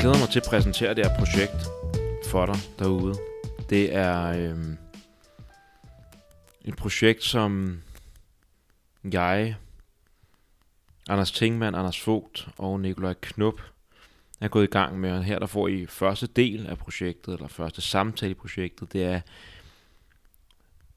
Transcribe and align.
glæder 0.00 0.18
mig 0.18 0.28
til 0.28 0.40
at 0.40 0.46
præsentere 0.50 0.94
det 0.94 1.06
her 1.06 1.18
projekt 1.18 1.66
for 2.26 2.46
dig 2.46 2.56
derude. 2.78 3.14
Det 3.70 3.94
er 3.94 4.26
øh, 4.28 4.58
et 6.64 6.76
projekt, 6.76 7.24
som 7.24 7.82
jeg, 9.12 9.56
Anders 11.08 11.32
Tingmann, 11.32 11.76
Anders 11.76 12.06
Vogt 12.06 12.48
og 12.58 12.80
Nikolaj 12.80 13.14
Knup 13.20 13.60
er 14.40 14.48
gået 14.48 14.64
i 14.64 14.70
gang 14.70 15.00
med. 15.00 15.22
Her 15.22 15.38
der 15.38 15.46
får 15.46 15.68
I 15.68 15.86
første 15.86 16.26
del 16.26 16.66
af 16.66 16.78
projektet, 16.78 17.34
eller 17.34 17.48
første 17.48 17.80
samtale 17.80 18.30
i 18.30 18.34
projektet. 18.34 18.92
Det 18.92 19.04
er 19.04 19.20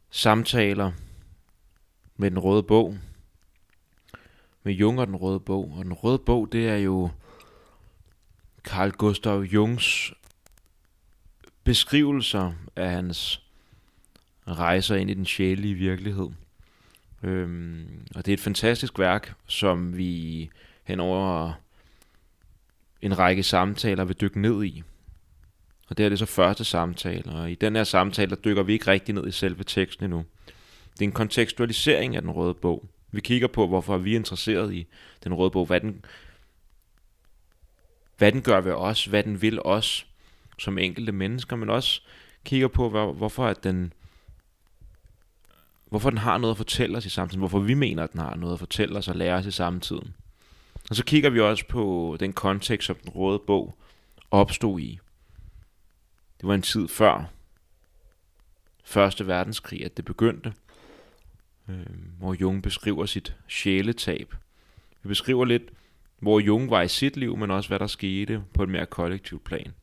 samtaler 0.09 0.91
med 2.17 2.31
den 2.31 2.39
røde 2.39 2.63
bog. 2.63 2.97
Med 4.63 4.73
Jung 4.73 4.99
og 4.99 5.07
den 5.07 5.15
røde 5.15 5.39
bog. 5.39 5.73
Og 5.77 5.83
den 5.83 5.93
røde 5.93 6.19
bog, 6.19 6.51
det 6.51 6.69
er 6.69 6.77
jo 6.77 7.09
Carl 8.63 8.91
Gustav 8.91 9.41
Jungs 9.41 10.13
beskrivelser 11.63 12.51
af 12.75 12.91
hans 12.91 13.41
rejser 14.47 14.95
ind 14.95 15.09
i 15.09 15.13
den 15.13 15.25
sjælelige 15.25 15.73
virkelighed. 15.73 16.29
Øhm, 17.23 18.07
og 18.15 18.25
det 18.25 18.31
er 18.31 18.33
et 18.33 18.39
fantastisk 18.39 18.99
værk, 18.99 19.33
som 19.47 19.97
vi 19.97 20.49
henover 20.83 21.53
en 23.01 23.19
række 23.19 23.43
samtaler 23.43 24.03
vil 24.03 24.15
dykke 24.21 24.41
ned 24.41 24.63
i. 24.63 24.83
Og 25.89 25.97
det 25.97 26.05
er 26.05 26.09
det 26.09 26.19
så 26.19 26.25
første 26.25 26.65
samtale, 26.65 27.31
og 27.31 27.51
i 27.51 27.55
den 27.55 27.75
her 27.75 27.83
samtale, 27.83 28.29
der 28.29 28.35
dykker 28.35 28.63
vi 28.63 28.73
ikke 28.73 28.87
rigtig 28.87 29.15
ned 29.15 29.27
i 29.27 29.31
selve 29.31 29.63
teksten 29.63 30.05
endnu. 30.05 30.25
Det 30.93 31.01
er 31.01 31.05
en 31.05 31.11
kontekstualisering 31.11 32.15
af 32.15 32.21
den 32.21 32.31
røde 32.31 32.53
bog. 32.53 32.85
Vi 33.11 33.21
kigger 33.21 33.47
på, 33.47 33.67
hvorfor 33.67 33.97
vi 33.97 34.11
er 34.11 34.15
interesseret 34.15 34.73
i 34.73 34.87
den 35.23 35.33
røde 35.33 35.51
bog, 35.51 35.65
hvad 35.65 35.81
den, 35.81 36.05
hvad 38.21 38.31
den 38.31 38.41
gør 38.41 38.61
ved 38.61 38.71
os, 38.71 39.05
hvad 39.05 39.23
den 39.23 39.41
vil 39.41 39.61
os 39.65 40.07
som 40.59 40.77
enkelte 40.77 41.11
mennesker, 41.11 41.55
men 41.55 41.69
også 41.69 42.01
kigger 42.45 42.67
på, 42.67 42.89
hvor, 42.89 43.13
hvorfor 43.13 43.45
at 43.45 43.63
den 43.63 43.93
hvorfor 45.89 46.09
den 46.09 46.17
har 46.17 46.37
noget 46.37 46.53
at 46.53 46.57
fortælle 46.57 46.97
os 46.97 47.05
i 47.05 47.09
samtiden, 47.09 47.39
hvorfor 47.39 47.59
vi 47.59 47.73
mener, 47.73 48.03
at 48.03 48.11
den 48.11 48.19
har 48.19 48.35
noget 48.35 48.53
at 48.53 48.59
fortælle 48.59 48.97
os 48.97 49.07
og 49.07 49.15
lære 49.15 49.35
os 49.35 49.45
i 49.45 49.51
samtiden. 49.51 50.13
Og 50.89 50.95
så 50.95 51.05
kigger 51.05 51.29
vi 51.29 51.39
også 51.39 51.65
på 51.67 52.17
den 52.19 52.33
kontekst, 52.33 52.85
som 52.85 52.95
den 52.95 53.09
røde 53.09 53.39
bog 53.39 53.77
opstod 54.31 54.79
i. 54.79 54.99
Det 56.41 56.47
var 56.47 56.53
en 56.53 56.61
tid 56.61 56.87
før 56.87 57.25
Første 58.83 59.27
verdenskrig, 59.27 59.85
at 59.85 59.97
det 59.97 60.05
begyndte, 60.05 60.53
øh, 61.69 61.85
hvor 62.19 62.33
Jung 62.33 62.63
beskriver 62.63 63.05
sit 63.05 63.35
sjæletab. 63.47 64.35
Vi 65.03 65.07
beskriver 65.07 65.45
lidt, 65.45 65.63
hvor 66.21 66.39
Jung 66.39 66.69
var 66.69 66.81
i 66.81 66.87
sit 66.87 67.17
liv, 67.17 67.37
men 67.37 67.51
også 67.51 67.69
hvad 67.69 67.79
der 67.79 67.87
skete 67.87 68.43
på 68.53 68.63
et 68.63 68.69
mere 68.69 68.85
kollektivt 68.85 69.43
plan. 69.43 69.73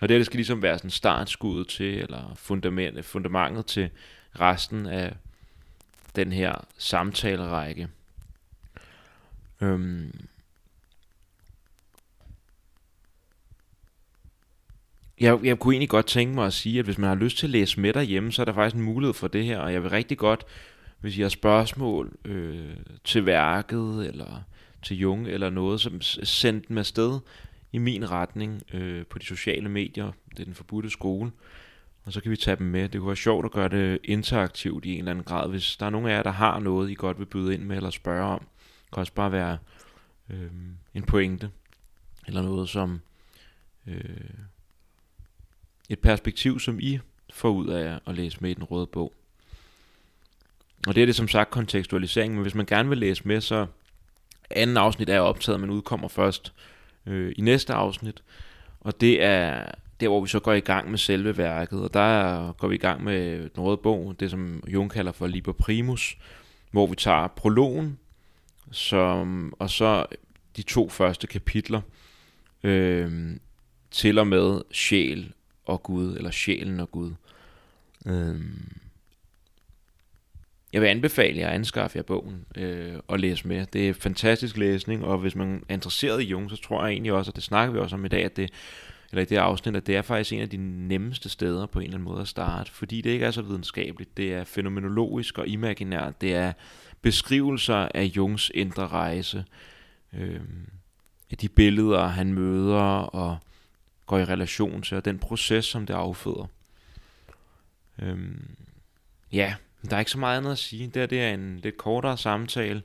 Og 0.00 0.08
det, 0.08 0.18
det 0.18 0.26
skal 0.26 0.36
ligesom 0.36 0.62
være 0.62 0.78
sådan 0.78 0.90
startskuddet 0.90 1.68
til, 1.68 1.98
eller 1.98 2.34
fundamentet, 2.34 3.04
fundamentet 3.04 3.66
til 3.66 3.90
resten 4.40 4.86
af 4.86 5.16
den 6.16 6.32
her 6.32 6.64
samtalerække. 6.78 7.88
Øhm, 9.60 10.26
jeg, 15.20 15.38
jeg 15.44 15.58
kunne 15.58 15.74
egentlig 15.74 15.88
godt 15.88 16.06
tænke 16.06 16.34
mig 16.34 16.46
at 16.46 16.52
sige, 16.52 16.78
at 16.78 16.84
hvis 16.84 16.98
man 16.98 17.08
har 17.08 17.16
lyst 17.16 17.38
til 17.38 17.46
at 17.46 17.50
læse 17.50 17.80
med 17.80 17.92
derhjemme, 17.92 18.32
så 18.32 18.42
er 18.42 18.44
der 18.44 18.52
faktisk 18.52 18.76
en 18.76 18.82
mulighed 18.82 19.14
for 19.14 19.28
det 19.28 19.44
her, 19.44 19.58
og 19.58 19.72
jeg 19.72 19.82
vil 19.82 19.90
rigtig 19.90 20.18
godt, 20.18 20.44
hvis 21.00 21.18
I 21.18 21.22
har 21.22 21.28
spørgsmål 21.28 22.16
øh, 22.24 22.76
til 23.04 23.26
værket, 23.26 24.06
eller 24.06 24.42
til 24.86 24.98
Jung, 24.98 25.28
eller 25.28 25.50
noget, 25.50 25.80
som 25.80 26.00
sendte 26.00 26.68
dem 26.68 26.78
afsted 26.78 27.20
i 27.72 27.78
min 27.78 28.10
retning 28.10 28.62
øh, 28.72 29.06
på 29.06 29.18
de 29.18 29.24
sociale 29.24 29.68
medier. 29.68 30.12
Det 30.30 30.40
er 30.40 30.44
den 30.44 30.54
forbudte 30.54 30.90
skole. 30.90 31.30
Og 32.04 32.12
så 32.12 32.20
kan 32.20 32.30
vi 32.30 32.36
tage 32.36 32.56
dem 32.56 32.66
med. 32.66 32.88
Det 32.88 33.00
kunne 33.00 33.06
være 33.08 33.16
sjovt 33.16 33.44
at 33.44 33.52
gøre 33.52 33.68
det 33.68 33.98
interaktivt 34.04 34.84
i 34.84 34.92
en 34.92 34.98
eller 34.98 35.10
anden 35.10 35.24
grad. 35.24 35.50
Hvis 35.50 35.76
der 35.76 35.86
er 35.86 35.90
nogen 35.90 36.06
af 36.06 36.16
jer, 36.16 36.22
der 36.22 36.30
har 36.30 36.58
noget, 36.58 36.90
I 36.90 36.94
godt 36.94 37.18
vil 37.18 37.26
byde 37.26 37.54
ind 37.54 37.62
med 37.62 37.76
eller 37.76 37.90
spørge 37.90 38.24
om. 38.24 38.38
Det 38.84 38.92
kan 38.92 39.00
også 39.00 39.12
bare 39.12 39.32
være 39.32 39.58
øh, 40.30 40.50
en 40.94 41.02
pointe. 41.02 41.50
Eller 42.26 42.42
noget 42.42 42.68
som 42.68 43.00
øh, 43.86 44.00
et 45.88 45.98
perspektiv, 45.98 46.60
som 46.60 46.80
I 46.80 46.98
får 47.32 47.50
ud 47.50 47.68
af 47.68 48.00
at 48.06 48.14
læse 48.14 48.38
med 48.40 48.50
i 48.50 48.54
den 48.54 48.64
røde 48.64 48.86
bog. 48.86 49.12
Og 50.86 50.94
det 50.94 51.02
er 51.02 51.06
det 51.06 51.16
som 51.16 51.28
sagt 51.28 51.50
kontekstualisering, 51.50 52.34
men 52.34 52.42
hvis 52.42 52.54
man 52.54 52.66
gerne 52.66 52.88
vil 52.88 52.98
læse 52.98 53.28
med, 53.28 53.40
så 53.40 53.66
anden 54.50 54.76
afsnit 54.76 55.08
er 55.08 55.20
optaget, 55.20 55.60
men 55.60 55.70
udkommer 55.70 56.08
først 56.08 56.52
øh, 57.06 57.32
i 57.36 57.40
næste 57.40 57.72
afsnit. 57.72 58.22
Og 58.80 59.00
det 59.00 59.22
er 59.22 59.64
der, 60.00 60.08
hvor 60.08 60.20
vi 60.20 60.28
så 60.28 60.40
går 60.40 60.52
i 60.52 60.60
gang 60.60 60.90
med 60.90 60.98
selve 60.98 61.38
værket. 61.38 61.82
Og 61.82 61.94
der 61.94 62.52
går 62.52 62.68
vi 62.68 62.74
i 62.74 62.78
gang 62.78 63.04
med 63.04 63.48
den 63.48 63.62
røde 63.62 63.76
bog, 63.76 64.14
det 64.20 64.30
som 64.30 64.62
Jung 64.68 64.90
kalder 64.90 65.12
for 65.12 65.26
Liber 65.26 65.52
Primus, 65.52 66.18
hvor 66.70 66.86
vi 66.86 66.96
tager 66.96 67.26
prologen, 67.26 67.98
som, 68.70 69.54
og 69.58 69.70
så 69.70 70.06
de 70.56 70.62
to 70.62 70.88
første 70.88 71.26
kapitler, 71.26 71.80
øh, 72.62 73.36
til 73.90 74.18
og 74.18 74.26
med 74.26 74.60
sjæl 74.72 75.32
og 75.64 75.82
Gud, 75.82 76.16
eller 76.16 76.30
sjælen 76.30 76.80
og 76.80 76.90
Gud. 76.90 77.12
Øh, 78.06 78.40
jeg 80.72 80.82
vil 80.82 80.88
anbefale 80.88 81.38
jer 81.38 81.48
at 81.48 81.54
anskaffe 81.54 81.98
jer 81.98 82.02
bogen 82.02 82.46
øh, 82.56 82.94
og 83.08 83.18
læse 83.18 83.48
med. 83.48 83.66
Det 83.66 83.88
er 83.88 83.94
fantastisk 83.94 84.56
læsning, 84.56 85.04
og 85.04 85.18
hvis 85.18 85.34
man 85.34 85.64
er 85.68 85.74
interesseret 85.74 86.22
i 86.22 86.26
Jung, 86.26 86.50
så 86.50 86.56
tror 86.56 86.84
jeg 86.84 86.92
egentlig 86.92 87.12
også, 87.12 87.30
og 87.30 87.36
det 87.36 87.44
snakker 87.44 87.72
vi 87.72 87.78
også 87.78 87.96
om 87.96 88.04
i 88.04 88.08
dag, 88.08 88.24
at 88.24 88.36
det, 88.36 88.50
eller 89.10 89.22
i 89.22 89.24
det 89.24 89.36
afsnit, 89.36 89.76
at 89.76 89.86
det 89.86 89.96
er 89.96 90.02
faktisk 90.02 90.32
en 90.32 90.40
af 90.40 90.50
de 90.50 90.56
nemmeste 90.88 91.28
steder 91.28 91.66
på 91.66 91.78
en 91.78 91.84
eller 91.84 91.96
anden 91.96 92.08
måde 92.08 92.20
at 92.20 92.28
starte, 92.28 92.72
fordi 92.72 93.00
det 93.00 93.10
ikke 93.10 93.24
er 93.24 93.30
så 93.30 93.42
videnskabeligt. 93.42 94.16
Det 94.16 94.34
er 94.34 94.44
fænomenologisk 94.44 95.38
og 95.38 95.48
imaginært. 95.48 96.20
Det 96.20 96.34
er 96.34 96.52
beskrivelser 97.02 97.88
af 97.94 98.04
Jungs 98.04 98.50
indre 98.54 98.86
rejse, 98.86 99.44
øh, 100.12 100.40
af 101.30 101.36
de 101.36 101.48
billeder, 101.48 102.06
han 102.06 102.32
møder 102.32 102.82
og 103.00 103.38
går 104.06 104.18
i 104.18 104.24
relation 104.24 104.82
til, 104.82 104.96
og 104.96 105.04
den 105.04 105.18
proces, 105.18 105.64
som 105.64 105.86
det 105.86 105.94
afføder. 105.94 106.46
Øh, 108.02 108.18
ja, 109.32 109.54
der 109.86 109.96
er 109.96 110.00
ikke 110.00 110.10
så 110.10 110.18
meget 110.18 110.38
andet 110.38 110.52
at 110.52 110.58
sige. 110.58 110.86
Det, 110.86 111.10
det 111.10 111.22
er 111.22 111.34
en 111.34 111.58
lidt 111.58 111.76
kortere 111.76 112.16
samtale. 112.16 112.82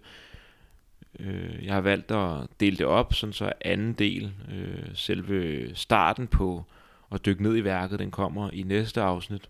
Øh, 1.19 1.65
jeg 1.65 1.73
har 1.73 1.81
valgt 1.81 2.11
at 2.11 2.47
dele 2.59 2.77
det 2.77 2.85
op, 2.85 3.13
sådan 3.13 3.33
så 3.33 3.53
anden 3.61 3.93
del, 3.93 4.33
øh, 4.51 4.89
selve 4.93 5.69
starten 5.75 6.27
på 6.27 6.65
at 7.11 7.25
dykke 7.25 7.43
ned 7.43 7.57
i 7.57 7.63
værket, 7.63 7.99
den 7.99 8.11
kommer 8.11 8.49
i 8.51 8.63
næste 8.63 9.01
afsnit. 9.01 9.49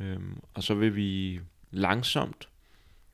Øh, 0.00 0.20
og 0.54 0.62
så 0.62 0.74
vil 0.74 0.96
vi 0.96 1.40
langsomt 1.70 2.48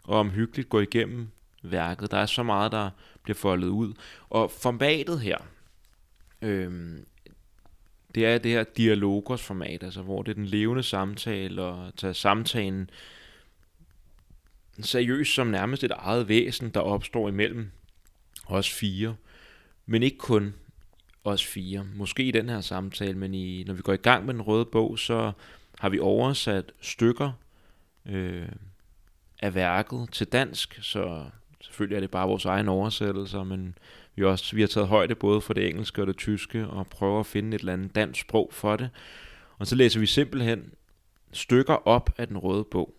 og 0.05 0.19
omhyggeligt 0.19 0.69
gå 0.69 0.81
igennem 0.81 1.29
værket. 1.63 2.11
Der 2.11 2.19
er 2.19 2.27
så 2.27 2.43
meget, 2.43 2.73
der 2.73 2.91
bliver 3.23 3.37
foldet 3.37 3.69
ud. 3.69 3.95
Og 4.31 4.51
formatet 4.51 5.21
her, 5.21 5.39
øh, 6.43 6.99
det 8.15 8.27
er 8.27 8.39
det 8.39 8.51
her 8.51 8.65
dialogos 8.65 9.43
format, 9.43 9.83
altså 9.83 10.03
hvor 10.03 10.23
det 10.23 10.31
er 10.31 10.35
den 10.35 10.47
levende 10.47 10.83
samtale, 10.83 11.63
og 11.63 11.93
tage 11.97 12.15
samtalen 12.15 12.91
seriøst 14.83 15.35
som 15.35 15.47
nærmest 15.47 15.85
et 15.85 15.93
eget 15.97 16.29
væsen, 16.29 16.71
der 16.71 16.81
opstår 16.81 17.29
imellem 17.29 17.71
os 18.47 18.71
fire. 18.71 19.17
Men 19.87 20.03
ikke 20.03 20.19
kun 20.19 20.55
os 21.25 21.47
fire. 21.47 21.87
Måske 21.95 22.23
i 22.23 22.31
den 22.31 22.49
her 22.49 22.61
samtale, 22.61 23.19
men 23.19 23.35
i, 23.35 23.65
når 23.65 23.75
vi 23.75 23.83
går 23.83 23.93
i 23.93 23.97
gang 23.97 24.27
med 24.27 24.35
den 24.35 24.43
røde 24.43 24.65
bog, 24.65 24.99
så 24.99 25.33
har 25.79 25.89
vi 25.89 25.99
oversat 25.99 26.73
stykker 26.81 27.33
øh, 28.07 28.49
af 29.43 29.55
værket 29.55 30.09
til 30.13 30.27
dansk, 30.27 30.79
så 30.83 31.25
selvfølgelig 31.61 31.97
er 31.97 32.01
det 32.01 32.11
bare 32.11 32.29
vores 32.29 32.45
egen 32.45 32.69
oversættelser, 32.69 33.45
men 33.45 33.79
vi, 34.15 34.25
også, 34.25 34.57
vi 34.57 34.61
har 34.61 34.69
taget 34.69 34.89
højde 34.89 35.15
både 35.15 35.41
for 35.41 35.55
det 35.55 35.69
engelske 35.69 36.01
og 36.01 36.07
det 36.07 36.17
tyske, 36.17 36.67
og 36.67 36.87
prøver 36.87 37.21
at 37.21 37.27
finde 37.27 37.55
et 37.55 37.61
eller 37.61 37.73
andet 37.73 37.95
dansk 37.95 38.21
sprog 38.21 38.49
for 38.53 38.77
det. 38.77 38.91
Og 39.59 39.67
så 39.67 39.77
læser 39.77 40.01
vi 40.01 40.07
simpelthen 40.07 40.73
stykker 41.33 41.89
op 41.89 42.11
af 42.19 42.29
den 42.29 42.39
røde 42.39 42.65
bog. 42.65 42.95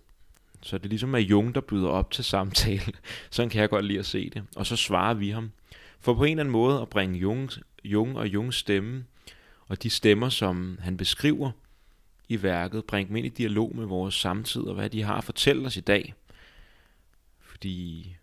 Så 0.63 0.77
det 0.77 0.85
er 0.85 0.89
ligesom 0.89 1.15
at 1.15 1.21
Jung, 1.21 1.55
der 1.55 1.61
byder 1.61 1.89
op 1.89 2.11
til 2.11 2.23
samtale. 2.23 2.93
Sådan 3.31 3.49
kan 3.49 3.61
jeg 3.61 3.69
godt 3.69 3.85
lide 3.85 3.99
at 3.99 4.05
se 4.05 4.29
det. 4.29 4.43
Og 4.55 4.65
så 4.65 4.75
svarer 4.75 5.13
vi 5.13 5.29
ham. 5.29 5.51
For 5.99 6.13
på 6.13 6.23
en 6.23 6.31
eller 6.31 6.43
anden 6.43 6.51
måde 6.51 6.81
at 6.81 6.89
bringe 6.89 7.19
Jung, 7.19 7.49
Jung 7.83 8.17
og 8.17 8.27
Jungs 8.27 8.55
stemme, 8.55 9.05
og 9.67 9.83
de 9.83 9.89
stemmer, 9.89 10.29
som 10.29 10.77
han 10.81 10.97
beskriver 10.97 11.51
i 12.29 12.43
værket, 12.43 12.85
bringe 12.85 13.07
dem 13.07 13.15
ind 13.15 13.25
i 13.25 13.29
dialog 13.29 13.75
med 13.75 13.85
vores 13.85 14.15
samtid, 14.15 14.61
og 14.61 14.75
hvad 14.75 14.89
de 14.89 15.03
har 15.03 15.17
at 15.17 15.23
fortælle 15.23 15.65
os 15.65 15.77
i 15.77 15.81
dag. 15.81 16.13
Fordi 17.39 18.15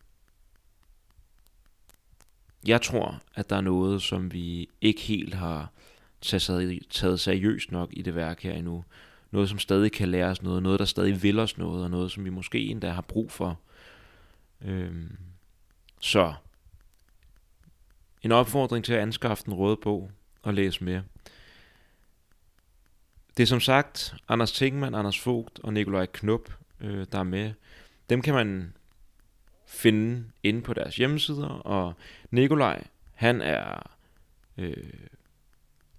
jeg 2.66 2.82
tror, 2.82 3.22
at 3.34 3.50
der 3.50 3.56
er 3.56 3.60
noget, 3.60 4.02
som 4.02 4.32
vi 4.32 4.68
ikke 4.80 5.00
helt 5.00 5.34
har 5.34 5.72
taget 6.90 7.20
seriøst 7.20 7.72
nok 7.72 7.88
i 7.92 8.02
det 8.02 8.14
værk 8.14 8.42
her 8.42 8.52
endnu 8.52 8.84
noget, 9.30 9.48
som 9.48 9.58
stadig 9.58 9.92
kan 9.92 10.08
lære 10.08 10.26
os 10.26 10.42
noget, 10.42 10.62
noget, 10.62 10.78
der 10.78 10.84
stadig 10.84 11.22
vil 11.22 11.38
os 11.38 11.58
noget, 11.58 11.84
og 11.84 11.90
noget, 11.90 12.12
som 12.12 12.24
vi 12.24 12.30
måske 12.30 12.58
endda 12.58 12.90
har 12.90 13.02
brug 13.02 13.32
for. 13.32 13.60
Øhm, 14.62 15.16
så 16.00 16.34
en 18.22 18.32
opfordring 18.32 18.84
til 18.84 18.92
at 18.92 19.00
anskaffe 19.00 19.44
den 19.44 19.54
røde 19.54 19.76
bog. 19.76 20.10
og 20.42 20.54
læse 20.54 20.84
mere. 20.84 21.02
Det 23.36 23.42
er 23.42 23.46
som 23.46 23.60
sagt 23.60 24.14
Anders 24.28 24.52
Tingman, 24.52 24.94
Anders 24.94 25.26
Vogt 25.26 25.58
og 25.58 25.72
Nikolaj 25.72 26.06
Knup, 26.06 26.52
øh, 26.80 27.06
der 27.12 27.18
er 27.18 27.22
med. 27.22 27.52
Dem 28.10 28.22
kan 28.22 28.34
man 28.34 28.74
finde 29.66 30.24
inde 30.42 30.62
på 30.62 30.74
deres 30.74 30.96
hjemmesider, 30.96 31.48
og 31.48 31.94
Nikolaj, 32.30 32.84
han 33.14 33.40
er 33.40 33.90
øh, 34.58 34.92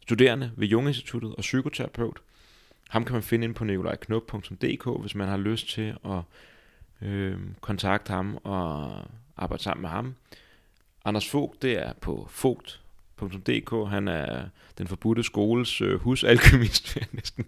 studerende 0.01 0.51
ved 0.55 0.67
Jung 0.67 0.87
Instituttet 0.87 1.35
og 1.35 1.41
psykoterapeut. 1.41 2.21
Ham 2.91 3.05
kan 3.05 3.13
man 3.13 3.23
finde 3.23 3.45
ind 3.45 3.55
på 3.55 3.63
nikolajknup.dk, 3.63 5.01
hvis 5.01 5.15
man 5.15 5.27
har 5.27 5.37
lyst 5.37 5.69
til 5.69 5.95
at 6.05 6.21
øh, 7.07 7.37
kontakte 7.61 8.13
ham 8.13 8.37
og 8.43 8.93
arbejde 9.37 9.63
sammen 9.63 9.81
med 9.81 9.89
ham. 9.89 10.15
Anders 11.05 11.29
Fogt, 11.29 11.61
det 11.61 11.79
er 11.79 11.93
på 11.93 12.27
fogt.dk. 12.29 13.89
Han 13.89 14.07
er 14.07 14.43
den 14.77 14.87
forbudte 14.87 15.23
skoles 15.23 15.81
øh, 15.81 15.99
husalkemist, 15.99 16.87
vil 16.95 17.01
jeg 17.01 17.07
næsten 17.11 17.45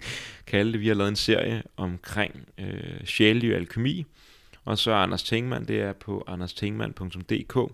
kalde 0.47 0.71
det. 0.71 0.79
Vi 0.79 0.87
har 0.87 0.95
lavet 0.95 1.09
en 1.09 1.15
serie 1.15 1.63
omkring 1.77 2.47
øh, 2.57 3.05
sjælelig 3.05 3.55
alkemi. 3.55 4.05
Og 4.65 4.77
så 4.77 4.91
Anders 4.91 5.23
Tingmann, 5.23 5.67
det 5.67 5.81
er 5.81 5.93
på 5.93 6.23
anderstingmann.dk. 6.27 7.71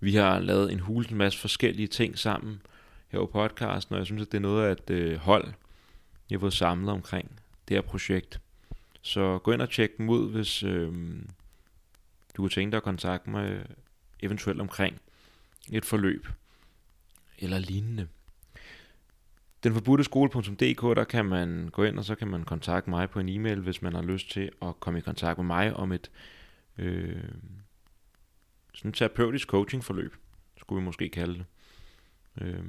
Vi 0.00 0.14
har 0.14 0.38
lavet 0.38 0.72
en 0.72 0.80
hulens 0.80 1.10
masse 1.10 1.38
forskellige 1.38 1.88
ting 1.88 2.18
sammen 2.18 2.62
her 3.08 3.18
på 3.18 3.26
podcasten, 3.26 3.94
og 3.94 3.98
jeg 3.98 4.06
synes, 4.06 4.22
at 4.22 4.32
det 4.32 4.38
er 4.38 4.42
noget 4.42 4.66
af 4.66 4.72
et 4.72 4.90
øh, 4.90 5.16
hold, 5.16 5.52
jeg 6.30 6.36
har 6.36 6.40
fået 6.40 6.52
samlet 6.52 6.90
omkring 6.90 7.40
det 7.68 7.76
her 7.76 7.82
projekt. 7.82 8.40
Så 9.02 9.38
gå 9.38 9.52
ind 9.52 9.62
og 9.62 9.70
tjek 9.70 9.98
dem 9.98 10.08
ud, 10.08 10.30
hvis 10.30 10.62
øh, 10.62 10.92
du 12.36 12.42
kunne 12.42 12.50
tænke 12.50 12.70
dig 12.70 12.76
at 12.76 12.82
kontakte 12.82 13.30
mig 13.30 13.66
eventuelt 14.20 14.60
omkring 14.60 15.00
et 15.72 15.84
forløb 15.84 16.28
eller 17.38 17.58
lignende. 17.58 18.08
Den 19.62 19.74
forbudte 19.74 20.04
skole.dk, 20.04 20.96
der 20.96 21.04
kan 21.04 21.24
man 21.24 21.68
gå 21.68 21.84
ind, 21.84 21.98
og 21.98 22.04
så 22.04 22.14
kan 22.14 22.28
man 22.28 22.44
kontakte 22.44 22.90
mig 22.90 23.10
på 23.10 23.20
en 23.20 23.28
e-mail, 23.28 23.60
hvis 23.60 23.82
man 23.82 23.92
har 23.92 24.02
lyst 24.02 24.30
til 24.30 24.50
at 24.62 24.80
komme 24.80 24.98
i 24.98 25.02
kontakt 25.02 25.38
med 25.38 25.46
mig 25.46 25.74
om 25.74 25.92
et 25.92 26.10
øh, 26.78 27.22
sådan 28.74 28.92
terapeutisk 28.92 29.48
coachingforløb, 29.48 30.14
skulle 30.56 30.80
vi 30.80 30.84
måske 30.84 31.08
kalde 31.08 31.34
det. 31.34 31.46
Øh, 32.40 32.64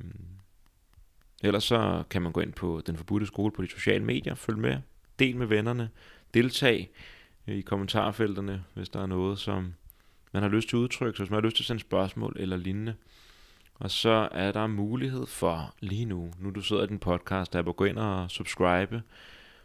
ellers 1.44 1.64
så 1.64 2.04
kan 2.10 2.22
man 2.22 2.32
gå 2.32 2.42
ind 2.42 2.54
på 2.54 2.82
Den 2.88 2.98
Forbudte 2.98 3.28
Skole 3.28 3.52
på 3.52 3.62
de 3.62 3.70
sociale 3.70 4.04
medier, 4.04 4.36
følg 4.36 4.58
med, 4.58 4.78
del 5.20 5.38
med 5.38 5.48
vennerne, 5.48 5.90
deltag 6.34 6.90
øh, 7.48 7.56
i 7.56 7.62
kommentarfelterne, 7.62 8.64
hvis 8.74 8.90
der 8.90 9.02
er 9.02 9.06
noget, 9.06 9.40
som 9.40 9.74
man 10.32 10.44
har 10.44 10.50
lyst 10.50 10.70
til 10.70 10.76
at 10.76 10.80
udtrykke, 10.80 11.18
så 11.18 11.24
hvis 11.24 11.30
man 11.30 11.38
har 11.38 11.46
lyst 11.46 11.56
til 11.56 11.64
at 11.64 11.68
sende 11.68 11.82
spørgsmål 11.82 12.36
eller 12.40 12.58
lignende. 12.58 12.96
Og 13.80 13.92
så 13.92 14.30
er 14.32 14.52
der 14.52 14.68
mulighed 14.68 15.26
for 15.26 15.76
lige 15.80 16.06
nu, 16.06 16.34
nu 16.40 16.52
du 16.52 16.62
sidder 16.62 16.84
i 16.84 16.88
din 16.88 17.00
podcast, 17.00 17.54
der 17.54 17.62
gå 17.74 17.84
ind 17.84 17.98
og 17.98 18.32
subscribe, 18.32 19.02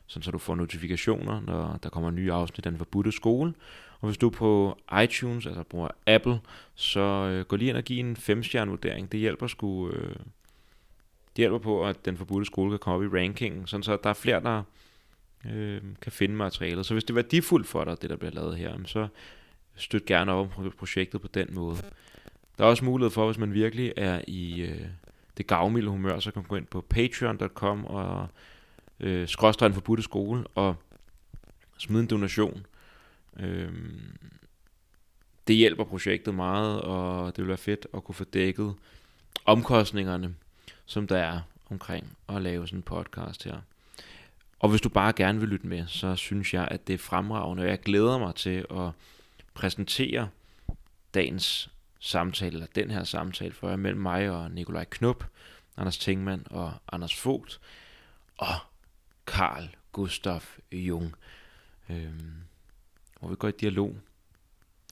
sådan 0.07 0.23
så 0.23 0.31
du 0.31 0.39
får 0.39 0.55
notifikationer, 0.55 1.41
når 1.41 1.79
der 1.83 1.89
kommer 1.89 2.11
nye 2.11 2.33
afsnit 2.33 2.67
af 2.67 2.73
den 2.73 2.79
forbudte 2.79 3.13
skole. 3.13 3.55
Og 4.01 4.09
hvis 4.09 4.19
du 4.19 4.27
er 4.27 4.31
på 4.31 4.79
iTunes, 5.03 5.47
altså 5.47 5.63
bruger 5.63 5.89
Apple, 6.07 6.41
så 6.75 7.01
øh, 7.01 7.45
gå 7.45 7.57
lige 7.57 7.69
ind 7.69 7.77
og 7.77 7.83
giv 7.83 8.01
en 8.01 8.17
5 8.17 8.43
vurdering. 8.67 9.13
Det 9.13 9.21
hjælper 9.21 9.47
sgu, 9.47 9.91
øh, 9.91 10.17
det 11.37 11.43
hjælper 11.43 11.59
på, 11.59 11.87
at 11.87 12.05
den 12.05 12.17
forbudte 12.17 12.47
skole 12.47 12.71
kan 12.71 12.79
komme 12.79 13.07
op 13.07 13.15
i 13.15 13.19
rankingen, 13.19 13.67
sådan 13.67 13.83
så 13.83 13.99
der 14.05 14.11
er 14.11 14.15
flere, 14.15 14.43
der 14.43 14.63
øh, 15.53 15.81
kan 16.03 16.13
finde 16.13 16.35
materialet. 16.35 16.87
Så 16.87 16.95
hvis 16.95 17.05
det 17.05 17.11
er 17.11 17.15
værdifuldt 17.15 17.67
for 17.67 17.85
dig, 17.85 18.03
det 18.03 18.11
der 18.11 18.17
bliver 18.17 18.33
lavet 18.33 18.57
her, 18.57 18.79
så 18.87 19.09
støt 19.77 20.05
gerne 20.05 20.33
op 20.33 20.59
om 20.59 20.73
projektet 20.79 21.21
på 21.21 21.29
den 21.29 21.49
måde. 21.55 21.77
Der 22.59 22.65
er 22.65 22.69
også 22.69 22.85
mulighed 22.85 23.11
for, 23.11 23.27
hvis 23.27 23.39
man 23.39 23.55
virkelig 23.55 23.93
er 23.97 24.23
i 24.29 24.61
øh, 24.61 24.87
det 25.37 25.47
gavmilde 25.47 25.91
humør, 25.91 26.19
så 26.19 26.31
kan 26.31 26.43
man 26.43 26.49
gå 26.49 26.57
ind 26.57 26.67
på 26.67 26.81
patreon.com 26.81 27.87
og 27.87 28.27
øh, 29.01 29.29
skråstrej 29.29 29.67
en 29.69 29.75
forbudte 29.75 30.03
skole 30.03 30.45
og 30.55 30.77
smide 31.79 32.03
en 32.03 32.09
donation. 32.09 32.67
Øh, 33.41 33.73
det 35.49 35.57
hjælper 35.57 35.85
projektet 35.85 36.35
meget, 36.35 36.81
og 36.81 37.37
det 37.37 37.43
vil 37.43 37.49
være 37.49 37.57
fedt 37.57 37.87
at 37.95 38.05
kunne 38.05 38.15
få 38.15 38.25
dækket 38.25 38.75
omkostningerne, 39.45 40.35
som 40.87 41.07
der 41.07 41.19
er 41.19 41.41
omkring 41.71 42.17
at 42.29 42.43
lave 42.43 42.67
sådan 42.67 42.79
en 42.79 42.83
podcast 42.83 43.45
her. 43.45 43.61
Og 44.59 44.69
hvis 44.69 44.81
du 44.81 44.89
bare 44.89 45.13
gerne 45.13 45.41
vil 45.41 45.49
lytte 45.49 45.67
med, 45.67 45.87
så 45.87 46.17
synes 46.17 46.55
jeg, 46.55 46.69
at 46.71 46.87
det 46.87 46.95
er 46.95 46.99
fremragende, 46.99 47.63
og 47.63 47.69
jeg 47.69 47.81
glæder 47.81 48.19
mig 48.19 48.35
til 48.35 48.67
at 48.71 48.91
præsentere 49.55 50.29
dagens 51.15 51.71
samtale, 52.01 52.53
eller 52.53 52.67
den 52.75 52.91
her 52.91 53.05
samtale 53.05 53.53
for 53.53 53.69
jer 53.69 53.77
mellem 53.77 54.01
mig 54.01 54.31
og 54.31 54.51
Nikolaj 54.51 54.85
Knup, 54.85 55.25
Anders 55.77 55.99
Tingmann 55.99 56.47
og 56.51 56.73
Anders 56.93 57.15
Fogt, 57.15 57.61
og 58.39 58.55
Karl 59.27 59.69
Gustav 59.93 60.43
Jung, 60.73 61.15
øhm, 61.89 62.35
hvor 63.21 63.29
vi 63.29 63.37
går 63.37 63.49
i 63.49 63.53
dialog 63.61 63.97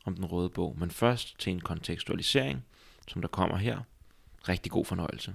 om 0.04 0.14
den 0.14 0.24
røde 0.24 0.50
bog. 0.50 0.76
Men 0.78 0.90
først 0.90 1.38
til 1.38 1.52
en 1.52 1.60
kontekstualisering, 1.60 2.64
som 3.08 3.20
der 3.20 3.28
kommer 3.28 3.56
her. 3.56 3.80
Rigtig 4.48 4.72
god 4.72 4.84
fornøjelse. 4.84 5.34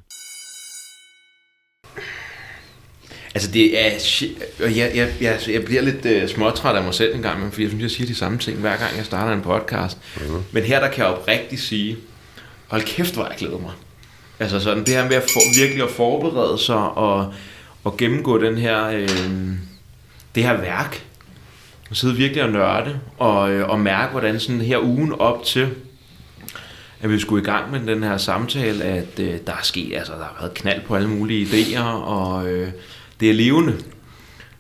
Altså 3.36 3.52
det 3.52 3.86
er... 3.86 3.92
Jeg, 4.60 4.92
jeg, 4.96 5.14
jeg, 5.22 5.40
jeg 5.48 5.66
bliver 5.66 5.82
lidt 5.82 6.24
uh, 6.24 6.30
småtræt 6.30 6.76
af 6.76 6.84
mig 6.84 6.94
selv 6.94 7.16
en 7.16 7.22
gang, 7.22 7.54
fordi 7.54 7.64
jeg 7.64 7.70
synes, 7.70 7.82
jeg 7.82 7.92
siger 7.92 8.08
de 8.08 8.16
samme 8.16 8.38
ting, 8.38 8.58
hver 8.58 8.78
gang 8.78 8.98
jeg 8.98 9.06
starter 9.06 9.34
en 9.34 9.42
podcast. 9.42 9.98
Mm-hmm. 10.18 10.44
Men 10.52 10.64
her 10.64 10.80
der 10.80 10.92
kan 10.92 11.06
jeg 11.06 11.14
oprigtigt 11.14 11.62
sige, 11.62 11.98
hold 12.68 12.82
kæft, 12.82 13.14
hvor 13.14 13.26
jeg 13.26 13.36
glæder 13.38 13.58
mig. 13.58 13.72
Altså 14.40 14.60
sådan, 14.60 14.84
det 14.84 14.94
her 14.94 15.04
med 15.08 15.16
at 15.16 15.24
for, 15.24 15.62
virkelig 15.62 15.84
at 15.84 15.90
forberede 15.90 16.58
sig 16.58 16.76
og, 16.76 17.34
og 17.84 17.98
gennemgå 17.98 18.38
den 18.38 18.58
her, 18.58 18.88
øh, 18.88 19.10
det 20.36 20.44
her 20.44 20.58
værk. 20.62 21.04
Og 21.90 21.96
sidde 21.96 22.16
virkelig 22.16 22.44
og 22.44 22.50
nørde 22.50 23.00
og, 23.18 23.52
øh, 23.52 23.70
og 23.70 23.80
mærke, 23.80 24.12
hvordan 24.12 24.40
sådan 24.40 24.62
her 24.62 24.80
ugen 24.80 25.14
op 25.20 25.44
til, 25.44 25.70
at 27.06 27.12
vi 27.12 27.20
skulle 27.20 27.42
i 27.42 27.46
gang 27.46 27.72
med 27.72 27.80
den 27.96 28.04
her 28.04 28.18
samtale, 28.18 28.84
at 28.84 29.20
øh, 29.20 29.38
der 29.48 29.54
er 29.54 29.64
sket, 29.64 29.96
altså 29.96 30.14
der 30.14 30.20
har 30.20 30.36
været 30.40 30.54
knald 30.54 30.82
på 30.82 30.96
alle 30.96 31.10
mulige 31.10 31.46
idéer, 31.46 31.84
og 31.84 32.52
øh, 32.52 32.70
det 33.20 33.30
er 33.30 33.34
levende. 33.34 33.76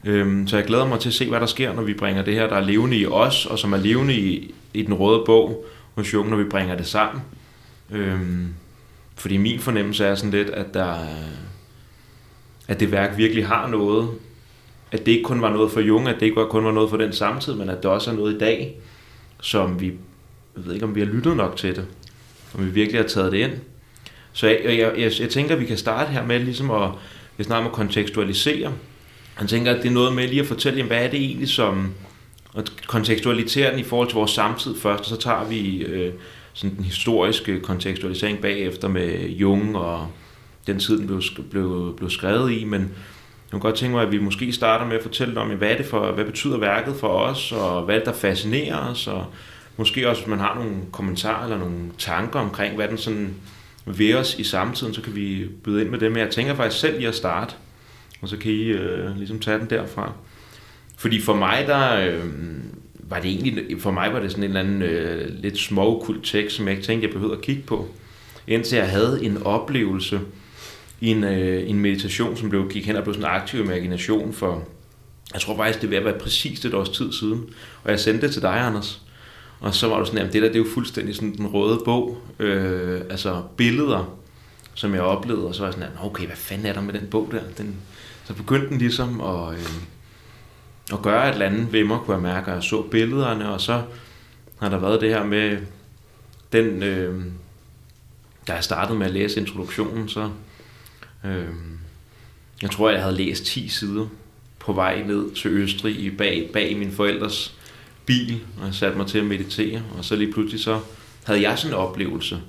Øhm, 0.05 0.47
så 0.47 0.57
jeg 0.57 0.65
glæder 0.65 0.85
mig 0.85 0.99
til 0.99 1.09
at 1.09 1.13
se, 1.13 1.29
hvad 1.29 1.39
der 1.39 1.45
sker, 1.45 1.73
når 1.73 1.83
vi 1.83 1.93
bringer 1.93 2.23
det 2.23 2.33
her, 2.33 2.47
der 2.47 2.55
er 2.55 2.61
levende 2.61 2.97
i 2.97 3.05
os, 3.05 3.45
og 3.45 3.59
som 3.59 3.73
er 3.73 3.77
levende 3.77 4.13
i, 4.13 4.53
i 4.73 4.81
den 4.81 4.93
røde 4.93 5.23
bog 5.25 5.65
hos 5.95 6.13
Jung, 6.13 6.29
når 6.29 6.37
vi 6.37 6.43
bringer 6.43 6.75
det 6.75 6.87
sammen. 6.87 7.23
Øhm, 7.91 8.53
fordi 9.15 9.37
min 9.37 9.59
fornemmelse 9.59 10.05
er 10.05 10.15
sådan 10.15 10.31
lidt, 10.31 10.49
at 10.49 10.73
der 10.73 11.01
øh, 11.01 11.45
at 12.67 12.79
det 12.79 12.91
værk 12.91 13.17
virkelig 13.17 13.47
har 13.47 13.67
noget, 13.67 14.09
at 14.91 15.05
det 15.05 15.11
ikke 15.11 15.23
kun 15.23 15.41
var 15.41 15.49
noget 15.49 15.71
for 15.71 15.79
Jung, 15.79 16.07
at 16.07 16.15
det 16.15 16.25
ikke 16.25 16.45
kun 16.49 16.65
var 16.65 16.71
noget 16.71 16.89
for 16.89 16.97
den 16.97 17.13
samtid, 17.13 17.53
men 17.53 17.69
at 17.69 17.83
det 17.83 17.91
også 17.91 18.11
er 18.11 18.15
noget 18.15 18.35
i 18.35 18.37
dag, 18.37 18.79
som 19.41 19.81
vi, 19.81 19.85
jeg 20.55 20.65
ved 20.65 20.73
ikke 20.73 20.85
om 20.85 20.95
vi 20.95 20.99
har 20.99 21.07
lyttet 21.07 21.37
nok 21.37 21.55
til 21.57 21.75
det, 21.75 21.85
om 22.57 22.65
vi 22.65 22.69
virkelig 22.69 23.01
har 23.01 23.07
taget 23.07 23.31
det 23.31 23.37
ind. 23.37 23.51
Så 24.33 24.47
jeg, 24.47 24.59
jeg, 24.65 24.93
jeg, 24.97 25.11
jeg 25.19 25.29
tænker, 25.29 25.55
at 25.55 25.61
vi 25.61 25.65
kan 25.65 25.77
starte 25.77 26.11
her 26.11 26.25
med 26.25 26.39
ligesom 26.39 26.71
at, 26.71 26.89
vi 27.37 27.43
snakker 27.43 27.65
om 27.65 27.71
at 27.71 27.75
kontekstualisere. 27.75 28.73
Han 29.33 29.47
tænker, 29.47 29.71
at 29.71 29.83
det 29.83 29.89
er 29.89 29.93
noget 29.93 30.13
med 30.13 30.27
lige 30.27 30.41
at 30.41 30.47
fortælle, 30.47 30.77
jamen, 30.77 30.87
hvad 30.87 31.03
er 31.05 31.09
det 31.09 31.19
egentlig 31.19 31.49
som, 31.49 31.93
at 32.57 32.71
kontekstualisere 32.87 33.71
den 33.71 33.79
i 33.79 33.83
forhold 33.83 34.07
til 34.07 34.15
vores 34.15 34.31
samtid 34.31 34.75
først, 34.77 34.99
og 34.99 35.05
så 35.05 35.17
tager 35.17 35.45
vi 35.45 35.77
øh, 35.77 36.13
sådan 36.53 36.75
den 36.75 36.83
historiske 36.83 37.59
kontekstualisering 37.59 38.41
bagefter 38.41 38.87
med 38.87 39.29
Jung 39.29 39.77
og 39.77 40.07
den 40.67 40.79
tid, 40.79 40.97
den 40.97 41.07
blev, 41.07 41.21
blev, 41.51 41.93
blev 41.97 42.09
skrevet 42.09 42.51
i, 42.51 42.63
men 42.63 42.81
jeg 42.81 43.51
kunne 43.51 43.61
godt 43.61 43.75
tænke 43.75 43.95
mig, 43.95 44.03
at 44.05 44.11
vi 44.11 44.17
måske 44.17 44.51
starter 44.51 44.85
med 44.85 44.95
at 44.95 45.03
fortælle 45.03 45.39
om, 45.39 45.49
hvad, 45.49 45.69
er 45.69 45.77
det 45.77 45.85
for, 45.85 46.11
hvad 46.11 46.25
betyder 46.25 46.57
værket 46.57 46.95
for 46.95 47.07
os, 47.07 47.51
og 47.51 47.81
hvad 47.81 47.95
er 47.95 47.99
det, 47.99 48.05
der 48.05 48.13
fascinerer 48.13 48.91
os, 48.91 49.07
og 49.07 49.25
måske 49.77 50.09
også, 50.09 50.21
hvis 50.21 50.29
man 50.29 50.39
har 50.39 50.55
nogle 50.55 50.75
kommentarer 50.91 51.43
eller 51.43 51.57
nogle 51.57 51.77
tanker 51.97 52.39
omkring, 52.39 52.75
hvad 52.75 52.87
den 52.87 52.97
sådan 52.97 53.33
ved 53.85 54.13
os 54.13 54.35
i 54.39 54.43
samtiden, 54.43 54.93
så 54.93 55.01
kan 55.01 55.15
vi 55.15 55.45
byde 55.63 55.81
ind 55.81 55.89
med 55.89 55.99
det. 55.99 56.11
Men 56.11 56.19
jeg 56.19 56.29
tænker 56.29 56.55
faktisk 56.55 56.81
selv 56.81 57.01
i 57.01 57.05
at 57.05 57.15
starte, 57.15 57.55
og 58.21 58.29
så 58.29 58.37
kan 58.37 58.51
I 58.51 58.63
øh, 58.63 59.17
ligesom 59.17 59.39
tage 59.39 59.59
den 59.59 59.69
derfra. 59.69 60.13
Fordi 60.97 61.21
for 61.21 61.35
mig, 61.35 61.63
der 61.67 62.07
øh, 62.07 62.23
var 62.93 63.19
det 63.19 63.31
egentlig, 63.31 63.81
for 63.81 63.91
mig 63.91 64.13
var 64.13 64.19
det 64.19 64.31
sådan 64.31 64.43
en 64.43 64.49
eller 64.49 64.59
anden 64.59 64.81
øh, 64.81 65.29
lidt 65.41 65.57
småkult 65.57 66.25
tekst, 66.25 66.55
som 66.55 66.65
jeg 66.67 66.75
ikke 66.75 66.87
tænkte, 66.87 67.07
jeg 67.07 67.13
behøvede 67.13 67.37
at 67.37 67.43
kigge 67.43 67.61
på. 67.61 67.87
Indtil 68.47 68.77
jeg 68.77 68.89
havde 68.89 69.19
en 69.23 69.43
oplevelse 69.43 70.19
i 71.01 71.07
en, 71.07 71.23
øh, 71.23 71.69
en 71.69 71.79
meditation, 71.79 72.37
som 72.37 72.49
blev, 72.49 72.69
gik 72.69 72.85
hen 72.85 72.95
og 72.95 73.03
blev 73.03 73.13
sådan 73.13 73.29
en 73.29 73.35
aktiv 73.35 73.59
imagination 73.59 74.33
for, 74.33 74.67
jeg 75.33 75.41
tror 75.41 75.57
faktisk, 75.57 75.81
det 75.81 75.91
vil 75.91 76.05
være 76.05 76.19
præcis 76.19 76.65
et 76.65 76.73
års 76.73 76.89
tid 76.89 77.13
siden. 77.13 77.45
Og 77.83 77.91
jeg 77.91 77.99
sendte 77.99 78.25
det 78.25 78.33
til 78.33 78.41
dig, 78.41 78.59
Anders. 78.59 79.04
Og 79.59 79.75
så 79.75 79.87
var 79.87 79.99
du 79.99 80.05
sådan, 80.05 80.27
at 80.27 80.33
det 80.33 80.41
der 80.41 80.47
det 80.47 80.55
er 80.55 80.63
jo 80.63 80.69
fuldstændig 80.73 81.15
sådan 81.15 81.37
den 81.37 81.47
røde 81.47 81.81
bog, 81.85 82.17
øh, 82.39 83.01
altså 83.09 83.43
billeder, 83.57 84.17
som 84.73 84.93
jeg 84.93 85.01
oplevede, 85.01 85.47
og 85.47 85.55
så 85.55 85.61
var 85.61 85.67
jeg 85.67 85.73
sådan, 85.73 85.89
at 85.89 86.05
okay, 86.05 86.25
hvad 86.25 86.35
fanden 86.35 86.65
er 86.65 86.73
der 86.73 86.81
med 86.81 86.93
den 86.93 87.07
bog 87.07 87.29
der? 87.31 87.41
Den, 87.57 87.75
så 88.25 88.33
begyndte 88.33 88.69
den 88.69 88.77
ligesom 88.77 89.21
at, 89.21 89.53
øh, 89.53 89.69
at 90.93 91.01
gøre 91.01 91.27
et 91.27 91.33
eller 91.33 91.45
andet 91.45 91.73
ved 91.73 91.83
mig, 91.83 91.99
kunne 91.99 92.13
jeg 92.13 92.23
mærke, 92.23 92.47
og 92.47 92.55
jeg 92.55 92.63
så 92.63 92.81
billederne, 92.81 93.49
og 93.49 93.61
så 93.61 93.81
har 94.59 94.69
der 94.69 94.77
været 94.77 95.01
det 95.01 95.09
her 95.09 95.23
med 95.23 95.57
den, 96.51 96.83
øh, 96.83 97.23
da 98.47 98.53
jeg 98.53 98.63
startede 98.63 98.97
med 98.97 99.05
at 99.05 99.13
læse 99.13 99.39
introduktionen, 99.39 100.09
så 100.09 100.29
Øh, 101.25 101.47
jeg 102.61 102.71
tror, 102.71 102.89
jeg 102.89 103.01
havde 103.01 103.15
læst 103.15 103.45
10 103.45 103.67
sider 103.67 104.07
på 104.59 104.73
vej 104.73 105.03
ned 105.03 105.31
til 105.31 105.51
Østrig 105.51 105.99
i 105.99 106.09
bag, 106.09 106.49
bag 106.53 106.77
min 106.77 106.91
forældres 106.91 107.55
bil, 108.05 108.39
og 108.59 108.65
jeg 108.65 108.73
satte 108.73 108.97
mig 108.97 109.07
til 109.07 109.17
at 109.17 109.25
meditere, 109.25 109.81
og 109.97 110.05
så 110.05 110.15
lige 110.15 110.31
pludselig 110.31 110.63
så 110.63 110.79
havde 111.23 111.41
jeg 111.41 111.59
sådan 111.59 111.75
en 111.75 111.79
oplevelse, 111.79 112.39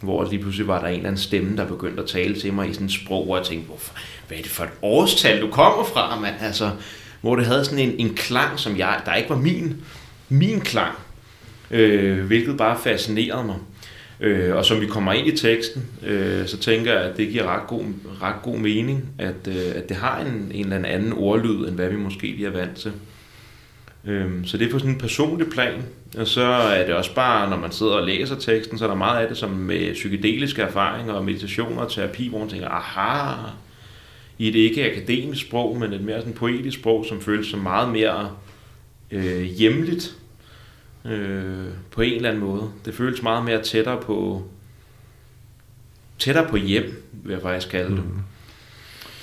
hvor 0.00 0.28
lige 0.30 0.42
pludselig 0.42 0.66
var 0.66 0.80
der 0.80 0.86
en 0.86 0.94
eller 0.94 1.08
anden 1.08 1.22
stemme, 1.22 1.56
der 1.56 1.66
begyndte 1.66 2.02
at 2.02 2.08
tale 2.08 2.40
til 2.40 2.52
mig 2.52 2.70
i 2.70 2.72
sådan 2.72 2.86
et 2.86 2.92
sprog, 2.92 3.24
hvor 3.24 3.36
jeg 3.36 3.46
tænkte, 3.46 3.66
hvorfor, 3.66 3.94
hvad 4.28 4.38
er 4.38 4.42
det 4.42 4.50
for 4.50 4.64
et 4.64 4.70
årstal, 4.82 5.40
du 5.40 5.50
kommer 5.50 5.84
fra, 5.84 6.20
mand? 6.20 6.34
Altså, 6.40 6.70
hvor 7.20 7.36
det 7.36 7.46
havde 7.46 7.64
sådan 7.64 7.78
en, 7.78 7.94
en 7.98 8.14
klang, 8.14 8.58
som 8.58 8.78
jeg, 8.78 9.00
der 9.06 9.14
ikke 9.14 9.30
var 9.30 9.36
min, 9.36 9.76
min 10.28 10.60
klang, 10.60 10.94
øh, 11.70 12.24
hvilket 12.24 12.56
bare 12.56 12.78
fascinerede 12.82 13.44
mig. 13.44 13.56
Øh, 14.20 14.56
og 14.56 14.64
som 14.64 14.80
vi 14.80 14.86
kommer 14.86 15.12
ind 15.12 15.26
i 15.26 15.36
teksten, 15.36 15.86
øh, 16.06 16.46
så 16.46 16.58
tænker 16.58 16.92
jeg, 16.92 17.02
at 17.02 17.16
det 17.16 17.28
giver 17.28 17.44
ret 17.44 17.66
god, 17.66 17.84
ret 18.22 18.42
god 18.42 18.58
mening, 18.58 19.04
at, 19.18 19.48
øh, 19.48 19.72
at 19.74 19.88
det 19.88 19.96
har 19.96 20.20
en, 20.20 20.50
en 20.54 20.72
eller 20.72 20.88
anden 20.88 21.12
ordlyd, 21.12 21.68
end 21.68 21.74
hvad 21.74 21.88
vi 21.88 21.96
måske 21.96 22.26
lige 22.26 22.46
er 22.46 22.50
vant 22.50 22.76
til. 22.76 22.92
Øh, 24.06 24.30
så 24.44 24.58
det 24.58 24.66
er 24.66 24.70
på 24.70 24.78
sådan 24.78 24.94
en 24.94 25.00
personlig 25.00 25.50
plan, 25.50 25.82
og 26.18 26.26
så 26.26 26.42
er 26.42 26.86
det 26.86 26.94
også 26.94 27.14
bare, 27.14 27.50
når 27.50 27.56
man 27.56 27.72
sidder 27.72 27.92
og 27.92 28.06
læser 28.06 28.36
teksten, 28.36 28.78
så 28.78 28.84
er 28.84 28.88
der 28.88 28.96
meget 28.96 29.22
af 29.22 29.28
det 29.28 29.36
som 29.36 29.50
med 29.50 29.92
psykedeliske 29.92 30.62
erfaringer 30.62 31.12
og 31.12 31.24
meditationer 31.24 31.82
og 31.82 31.92
terapi, 31.92 32.28
hvor 32.28 32.38
man 32.38 32.48
tænker, 32.48 32.68
aha, 32.68 33.34
i 34.38 34.48
et 34.48 34.54
ikke 34.54 34.92
akademisk 34.92 35.46
sprog, 35.46 35.76
men 35.76 35.92
et 35.92 36.00
mere 36.00 36.18
sådan 36.18 36.32
poetisk 36.32 36.78
sprog, 36.78 37.06
som 37.08 37.20
føles 37.20 37.46
som 37.46 37.60
meget 37.60 37.88
mere 37.88 38.30
øh, 39.10 39.42
hjemligt 39.42 40.16
øh, 41.04 41.66
på 41.90 42.00
en 42.00 42.12
eller 42.12 42.28
anden 42.28 42.44
måde. 42.44 42.70
Det 42.84 42.94
føles 42.94 43.22
meget 43.22 43.44
mere 43.44 43.62
tættere 43.62 44.00
på 44.00 44.44
tættere 46.18 46.48
på 46.48 46.56
hjem, 46.56 47.04
vil 47.12 47.32
jeg 47.32 47.42
faktisk 47.42 47.70
kalde 47.70 47.96
det. 47.96 48.04
Mm. 48.04 48.20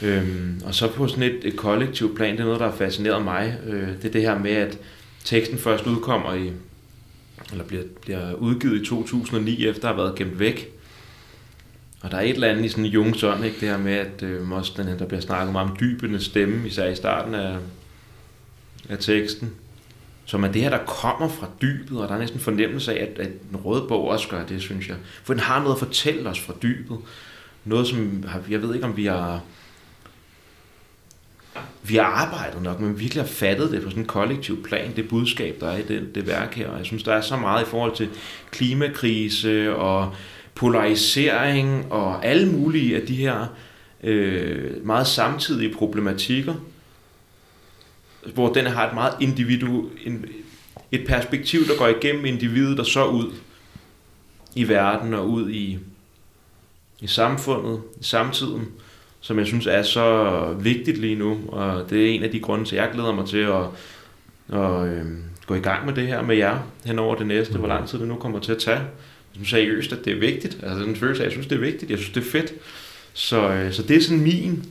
Øhm, 0.04 0.62
og 0.66 0.76
så 0.76 0.92
på 0.92 1.08
sådan 1.08 1.24
et, 1.24 1.40
et 1.44 1.56
kollektivt 1.56 2.16
plan, 2.16 2.32
det 2.34 2.40
er 2.40 2.46
noget, 2.46 2.60
der 2.60 2.70
har 2.70 2.76
fascineret 2.76 3.24
mig. 3.24 3.58
Øh, 3.66 3.88
det 3.88 4.06
er 4.06 4.12
det 4.12 4.22
her 4.22 4.40
med, 4.40 4.52
at 4.52 4.78
teksten 5.24 5.58
først 5.58 5.88
udkommer 5.88 6.34
i, 6.34 6.52
eller 7.52 7.64
bliver, 7.64 7.84
bliver 8.02 8.34
udgivet 8.34 8.82
i 8.82 8.86
2009, 8.86 9.68
efter 9.68 9.90
at 9.90 9.96
have 9.96 10.04
været 10.04 10.16
gemt 10.16 10.40
væk. 10.40 10.70
Og 12.02 12.12
der 12.12 12.18
er 12.18 12.22
et 12.22 12.30
eller 12.30 12.48
andet 12.48 12.66
i 12.66 12.70
sådan 12.70 12.86
en 12.86 12.92
Jungs 12.92 13.24
ånd, 13.24 13.46
ikke? 13.46 13.60
det 13.60 13.70
her 13.70 13.78
med, 13.78 13.94
at 13.94 14.24
øh, 14.24 14.52
også 14.52 14.74
den, 14.78 15.00
der 15.00 15.06
bliver 15.06 15.22
snakket 15.22 15.52
meget 15.52 15.70
om 15.70 15.78
dybende 15.80 16.20
stemme, 16.20 16.68
især 16.68 16.88
i 16.88 16.96
starten 16.96 17.36
af, 17.36 17.58
af 18.90 18.98
teksten. 19.00 19.52
Som 20.26 20.44
er 20.44 20.52
det 20.52 20.62
her, 20.62 20.70
der 20.70 20.86
kommer 20.86 21.30
fra 21.30 21.48
dybet, 21.62 22.00
og 22.00 22.08
der 22.08 22.16
er 22.16 22.20
næsten 22.20 22.38
en 22.38 22.44
fornemmelse 22.44 22.94
af, 22.94 23.04
at, 23.04 23.20
at 23.20 23.30
den 23.50 23.58
røde 23.58 23.86
bog 23.88 24.08
også 24.08 24.28
gør 24.28 24.46
det, 24.46 24.62
synes 24.62 24.88
jeg. 24.88 24.96
For 25.24 25.34
den 25.34 25.44
har 25.44 25.60
noget 25.60 25.76
at 25.76 25.80
fortælle 25.80 26.30
os 26.30 26.40
fra 26.40 26.54
dybet. 26.64 26.98
Noget, 27.66 27.88
som 27.88 28.26
jeg 28.50 28.62
ved 28.62 28.74
ikke, 28.74 28.86
om 28.86 28.98
vi 28.98 29.06
har 29.06 29.42
vi 31.84 31.96
har 31.96 32.04
arbejdet 32.04 32.62
nok, 32.62 32.80
men 32.80 32.96
vi 32.96 33.00
virkelig 33.00 33.24
har 33.24 33.30
fattet 33.30 33.72
det 33.72 33.84
på 33.84 33.90
sådan 33.90 34.04
en 34.04 34.08
kollektiv 34.08 34.64
plan, 34.64 34.96
det 34.96 35.10
budskab, 35.10 35.58
der 35.60 35.68
er 35.68 35.78
i 35.78 35.82
det, 35.82 36.16
det 36.16 36.28
værk 36.28 36.56
her. 36.56 36.70
Og 36.70 36.78
jeg 36.78 36.86
synes, 36.86 37.04
der 37.04 37.14
er 37.14 37.22
så 37.22 37.38
meget 37.38 37.64
i 37.64 37.70
forhold 37.70 37.96
til 37.96 38.10
klimakrise 38.52 39.76
og 39.76 40.16
polarisering 40.56 41.92
og 41.92 42.26
alle 42.26 42.52
mulige 42.52 42.96
af 42.96 43.08
de 43.08 43.16
her 43.16 43.48
øh, 44.04 44.86
meget 44.86 45.08
samtidige 45.08 45.74
problematikker, 45.74 46.54
hvor 48.34 48.54
den 48.54 48.66
har 48.66 48.88
et 48.88 48.94
meget 48.94 49.14
individu, 49.22 49.90
en, 50.06 50.26
et 50.92 51.08
perspektiv, 51.08 51.68
der 51.68 51.78
går 51.78 51.88
igennem 51.88 52.26
individet 52.26 52.80
og 52.80 52.86
så 52.86 53.06
ud 53.06 53.32
i 54.56 54.68
verden 54.68 55.14
og 55.14 55.30
ud 55.30 55.50
i, 55.50 55.80
i 57.00 57.08
samfundet, 57.08 57.82
i 58.02 58.04
samtiden, 58.04 58.68
som 59.24 59.40
jeg 59.40 59.48
synes 59.48 59.68
er 59.68 59.84
så 59.84 60.46
vigtigt 60.60 60.98
lige 60.98 61.16
nu, 61.16 61.40
og 61.48 61.90
det 61.90 62.06
er 62.06 62.16
en 62.16 62.24
af 62.24 62.32
de 62.32 62.40
grunde 62.40 62.66
til, 62.66 62.76
at 62.76 62.82
jeg 62.82 62.92
glæder 62.94 63.14
mig 63.14 63.28
til 63.28 63.38
at, 63.38 63.64
at 64.60 64.88
øh, 64.88 65.06
gå 65.46 65.56
i 65.56 65.60
gang 65.60 65.86
med 65.86 65.94
det 65.94 66.08
her 66.08 66.22
med 66.22 66.36
jer 66.36 66.60
hen 66.86 67.00
over 67.00 67.16
det 67.16 67.28
næste, 67.28 67.58
hvor 67.58 67.68
lang 67.68 67.88
tid 67.88 68.00
det 68.00 68.08
nu 68.08 68.16
kommer 68.16 68.40
til 68.40 68.52
at 68.52 68.58
tage. 68.58 68.78
Jeg 68.78 68.86
synes 69.34 69.50
seriøst, 69.50 69.94
at 69.94 70.06
det 70.06 70.14
er 70.14 70.20
vigtigt. 70.20 70.58
Altså 70.64 70.84
den 70.84 70.96
følelse 70.96 71.24
af, 71.24 71.26
jeg 71.26 71.32
synes, 71.32 71.48
det 71.48 71.56
er 71.56 71.60
vigtigt. 71.60 71.92
Jeg 71.92 72.00
synes, 72.00 72.14
det 72.14 72.22
er 72.22 72.32
fedt. 72.32 72.54
Så, 73.14 73.50
øh, 73.50 73.74
så 73.74 73.84
det 73.84 73.98
er 73.98 74.02
sådan 74.02 74.24
min, 74.24 74.66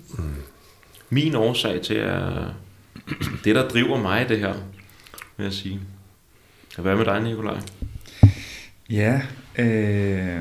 min 1.11 1.35
årsag 1.35 1.81
til 1.81 1.95
at, 1.95 2.23
det, 3.45 3.55
der 3.55 3.69
driver 3.69 3.99
mig 3.99 4.29
det 4.29 4.39
her, 4.39 4.55
vil 5.37 5.45
jeg 5.45 5.53
sige. 5.53 5.81
Hvad 6.79 6.97
med 6.97 7.05
dig, 7.05 7.23
Nikolaj? 7.23 7.59
Ja, 8.91 9.23
øh, 9.59 10.41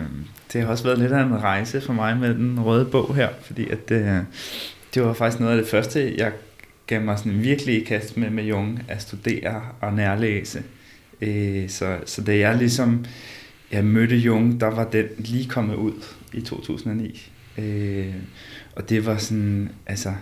det 0.54 0.62
har 0.62 0.68
også 0.68 0.84
været 0.84 1.00
lidt 1.00 1.12
af 1.12 1.24
en 1.24 1.44
rejse 1.44 1.82
for 1.82 1.94
mig 1.94 2.18
med 2.18 2.36
den 2.36 2.60
røde 2.60 2.86
bog 2.86 3.16
her, 3.16 3.30
fordi 3.42 3.70
at 3.70 3.90
det, 3.90 4.02
øh, 4.02 4.24
det 4.94 5.04
var 5.04 5.14
faktisk 5.14 5.40
noget 5.40 5.58
af 5.58 5.62
det 5.62 5.72
første, 5.72 6.18
jeg 6.18 6.32
gav 6.88 7.02
mig 7.02 7.18
sådan 7.18 7.44
virkelig 7.44 7.82
i 7.82 7.84
kast 7.84 8.18
med 8.18 8.30
med 8.30 8.44
Jung, 8.44 8.84
at 8.88 9.02
studere 9.02 9.62
og 9.82 9.94
nærlæse. 9.94 10.64
Øh, 11.22 11.70
så, 11.70 11.98
så 12.06 12.24
da 12.24 12.38
jeg 12.38 12.58
ligesom 12.58 13.06
jeg 13.72 13.86
mødte 13.86 14.18
Jung, 14.18 14.60
der 14.60 14.68
var 14.68 14.84
den 14.84 15.06
lige 15.18 15.50
kommet 15.50 15.76
ud 15.76 15.94
i 16.34 16.42
2009. 16.42 17.32
Øh, 17.58 18.14
og 18.76 18.90
det 18.90 19.06
var 19.06 19.18
sådan, 19.18 19.70
altså, 19.86 20.14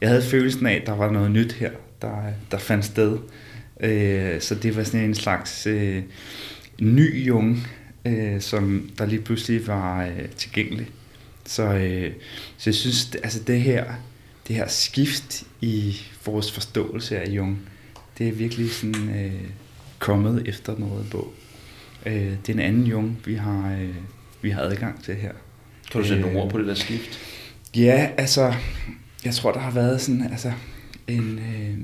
jeg 0.00 0.08
havde 0.08 0.22
følelsen 0.22 0.66
af, 0.66 0.74
at 0.74 0.86
der 0.86 0.96
var 0.96 1.10
noget 1.10 1.30
nyt 1.30 1.52
her, 1.52 1.70
der, 2.02 2.16
der 2.50 2.58
fandt 2.58 2.84
sted. 2.84 3.18
Øh, 3.80 4.40
så 4.40 4.54
det 4.54 4.76
var 4.76 4.82
sådan 4.82 5.06
en 5.06 5.14
slags 5.14 5.66
øh, 5.66 6.02
ny 6.80 7.26
Jung, 7.26 7.66
øh, 8.06 8.40
som 8.40 8.90
der 8.98 9.06
lige 9.06 9.22
pludselig 9.22 9.66
var 9.66 10.04
øh, 10.04 10.28
tilgængelig. 10.36 10.86
Så, 11.44 11.62
øh, 11.62 12.12
så 12.56 12.70
jeg 12.70 12.74
synes, 12.74 13.06
det, 13.06 13.20
altså 13.22 13.42
det 13.42 13.60
her, 13.60 13.84
det 14.48 14.56
her 14.56 14.68
skift 14.68 15.44
i 15.60 15.96
vores 16.26 16.52
forståelse 16.52 17.18
af 17.18 17.28
Jung, 17.28 17.58
det 18.18 18.28
er 18.28 18.32
virkelig 18.32 18.70
sådan 18.70 19.24
øh, 19.24 19.50
kommet 19.98 20.48
efter 20.48 20.78
noget 20.78 21.06
bog. 21.10 21.34
Øh, 22.06 22.12
det 22.14 22.48
er 22.48 22.52
en 22.52 22.60
anden 22.60 22.84
Jung, 22.84 23.18
vi 23.24 23.34
har, 23.34 23.72
øh, 23.80 23.94
vi 24.42 24.50
har 24.50 24.60
adgang 24.60 25.04
til 25.04 25.14
her. 25.14 25.32
Kan 25.92 26.00
du 26.00 26.06
sætte 26.06 26.22
nogle 26.22 26.40
ord 26.40 26.50
på 26.50 26.58
det 26.58 26.66
der 26.66 26.74
skift? 26.74 27.18
Ja, 27.76 28.10
altså, 28.16 28.54
jeg 29.24 29.34
tror, 29.34 29.52
der 29.52 29.60
har 29.60 29.70
været 29.70 30.00
sådan, 30.00 30.22
altså, 30.22 30.52
en, 31.08 31.38
øh, 31.38 31.78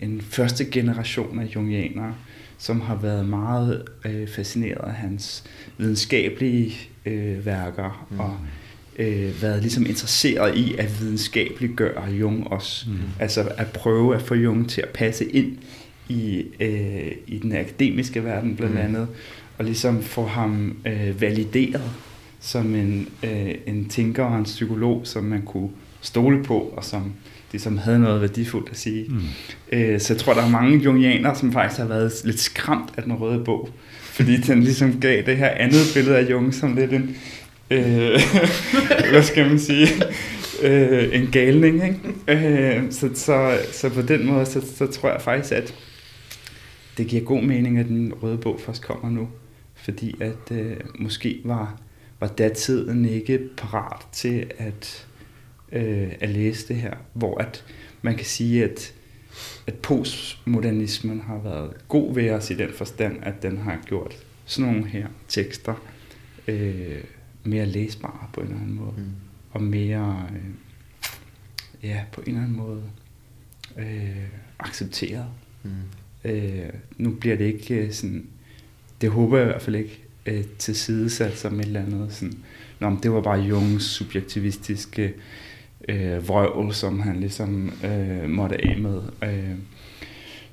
en 0.00 0.20
første 0.20 0.64
generation 0.64 1.38
af 1.38 1.54
jungianere, 1.54 2.14
som 2.58 2.80
har 2.80 2.96
været 2.96 3.26
meget 3.28 3.82
øh, 4.04 4.28
fascineret 4.28 4.88
af 4.88 4.94
hans 4.94 5.44
videnskabelige 5.78 6.74
øh, 7.06 7.46
værker, 7.46 8.06
mm. 8.10 8.20
og 8.20 8.36
øh, 8.98 9.42
været 9.42 9.62
ligesom 9.62 9.86
interesseret 9.86 10.56
i 10.56 10.74
at 10.78 11.00
videnskabeliggøre 11.00 12.10
Jung 12.10 12.52
også. 12.52 12.86
Mm. 12.88 12.96
Altså 13.20 13.48
at 13.56 13.66
prøve 13.66 14.14
at 14.14 14.22
få 14.22 14.34
Jung 14.34 14.68
til 14.68 14.80
at 14.80 14.88
passe 14.88 15.24
ind 15.24 15.58
i, 16.08 16.44
øh, 16.60 17.12
i 17.26 17.38
den 17.38 17.56
akademiske 17.56 18.24
verden 18.24 18.56
blandt 18.56 18.74
mm. 18.74 18.80
andet, 18.80 19.08
og 19.58 19.64
ligesom 19.64 20.02
få 20.02 20.26
ham 20.26 20.76
øh, 20.86 21.20
valideret 21.20 21.90
som 22.40 22.74
en, 22.74 23.08
øh, 23.22 23.54
en 23.66 23.88
tænker 23.88 24.24
og 24.24 24.38
en 24.38 24.44
psykolog, 24.44 25.00
som 25.04 25.24
man 25.24 25.42
kunne 25.42 25.70
stole 26.00 26.44
på, 26.44 26.58
og 26.58 26.84
som 26.84 27.12
ligesom 27.54 27.78
havde 27.78 27.98
noget 27.98 28.20
værdifuldt 28.20 28.68
at 28.70 28.76
sige. 28.76 29.06
Mm. 29.08 29.20
Øh, 29.72 30.00
så 30.00 30.14
jeg 30.14 30.20
tror, 30.20 30.34
der 30.34 30.42
er 30.42 30.48
mange 30.48 30.78
jungianere, 30.78 31.36
som 31.36 31.52
faktisk 31.52 31.80
har 31.80 31.86
været 31.86 32.12
lidt 32.24 32.40
skræmt 32.40 32.90
af 32.96 33.02
den 33.02 33.12
røde 33.12 33.44
bog, 33.44 33.68
fordi 34.02 34.36
den 34.36 34.62
ligesom 34.62 35.00
gav 35.00 35.22
det 35.26 35.36
her 35.36 35.48
andet 35.48 35.80
billede 35.94 36.16
af 36.16 36.30
Jung 36.30 36.54
som 36.54 36.76
lidt 36.76 36.92
en, 36.92 37.16
øh, 37.70 38.20
hvad 39.10 39.22
skal 39.22 39.48
man 39.48 39.58
sige, 39.58 39.88
øh, 40.62 41.20
en 41.20 41.28
galning. 41.32 41.82
Ikke? 42.28 42.76
Øh, 42.76 42.82
så, 42.90 43.10
så, 43.14 43.58
så 43.72 43.88
på 43.88 44.02
den 44.02 44.26
måde, 44.26 44.46
så, 44.46 44.62
så 44.76 44.86
tror 44.86 45.10
jeg 45.10 45.20
faktisk, 45.20 45.52
at 45.52 45.74
det 46.98 47.06
giver 47.06 47.22
god 47.22 47.42
mening, 47.42 47.78
at 47.78 47.86
den 47.86 48.12
røde 48.22 48.38
bog 48.38 48.60
først 48.66 48.82
kommer 48.82 49.10
nu. 49.10 49.28
Fordi 49.74 50.14
at 50.20 50.56
øh, 50.56 50.76
måske 50.98 51.40
var, 51.44 51.80
var 52.20 52.26
datiden 52.26 53.04
ikke 53.04 53.40
parat 53.56 54.00
til 54.12 54.46
at 54.58 55.06
øh, 55.74 56.12
at 56.20 56.28
læse 56.28 56.68
det 56.68 56.76
her, 56.76 56.94
hvor 57.12 57.38
at 57.38 57.64
man 58.02 58.16
kan 58.16 58.26
sige, 58.26 58.64
at, 58.64 58.94
at 59.66 59.74
postmodernismen 59.74 61.20
har 61.20 61.38
været 61.38 61.88
god 61.88 62.14
ved 62.14 62.30
os 62.30 62.50
i 62.50 62.54
den 62.54 62.70
forstand, 62.72 63.18
at 63.22 63.42
den 63.42 63.58
har 63.58 63.80
gjort 63.86 64.14
sådan 64.44 64.72
nogle 64.72 64.88
her 64.88 65.06
tekster 65.28 65.74
øh, 66.48 67.04
mere 67.44 67.66
læsbare 67.66 68.28
på 68.32 68.40
en 68.40 68.46
eller 68.46 68.60
anden 68.60 68.76
måde, 68.76 68.94
mm. 68.96 69.10
og 69.50 69.62
mere, 69.62 70.28
øh, 70.30 71.88
ja, 71.88 72.04
på 72.12 72.20
en 72.20 72.28
eller 72.28 72.42
anden 72.42 72.56
måde 72.56 72.82
øh, 73.78 74.28
accepteret. 74.58 75.26
Mm. 75.62 75.70
Øh, 76.24 76.68
nu 76.96 77.10
bliver 77.10 77.36
det 77.36 77.44
ikke 77.44 77.74
øh, 77.74 77.92
sådan, 77.92 78.26
det 79.00 79.10
håber 79.10 79.36
jeg 79.36 79.46
i 79.46 79.50
hvert 79.50 79.62
fald 79.62 79.76
ikke, 79.76 80.02
øh, 80.26 80.44
tilsidesat 80.58 81.38
som 81.38 81.60
et 81.60 81.66
eller 81.66 81.82
andet 81.82 82.12
sådan, 82.12 82.34
Nå, 82.80 82.96
det 83.02 83.12
var 83.12 83.20
bare 83.20 83.40
Jungs 83.40 83.84
subjektivistiske 83.84 85.14
øh, 85.88 86.28
vrøvl, 86.28 86.74
som 86.74 87.00
han 87.00 87.20
ligesom 87.20 87.72
øh, 87.84 88.30
måtte 88.30 88.68
af 88.68 88.76
med. 88.78 89.02
Øh, 89.22 89.54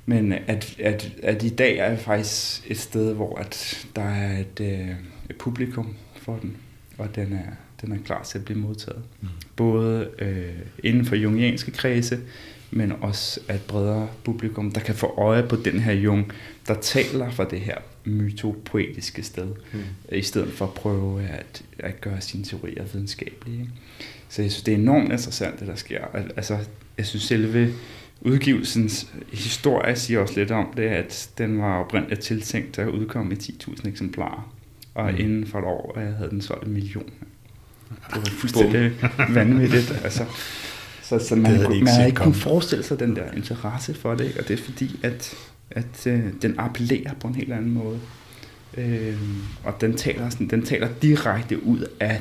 men 0.06 0.32
at, 0.32 0.76
at, 0.78 1.12
at 1.22 1.42
i 1.42 1.48
dag 1.48 1.78
er 1.78 1.96
faktisk 1.96 2.70
et 2.70 2.78
sted, 2.78 3.14
hvor 3.14 3.38
at 3.38 3.86
der 3.96 4.02
er 4.02 4.38
et, 4.38 4.60
øh, 4.60 4.90
et 5.30 5.36
publikum 5.38 5.94
for 6.16 6.38
den, 6.42 6.56
og 6.98 7.14
den 7.16 7.32
er, 7.32 7.52
den 7.80 7.92
er 7.92 7.98
klar 8.04 8.22
til 8.22 8.38
at 8.38 8.44
blive 8.44 8.58
modtaget. 8.58 9.02
Mm. 9.20 9.28
Både 9.56 10.10
øh, 10.18 10.58
inden 10.84 11.04
for 11.04 11.16
jungianske 11.16 11.70
kredse, 11.70 12.20
men 12.70 12.92
også 13.00 13.40
af 13.48 13.54
et 13.54 13.62
bredere 13.62 14.08
publikum, 14.24 14.72
der 14.72 14.80
kan 14.80 14.94
få 14.94 15.14
øje 15.18 15.42
på 15.42 15.56
den 15.56 15.80
her 15.80 15.92
Jung, 15.92 16.32
der 16.66 16.74
taler 16.74 17.30
for 17.30 17.44
det 17.44 17.60
her 17.60 17.78
mytopoetiske 18.04 19.22
sted, 19.22 19.48
mm. 19.72 19.80
i 20.12 20.22
stedet 20.22 20.52
for 20.52 20.64
at 20.64 20.74
prøve 20.74 21.22
at, 21.22 21.62
at 21.78 22.00
gøre 22.00 22.20
sine 22.20 22.44
teorier 22.44 22.84
videnskabelige. 22.84 23.60
Ikke? 23.60 23.70
Så 24.32 24.42
jeg 24.42 24.50
synes, 24.50 24.62
det 24.62 24.74
er 24.74 24.78
enormt 24.78 25.12
interessant, 25.12 25.60
det 25.60 25.68
der 25.68 25.74
sker. 25.74 26.04
Altså, 26.36 26.58
jeg 26.98 27.06
synes 27.06 27.22
selve 27.22 27.72
udgivelsens 28.20 29.06
historie 29.32 29.96
siger 29.96 30.20
også 30.20 30.34
lidt 30.36 30.50
om 30.50 30.72
det, 30.76 30.82
at 30.82 31.30
den 31.38 31.58
var 31.58 31.78
oprindeligt 31.78 32.20
tiltænkt 32.20 32.78
at 32.78 32.88
udkomme 32.88 33.34
i 33.34 33.36
10.000 33.36 33.88
eksemplarer. 33.88 34.54
Og 34.94 35.12
mm. 35.12 35.18
inden 35.18 35.46
for 35.46 35.58
et 35.58 35.64
år 35.64 35.98
jeg 36.00 36.12
havde 36.12 36.30
den 36.30 36.40
solgt 36.40 36.66
en 36.66 36.72
million. 36.72 37.10
Det 37.88 38.16
var 38.16 38.30
fuldstændig 38.30 38.92
vanvittigt. 39.28 40.00
Altså, 40.04 40.24
så, 41.02 41.18
så 41.18 41.36
man, 41.36 41.64
kunne, 41.64 41.78
man 41.78 41.94
havde 41.94 42.06
ikke 42.06 42.20
kunnet 42.20 42.36
forestille 42.36 42.84
sig 42.84 42.98
den 42.98 43.16
der 43.16 43.32
interesse 43.32 43.94
for 43.94 44.14
det, 44.14 44.38
og 44.38 44.48
det 44.48 44.60
er 44.60 44.64
fordi, 44.64 45.00
at, 45.02 45.34
at 45.70 46.06
øh, 46.06 46.24
den 46.42 46.54
appellerer 46.58 47.14
på 47.20 47.28
en 47.28 47.34
helt 47.34 47.52
anden 47.52 47.70
måde. 47.70 48.00
Øh, 48.76 49.16
og 49.64 49.80
den 49.80 49.96
taler, 49.96 50.30
sådan, 50.30 50.48
den 50.48 50.62
taler 50.62 50.88
direkte 51.02 51.64
ud 51.64 51.86
af 52.00 52.20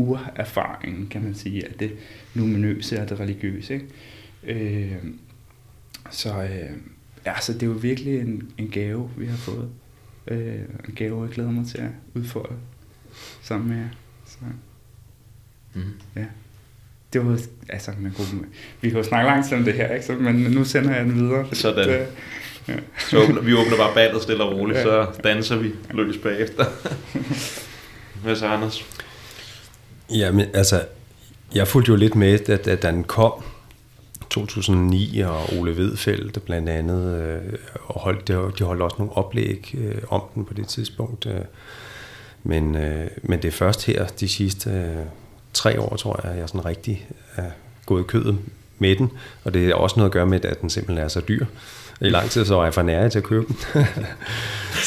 urerfaringen, 0.00 1.06
kan 1.08 1.22
man 1.22 1.34
sige, 1.34 1.68
af 1.68 1.74
det 1.74 1.92
numinøse 2.34 3.02
og 3.02 3.08
det 3.08 3.20
religiøse. 3.20 3.74
Ikke? 3.74 3.86
Øh, 4.44 4.96
så, 6.10 6.42
øh, 6.42 6.76
ja, 7.26 7.40
så 7.40 7.52
det 7.52 7.62
er 7.62 7.66
jo 7.66 7.72
virkelig 7.72 8.20
en, 8.20 8.52
en 8.58 8.68
gave, 8.68 9.10
vi 9.16 9.26
har 9.26 9.36
fået. 9.36 9.68
Øh, 10.26 10.60
en 10.88 10.94
gave, 10.94 11.22
jeg 11.22 11.30
glæder 11.30 11.50
mig 11.50 11.66
til 11.66 11.78
at 11.78 11.90
udfordre 12.14 12.54
sammen 13.42 13.68
med 13.68 13.76
jer. 13.76 13.88
Så, 14.26 14.38
mm. 15.74 15.82
ja. 16.16 16.24
Det 17.12 17.26
var, 17.26 17.40
altså, 17.68 17.90
man 17.98 18.12
kunne, 18.12 18.46
vi 18.80 18.88
kan 18.88 18.98
jo 18.98 19.04
snakke 19.04 19.28
langt 19.30 19.52
om 19.52 19.64
det 19.64 19.74
her, 19.74 19.94
ikke? 19.94 20.06
Så, 20.06 20.12
men 20.12 20.34
nu 20.34 20.64
sender 20.64 20.94
jeg 20.94 21.04
den 21.04 21.14
videre. 21.14 21.54
Sådan. 21.54 21.88
Det, 21.88 22.06
ja. 22.68 22.76
Så 22.98 23.18
åbner, 23.18 23.40
vi 23.40 23.54
åbner 23.54 23.76
bare 23.76 23.94
ballet 23.94 24.22
stille 24.22 24.44
og 24.44 24.56
roligt, 24.58 24.78
ja. 24.78 24.82
så 24.82 25.06
danser 25.24 25.56
vi 25.56 25.72
løs 25.90 26.18
bagefter. 26.18 26.64
Hvad 28.22 28.36
så, 28.36 28.46
Anders? 28.46 28.86
Jamen, 30.10 30.46
altså, 30.54 30.84
jeg 31.54 31.68
fulgte 31.68 31.90
jo 31.90 31.96
lidt 31.96 32.14
med, 32.14 32.38
da, 32.38 32.56
da 32.56 32.76
den 32.76 33.04
kom, 33.04 33.32
2009, 34.30 35.20
og 35.20 35.58
Ole 35.58 35.76
Vedfeldt 35.76 36.44
blandt 36.44 36.68
andet, 36.68 37.20
øh, 37.20 37.52
og 37.84 38.00
holdt, 38.00 38.28
de 38.28 38.64
holdt 38.64 38.82
også 38.82 38.96
nogle 38.98 39.16
oplæg 39.16 39.74
øh, 39.78 40.02
om 40.08 40.22
den 40.34 40.44
på 40.44 40.54
det 40.54 40.68
tidspunkt. 40.68 41.26
Øh, 41.26 41.40
men, 42.42 42.76
øh, 42.76 43.06
men 43.22 43.42
det 43.42 43.48
er 43.48 43.52
først 43.52 43.86
her, 43.86 44.06
de 44.06 44.28
sidste 44.28 44.70
øh, 44.70 45.06
tre 45.52 45.80
år, 45.80 45.96
tror 45.96 46.20
jeg, 46.24 46.38
jeg 46.38 46.48
sådan 46.48 46.64
rigtig 46.64 47.08
er 47.36 47.50
gået 47.86 48.00
i 48.00 48.06
kødet 48.06 48.38
med 48.78 48.96
den, 48.96 49.10
og 49.44 49.54
det 49.54 49.68
er 49.68 49.74
også 49.74 49.96
noget 49.96 50.08
at 50.08 50.12
gøre 50.12 50.26
med, 50.26 50.44
at 50.44 50.60
den 50.60 50.70
simpelthen 50.70 51.04
er 51.04 51.08
så 51.08 51.20
dyr. 51.28 51.46
I 52.02 52.08
lang 52.08 52.30
tid 52.30 52.44
så 52.44 52.54
var 52.54 52.64
jeg 52.64 52.74
for 52.74 52.82
nær 52.82 53.08
til 53.08 53.18
at 53.18 53.24
købe 53.24 53.46
den. 53.48 53.56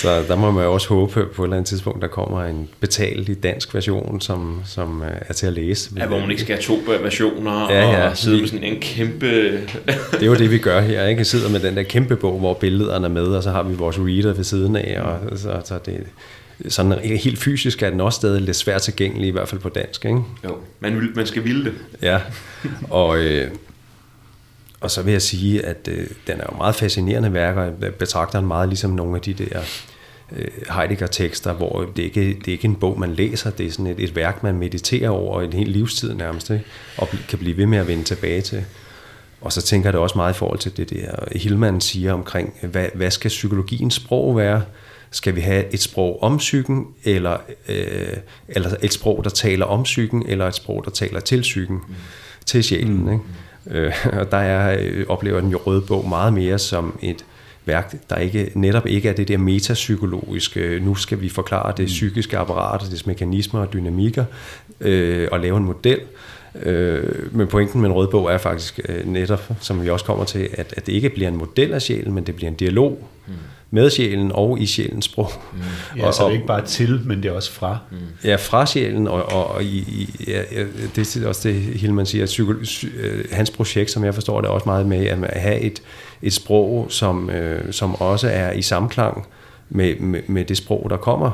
så 0.01 0.23
der 0.27 0.35
må 0.35 0.51
man 0.51 0.65
også 0.65 0.89
håbe 0.89 1.25
på 1.35 1.43
et 1.43 1.45
eller 1.45 1.57
andet 1.57 1.67
tidspunkt, 1.67 2.01
der 2.01 2.07
kommer 2.07 2.43
en 2.43 2.69
betalt 2.79 3.43
dansk 3.43 3.73
version, 3.73 4.21
som, 4.21 4.61
som 4.65 5.03
øh, 5.03 5.11
er 5.29 5.33
til 5.33 5.47
at 5.47 5.53
læse. 5.53 5.91
Ja, 5.97 6.07
hvor 6.07 6.19
man 6.19 6.29
ikke 6.29 6.41
skal 6.41 6.55
have 6.55 6.61
to 6.61 6.91
versioner 7.01 7.71
ja, 7.71 7.91
ja, 7.91 8.09
og 8.09 8.17
sidde 8.17 8.35
vi, 8.35 8.41
med 8.41 8.49
sådan 8.49 8.63
en 8.63 8.79
kæmpe... 8.81 9.25
det 10.11 10.21
er 10.21 10.25
jo 10.25 10.35
det, 10.35 10.51
vi 10.51 10.57
gør 10.57 10.81
her. 10.81 11.07
Ikke? 11.07 11.19
Vi 11.19 11.25
sidder 11.25 11.49
med 11.49 11.59
den 11.59 11.77
der 11.77 11.83
kæmpe 11.83 12.15
bog, 12.15 12.39
hvor 12.39 12.53
billederne 12.53 13.05
er 13.05 13.11
med, 13.11 13.25
og 13.25 13.43
så 13.43 13.51
har 13.51 13.63
vi 13.63 13.75
vores 13.75 13.99
reader 13.99 14.33
ved 14.33 14.43
siden 14.43 14.75
af, 14.75 15.01
og 15.01 15.37
så, 15.37 15.61
så 15.65 15.79
det, 15.85 16.03
sådan 16.67 16.99
helt 16.99 17.39
fysisk 17.39 17.83
er 17.83 17.89
den 17.89 18.01
også 18.01 18.15
stadig 18.15 18.41
lidt 18.41 18.57
svært 18.57 18.81
tilgængelig, 18.81 19.27
i 19.27 19.31
hvert 19.31 19.47
fald 19.47 19.61
på 19.61 19.69
dansk. 19.69 20.05
Ikke? 20.05 20.19
Jo, 20.43 20.57
man, 20.79 21.11
man 21.15 21.25
skal 21.25 21.43
ville 21.43 21.65
det. 21.65 21.73
Ja, 22.01 22.19
og, 22.89 23.17
øh, 23.17 23.47
og 24.83 24.91
så 24.91 25.01
vil 25.01 25.11
jeg 25.11 25.21
sige, 25.21 25.65
at 25.65 25.87
øh, 25.91 26.07
den 26.27 26.39
er 26.39 26.45
jo 26.51 26.57
meget 26.57 26.75
fascinerende 26.75 27.33
værk, 27.33 27.57
og 27.57 27.73
jeg 27.81 27.93
betragter 27.93 28.39
den 28.39 28.47
meget 28.47 28.69
ligesom 28.69 28.91
nogle 28.91 29.15
af 29.15 29.21
de 29.21 29.33
der 29.33 29.59
øh, 30.31 30.47
Heidegger-tekster, 30.69 31.53
hvor 31.53 31.85
det 31.95 32.03
ikke 32.03 32.21
det 32.21 32.47
er 32.47 32.51
ikke 32.51 32.65
en 32.65 32.75
bog, 32.75 32.99
man 32.99 33.13
læser, 33.13 33.49
det 33.49 33.65
er 33.65 33.71
sådan 33.71 33.87
et, 33.87 33.99
et 33.99 34.15
værk, 34.15 34.43
man 34.43 34.55
mediterer 34.55 35.09
over 35.09 35.41
en 35.41 35.53
hel 35.53 35.67
livstid 35.67 36.13
nærmest, 36.13 36.49
ikke? 36.49 36.65
og 36.97 37.09
kan 37.29 37.39
blive 37.39 37.57
ved 37.57 37.65
med 37.65 37.77
at 37.77 37.87
vende 37.87 38.03
tilbage 38.03 38.41
til. 38.41 38.65
Og 39.41 39.53
så 39.53 39.61
tænker 39.61 39.87
jeg 39.87 39.93
det 39.93 40.01
også 40.01 40.17
meget 40.17 40.33
i 40.33 40.37
forhold 40.37 40.59
til 40.59 40.77
det 40.77 40.89
der, 40.89 41.15
Hillman 41.35 41.81
siger 41.81 42.13
omkring, 42.13 42.53
hvad, 42.61 42.87
hvad 42.93 43.11
skal 43.11 43.29
psykologiens 43.29 43.93
sprog 43.93 44.37
være? 44.37 44.63
Skal 45.11 45.35
vi 45.35 45.41
have 45.41 45.73
et 45.73 45.81
sprog 45.81 46.23
om 46.23 46.37
psyken, 46.37 46.87
eller, 47.03 47.37
øh, 47.69 48.07
eller 48.47 48.75
et 48.81 48.93
sprog, 48.93 49.23
der 49.23 49.29
taler 49.29 49.65
om 49.65 49.83
psyken, 49.83 50.25
eller 50.27 50.47
et 50.47 50.55
sprog, 50.55 50.85
der 50.85 50.91
taler 50.91 51.19
til 51.19 51.41
psyken, 51.41 51.75
mm. 51.75 51.95
til 52.45 52.63
sjælen? 52.63 53.03
Mm. 53.03 53.11
Ikke? 53.11 53.23
Øh, 53.71 53.93
og 54.19 54.31
der 54.31 54.37
er, 54.37 54.77
øh, 54.81 55.05
oplever 55.09 55.41
den 55.41 55.49
jo 55.49 55.59
røde 55.65 55.81
bog 55.81 56.09
meget 56.09 56.33
mere 56.33 56.59
som 56.59 56.99
et 57.01 57.25
værk, 57.65 58.09
der 58.09 58.15
ikke, 58.15 58.51
netop 58.55 58.87
ikke 58.87 59.09
er 59.09 59.13
det 59.13 59.27
der 59.27 59.37
metapsykologiske, 59.37 60.79
nu 60.79 60.95
skal 60.95 61.21
vi 61.21 61.29
forklare 61.29 61.73
det 61.77 61.83
mm. 61.83 61.87
psykiske 61.87 62.37
apparat, 62.37 62.81
dets 62.91 63.05
mekanismer 63.05 63.59
og 63.59 63.73
dynamikker, 63.73 64.25
øh, 64.81 65.27
og 65.31 65.39
lave 65.39 65.57
en 65.57 65.63
model. 65.63 65.99
Øh, 66.61 67.35
men 67.35 67.47
pointen 67.47 67.81
med 67.81 67.89
en 67.89 67.95
rød 67.95 68.07
bog 68.07 68.31
er 68.31 68.37
faktisk 68.37 68.79
øh, 68.89 69.07
netop, 69.07 69.51
som 69.59 69.83
vi 69.83 69.89
også 69.89 70.05
kommer 70.05 70.23
til, 70.23 70.49
at, 70.53 70.73
at 70.77 70.85
det 70.85 70.93
ikke 70.93 71.09
bliver 71.09 71.27
en 71.27 71.37
model 71.37 71.73
af 71.73 71.81
sjælen, 71.81 72.13
men 72.13 72.23
det 72.23 72.35
bliver 72.35 72.49
en 72.49 72.57
dialog. 72.57 73.07
Mm 73.27 73.33
med 73.73 73.89
sjælen 73.89 74.31
og 74.33 74.59
i 74.59 74.65
sjælens 74.65 75.05
sprog. 75.05 75.31
Mm. 75.53 75.59
Ja, 75.97 76.07
og, 76.07 76.13
så 76.13 76.23
det 76.23 76.29
er 76.29 76.33
ikke 76.33 76.47
bare 76.47 76.65
til, 76.65 77.01
men 77.05 77.23
det 77.23 77.31
er 77.31 77.35
også 77.35 77.51
fra. 77.51 77.77
Mm. 77.91 77.97
Ja, 78.23 78.35
fra 78.35 78.65
sjælen, 78.65 79.07
og, 79.07 79.33
og, 79.33 79.47
og 79.47 79.63
i, 79.63 79.77
i, 79.77 80.09
ja, 80.27 80.41
det 80.95 81.15
er 81.15 81.27
også 81.27 81.49
det, 81.49 81.55
Hillman 81.55 82.05
siger, 82.05 82.23
at 82.23 82.27
psyko, 82.27 82.53
øh, 82.97 83.25
hans 83.31 83.51
projekt, 83.51 83.91
som 83.91 84.03
jeg 84.03 84.13
forstår 84.13 84.41
det, 84.41 84.47
er 84.47 84.51
også 84.51 84.65
meget 84.65 84.85
med 84.85 85.07
at 85.07 85.41
have 85.41 85.59
et, 85.59 85.81
et 86.23 86.33
sprog, 86.33 86.85
som, 86.89 87.29
øh, 87.29 87.73
som 87.73 87.95
også 87.95 88.29
er 88.29 88.51
i 88.51 88.61
samklang 88.61 89.27
med, 89.69 89.95
med, 89.95 90.21
med 90.27 90.45
det 90.45 90.57
sprog, 90.57 90.87
der 90.89 90.97
kommer 90.97 91.31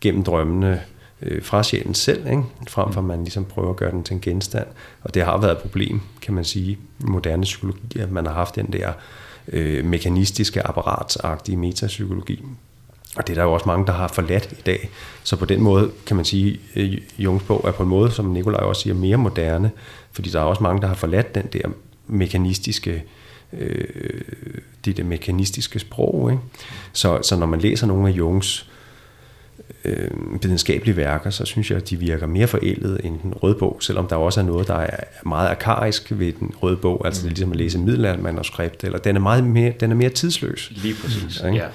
gennem 0.00 0.24
drømmene 0.24 0.80
øh, 1.22 1.42
fra 1.42 1.62
sjælen 1.62 1.94
selv, 1.94 2.26
ikke? 2.26 2.42
frem 2.68 2.92
for 2.92 3.00
at 3.00 3.06
man 3.06 3.24
ligesom 3.24 3.44
prøver 3.44 3.70
at 3.70 3.76
gøre 3.76 3.90
den 3.90 4.02
til 4.02 4.14
en 4.14 4.20
genstand. 4.20 4.66
Og 5.02 5.14
det 5.14 5.24
har 5.24 5.38
været 5.38 5.52
et 5.52 5.58
problem, 5.58 6.00
kan 6.22 6.34
man 6.34 6.44
sige, 6.44 6.70
i 6.70 6.78
moderne 6.98 7.42
psykologi, 7.42 7.98
at 7.98 8.10
man 8.10 8.26
har 8.26 8.34
haft 8.34 8.54
den 8.54 8.72
der 8.72 8.92
øh, 9.48 9.84
mekanistiske, 9.84 10.66
apparatsagtige 10.66 11.56
metapsykologi. 11.56 12.44
Og 13.16 13.26
det 13.26 13.32
er 13.32 13.34
der 13.34 13.42
jo 13.42 13.52
også 13.52 13.66
mange, 13.66 13.86
der 13.86 13.92
har 13.92 14.08
forladt 14.08 14.52
i 14.52 14.62
dag. 14.66 14.90
Så 15.22 15.36
på 15.36 15.44
den 15.44 15.62
måde 15.62 15.90
kan 16.06 16.16
man 16.16 16.24
sige, 16.24 16.60
at 16.74 16.88
Jungs 17.18 17.44
bog 17.44 17.64
er 17.68 17.72
på 17.72 17.82
en 17.82 17.88
måde, 17.88 18.10
som 18.10 18.26
Nikolaj 18.26 18.60
også 18.60 18.82
siger, 18.82 18.94
mere 18.94 19.16
moderne. 19.16 19.70
Fordi 20.12 20.30
der 20.30 20.40
er 20.40 20.44
også 20.44 20.62
mange, 20.62 20.82
der 20.82 20.88
har 20.88 20.94
forladt 20.94 21.34
den 21.34 21.46
der 21.52 21.68
mekanistiske 22.06 23.04
øh, 23.52 24.20
det 24.84 24.96
der 24.96 25.04
mekanistiske 25.04 25.78
sprog. 25.78 26.30
Ikke? 26.30 26.42
Så, 26.92 27.18
så 27.22 27.36
når 27.36 27.46
man 27.46 27.60
læser 27.60 27.86
nogle 27.86 28.08
af 28.08 28.12
Jungs 28.12 28.70
øh, 29.84 30.10
videnskabelige 30.42 30.96
værker, 30.96 31.30
så 31.30 31.44
synes 31.44 31.70
jeg, 31.70 31.76
at 31.76 31.90
de 31.90 31.96
virker 31.96 32.26
mere 32.26 32.46
forældede 32.46 33.04
end 33.04 33.20
den 33.22 33.34
røde 33.34 33.54
bog, 33.54 33.76
selvom 33.80 34.06
der 34.06 34.16
også 34.16 34.40
er 34.40 34.44
noget, 34.44 34.68
der 34.68 34.74
er 34.74 34.96
meget 35.26 35.48
arkaisk 35.48 36.06
ved 36.10 36.32
den 36.32 36.54
røde 36.62 36.76
bog, 36.76 37.02
altså 37.04 37.22
det 37.22 37.26
er 37.26 37.30
ligesom 37.30 37.50
at 37.50 37.56
læse 37.56 37.78
middelaldermanuskript, 37.78 38.84
eller 38.84 38.98
den 38.98 39.16
er, 39.16 39.20
meget 39.20 39.44
mere, 39.44 39.72
den 39.80 39.90
er 39.90 39.94
mere 39.94 40.10
tidsløs. 40.10 40.72
Lige 40.74 40.94
præcis, 41.02 41.42
ikke? 41.46 41.56
ja. 41.56 41.66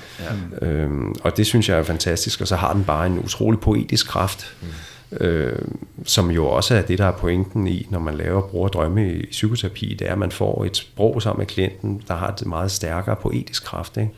ja. 0.61 0.67
Øhm, 0.67 1.15
og 1.21 1.37
det 1.37 1.45
synes 1.45 1.69
jeg 1.69 1.79
er 1.79 1.83
fantastisk, 1.83 2.41
og 2.41 2.47
så 2.47 2.55
har 2.55 2.73
den 2.73 2.83
bare 2.83 3.05
en 3.05 3.19
utrolig 3.19 3.59
poetisk 3.59 4.07
kraft, 4.07 4.55
mm. 4.61 4.67
Øh, 5.11 5.59
som 6.05 6.31
jo 6.31 6.47
også 6.47 6.75
er 6.75 6.81
det, 6.81 6.97
der 6.97 7.05
er 7.05 7.11
pointen 7.11 7.67
i, 7.67 7.87
når 7.89 7.99
man 7.99 8.15
laver 8.15 8.41
bruger 8.41 8.67
drømme 8.67 9.13
i 9.13 9.25
psykoterapi, 9.25 9.95
det 9.99 10.07
er, 10.07 10.11
at 10.11 10.17
man 10.17 10.31
får 10.31 10.65
et 10.65 10.77
sprog 10.77 11.21
sammen 11.21 11.39
med 11.39 11.47
klienten, 11.47 12.01
der 12.07 12.15
har 12.15 12.27
et 12.27 12.45
meget 12.45 12.71
stærkere 12.71 13.15
poetisk 13.15 13.65
kraft, 13.65 13.97
ikke? 13.97 14.11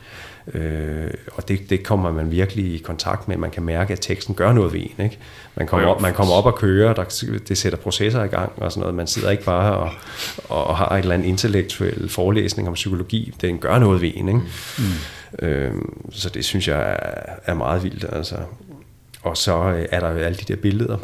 Øh, 0.54 1.10
og 1.32 1.48
det, 1.48 1.70
det 1.70 1.82
kommer 1.82 2.12
man 2.12 2.30
virkelig 2.30 2.74
i 2.74 2.78
kontakt 2.78 3.28
med. 3.28 3.36
Man 3.36 3.50
kan 3.50 3.62
mærke, 3.62 3.92
at 3.92 4.00
teksten 4.00 4.34
gør 4.34 4.52
noget 4.52 4.72
ved 4.72 4.80
en. 4.80 5.04
Ikke? 5.04 5.18
Man, 5.54 5.66
kommer 5.66 5.88
op, 5.88 6.00
man 6.00 6.14
kommer 6.14 6.34
op 6.34 6.46
og 6.46 6.54
kører, 6.54 6.94
der, 6.94 7.04
det 7.48 7.58
sætter 7.58 7.78
processer 7.78 8.24
i 8.24 8.26
gang 8.26 8.52
og 8.56 8.72
sådan 8.72 8.80
noget. 8.80 8.94
Man 8.94 9.06
sidder 9.06 9.30
ikke 9.30 9.44
bare 9.44 9.76
og, 9.76 9.90
og 10.48 10.76
har 10.76 10.88
et 10.88 10.98
eller 10.98 11.14
andet 11.14 11.26
intellektuel 11.26 12.08
forelæsning 12.08 12.68
om 12.68 12.74
psykologi. 12.74 13.34
Den 13.40 13.58
gør 13.58 13.78
noget 13.78 14.02
ved 14.02 14.10
en. 14.14 14.28
Ikke? 14.28 14.40
Mm. 14.78 15.46
Øh, 15.46 15.72
så 16.10 16.28
det 16.28 16.44
synes 16.44 16.68
jeg 16.68 16.80
er, 16.80 17.32
er 17.44 17.54
meget 17.54 17.84
vildt. 17.84 18.06
Altså. 18.12 18.36
Og 19.22 19.36
så 19.36 19.86
er 19.90 20.00
der 20.00 20.10
jo 20.10 20.16
alle 20.16 20.38
de 20.38 20.44
der 20.52 20.60
billeder, 20.60 20.96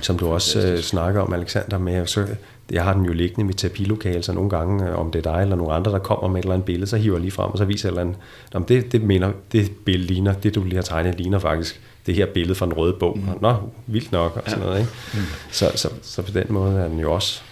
som 0.00 0.18
du 0.18 0.28
også 0.28 0.68
øh, 0.68 0.78
snakker 0.78 1.20
om, 1.20 1.32
Alexander, 1.32 1.78
med. 1.78 2.06
Så 2.06 2.26
jeg 2.70 2.84
har 2.84 2.94
den 2.94 3.04
jo 3.04 3.12
liggende 3.12 3.40
i 3.40 3.44
mit 3.44 3.56
terapilokale, 3.56 4.22
så 4.22 4.32
nogle 4.32 4.50
gange, 4.50 4.88
øh, 4.88 4.98
om 4.98 5.10
det 5.10 5.26
er 5.26 5.32
dig 5.32 5.42
eller 5.42 5.56
nogle 5.56 5.72
andre, 5.72 5.92
der 5.92 5.98
kommer 5.98 6.28
med 6.28 6.38
et 6.38 6.42
eller 6.42 6.54
andet 6.54 6.66
billede, 6.66 6.86
så 6.86 6.96
hiver 6.96 7.14
jeg 7.16 7.20
lige 7.20 7.30
frem, 7.30 7.50
og 7.50 7.58
så 7.58 7.64
viser 7.64 7.88
jeg 7.88 7.94
et 7.94 8.00
eller 8.00 8.14
andet. 8.54 8.68
Det, 8.68 8.92
det, 8.92 9.02
mener, 9.02 9.32
det 9.52 9.70
billede 9.84 10.12
ligner, 10.12 10.32
det 10.32 10.54
du 10.54 10.64
lige 10.64 10.74
har 10.74 10.82
tegnet, 10.82 11.14
ligner 11.14 11.38
faktisk 11.38 11.80
det 12.06 12.14
her 12.14 12.26
billede 12.26 12.54
fra 12.54 12.66
en 12.66 12.72
rød 12.72 12.92
bog. 12.92 13.18
Mm. 13.18 13.24
Nå, 13.40 13.56
vildt 13.86 14.12
nok, 14.12 14.36
og 14.36 14.42
sådan 14.46 14.62
ja. 14.62 14.66
noget. 14.66 14.80
Ikke? 14.80 14.92
Mm. 15.14 15.20
Så, 15.50 15.72
så, 15.74 15.88
så 16.02 16.22
på 16.22 16.30
den 16.30 16.46
måde 16.48 16.80
er 16.80 16.88
den 16.88 17.00
jo 17.00 17.12
også 17.12 17.42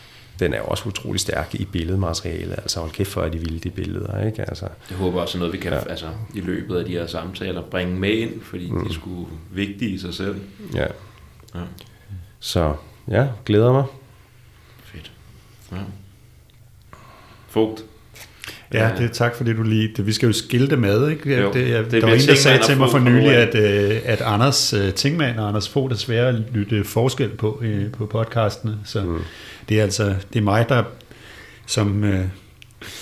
den 0.40 0.54
er 0.54 0.60
også 0.60 0.88
utrolig 0.88 1.20
stærk 1.20 1.54
i 1.54 1.64
billedmaterialet. 1.64 2.52
Altså 2.52 2.80
hold 2.80 2.90
kæft 2.90 3.08
for, 3.08 3.22
at 3.22 3.32
de 3.32 3.38
vilde 3.38 3.58
de 3.58 3.70
billeder. 3.70 4.26
Ikke? 4.26 4.42
Altså, 4.42 4.68
jeg 4.90 4.98
håber 4.98 5.20
også 5.20 5.38
noget, 5.38 5.52
vi 5.52 5.58
kan 5.58 5.72
ja. 5.72 5.88
altså, 5.88 6.06
i 6.34 6.40
løbet 6.40 6.76
af 6.76 6.84
de 6.84 6.92
her 6.92 7.06
samtaler 7.06 7.62
bringe 7.62 7.96
med 7.96 8.12
ind, 8.12 8.42
fordi 8.42 8.70
mm. 8.70 8.84
de 8.84 8.88
er 8.88 8.92
sgu 8.92 9.28
vigtige 9.50 9.90
i 9.90 9.98
sig 9.98 10.14
selv. 10.14 10.40
Ja. 10.74 10.86
ja. 11.54 11.60
Så 12.40 12.74
ja, 13.08 13.28
glæder 13.44 13.72
mig. 13.72 13.84
Fedt. 14.84 15.12
Ja. 15.72 15.76
Fogt. 17.48 17.84
Ja, 18.74 18.90
det, 18.98 19.12
tak 19.12 19.36
for 19.36 19.44
det, 19.44 19.56
du 19.56 19.62
lige... 19.62 19.90
Det, 19.96 20.06
vi 20.06 20.12
skal 20.12 20.26
jo 20.26 20.32
skille 20.32 20.68
det 20.68 20.78
med, 20.78 21.10
ikke? 21.10 21.40
Jo, 21.40 21.52
det, 21.52 21.70
jeg, 21.70 21.84
det 21.84 21.92
der 21.92 22.06
var 22.06 22.14
en, 22.14 22.20
der 22.20 22.34
sagde 22.34 22.62
til 22.64 22.76
mig 22.76 22.90
for 22.90 22.98
nylig, 22.98 23.36
at, 23.36 23.54
øh, 23.54 24.00
at 24.04 24.20
Anders 24.20 24.74
uh, 24.74 24.90
Tingmann 24.90 25.38
og 25.38 25.48
Anders 25.48 25.68
Fogh 25.68 25.92
er 26.08 26.26
at 26.26 26.34
lytte 26.52 26.84
forskel 26.84 27.28
på 27.28 27.60
øh, 27.62 27.92
på 27.92 28.06
podcastene. 28.06 28.78
Så 28.84 29.02
mm. 29.02 29.18
det 29.68 29.78
er 29.78 29.82
altså 29.82 30.14
det 30.32 30.38
er 30.38 30.44
mig, 30.44 30.68
der 30.68 30.82
som 31.66 32.04
øh, 32.04 32.24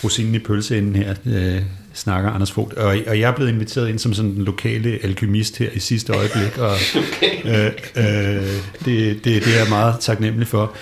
rosinen 0.04 0.34
i 0.34 0.38
pølseenden 0.38 0.96
her 0.96 1.14
øh, 1.26 1.62
snakker 1.94 2.30
Anders 2.30 2.52
Fogh. 2.52 2.72
Og, 2.76 2.96
og 3.06 3.20
jeg 3.20 3.30
er 3.30 3.34
blevet 3.34 3.50
inviteret 3.50 3.88
ind 3.88 3.98
som 3.98 4.14
sådan 4.14 4.34
den 4.34 4.44
lokale 4.44 4.98
alkymist 5.02 5.58
her 5.58 5.70
i 5.74 5.78
sidste 5.78 6.12
øjeblik, 6.12 6.58
og 6.58 6.76
øh, 7.50 7.66
øh, 7.96 8.42
det, 8.84 9.24
det, 9.24 9.24
det 9.24 9.54
er 9.54 9.58
jeg 9.58 9.66
meget 9.68 9.94
taknemmelig 10.00 10.48
for. 10.48 10.74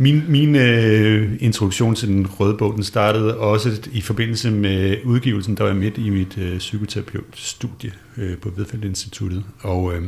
Min, 0.00 0.24
min 0.28 0.56
øh, 0.56 1.32
introduktion 1.40 1.94
til 1.94 2.08
den 2.08 2.26
røde 2.26 2.56
bog, 2.56 2.74
den 2.74 2.84
startede 2.84 3.38
også 3.38 3.88
i 3.92 4.00
forbindelse 4.00 4.50
med 4.50 4.96
udgivelsen, 5.04 5.56
der 5.56 5.64
var 5.64 5.74
midt 5.74 5.98
i 5.98 6.10
mit 6.10 6.38
øh, 6.38 6.58
psykoterapeutstudie 6.58 7.92
øh, 8.16 8.36
på 8.36 8.50
Vedfeldt 8.56 8.84
Instituttet. 8.84 9.44
Og, 9.60 9.94
øh, 9.94 10.02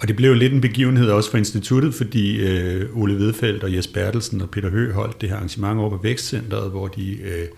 og 0.00 0.08
det 0.08 0.16
blev 0.16 0.34
lidt 0.34 0.52
en 0.52 0.60
begivenhed 0.60 1.10
også 1.10 1.30
for 1.30 1.38
instituttet, 1.38 1.94
fordi 1.94 2.36
øh, 2.36 2.96
Ole 2.96 3.14
Vedfeldt 3.14 3.64
og 3.64 3.74
Jes 3.74 3.86
Bertelsen 3.86 4.40
og 4.40 4.50
Peter 4.50 4.70
Høgh 4.70 4.94
holdt 4.94 5.20
det 5.20 5.28
her 5.28 5.36
arrangement 5.36 5.80
over 5.80 5.90
på 5.90 6.02
Vækstcenteret, 6.02 6.70
hvor 6.70 6.88
de 6.88 7.16
øh, 7.16 7.48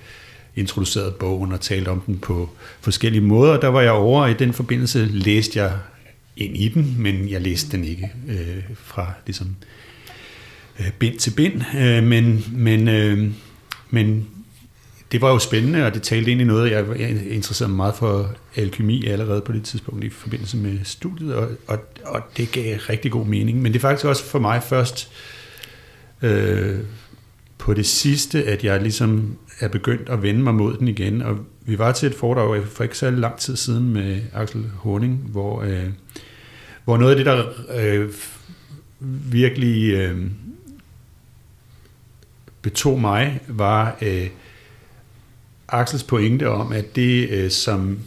introducerede 0.57 1.15
bogen 1.21 1.53
og 1.53 1.61
talte 1.61 1.89
om 1.89 2.01
den 2.01 2.19
på 2.19 2.51
forskellige 2.81 3.23
måder. 3.23 3.61
Der 3.61 3.69
var 3.69 3.81
jeg 3.81 3.93
over, 3.93 4.23
og 4.23 4.31
i 4.31 4.35
den 4.35 4.53
forbindelse 4.53 5.05
læste 5.05 5.63
jeg 5.63 5.73
ind 6.37 6.57
i 6.57 6.69
den, 6.69 6.97
men 6.99 7.29
jeg 7.29 7.41
læste 7.41 7.77
den 7.77 7.85
ikke 7.85 8.13
øh, 8.29 8.65
fra 8.75 9.13
ligesom 9.27 9.47
øh, 9.47 9.67
Øh, 10.81 10.93
bind 10.99 11.19
til 11.19 11.31
bind, 11.31 11.63
øh, 11.77 12.03
men, 12.03 12.45
men, 12.53 12.89
øh, 12.89 13.31
men 13.91 14.27
det 15.13 15.21
var 15.21 15.31
jo 15.31 15.39
spændende, 15.39 15.87
og 15.87 15.95
det 15.95 16.03
talte 16.03 16.31
ind 16.31 16.41
i 16.41 16.45
noget, 16.45 16.71
jeg, 16.71 16.85
jeg 16.99 17.11
interesserede 17.11 17.71
mig 17.71 17.77
meget 17.77 17.95
for 17.95 18.35
alkymi 18.57 19.07
allerede 19.07 19.41
på 19.41 19.53
det 19.53 19.63
tidspunkt 19.63 20.05
i 20.05 20.09
forbindelse 20.09 20.57
med 20.57 20.79
studiet, 20.85 21.35
og, 21.35 21.49
og, 21.67 21.79
og 22.05 22.23
det 22.37 22.53
gav 22.53 22.77
rigtig 22.77 23.11
god 23.11 23.27
mening. 23.27 23.63
Men 23.63 23.73
det 23.73 23.79
er 23.79 23.81
faktisk 23.81 24.05
også 24.05 24.25
for 24.25 24.39
mig 24.39 24.63
først 24.63 25.11
øh, 26.23 26.79
på 27.59 27.75
det 27.75 27.87
sidste, 27.87 28.45
at 28.45 28.65
jeg 28.65 28.83
ligesom 28.83 29.37
er 29.61 29.69
begyndt 29.69 30.09
at 30.09 30.23
vende 30.23 30.41
mig 30.41 30.55
mod 30.55 30.77
den 30.77 30.89
igen. 30.89 31.23
Og 31.23 31.39
vi 31.67 31.79
var 31.79 31.93
til 31.93 32.07
et 32.07 32.15
foredrag 32.15 32.67
for 32.67 32.85
ikke 32.85 32.99
så 32.99 33.11
lang 33.11 33.37
tid 33.37 33.57
siden 33.57 33.93
med 33.93 34.21
Axel 34.35 34.65
Horning, 34.77 35.17
hvor, 35.17 35.63
øh, 35.63 35.87
hvor 36.85 36.97
noget 36.97 37.11
af 37.11 37.17
det, 37.17 37.27
der 37.27 37.45
øh, 37.77 38.09
virkelig 39.33 39.93
øh, 39.93 40.17
betog 42.63 43.01
mig, 43.01 43.41
var 43.49 43.97
øh, 44.03 44.27
Axels 45.69 46.03
pointe 46.03 46.51
om, 46.51 46.73
at 46.73 46.97
det, 46.97 47.31
øh, 47.31 47.51
som 47.51 47.99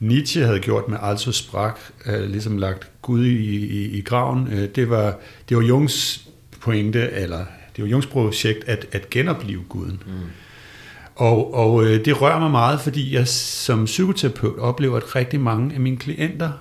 Nietzsche 0.00 0.44
havde 0.44 0.60
gjort 0.60 0.88
med 0.88 0.98
Also 1.02 1.32
Sprach, 1.32 1.80
øh, 2.06 2.30
ligesom 2.30 2.58
lagt 2.58 2.88
Gud 3.02 3.24
i, 3.24 3.56
i, 3.56 3.98
i 3.98 4.00
graven, 4.00 4.48
øh, 4.52 4.68
det, 4.74 4.90
var, 4.90 5.18
det 5.48 5.56
var 5.56 5.62
Jungs 5.62 6.28
pointe, 6.60 7.10
eller 7.10 7.44
det 7.76 7.84
var 7.84 7.90
Jungs 7.90 8.06
projekt 8.06 8.64
at, 8.68 8.86
at 8.92 9.10
genopleve 9.10 9.62
guden. 9.68 10.02
Mm. 10.06 10.12
Og, 11.16 11.54
og 11.54 11.84
øh, 11.84 12.04
det 12.04 12.20
rører 12.20 12.38
mig 12.38 12.50
meget, 12.50 12.80
fordi 12.80 13.14
jeg 13.14 13.28
som 13.28 13.84
psykoterapeut 13.84 14.58
oplever, 14.58 14.96
at 14.96 15.16
rigtig 15.16 15.40
mange 15.40 15.74
af 15.74 15.80
mine 15.80 15.96
klienter 15.96 16.52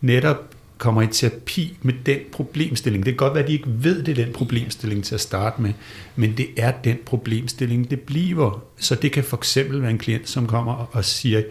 netop 0.00 0.54
kommer 0.78 1.02
i 1.02 1.06
terapi 1.06 1.78
med 1.82 1.94
den 2.06 2.18
problemstilling. 2.32 3.06
Det 3.06 3.12
kan 3.12 3.16
godt 3.16 3.34
være, 3.34 3.42
at 3.42 3.48
de 3.48 3.52
ikke 3.52 3.68
ved, 3.68 4.02
det 4.02 4.18
er 4.18 4.24
den 4.24 4.32
problemstilling 4.32 5.04
til 5.04 5.14
at 5.14 5.20
starte 5.20 5.62
med, 5.62 5.72
men 6.16 6.36
det 6.36 6.46
er 6.56 6.72
den 6.84 6.96
problemstilling, 7.06 7.90
det 7.90 8.00
bliver. 8.00 8.64
Så 8.76 8.94
det 8.94 9.12
kan 9.12 9.24
for 9.24 9.36
eksempel 9.36 9.82
være 9.82 9.90
en 9.90 9.98
klient, 9.98 10.28
som 10.28 10.46
kommer 10.46 10.88
og 10.92 11.04
siger, 11.04 11.42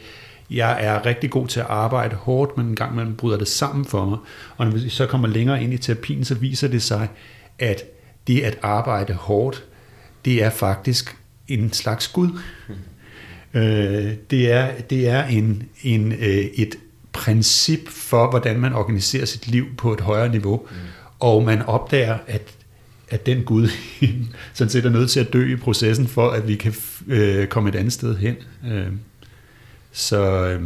jeg 0.51 0.85
er 0.85 1.05
rigtig 1.05 1.29
god 1.29 1.47
til 1.47 1.59
at 1.59 1.65
arbejde 1.69 2.15
hårdt, 2.15 2.57
men 2.57 2.65
en 2.65 2.75
gang 2.75 2.95
man 2.95 3.15
bryder 3.15 3.37
det 3.37 3.47
sammen 3.47 3.85
for 3.85 4.05
mig. 4.05 4.17
Og 4.57 4.65
når 4.65 4.73
vi 4.73 4.89
så 4.89 5.05
kommer 5.05 5.27
længere 5.27 5.63
ind 5.63 5.73
i 5.73 5.77
terapien, 5.77 6.25
så 6.25 6.35
viser 6.35 6.67
det 6.67 6.81
sig, 6.81 7.07
at 7.59 7.83
det 8.27 8.41
at 8.41 8.57
arbejde 8.61 9.13
hårdt, 9.13 9.65
det 10.25 10.43
er 10.43 10.49
faktisk 10.49 11.17
en 11.47 11.73
slags 11.73 12.07
Gud. 12.07 12.29
Mm. 12.67 13.59
Øh, 13.59 14.13
det 14.31 14.51
er, 14.51 14.81
det 14.89 15.07
er 15.07 15.25
en, 15.25 15.63
en, 15.83 16.11
øh, 16.11 16.27
et 16.37 16.75
princip 17.17 17.89
for, 17.89 18.29
hvordan 18.29 18.59
man 18.59 18.73
organiserer 18.73 19.25
sit 19.25 19.47
liv 19.47 19.65
på 19.77 19.93
et 19.93 20.01
højere 20.01 20.29
niveau, 20.29 20.67
mm. 20.69 20.75
og 21.19 21.43
man 21.43 21.61
opdager, 21.61 22.17
at, 22.27 22.41
at 23.09 23.25
den 23.25 23.43
Gud 23.43 23.69
sådan 24.53 24.71
set 24.71 24.85
er 24.85 24.89
nødt 24.89 25.09
til 25.09 25.19
at 25.19 25.33
dø 25.33 25.53
i 25.53 25.55
processen, 25.55 26.07
for 26.07 26.29
at 26.29 26.47
vi 26.47 26.55
kan 26.55 26.73
øh, 27.07 27.47
komme 27.47 27.69
et 27.69 27.75
andet 27.75 27.93
sted 27.93 28.17
hen. 28.17 28.35
Øh, 28.71 28.87
så 29.91 30.47
øh, 30.47 30.61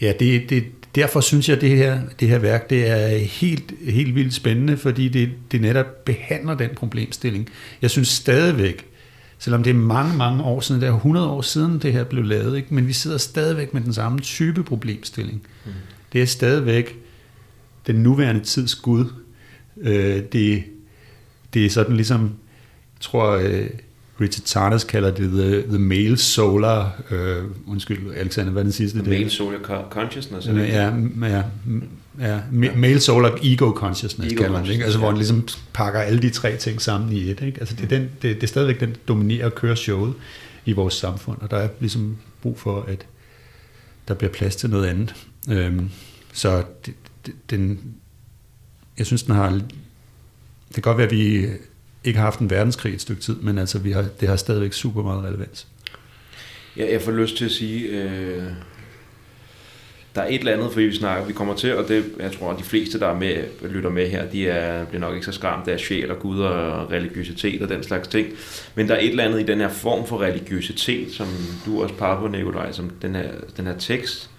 ja, 0.00 0.12
det, 0.18 0.50
det, 0.50 0.64
derfor 0.94 1.20
synes 1.20 1.48
jeg, 1.48 1.56
at 1.56 1.62
det 1.62 1.76
her, 1.76 2.00
det 2.20 2.28
her 2.28 2.38
værk 2.38 2.70
det 2.70 2.90
er 2.90 3.18
helt, 3.18 3.72
helt 3.88 4.14
vildt 4.14 4.34
spændende, 4.34 4.76
fordi 4.76 5.08
det, 5.08 5.30
det 5.52 5.60
netop 5.60 6.04
behandler 6.04 6.54
den 6.54 6.70
problemstilling. 6.76 7.48
Jeg 7.82 7.90
synes 7.90 8.08
stadigvæk, 8.08 8.86
selvom 9.38 9.62
det 9.62 9.70
er 9.70 9.74
mange, 9.74 10.16
mange 10.16 10.42
år 10.42 10.60
siden, 10.60 10.80
det 10.80 10.88
er 10.88 10.94
100 10.94 11.28
år 11.28 11.42
siden 11.42 11.78
det 11.78 11.92
her 11.92 12.04
blev 12.04 12.24
lavet, 12.24 12.56
ikke? 12.56 12.74
men 12.74 12.86
vi 12.86 12.92
sidder 12.92 13.18
stadigvæk 13.18 13.74
med 13.74 13.80
den 13.80 13.92
samme 13.92 14.20
type 14.20 14.62
problemstilling. 14.62 15.42
Mm. 15.64 15.72
Det 16.12 16.22
er 16.22 16.26
stadigvæk 16.26 16.98
den 17.86 17.96
nuværende 17.96 18.44
tids 18.44 18.74
Gud. 18.74 19.04
Øh, 19.80 20.22
det, 20.32 20.64
det 21.54 21.66
er 21.66 21.70
sådan 21.70 21.96
ligesom, 21.96 22.20
jeg 22.20 23.00
tror, 23.00 23.30
øh, 23.30 23.66
Richard 24.20 24.44
Tarnas 24.44 24.84
kalder 24.84 25.10
det 25.10 25.30
the, 25.30 25.62
the 25.62 25.78
male 25.78 26.16
solar, 26.16 27.02
øh, 27.10 27.44
undskyld 27.66 28.14
Alexander, 28.14 28.52
hvad 28.52 28.62
er 28.62 28.64
den 28.64 28.72
sidste? 28.72 28.98
The 28.98 29.10
male 29.10 29.30
solar 29.30 29.88
consciousness. 29.90 30.46
Ja, 30.46 30.94
ja, 31.22 31.42
ja, 32.20 32.40
male 32.76 33.00
solar 33.00 33.38
ego 33.42 33.72
consciousness 33.72 34.32
ego 34.32 34.42
kalder 34.42 34.62
det, 34.62 34.72
ikke? 34.72 34.84
Altså, 34.84 34.98
hvor 34.98 35.08
han 35.08 35.16
ligesom 35.16 35.48
pakker 35.72 36.00
alle 36.00 36.22
de 36.22 36.30
tre 36.30 36.56
ting 36.56 36.82
sammen 36.82 37.12
i 37.12 37.30
et. 37.30 37.40
Ikke? 37.42 37.60
Altså, 37.60 37.74
det, 37.74 37.84
er 37.84 37.88
den, 37.88 38.02
det, 38.02 38.36
det 38.36 38.42
er 38.42 38.46
stadigvæk 38.46 38.80
den, 38.80 38.90
der 38.90 38.96
dominerer 39.08 39.46
og 39.46 39.54
kører 39.54 39.74
showet 39.74 40.14
i 40.64 40.72
vores 40.72 40.94
samfund, 40.94 41.38
og 41.40 41.50
der 41.50 41.56
er 41.56 41.68
ligesom 41.80 42.16
brug 42.42 42.58
for, 42.58 42.82
at 42.82 43.06
der 44.08 44.14
bliver 44.14 44.32
plads 44.32 44.56
til 44.56 44.70
noget 44.70 44.86
andet. 44.86 45.14
Øhm, 45.50 45.90
så 46.32 46.64
det, 46.86 46.94
det, 47.26 47.34
den, 47.50 47.80
jeg 48.98 49.06
synes, 49.06 49.22
den 49.22 49.34
har, 49.34 49.50
det 49.50 50.74
kan 50.74 50.82
godt 50.82 50.98
være, 50.98 51.06
at 51.06 51.12
vi 51.12 51.46
ikke 52.04 52.18
har 52.18 52.24
haft 52.24 52.40
en 52.40 52.50
verdenskrig 52.50 52.94
et 52.94 53.00
stykke 53.00 53.22
tid, 53.22 53.36
men 53.36 53.58
altså, 53.58 53.78
vi 53.78 53.92
har, 53.92 54.04
det 54.20 54.28
har 54.28 54.36
stadigvæk 54.36 54.72
super 54.72 55.02
meget 55.02 55.24
relevans. 55.24 55.66
Ja, 56.76 56.92
jeg 56.92 57.02
får 57.02 57.12
lyst 57.12 57.36
til 57.36 57.44
at 57.44 57.50
sige, 57.50 57.88
øh, 57.88 58.42
der 60.16 60.22
er 60.22 60.28
et 60.28 60.38
eller 60.38 60.52
andet, 60.52 60.72
fordi 60.72 60.84
vi 60.84 60.96
snakker, 60.96 61.26
vi 61.26 61.32
kommer 61.32 61.54
til, 61.54 61.76
og 61.76 61.88
det, 61.88 62.04
jeg 62.18 62.32
tror, 62.32 62.50
at 62.50 62.58
de 62.58 62.64
fleste, 62.64 63.00
der 63.00 63.06
er 63.06 63.18
med, 63.18 63.44
lytter 63.70 63.90
med 63.90 64.10
her, 64.10 64.30
de 64.30 64.48
er, 64.48 64.84
bliver 64.84 65.00
nok 65.00 65.14
ikke 65.14 65.26
så 65.26 65.32
skræmt 65.32 65.68
af 65.68 65.80
sjæl 65.80 66.10
og 66.10 66.18
Gud 66.18 66.40
og 66.40 66.92
religiøsitet 66.92 67.62
og 67.62 67.68
den 67.68 67.82
slags 67.82 68.08
ting. 68.08 68.28
Men 68.74 68.88
der 68.88 68.94
er 68.94 69.00
et 69.00 69.10
eller 69.10 69.24
andet 69.24 69.40
i 69.40 69.44
den 69.44 69.58
her 69.58 69.68
form 69.68 70.06
for 70.06 70.20
religiøsitet, 70.20 71.12
som 71.12 71.26
du 71.66 71.82
også 71.82 71.94
peger 71.94 72.20
på, 72.20 72.28
Nikolaj, 72.28 72.72
som 72.72 72.90
den 73.02 73.14
her, 73.14 73.28
den 73.56 73.66
her 73.66 73.78
tekst, 73.78 74.30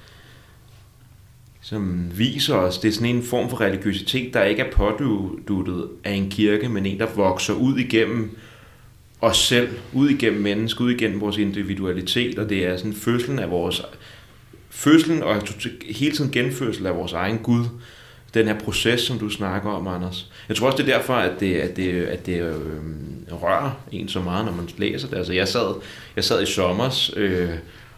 som 1.61 2.11
viser 2.17 2.55
os, 2.55 2.77
det 2.77 2.87
er 2.87 2.93
sådan 2.93 3.15
en 3.15 3.23
form 3.23 3.49
for 3.49 3.61
religiøsitet, 3.61 4.33
der 4.33 4.43
ikke 4.43 4.61
er 4.61 4.71
påduttet 4.71 5.87
af 6.03 6.11
en 6.11 6.29
kirke, 6.29 6.69
men 6.69 6.85
en, 6.85 6.99
der 6.99 7.07
vokser 7.15 7.53
ud 7.53 7.77
igennem 7.77 8.37
os 9.21 9.37
selv, 9.37 9.69
ud 9.93 10.09
igennem 10.09 10.41
mennesket, 10.41 10.81
ud 10.81 10.91
igennem 10.91 11.21
vores 11.21 11.37
individualitet, 11.37 12.39
og 12.39 12.49
det 12.49 12.65
er 12.65 12.77
sådan 12.77 12.93
fødslen 12.93 13.39
af 13.39 13.51
vores 13.51 13.81
fødslen 14.77 15.23
og 15.23 15.41
hele 15.89 16.15
tiden 16.15 16.31
genfødsel 16.31 16.85
af 16.85 16.95
vores 16.95 17.13
egen 17.13 17.37
Gud, 17.37 17.65
den 18.33 18.47
her 18.47 18.59
proces, 18.59 19.01
som 19.01 19.19
du 19.19 19.29
snakker 19.29 19.69
om, 19.69 19.87
Anders. 19.87 20.31
Jeg 20.49 20.57
tror 20.57 20.67
også, 20.67 20.83
det 20.83 20.89
er 20.89 20.97
derfor, 20.97 21.13
at 21.13 21.39
det, 21.39 21.55
at 21.55 21.77
det, 21.77 22.03
at 22.03 22.25
det 22.25 22.41
øh, 22.41 22.53
rører 23.31 23.71
en 23.91 24.09
så 24.09 24.21
meget, 24.21 24.45
når 24.45 24.53
man 24.53 24.69
læser 24.77 25.07
det. 25.07 25.17
Altså, 25.17 25.33
jeg 25.33 25.47
sad, 25.47 25.75
jeg 26.15 26.23
sad 26.23 26.43
i 26.43 26.45
sommers 26.45 27.11
øh, 27.17 27.49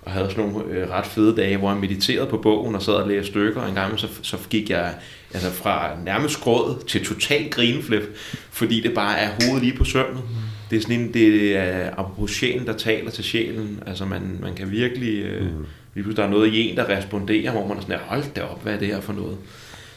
og 0.02 0.12
havde 0.12 0.30
sådan 0.30 0.44
nogle 0.44 0.66
øh, 0.72 0.90
ret 0.90 1.06
fede 1.06 1.36
dage, 1.36 1.58
hvor 1.58 1.72
jeg 1.72 1.80
mediterede 1.80 2.28
på 2.28 2.38
bogen 2.38 2.76
og 2.76 2.82
sad 2.82 2.94
og 2.94 3.08
læste 3.08 3.32
stykker, 3.32 3.62
og 3.62 3.70
en 3.70 3.76
gang 3.76 4.00
så, 4.00 4.08
så 4.22 4.38
gik 4.50 4.70
jeg 4.70 4.94
altså 5.34 5.52
fra 5.52 5.90
nærmest 6.06 6.42
gråd 6.42 6.84
til 6.88 7.06
total 7.06 7.50
grineflip, 7.50 8.18
fordi 8.52 8.82
det 8.82 8.94
bare 8.94 9.18
er 9.20 9.30
hovedet 9.42 9.64
lige 9.64 9.78
på 9.78 9.84
sømmet. 9.84 10.24
Det 10.70 10.78
er 10.78 10.82
sådan 10.82 11.00
en, 11.00 11.14
det 11.14 11.58
er 11.58 11.90
apropos 11.98 12.32
sjælen, 12.32 12.68
der 12.68 12.74
taler 12.74 13.12
til 13.12 13.24
sjælen. 13.24 13.84
Altså 13.88 14.06
man, 14.06 14.38
man 14.42 14.56
kan 14.56 14.72
virkelig, 14.72 15.24
øh, 15.24 15.42
mm 15.42 15.66
lige 15.94 16.16
der 16.16 16.24
er 16.24 16.30
noget 16.30 16.54
i 16.54 16.70
en, 16.70 16.78
der 16.78 16.90
responderer, 16.90 17.52
hvor 17.52 17.68
man 17.68 17.78
er 17.78 17.82
sådan, 17.82 18.00
hold 18.06 18.24
da 18.36 18.42
op, 18.42 18.64
hvad 18.64 18.74
er 18.74 18.80
det 18.80 18.88
her 18.88 19.02
for 19.02 19.14
noget? 19.14 19.38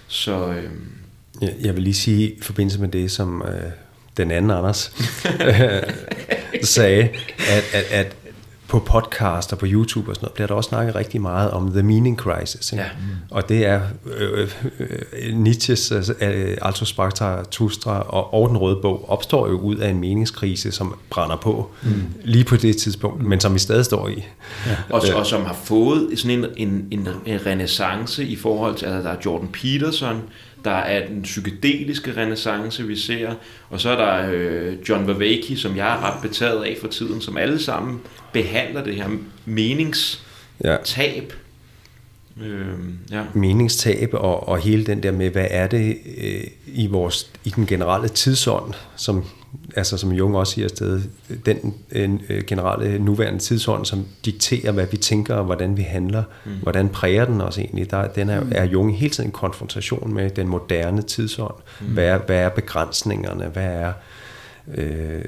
Så, 0.09 0.49
øh, 0.49 0.71
jeg, 1.41 1.55
jeg 1.61 1.75
vil 1.75 1.83
lige 1.83 1.95
sige 1.95 2.29
i 2.29 2.39
forbindelse 2.43 2.81
med 2.81 2.89
det, 2.89 3.11
som 3.11 3.43
øh, 3.43 3.71
den 4.17 4.31
anden 4.31 4.51
Anders 4.51 4.93
sagde, 6.75 7.09
at, 7.39 7.65
at, 7.75 7.85
at 7.91 8.17
på 8.73 8.79
podcast 8.79 9.53
og 9.53 9.59
på 9.59 9.67
YouTube 9.69 10.11
og 10.11 10.15
sådan 10.15 10.25
noget, 10.25 10.35
bliver 10.35 10.47
der 10.47 10.55
også 10.55 10.69
snakket 10.69 10.95
rigtig 10.95 11.21
meget 11.21 11.51
om 11.51 11.73
the 11.73 11.83
meaning 11.83 12.17
crisis. 12.17 12.73
Ikke? 12.73 12.85
Ja. 12.85 12.91
Og 13.31 13.49
det 13.49 13.67
er 13.67 13.81
øh, 14.17 14.51
øh, 14.81 15.35
Nietzsches 15.35 16.11
øh, 16.21 16.57
Alto 16.63 16.85
Sparta, 16.85 17.43
Tustra 17.51 18.01
og, 18.01 18.35
og 18.35 18.49
den 18.49 18.57
røde 18.57 18.79
bog 18.83 19.11
opstår 19.11 19.49
jo 19.49 19.59
ud 19.59 19.77
af 19.77 19.91
en 19.91 20.01
meningskrise, 20.01 20.73
som 20.73 20.95
brænder 21.11 21.37
på 21.37 21.71
mm. 21.83 21.91
lige 22.25 22.45
på 22.45 22.57
det 22.57 22.77
tidspunkt, 22.77 23.23
men 23.23 23.41
som 23.41 23.55
vi 23.55 23.59
stadig 23.59 23.85
står 23.85 24.09
i. 24.09 24.25
Ja. 24.67 24.77
Og, 24.91 25.03
og 25.15 25.27
som 25.27 25.45
har 25.45 25.57
fået 25.65 26.19
sådan 26.19 26.39
en, 26.39 26.47
en, 26.57 26.87
en, 26.91 27.09
en 27.27 27.47
renaissance 27.47 28.25
i 28.25 28.37
forhold 28.37 28.75
til, 28.75 28.87
altså 28.87 29.09
der 29.09 29.15
er 29.15 29.21
Jordan 29.25 29.49
Peterson, 29.49 30.23
der 30.65 30.71
er 30.71 31.07
den 31.07 31.23
psykedeliske 31.23 32.17
renaissance, 32.17 32.87
vi 32.87 32.97
ser, 32.97 33.35
og 33.71 33.81
så 33.81 33.91
er 33.91 33.97
der 33.97 34.31
øh, 34.33 34.77
John 34.89 35.07
Vervaeke, 35.07 35.57
som 35.57 35.77
jeg 35.77 35.95
er 35.95 36.01
ret 36.05 36.23
betaget 36.23 36.65
af 36.65 36.77
for 36.81 36.89
tiden, 36.89 37.21
som 37.21 37.37
alle 37.37 37.59
sammen 37.59 38.01
behandler 38.33 38.85
det 38.85 38.95
her 38.95 39.09
meningstab. 39.45 40.23
Ja. 40.65 40.77
Øh, 42.41 42.79
ja. 43.11 43.23
Meningstab 43.35 44.11
og, 44.13 44.49
og 44.49 44.59
hele 44.59 44.87
den 44.87 45.03
der 45.03 45.13
med, 45.13 45.31
hvad 45.31 45.47
er 45.51 45.67
det 45.67 45.97
øh, 46.19 46.45
i, 46.67 46.87
vores, 46.87 47.31
i 47.45 47.51
den 47.51 47.67
generelle 47.67 48.09
tidsånd, 48.09 48.75
som 48.97 49.25
altså 49.77 49.97
som 49.97 50.13
Jung 50.13 50.37
også 50.37 50.53
siger 50.53 50.69
sted, 50.69 51.01
den 51.47 51.75
øh, 51.93 52.45
generelle 52.47 52.99
nuværende 52.99 53.39
tidsånd, 53.39 53.85
som 53.85 54.07
dikterer, 54.25 54.73
hvad 54.73 54.87
vi 54.91 54.97
tænker 54.97 55.35
og 55.35 55.45
hvordan 55.45 55.77
vi 55.77 55.83
handler, 55.83 56.23
mm. 56.45 56.53
hvordan 56.63 56.89
præger 56.89 57.25
den 57.25 57.41
os 57.41 57.59
egentlig, 57.59 57.91
der, 57.91 58.09
den 58.09 58.29
er, 58.29 58.43
er 58.51 58.65
Jung 58.65 58.99
hele 58.99 59.11
tiden 59.11 59.29
en 59.29 59.33
konfrontation 59.33 60.15
med 60.15 60.31
den 60.31 60.49
moderne 60.49 61.03
tidsånd. 61.03 61.55
Mm. 61.81 61.87
Hvad, 61.87 62.05
er, 62.05 62.19
hvad 62.19 62.37
er 62.37 62.49
begrænsningerne? 62.49 63.45
Hvad 63.45 63.65
er 63.65 63.93
øh, 64.75 65.23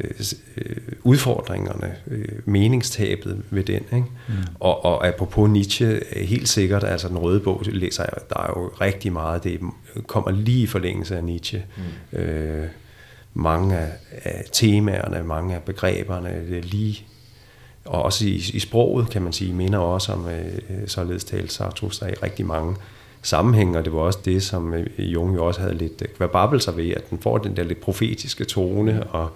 udfordringerne, 1.03 1.95
øh, 2.07 2.29
meningstabet 2.45 3.43
ved 3.51 3.65
den. 3.65 3.83
Ikke? 3.93 4.07
Mm. 4.29 4.35
Og, 4.61 4.85
og 4.85 5.07
apropos 5.07 5.51
Nietzsche, 5.51 6.01
helt 6.13 6.49
sikkert, 6.49 6.85
altså 6.85 7.09
den 7.09 7.19
røde 7.19 7.41
bog 7.41 7.63
læser 7.67 8.03
jeg, 8.03 8.29
der 8.29 8.41
er 8.41 8.53
jo 8.57 8.71
rigtig 8.81 9.13
meget, 9.13 9.45
det 9.45 9.61
kommer 10.07 10.31
lige 10.31 10.63
i 10.63 10.67
forlængelse 10.67 11.17
af 11.17 11.25
Nietzsche. 11.25 11.65
Mm. 12.13 12.19
Øh, 12.19 12.69
mange 13.35 13.79
af, 13.79 13.93
af 14.25 14.45
temaerne, 14.53 15.25
mange 15.25 15.55
af 15.55 15.63
begreberne, 15.63 16.47
det 16.49 16.59
er 16.59 16.63
lige 16.63 17.07
og 17.85 18.03
også 18.03 18.27
i, 18.27 18.35
i 18.55 18.59
sproget, 18.59 19.11
kan 19.11 19.23
man 19.23 19.33
sige, 19.33 19.53
minder 19.53 19.79
også 19.79 20.13
om 20.13 20.29
øh, 20.29 20.47
øh 20.71 20.89
således 20.89 21.25
talt 21.25 21.53
Zarathustra 21.53 22.09
i 22.09 22.15
rigtig 22.23 22.47
mange 22.47 22.77
sammenhænge, 23.23 23.79
og 23.79 23.85
det 23.85 23.93
var 23.93 23.99
også 23.99 24.19
det, 24.25 24.43
som 24.43 24.75
øh, 24.75 24.87
Jung 24.99 25.35
jo 25.35 25.47
også 25.47 25.61
havde 25.61 25.75
lidt 25.75 26.03
øh, 26.03 26.09
kvababel 26.17 26.61
sig 26.61 26.77
ved, 26.77 26.91
at 26.91 27.11
den 27.11 27.19
får 27.19 27.39
den 27.39 27.57
der 27.57 27.65
lidt 27.65 27.81
profetiske 27.81 28.45
tone, 28.45 29.03
og, 29.03 29.31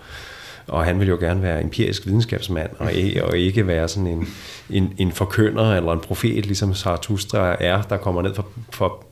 og 0.67 0.85
han 0.85 0.99
ville 0.99 1.11
jo 1.11 1.17
gerne 1.21 1.43
være 1.43 1.63
empirisk 1.63 2.07
videnskabsmand, 2.07 2.71
og, 2.79 2.93
og 3.23 3.39
ikke 3.39 3.67
være 3.67 3.89
sådan 3.89 4.07
en, 4.07 4.29
en, 4.71 4.95
en 4.99 5.13
forkynder 5.13 5.75
eller 5.75 5.93
en 5.93 6.01
profet, 6.01 6.47
ligesom 6.47 6.75
Zarathustra 6.75 7.57
er, 7.61 7.83
der 7.83 7.97
kommer 7.97 8.23
ned 8.23 8.35
for, 8.35 8.47
for 8.71 9.05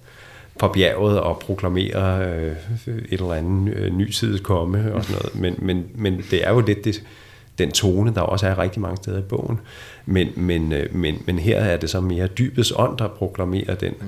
fra 0.60 0.72
bjerget 0.72 1.20
og 1.20 1.38
proklamere 1.38 2.26
øh, 2.26 2.56
et 2.86 3.20
eller 3.20 3.32
andet 3.32 3.74
øh, 3.74 3.96
ny 3.96 4.10
tid 4.10 4.38
komme 4.38 4.94
og 4.94 5.04
sådan 5.04 5.22
noget. 5.22 5.40
Men, 5.40 5.66
men, 5.66 5.86
men 5.94 6.24
det 6.30 6.46
er 6.46 6.52
jo 6.52 6.60
lidt 6.60 6.84
det, 6.84 7.02
den 7.58 7.72
tone, 7.72 8.14
der 8.14 8.20
også 8.20 8.46
er 8.46 8.58
rigtig 8.58 8.82
mange 8.82 8.96
steder 8.96 9.18
i 9.18 9.22
bogen. 9.22 9.60
Men, 10.06 10.28
men, 10.36 10.72
øh, 10.72 10.94
men, 10.94 11.22
men 11.26 11.38
her 11.38 11.60
er 11.60 11.76
det 11.76 11.90
så 11.90 12.00
mere 12.00 12.26
dybets 12.26 12.72
ånd, 12.76 12.98
der 12.98 13.08
proklamerer 13.08 13.74
den, 13.74 13.94
mm 14.00 14.06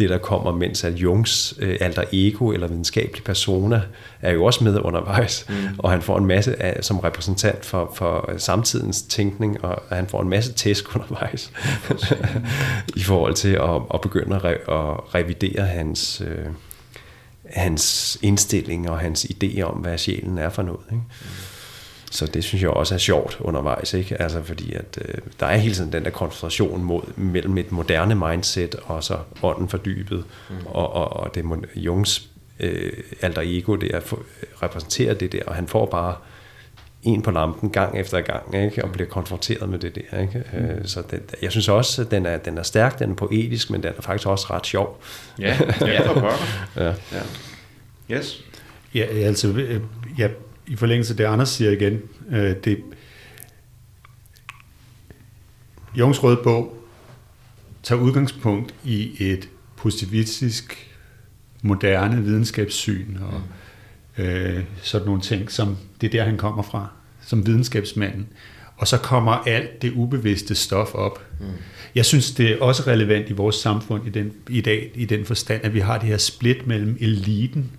det, 0.00 0.10
der 0.10 0.18
kommer, 0.18 0.52
mens 0.52 0.84
at 0.84 0.92
Jungs 0.92 1.54
øh, 1.58 1.76
alter 1.80 2.04
ego 2.12 2.50
eller 2.50 2.66
videnskabelig 2.66 3.24
persona 3.24 3.82
er 4.20 4.32
jo 4.32 4.44
også 4.44 4.64
med 4.64 4.80
undervejs, 4.80 5.46
mm. 5.48 5.54
og 5.78 5.90
han 5.90 6.02
får 6.02 6.18
en 6.18 6.26
masse 6.26 6.62
af, 6.62 6.84
som 6.84 6.98
repræsentant 6.98 7.64
for, 7.64 7.92
for 7.94 8.34
samtidens 8.36 9.02
tænkning, 9.02 9.64
og 9.64 9.82
han 9.88 10.06
får 10.06 10.22
en 10.22 10.28
masse 10.28 10.52
tæsk 10.52 10.84
undervejs 10.96 11.52
i 12.96 13.02
forhold 13.02 13.34
til 13.34 13.52
at, 13.52 13.80
at 13.94 14.00
begynde 14.00 14.36
at, 14.36 14.44
re, 14.44 14.50
at 14.50 15.14
revidere 15.14 15.66
hans, 15.66 16.22
øh, 16.26 16.46
hans 17.46 18.18
indstilling 18.22 18.90
og 18.90 18.98
hans 18.98 19.24
idé 19.24 19.60
om, 19.60 19.74
hvad 19.74 19.98
sjælen 19.98 20.38
er 20.38 20.48
for 20.48 20.62
noget. 20.62 20.86
Ikke? 20.90 21.02
Mm. 21.20 21.49
Så 22.10 22.26
det 22.26 22.44
synes 22.44 22.62
jeg 22.62 22.70
også 22.70 22.94
er 22.94 22.98
sjovt 22.98 23.36
undervejs, 23.40 23.94
ikke? 23.94 24.22
Altså 24.22 24.42
fordi 24.42 24.72
at 24.72 24.98
øh, 25.04 25.14
der 25.40 25.46
er 25.46 25.56
hele 25.56 25.74
tiden 25.74 25.92
den 25.92 26.04
der 26.04 26.10
konfrontation 26.10 26.84
mod, 26.84 27.02
mellem 27.16 27.58
et 27.58 27.72
moderne 27.72 28.14
mindset 28.14 28.74
og 28.74 29.04
så 29.04 29.18
ånden 29.42 29.68
fordybet, 29.68 30.24
mm. 30.50 30.56
og, 30.66 30.92
og, 30.92 31.12
og 31.12 31.34
det 31.34 31.44
Jungs 31.74 32.28
øh, 32.60 32.92
alter 33.22 33.42
ego 33.44 33.74
der 33.74 34.00
for, 34.00 34.18
repræsenterer 34.62 35.14
det 35.14 35.32
der, 35.32 35.42
og 35.46 35.54
han 35.54 35.68
får 35.68 35.86
bare 35.86 36.14
en 37.02 37.22
på 37.22 37.30
lampen 37.30 37.70
gang 37.70 37.98
efter 37.98 38.20
gang, 38.20 38.64
ikke? 38.64 38.84
og 38.84 38.92
bliver 38.92 39.08
konfronteret 39.08 39.68
med 39.68 39.78
det 39.78 39.94
der. 39.94 40.20
Ikke? 40.20 40.44
Mm. 40.52 40.58
Øh, 40.58 40.84
så 40.84 41.02
det, 41.10 41.34
jeg 41.42 41.50
synes 41.50 41.68
også, 41.68 42.02
at 42.02 42.10
den 42.10 42.26
er, 42.26 42.38
den 42.38 42.58
er 42.58 42.62
stærk, 42.62 42.98
den 42.98 43.10
er 43.10 43.14
poetisk, 43.14 43.70
men 43.70 43.82
den 43.82 43.92
er 43.98 44.02
faktisk 44.02 44.28
også 44.28 44.46
ret 44.50 44.66
sjov. 44.66 45.02
Ja, 45.38 45.56
ja 45.80 46.06
for 46.06 46.32
ja. 46.82 46.86
ja. 46.86 47.22
Yes. 48.10 48.44
Ja, 48.94 49.04
altså, 49.04 49.48
øh, 49.48 49.80
jeg 50.18 50.30
i 50.70 50.76
forlængelse 50.76 51.12
af 51.12 51.16
det, 51.16 51.24
Anders 51.24 51.48
siger 51.48 51.70
igen, 51.70 52.00
øh, 52.30 52.56
det 52.64 52.82
Jungs 55.98 56.22
Røde 56.22 56.40
Bog 56.44 56.76
tager 57.82 58.00
udgangspunkt 58.00 58.74
i 58.84 59.12
et 59.18 59.48
positivistisk, 59.76 60.96
moderne 61.62 62.24
videnskabssyn 62.24 63.16
og 63.16 63.42
øh, 64.24 64.64
sådan 64.82 65.06
nogle 65.06 65.20
ting, 65.20 65.50
som 65.50 65.76
det 66.00 66.06
er 66.06 66.10
der, 66.10 66.24
han 66.24 66.36
kommer 66.36 66.62
fra, 66.62 66.88
som 67.20 67.46
videnskabsmanden. 67.46 68.28
Og 68.76 68.88
så 68.88 68.98
kommer 68.98 69.32
alt 69.32 69.82
det 69.82 69.92
ubevidste 69.92 70.54
stof 70.54 70.94
op. 70.94 71.26
Mm. 71.40 71.46
Jeg 71.94 72.04
synes, 72.04 72.32
det 72.32 72.50
er 72.50 72.60
også 72.60 72.82
relevant 72.86 73.30
i 73.30 73.32
vores 73.32 73.56
samfund 73.56 74.06
i, 74.06 74.10
den, 74.10 74.32
i 74.48 74.60
dag, 74.60 74.90
i 74.94 75.04
den 75.04 75.24
forstand, 75.24 75.64
at 75.64 75.74
vi 75.74 75.80
har 75.80 75.98
det 75.98 76.08
her 76.08 76.16
split 76.16 76.66
mellem 76.66 76.96
eliten 77.00 77.70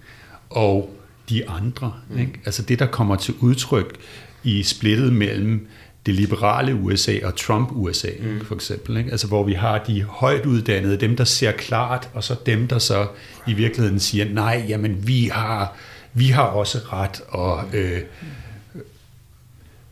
og 0.50 1.01
de 1.32 1.50
andre. 1.50 1.94
Mm. 2.10 2.20
Ikke? 2.20 2.34
Altså 2.46 2.62
det, 2.62 2.80
der 2.80 2.86
kommer 2.86 3.16
til 3.16 3.34
udtryk 3.40 3.98
i 4.44 4.64
splittet 4.64 5.14
mellem 5.14 5.68
det 6.06 6.14
liberale 6.14 6.76
USA 6.76 7.14
og 7.24 7.36
Trump-USA, 7.36 8.10
mm. 8.20 8.46
for 8.46 8.56
eksempel. 8.56 8.98
Ikke? 8.98 9.12
Altså 9.12 9.28
hvor 9.28 9.44
vi 9.44 9.54
har 9.54 9.84
de 9.84 10.04
højt 10.04 10.46
uddannede, 10.46 10.98
dem 10.98 11.16
der 11.16 11.24
ser 11.24 11.52
klart, 11.52 12.10
og 12.14 12.24
så 12.24 12.36
dem, 12.46 12.68
der 12.68 12.80
så 12.80 13.08
i 13.48 13.54
virkeligheden 13.54 14.00
siger, 14.00 14.26
nej, 14.34 14.66
jamen 14.70 15.08
vi 15.08 15.30
har, 15.34 15.78
vi 16.14 16.26
har 16.26 16.44
også 16.44 16.78
ret, 16.78 17.22
og 17.28 17.64
øh, 17.74 18.02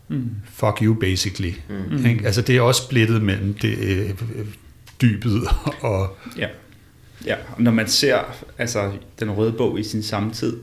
mm. 0.08 0.30
fuck 0.52 0.82
you 0.82 0.94
basically. 0.94 1.52
Mm. 1.68 2.06
Ikke? 2.06 2.26
Altså 2.26 2.42
det 2.42 2.56
er 2.56 2.60
også 2.60 2.82
splittet 2.82 3.22
mellem 3.22 3.54
det 3.54 3.78
øh, 3.78 4.10
dybet 5.02 5.42
og... 5.80 6.16
Ja. 6.38 6.48
Ja, 7.26 7.36
og 7.56 7.62
når 7.62 7.70
man 7.70 7.88
ser 7.88 8.18
altså, 8.58 8.92
den 9.20 9.30
røde 9.30 9.52
bog 9.52 9.80
i 9.80 9.82
sin 9.82 10.02
samtid, 10.02 10.56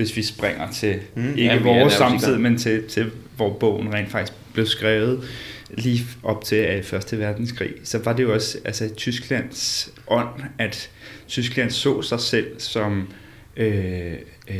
hvis 0.00 0.16
vi 0.16 0.22
springer 0.22 0.70
til 0.70 1.00
mm, 1.14 1.30
ikke 1.36 1.54
ja, 1.54 1.62
vores 1.62 1.92
samtid, 1.92 2.38
men 2.38 2.58
til, 2.58 2.88
til 2.88 3.10
hvor 3.36 3.52
bogen 3.52 3.94
rent 3.94 4.10
faktisk 4.10 4.32
blev 4.52 4.66
skrevet 4.66 5.28
lige 5.70 6.06
op 6.22 6.44
til 6.44 6.82
Første 6.84 7.18
Verdenskrig, 7.18 7.72
så 7.84 7.98
var 7.98 8.12
det 8.12 8.22
jo 8.22 8.34
også 8.34 8.58
altså, 8.64 8.88
Tysklands 8.96 9.92
ånd, 10.08 10.42
at 10.58 10.90
Tyskland 11.28 11.70
så 11.70 12.02
sig 12.02 12.20
selv 12.20 12.46
som 12.58 13.12
øh, 13.56 14.12
øh, 14.48 14.56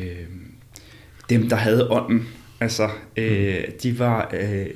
dem, 1.30 1.48
der 1.48 1.56
havde 1.56 1.90
ånden. 1.90 2.28
Altså, 2.60 2.88
øh, 3.16 3.64
mm. 3.66 3.72
de 3.82 3.98
var, 3.98 4.30
øh, 4.40 4.66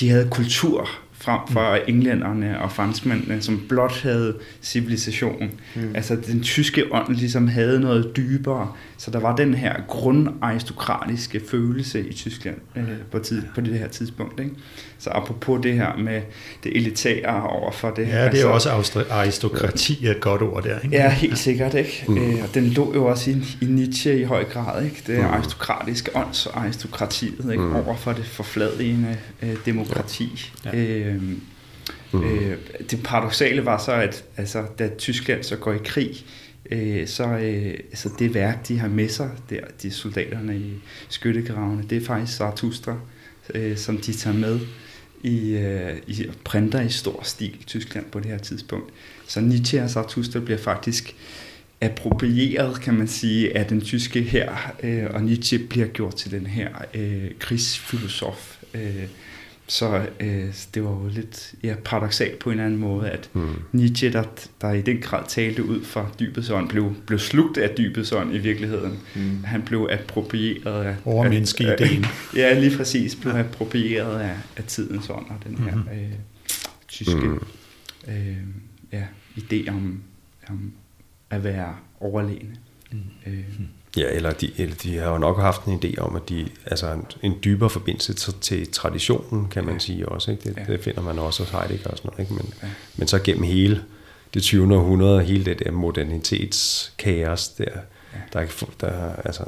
de 0.00 0.08
havde 0.08 0.28
kultur, 0.30 0.90
frem 1.20 1.40
for 1.48 1.74
mm. 1.74 1.94
englænderne 1.94 2.60
og 2.60 2.72
franskmændene, 2.72 3.42
som 3.42 3.64
blot 3.68 4.02
havde 4.02 4.36
civilisation. 4.62 5.50
Mm. 5.76 5.90
Altså 5.94 6.16
den 6.16 6.42
tyske 6.42 6.84
ånd 6.92 7.16
ligesom 7.16 7.48
havde 7.48 7.80
noget 7.80 8.12
dybere, 8.16 8.72
så 8.96 9.10
der 9.10 9.20
var 9.20 9.36
den 9.36 9.54
her 9.54 9.80
grundaristokratiske 9.88 11.40
følelse 11.48 12.08
i 12.08 12.12
Tyskland 12.12 12.56
øh, 12.76 12.84
på, 13.10 13.18
tid, 13.18 13.42
på 13.54 13.60
det 13.60 13.78
her 13.78 13.88
tidspunkt. 13.88 14.40
Ikke? 14.40 14.52
Så 15.00 15.10
apropos 15.10 15.62
det 15.62 15.74
her 15.74 15.96
med 15.96 16.22
det 16.64 16.76
elitære 16.76 17.48
over 17.48 17.72
for 17.72 17.90
det. 17.90 18.02
Ja, 18.02 18.06
det 18.06 18.40
er 18.42 18.48
altså, 18.52 18.70
også 18.70 19.04
aristokrati 19.10 20.06
er 20.06 20.10
et 20.10 20.20
godt 20.20 20.42
ord 20.42 20.62
der. 20.62 20.80
Ikke? 20.80 20.96
Ja, 20.96 21.10
helt 21.10 21.38
sikkert. 21.38 21.74
Ikke? 21.74 22.04
Mm. 22.08 22.18
Øh, 22.18 22.42
og 22.42 22.54
den 22.54 22.66
lå 22.66 22.94
jo 22.94 23.06
også 23.06 23.30
i, 23.30 23.34
i 23.60 23.64
Nietzsche 23.64 24.20
i 24.20 24.24
høj 24.24 24.44
grad. 24.44 24.84
Ikke? 24.84 25.02
Det 25.06 25.18
mm. 25.18 25.24
aristokratiske 25.24 26.10
åndsaristokratiet 26.16 27.52
ikke? 27.52 27.62
Mm. 27.62 27.76
over 27.76 27.96
for 27.96 28.12
det 28.12 28.26
forfladigende 28.26 29.16
øh, 29.42 29.56
demokrati. 29.66 30.52
Ja. 30.64 30.76
Øh, 30.76 31.22
Mm. 32.12 32.24
Øh, 32.24 32.58
det 32.90 33.02
paradoxale 33.04 33.66
var 33.66 33.78
så, 33.78 33.92
at 33.92 34.24
altså, 34.36 34.64
da 34.78 34.90
Tyskland 34.98 35.42
så 35.42 35.56
går 35.56 35.72
i 35.72 35.78
krig, 35.84 36.24
øh, 36.70 37.06
så 37.06 37.24
øh, 37.24 37.74
altså 37.90 38.10
det 38.18 38.34
værk, 38.34 38.68
de 38.68 38.78
har 38.78 38.88
med 38.88 39.08
sig, 39.08 39.30
der, 39.50 39.60
de 39.82 39.90
soldaterne 39.90 40.56
i 40.56 40.74
skyttegravene, 41.08 41.84
det 41.90 42.02
er 42.02 42.06
faktisk 42.06 42.38
Zarathustra, 42.38 42.96
øh, 43.54 43.76
som 43.76 43.98
de 43.98 44.12
tager 44.12 44.36
med 44.36 44.60
i, 45.22 45.50
øh, 45.50 45.96
i 46.06 46.26
printer 46.44 46.80
i 46.80 46.88
stor 46.88 47.20
stil 47.22 47.54
i 47.60 47.64
Tyskland 47.66 48.06
på 48.06 48.20
det 48.20 48.30
her 48.30 48.38
tidspunkt. 48.38 48.92
Så 49.26 49.40
Nietzsche 49.40 49.82
og 49.82 49.90
Zarathustra 49.90 50.40
bliver 50.40 50.58
faktisk 50.58 51.14
approprieret, 51.80 52.80
kan 52.80 52.94
man 52.94 53.08
sige, 53.08 53.56
af 53.56 53.66
den 53.66 53.80
tyske 53.80 54.22
her, 54.22 54.72
øh, 54.82 55.06
og 55.10 55.22
Nietzsche 55.22 55.58
bliver 55.58 55.86
gjort 55.86 56.14
til 56.14 56.30
den 56.30 56.46
her 56.46 56.68
øh, 56.94 57.30
krigsfilosof, 57.38 58.56
øh, 58.74 59.04
så 59.70 60.06
øh, 60.20 60.54
det 60.74 60.84
var 60.84 60.90
jo 60.90 61.08
lidt 61.08 61.54
ja, 61.62 61.74
paradoxalt 61.84 62.38
på 62.38 62.50
en 62.50 62.52
eller 62.52 62.64
anden 62.64 62.80
måde, 62.80 63.10
at 63.10 63.30
mm. 63.32 63.62
Nietzsche, 63.72 64.12
der, 64.12 64.24
der 64.60 64.72
i 64.72 64.82
den 64.82 65.00
grad 65.00 65.24
talte 65.28 65.64
ud 65.64 65.84
fra 65.84 66.10
dybets 66.20 66.50
ånd, 66.50 66.68
blev, 66.68 66.94
blev 67.06 67.18
slugt 67.18 67.58
af 67.58 67.70
dybets 67.76 68.12
ånd 68.12 68.34
i 68.34 68.38
virkeligheden. 68.38 68.98
Mm. 69.16 69.44
Han 69.44 69.62
blev 69.62 69.88
approprieret 69.92 70.84
af... 70.84 70.96
Overmenneskeideen. 71.04 72.06
ja, 72.36 72.58
lige 72.58 72.76
præcis. 72.76 73.14
Blev 73.14 73.32
ja. 73.32 73.40
approprieret 73.40 74.20
af, 74.20 74.36
af 74.56 74.64
tidens 74.64 75.10
ånd 75.10 75.26
og 75.30 75.36
den 75.46 75.58
her 75.58 75.74
mm. 75.74 75.80
øh, 75.80 76.12
tyske 76.88 77.26
mm. 77.26 77.40
øh, 78.08 78.36
ja, 78.92 79.04
idé 79.36 79.68
om, 79.68 80.02
om 80.48 80.72
at 81.30 81.44
være 81.44 81.76
overlegne. 82.00 82.56
Mm. 82.92 82.98
Øh, 83.26 83.44
Ja, 83.96 84.10
eller 84.10 84.32
de, 84.32 84.50
eller 84.56 84.74
de 84.74 84.98
har 84.98 85.10
jo 85.10 85.18
nok 85.18 85.40
haft 85.40 85.64
en 85.64 85.80
idé 85.84 85.98
om, 85.98 86.16
at 86.16 86.28
de, 86.28 86.48
altså 86.66 86.92
en, 86.92 87.06
en 87.22 87.34
dybere 87.44 87.70
forbindelse 87.70 88.12
til, 88.14 88.34
til 88.40 88.72
traditionen, 88.72 89.48
kan 89.48 89.64
man 89.64 89.74
ja. 89.74 89.78
sige 89.78 90.08
også. 90.08 90.30
Ikke? 90.30 90.42
Det, 90.44 90.56
ja. 90.56 90.72
det 90.72 90.84
finder 90.84 91.02
man 91.02 91.18
også 91.18 91.42
hos 91.42 91.50
Heidegger 91.50 91.90
og 91.90 91.96
sådan 91.98 92.10
noget. 92.10 92.20
Ikke? 92.20 92.34
Men, 92.34 92.52
ja. 92.62 92.68
men 92.96 93.08
så 93.08 93.18
gennem 93.18 93.42
hele 93.42 93.82
det 94.34 94.42
20. 94.42 94.76
århundrede, 94.76 95.22
hele 95.22 95.44
det 95.44 95.58
der 95.58 95.70
modernitetskaos, 95.70 97.48
der, 97.48 97.64
ja. 98.34 98.40
der, 98.40 98.46
der, 98.80 99.12
altså, 99.24 99.44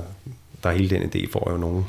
der 0.62 0.70
er 0.70 0.74
hele 0.74 0.90
den 0.90 1.02
idé, 1.02 1.32
får 1.32 1.50
jo 1.50 1.56
nogen, 1.56 1.86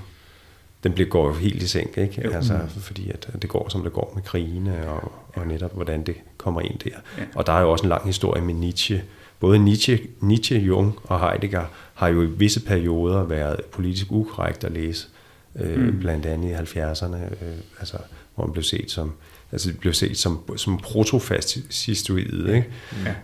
den 0.84 0.94
bliver, 0.94 1.10
går 1.10 1.28
jo 1.28 1.34
helt 1.34 1.64
i 1.64 1.68
sænk, 1.68 1.98
ikke? 1.98 2.22
Jo. 2.26 2.32
Altså, 2.32 2.60
fordi 2.80 3.10
at 3.10 3.30
det 3.42 3.50
går, 3.50 3.70
som 3.70 3.84
det 3.84 3.94
går 3.94 4.12
med 4.16 4.24
krigene, 4.24 4.90
og, 4.90 5.12
og 5.34 5.48
netop, 5.48 5.74
hvordan 5.74 6.04
det 6.04 6.16
kommer 6.38 6.62
ind 6.62 6.80
der. 6.80 6.90
Ja. 7.18 7.24
Og 7.36 7.48
der 7.48 7.54
er 7.54 7.62
jo 7.62 7.72
også 7.72 7.84
en 7.84 7.90
lang 7.90 8.06
historie 8.06 8.42
med 8.42 8.54
Nietzsche, 8.54 9.04
både 9.44 9.60
Nietzsche, 9.60 10.00
Nietzsche, 10.22 10.58
Jung 10.58 11.00
og 11.04 11.20
Heidegger 11.20 11.66
har 11.94 12.08
jo 12.08 12.22
i 12.22 12.26
visse 12.26 12.66
perioder 12.66 13.24
været 13.24 13.60
politisk 13.72 14.12
ukorrekt 14.12 14.64
at 14.64 14.72
læse, 14.72 15.08
øh, 15.56 15.80
mm. 15.80 16.00
blandt 16.00 16.26
andet 16.26 16.50
i 16.50 16.54
70'erne, 16.54 17.16
øh, 17.16 17.58
altså, 17.80 17.98
hvor 18.36 18.46
man 18.46 18.54
blev 18.54 18.64
set 18.64 18.92
som 18.92 19.14
altså 19.52 19.70
det 19.70 19.80
blev 19.80 19.94
set 19.94 20.18
som, 20.18 20.58
som 20.58 20.78
protofascistoid, 20.78 22.48
ikke? 22.48 22.66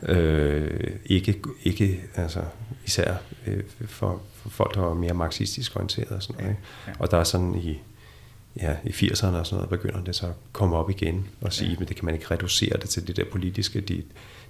Ja. 0.08 0.13
Øh, 0.13 0.91
ikke, 1.05 1.36
ikke 1.63 2.01
altså, 2.15 2.41
især 2.86 3.15
øh, 3.47 3.63
for, 3.86 4.21
for 4.34 4.49
folk, 4.49 4.75
der 4.75 4.82
var 4.82 4.93
mere 4.93 5.13
marxistisk 5.13 5.75
orienteret 5.75 6.12
og 6.12 6.23
sådan 6.23 6.41
noget. 6.41 6.49
Ikke? 6.49 6.62
Ja. 6.88 6.91
Og 6.99 7.12
der 7.12 7.17
er 7.17 7.23
sådan 7.23 7.55
i, 7.55 7.79
ja, 8.62 8.75
i 8.86 8.89
80'erne 8.89 9.25
og 9.25 9.45
sådan 9.45 9.45
noget, 9.51 9.69
begynder 9.69 10.03
det 10.03 10.15
så 10.15 10.25
at 10.25 10.34
komme 10.51 10.75
op 10.75 10.89
igen 10.89 11.27
og 11.41 11.53
sige, 11.53 11.69
ja. 11.69 11.75
men 11.79 11.88
det 11.88 11.95
kan 11.95 12.05
man 12.05 12.13
ikke 12.13 12.32
reducere 12.32 12.77
det 12.82 12.89
til 12.89 13.08
det 13.08 13.17
der 13.17 13.25
politiske, 13.32 13.82
de, 13.82 14.03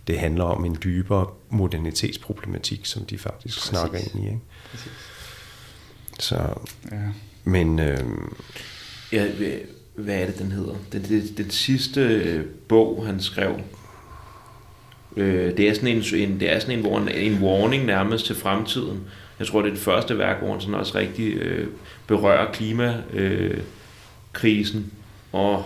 det 0.10 0.20
handler 0.20 0.44
om 0.44 0.66
en 0.66 0.78
dybere 0.84 1.28
modernitetsproblematik, 1.50 2.86
som 2.86 3.06
de 3.06 3.18
faktisk 3.18 3.58
Præcis. 3.58 3.70
snakker 3.70 3.98
ind 3.98 4.24
i. 4.24 4.28
Ikke? 4.28 4.40
Præcis. 4.72 4.92
Så, 6.20 6.36
ja. 6.92 6.98
men... 7.44 7.80
Øh, 7.80 8.00
ja, 9.12 9.28
hvad 9.96 10.16
er 10.16 10.26
det, 10.26 10.40
den 10.40 10.52
hedder? 10.52 10.76
Den, 10.92 11.04
den, 11.04 11.28
den 11.38 11.50
sidste 11.50 12.02
øh, 12.02 12.46
bog, 12.46 13.06
han 13.06 13.22
skrev, 13.22 13.60
øh, 15.18 15.58
det 15.58 15.70
er 15.70 15.74
sådan 15.74 15.88
en, 15.88 16.04
en, 16.16 16.40
det 16.40 16.52
er 16.52 16.60
sådan 16.60 16.80
en, 16.80 16.86
en, 16.86 17.10
en 17.10 17.44
warning 17.44 17.86
nærmest 17.86 18.26
til 18.26 18.36
fremtiden. 18.36 19.00
Jeg 19.40 19.48
tror, 19.48 19.62
det 19.62 19.70
er 19.70 19.74
det 19.74 19.84
første 19.84 20.18
værk, 20.18 20.42
hvor 20.42 20.52
han 20.52 20.62
sådan 20.62 20.76
også 20.76 20.98
rigtig 20.98 21.34
øh, 21.34 21.68
berører 22.08 22.52
klimakrisen. 22.52 24.80
Øh, 24.80 24.86
og 25.32 25.66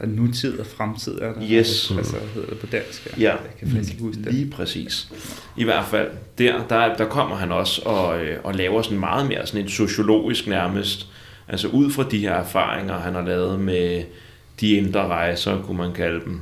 der 0.00 0.06
er 0.06 0.10
nutid 0.10 0.58
og 0.58 0.66
fremtid, 0.66 1.20
er 1.20 1.32
der? 1.32 1.42
Yes. 1.42 1.92
Altså, 1.96 2.16
hedder 2.34 2.48
det 2.48 2.58
på 2.58 2.66
dansk? 2.66 3.06
Ja, 3.06 3.22
ja. 3.22 3.30
jeg 3.30 3.38
kan 3.58 3.68
faktisk 3.68 3.90
ikke 3.90 4.02
huske 4.02 4.22
det. 4.22 4.34
Lige 4.34 4.50
præcis. 4.50 5.12
I 5.56 5.64
hvert 5.64 5.84
fald, 5.84 6.08
der, 6.38 6.66
der, 6.68 6.96
der 6.96 7.04
kommer 7.04 7.36
han 7.36 7.52
også 7.52 7.82
og, 7.82 8.24
øh, 8.24 8.38
og 8.44 8.54
laver 8.54 8.82
sådan 8.82 8.98
meget 9.00 9.28
mere 9.28 9.46
sådan 9.46 9.60
en 9.60 9.68
sociologisk 9.68 10.46
nærmest, 10.46 11.06
altså 11.48 11.68
ud 11.68 11.90
fra 11.90 12.04
de 12.10 12.18
her 12.18 12.32
erfaringer, 12.32 12.98
han 12.98 13.14
har 13.14 13.22
lavet 13.22 13.60
med 13.60 14.02
de 14.60 14.70
indre 14.70 15.06
rejser, 15.06 15.62
kunne 15.62 15.76
man 15.76 15.92
kalde 15.92 16.20
dem, 16.24 16.40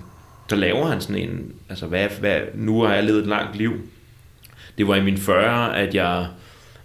der 0.50 0.56
laver 0.56 0.86
han 0.86 1.00
sådan 1.00 1.16
en, 1.16 1.52
altså 1.68 1.86
hvad, 1.86 2.08
hvad, 2.20 2.40
nu 2.54 2.82
har 2.82 2.94
jeg 2.94 3.04
levet 3.04 3.20
et 3.20 3.26
langt 3.26 3.56
liv. 3.56 3.72
Det 4.78 4.88
var 4.88 4.96
i 4.96 5.02
min 5.02 5.18
40, 5.18 5.76
at 5.76 5.94
jeg, 5.94 6.26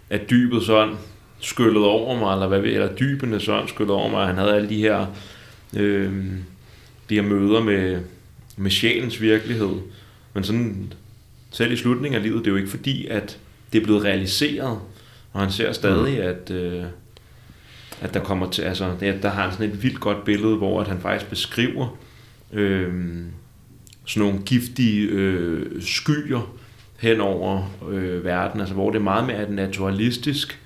at 0.10 0.30
dybet 0.30 0.64
sådan 0.64 0.94
skyllede 1.40 1.86
over 1.86 2.20
mig, 2.20 2.34
eller 2.34 2.48
hvad 2.48 2.60
ved, 2.60 2.70
eller 2.70 2.96
dybene 2.96 3.40
sådan 3.40 3.68
skyllede 3.68 3.96
over 3.96 4.10
mig, 4.10 4.28
han 4.28 4.38
havde 4.38 4.56
alle 4.56 4.70
de 4.70 4.78
her 4.78 5.06
øh, 5.76 6.14
de 7.10 7.16
her 7.16 7.22
møder 7.22 7.64
med, 7.64 8.02
med 8.58 8.72
sjælens 8.72 9.22
virkelighed. 9.22 9.74
Men 10.34 10.44
sådan, 10.44 10.94
selv 11.52 11.72
i 11.72 11.76
slutningen 11.76 12.18
af 12.18 12.24
livet, 12.24 12.40
det 12.40 12.48
er 12.48 12.52
jo 12.52 12.58
ikke 12.58 12.70
fordi, 12.70 13.08
at 13.08 13.40
det 13.74 13.82
er 13.82 13.84
blevet 13.84 14.04
realiseret. 14.04 14.80
Og 15.34 15.42
han 15.42 15.52
ser 15.52 15.72
stadig, 15.72 16.14
mm. 16.14 16.28
at, 16.28 16.52
øh, 16.52 16.84
at 18.02 18.14
der 18.14 18.20
kommer 18.20 18.50
til, 18.50 18.62
altså, 18.62 18.94
der, 19.00 19.18
der 19.22 19.30
har 19.30 19.44
han 19.44 19.52
sådan 19.52 19.70
et 19.70 19.84
vildt 19.84 20.00
godt 20.00 20.26
billede, 20.26 20.56
hvor 20.56 20.82
at 20.82 20.88
han 20.88 21.00
faktisk 21.00 21.30
beskriver 21.30 21.98
øh, 22.54 22.94
sådan 24.06 24.28
nogle 24.28 24.40
giftige 24.46 25.08
øh, 25.08 25.82
skyer 25.82 26.56
hen 27.00 27.22
over 27.22 27.72
øh, 27.90 28.24
verden, 28.24 28.60
altså 28.60 28.76
hvor 28.76 28.92
det 28.92 29.00
er 29.00 29.04
meget 29.04 29.28
mere 29.28 29.52
naturalistisk 29.52 30.60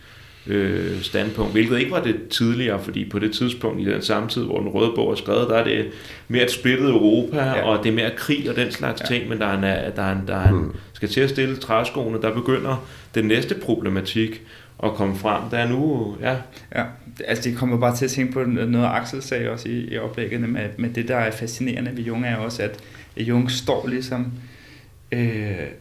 øh, 0.47 1.01
standpunkt, 1.01 1.51
hvilket 1.51 1.79
ikke 1.79 1.91
var 1.91 2.03
det 2.03 2.27
tidligere, 2.29 2.83
fordi 2.83 3.09
på 3.09 3.19
det 3.19 3.33
tidspunkt 3.33 3.81
i 3.81 3.85
den 3.85 4.01
samme 4.01 4.29
tid, 4.29 4.43
hvor 4.43 4.59
den 4.59 4.67
røde 4.67 4.91
bog 4.95 5.11
er 5.11 5.15
skrevet, 5.15 5.49
der 5.49 5.55
er 5.55 5.63
det 5.63 5.85
mere 6.27 6.43
et 6.43 6.51
splittet 6.51 6.89
Europa, 6.89 7.43
ja. 7.43 7.61
og 7.61 7.83
det 7.83 7.89
er 7.89 7.93
mere 7.93 8.11
krig 8.17 8.49
og 8.49 8.55
den 8.55 8.71
slags 8.71 9.01
ja. 9.01 9.05
ting, 9.05 9.29
men 9.29 9.39
der 9.39 9.45
er 9.45 9.57
en, 9.57 9.63
der 9.63 10.03
er 10.03 10.11
en, 10.11 10.23
der 10.27 10.35
er 10.35 10.49
en, 10.49 10.55
hmm. 10.55 10.75
skal 10.93 11.09
til 11.09 11.21
at 11.21 11.29
stille 11.29 11.55
træskoene, 11.55 12.21
der 12.21 12.33
begynder 12.33 12.87
den 13.15 13.25
næste 13.25 13.55
problematik 13.55 14.41
at 14.83 14.93
komme 14.93 15.15
frem. 15.15 15.41
Der 15.51 15.57
er 15.57 15.67
nu, 15.67 16.15
ja. 16.21 16.35
Ja, 16.75 16.83
altså 17.25 17.49
det 17.49 17.57
kommer 17.57 17.77
bare 17.77 17.95
til 17.95 18.05
at 18.05 18.11
tænke 18.11 18.33
på 18.33 18.43
noget, 18.43 18.89
Axel 18.93 19.21
sagde 19.21 19.49
også 19.49 19.69
i, 19.69 19.93
i 19.93 19.97
oplæggene, 19.97 20.47
med, 20.47 20.61
med 20.77 20.89
det, 20.89 21.07
der 21.07 21.15
er 21.15 21.31
fascinerende 21.31 21.91
ved 21.95 22.03
Jung, 22.03 22.25
er 22.25 22.35
også, 22.35 22.63
at 22.63 22.79
Jung 23.17 23.51
står 23.51 23.87
ligesom 23.87 24.21
Øh, 24.21 24.56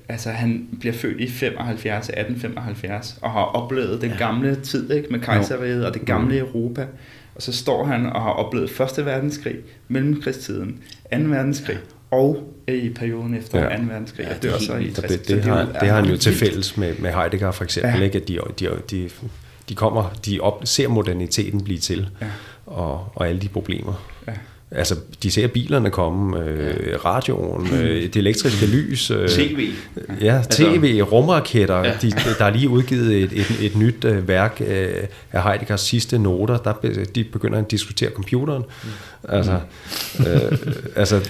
altså 0.09 0.31
han 0.31 0.69
bliver 0.81 0.93
født 0.93 1.21
i 1.21 1.31
75, 1.31 2.09
1875 2.09 3.19
og 3.23 3.31
har 3.31 3.43
oplevet 3.43 4.01
den 4.01 4.11
ja. 4.11 4.17
gamle 4.17 4.57
tid 4.63 4.91
ikke, 4.91 5.09
med 5.11 5.21
kejseriet 5.21 5.87
og 5.87 5.95
det 5.95 6.05
gamle 6.05 6.43
mm. 6.43 6.49
Europa. 6.49 6.87
Og 7.35 7.43
så 7.43 7.53
står 7.53 7.85
han 7.85 8.07
og 8.07 8.23
har 8.23 8.31
oplevet 8.31 8.71
Første 8.71 9.05
Verdenskrig, 9.05 9.57
Mellemkrigstiden, 9.89 10.79
2. 11.13 11.19
verdenskrig 11.19 11.79
og 12.11 12.53
i 12.69 12.89
perioden 12.89 13.35
efter 13.35 13.71
ja. 13.71 13.77
2. 13.77 13.83
verdenskrig. 13.83 14.27
Ja, 14.27 14.35
det, 14.35 14.43
det, 14.43 14.63
så 14.63 14.77
i 14.77 14.91
60. 14.91 15.13
Det, 15.13 15.29
det, 15.29 15.45
har, 15.45 15.65
det 15.81 15.89
har 15.89 16.01
han 16.01 16.11
jo 16.11 16.17
til 16.17 16.35
fælles 16.35 16.77
med, 16.77 16.95
med 16.99 17.13
Heidegger 17.13 17.51
for 17.51 17.65
eksempel, 17.65 17.99
ja. 17.99 18.05
ikke? 18.05 18.19
at 18.19 18.29
de, 18.29 18.39
de, 18.59 18.71
de, 18.91 19.11
de 19.69 19.75
kommer, 19.75 20.11
de 20.27 20.41
op, 20.41 20.61
ser 20.65 20.89
moderniteten 20.89 21.65
blive 21.65 21.79
til, 21.79 22.09
ja. 22.21 22.27
og, 22.67 23.13
og 23.15 23.29
alle 23.29 23.41
de 23.41 23.49
problemer. 23.49 24.07
Ja 24.27 24.33
Altså, 24.71 24.97
de 25.23 25.31
ser 25.31 25.47
bilerne 25.47 25.91
komme, 25.91 26.41
øh, 26.45 27.05
radioen, 27.05 27.69
øh, 27.75 28.03
det 28.03 28.17
elektriske 28.17 28.67
lys. 28.67 29.11
Øh, 29.11 29.29
TV. 29.29 29.69
Ja, 30.21 30.43
tv, 30.51 30.85
altså, 30.85 31.05
rumraketter. 31.05 31.79
Ja. 31.79 31.93
De, 32.03 32.11
der 32.39 32.45
er 32.45 32.51
lige 32.51 32.69
udgivet 32.69 33.23
et, 33.23 33.33
et, 33.33 33.57
et 33.63 33.77
nyt 33.77 34.05
øh, 34.05 34.29
værk 34.29 34.63
øh, 34.67 34.89
af 35.33 35.43
Heideggers 35.43 35.81
sidste 35.81 36.19
noter. 36.19 36.57
Der 36.57 37.05
de 37.15 37.25
begynder 37.25 37.59
at 37.59 37.71
diskutere 37.71 38.11
computeren. 38.11 38.63
Mm. 38.85 38.89
Altså, 39.29 39.61
øh, 40.21 40.59
altså, 40.97 41.21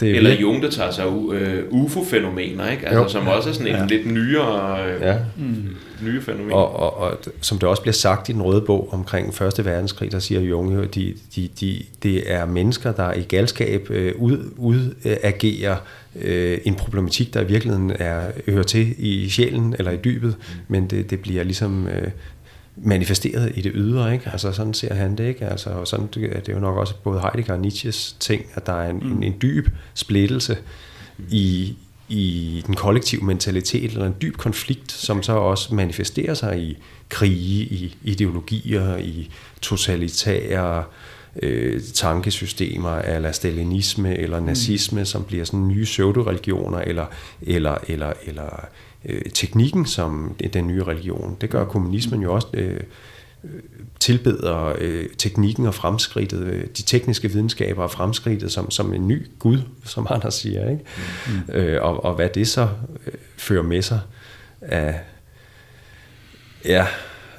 det 0.00 0.10
er 0.10 0.14
Eller 0.14 0.30
lidt... 0.30 0.40
Jung, 0.40 0.62
der 0.62 0.70
tager 0.70 0.90
sig 0.90 1.04
øh, 1.32 1.64
UFO-fænomener, 1.70 2.70
ikke? 2.70 2.88
Altså, 2.88 3.02
jo. 3.02 3.08
som 3.08 3.28
også 3.28 3.48
er 3.48 3.52
sådan 3.52 3.66
en 3.66 3.76
ja. 3.76 3.84
lidt 3.84 4.06
nyere, 4.06 4.84
øh, 4.86 5.00
ja. 5.00 5.16
mm, 5.36 5.68
nye 6.04 6.22
fænomen. 6.22 6.52
Og, 6.52 6.76
og, 6.76 6.96
og, 6.96 7.18
som 7.40 7.58
det 7.58 7.68
også 7.68 7.82
bliver 7.82 7.92
sagt 7.92 8.28
i 8.28 8.32
den 8.32 8.42
røde 8.42 8.60
bog 8.60 8.88
omkring 8.92 9.34
Første 9.34 9.64
Verdenskrig, 9.64 10.12
der 10.12 10.18
siger 10.18 10.40
Jung 10.40 10.74
jo, 10.74 10.82
at 10.82 10.94
de, 10.94 11.14
de, 11.36 11.48
de, 11.60 11.82
det 12.02 12.32
er 12.32 12.46
mennesker, 12.46 12.92
der 12.92 13.12
i 13.12 13.22
galskab 13.22 13.90
øh, 13.90 14.14
ud, 14.18 14.50
udagerer 14.56 15.76
øh, 16.16 16.58
en 16.64 16.74
problematik, 16.74 17.34
der 17.34 17.40
i 17.40 17.46
virkeligheden 17.46 17.92
er, 17.98 18.30
hører 18.46 18.62
til 18.62 18.94
i 18.98 19.28
sjælen 19.28 19.74
eller 19.78 19.90
i 19.90 19.98
dybet, 20.04 20.36
men 20.68 20.86
det, 20.86 21.10
det 21.10 21.20
bliver 21.20 21.44
ligesom 21.44 21.88
øh, 21.88 22.10
manifesteret 22.76 23.52
i 23.54 23.60
det 23.60 23.72
ydre, 23.74 24.12
ikke? 24.12 24.30
Altså 24.32 24.52
sådan 24.52 24.74
ser 24.74 24.94
han 24.94 25.16
det, 25.16 25.24
ikke? 25.24 25.46
Altså, 25.46 25.70
og 25.70 25.88
sådan, 25.88 26.08
det 26.14 26.48
er 26.48 26.52
jo 26.52 26.60
nok 26.60 26.76
også 26.76 26.94
både 27.02 27.20
Heidegger 27.20 27.54
og 27.54 27.60
Nietzsches 27.60 28.16
ting, 28.20 28.46
at 28.54 28.66
der 28.66 28.72
er 28.72 28.90
en, 28.90 28.98
mm. 28.98 29.12
en, 29.12 29.22
en 29.22 29.34
dyb 29.42 29.68
splittelse 29.94 30.56
i, 31.30 31.76
i 32.12 32.62
den 32.66 32.74
kollektive 32.74 33.24
mentalitet, 33.24 33.92
eller 33.92 34.06
en 34.06 34.14
dyb 34.22 34.36
konflikt, 34.36 34.92
som 34.92 35.22
så 35.22 35.32
også 35.32 35.74
manifesterer 35.74 36.34
sig 36.34 36.58
i 36.58 36.78
krige, 37.08 37.64
i 37.64 37.96
ideologier, 38.02 38.96
i 38.96 39.30
totalitære 39.60 40.84
øh, 41.42 41.80
tankesystemer, 41.94 42.96
eller 42.96 43.32
stalinisme, 43.32 44.18
eller 44.18 44.40
mm. 44.40 44.46
nazisme, 44.46 45.00
mm. 45.00 45.04
som 45.04 45.24
bliver 45.24 45.44
sådan 45.44 45.68
nye 45.68 45.84
pseudo-religioner, 45.84 46.78
eller, 46.78 47.06
eller, 47.42 47.78
eller, 47.88 48.12
eller 48.26 48.64
øh, 49.04 49.22
teknikken 49.34 49.86
som 49.86 50.36
den 50.52 50.66
nye 50.66 50.82
religion. 50.82 51.36
Det 51.40 51.50
gør 51.50 51.64
kommunismen 51.64 52.22
jo 52.22 52.34
også. 52.34 52.48
Øh, 52.54 52.80
tilbeder 54.00 54.74
øh, 54.78 55.06
teknikken 55.18 55.66
og 55.66 55.74
fremskridtet, 55.74 56.40
øh, 56.40 56.66
de 56.76 56.82
tekniske 56.82 57.28
videnskaber 57.28 57.82
og 57.82 57.90
fremskridtet 57.90 58.52
som, 58.52 58.70
som 58.70 58.94
en 58.94 59.08
ny 59.08 59.26
Gud, 59.38 59.58
som 59.84 60.06
han 60.06 60.30
siger. 60.30 60.70
Ikke? 60.70 60.84
Mm. 61.26 61.54
Øh, 61.54 61.82
og, 61.82 62.04
og 62.04 62.14
hvad 62.14 62.28
det 62.28 62.48
så 62.48 62.68
øh, 63.06 63.12
fører 63.36 63.62
med 63.62 63.82
sig 63.82 64.00
af, 64.60 65.00
ja, 66.64 66.86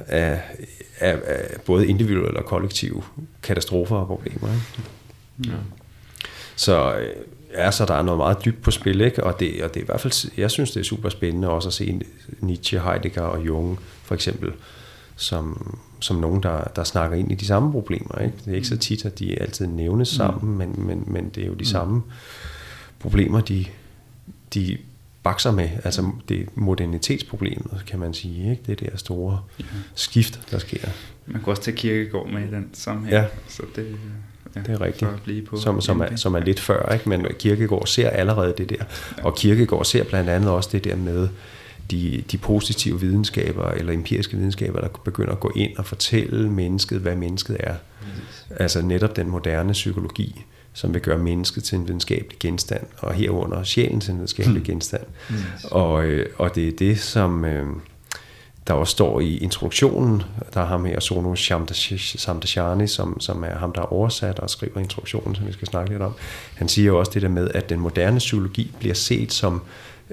af, 0.07 0.41
af, 0.99 1.17
af 1.25 1.61
både 1.65 1.87
individuelle 1.87 2.39
og 2.39 2.45
kollektive 2.45 3.03
katastrofer 3.43 3.95
og 3.95 4.07
problemer. 4.07 4.47
Ikke? 4.53 5.49
Ja. 5.49 5.57
Så 6.55 6.95
øh, 6.95 7.15
ja, 7.53 7.71
så 7.71 7.85
der 7.85 7.93
er 7.93 8.01
noget 8.01 8.17
meget 8.17 8.45
dybt 8.45 8.61
på 8.61 8.71
spil, 8.71 9.01
ikke? 9.01 9.23
Og, 9.23 9.39
det, 9.39 9.63
og 9.63 9.73
det 9.73 9.79
er 9.79 9.83
i 9.83 9.85
hvert 9.85 10.01
fald, 10.01 10.31
jeg 10.37 10.51
synes, 10.51 10.71
det 10.71 10.79
er 10.79 10.83
super 10.83 11.09
spændende 11.09 11.49
også 11.49 11.69
at 11.69 11.73
se 11.73 12.01
Nietzsche, 12.39 12.79
Heidegger 12.79 13.21
og 13.21 13.45
Jung, 13.45 13.79
for 14.03 14.15
eksempel, 14.15 14.51
som, 15.23 15.77
som 15.99 16.15
nogen, 16.15 16.43
der, 16.43 16.63
der 16.75 16.83
snakker 16.83 17.17
ind 17.17 17.31
i 17.31 17.35
de 17.35 17.45
samme 17.45 17.71
problemer. 17.71 18.19
Ikke? 18.19 18.33
Det 18.45 18.51
er 18.51 18.55
ikke 18.55 18.67
så 18.67 18.77
tit, 18.77 19.05
at 19.05 19.19
de 19.19 19.41
altid 19.41 19.67
nævnes 19.67 20.13
mm. 20.13 20.17
sammen, 20.17 20.51
mm. 20.51 20.57
men, 20.57 20.87
men, 20.87 21.03
men 21.07 21.29
det 21.29 21.43
er 21.43 21.47
jo 21.47 21.53
de 21.53 21.57
mm. 21.57 21.65
samme 21.65 22.03
problemer, 22.99 23.41
de, 23.41 23.65
de 24.53 24.77
bakser 25.23 25.51
med. 25.51 25.69
Altså 25.83 26.11
det 26.29 26.49
modernitetsproblemet, 26.55 27.83
kan 27.87 27.99
man 27.99 28.13
sige. 28.13 28.51
Ikke? 28.51 28.63
Det 28.67 28.79
der 28.79 28.97
store 28.97 29.41
ja. 29.59 29.65
skift, 29.95 30.51
der 30.51 30.57
sker. 30.57 30.87
Man 31.25 31.43
kan 31.43 31.49
også 31.49 31.61
tage 31.61 31.77
kirkegård 31.77 32.29
med 32.29 32.47
i 32.47 32.51
den 32.51 32.69
sammenhæng. 32.73 33.13
Ja. 33.13 33.25
Så 33.47 33.63
det, 33.75 33.95
ja, 34.55 34.61
det 34.61 34.69
er 34.69 34.81
rigtigt. 34.81 35.49
På 35.49 35.57
som, 35.57 35.81
som, 35.81 36.01
er, 36.01 36.15
som 36.15 36.35
er 36.35 36.39
lidt 36.39 36.59
før, 36.59 36.93
ikke? 36.93 37.09
men 37.09 37.25
Kirkegård 37.39 37.87
ser 37.87 38.09
allerede 38.09 38.53
det 38.57 38.69
der. 38.69 38.85
Ja. 39.17 39.23
Og 39.23 39.35
Kirkegård 39.35 39.85
ser 39.85 40.03
blandt 40.03 40.29
andet 40.29 40.49
også 40.49 40.69
det 40.71 40.83
der 40.83 40.95
med, 40.95 41.29
de, 41.91 42.23
de 42.31 42.37
positive 42.37 42.99
videnskaber 42.99 43.69
eller 43.69 43.93
empiriske 43.93 44.37
videnskaber, 44.37 44.79
der 44.79 44.87
begynder 45.03 45.31
at 45.31 45.39
gå 45.39 45.51
ind 45.55 45.77
og 45.77 45.85
fortælle 45.85 46.49
mennesket, 46.49 46.99
hvad 46.99 47.15
mennesket 47.15 47.57
er. 47.59 47.73
Yes. 47.73 48.45
Altså 48.49 48.81
netop 48.81 49.15
den 49.15 49.29
moderne 49.29 49.73
psykologi, 49.73 50.45
som 50.73 50.93
vil 50.93 51.01
gøre 51.01 51.17
mennesket 51.17 51.63
til 51.63 51.77
en 51.77 51.87
videnskabelig 51.87 52.39
genstand, 52.39 52.83
og 52.97 53.13
herunder 53.13 53.63
sjælen 53.63 53.99
til 53.99 54.11
en 54.11 54.17
videnskabelig 54.17 54.59
mm. 54.59 54.65
genstand. 54.65 55.03
Yes. 55.31 55.65
Og, 55.71 56.05
øh, 56.05 56.25
og 56.37 56.55
det 56.55 56.67
er 56.67 56.71
det, 56.71 56.99
som 56.99 57.45
øh, 57.45 57.65
der 58.67 58.73
også 58.73 58.91
står 58.91 59.19
i 59.19 59.37
introduktionen, 59.37 60.23
der 60.53 60.61
er 60.61 60.65
ham 60.65 60.85
her, 60.85 60.99
Sono 60.99 61.35
Samdashani, 61.35 62.87
som, 62.87 63.19
som 63.19 63.43
er 63.43 63.57
ham, 63.57 63.71
der 63.71 63.81
er 63.81 63.93
oversat 63.93 64.39
og 64.39 64.49
skriver 64.49 64.79
introduktionen, 64.79 65.35
som 65.35 65.47
vi 65.47 65.51
skal 65.51 65.67
snakke 65.67 65.91
lidt 65.91 66.01
om. 66.01 66.13
Han 66.55 66.67
siger 66.67 66.87
jo 66.87 66.99
også 66.99 67.11
det 67.13 67.21
der 67.21 67.27
med, 67.27 67.49
at 67.53 67.69
den 67.69 67.79
moderne 67.79 68.17
psykologi 68.17 68.71
bliver 68.79 68.95
set 68.95 69.33
som 69.33 69.61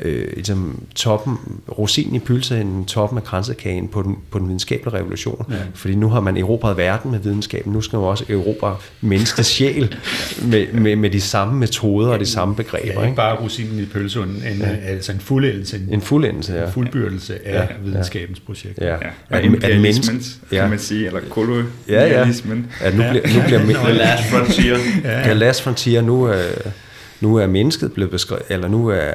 øh, 0.02 0.32
ligesom 0.34 0.82
toppen, 0.94 1.38
rosinen 1.78 2.14
i 2.14 2.18
pølseenden, 2.18 2.84
toppen 2.84 3.18
af 3.18 3.24
kransekagen 3.24 3.88
på 3.88 4.02
den, 4.02 4.16
på 4.30 4.38
den 4.38 4.46
videnskabelige 4.46 4.94
revolution. 4.94 5.46
Ja. 5.50 5.56
Fordi 5.74 5.94
nu 5.94 6.08
har 6.08 6.20
man 6.20 6.36
erobret 6.36 6.76
verden 6.76 7.10
med 7.10 7.18
videnskaben, 7.18 7.72
nu 7.72 7.80
skal 7.80 7.98
man 7.98 8.08
også 8.08 8.24
erobre 8.28 8.76
menneskets 9.00 9.48
sjæl 9.48 9.94
med, 10.42 10.72
med, 10.72 10.96
med 10.96 11.10
de 11.10 11.20
samme 11.20 11.58
metoder 11.58 12.12
og 12.12 12.20
de 12.20 12.26
samme 12.26 12.56
begreber. 12.56 12.86
Ja, 12.86 12.90
ikke 12.90 13.10
ikke 13.10 13.16
bare 13.16 13.36
rosinen 13.36 13.78
i 13.78 13.86
pølseenden, 13.86 14.42
en, 14.52 14.58
ja. 14.58 14.66
altså 14.66 15.12
en 15.12 15.20
fuldendelse, 15.20 15.76
en, 15.76 15.88
en, 15.90 16.00
fuldendelse, 16.00 16.52
ja. 16.52 16.66
en 16.66 16.72
fuldbyrdelse 16.72 17.46
af 17.48 17.54
ja. 17.54 17.66
videnskabens 17.84 18.40
projekt. 18.40 18.78
Ja. 18.78 18.86
Ja. 18.86 18.92
Ja. 18.92 19.36
At, 19.38 19.44
imperialismen, 19.44 20.22
ja. 20.52 20.60
kan 20.60 20.70
man 20.70 20.78
sige, 20.78 21.06
eller 21.06 21.20
kolonialismen. 21.30 22.66
Ja, 22.80 22.84
ja. 22.84 22.88
At 22.88 22.96
nu 22.96 23.02
bliver, 23.10 23.58
nu 23.58 23.62
bliver 23.62 23.88
ja. 23.88 23.92
last 23.92 24.22
frontier. 24.30 24.78
ja. 25.04 25.32
last 25.32 25.62
frontier, 25.62 26.02
nu, 26.02 26.28
øh, 26.28 26.36
nu 27.20 27.36
er 27.36 27.46
mennesket 27.46 27.92
blevet 27.92 28.10
beskrevet, 28.10 28.42
eller 28.48 28.68
nu 28.68 28.88
er 28.88 29.10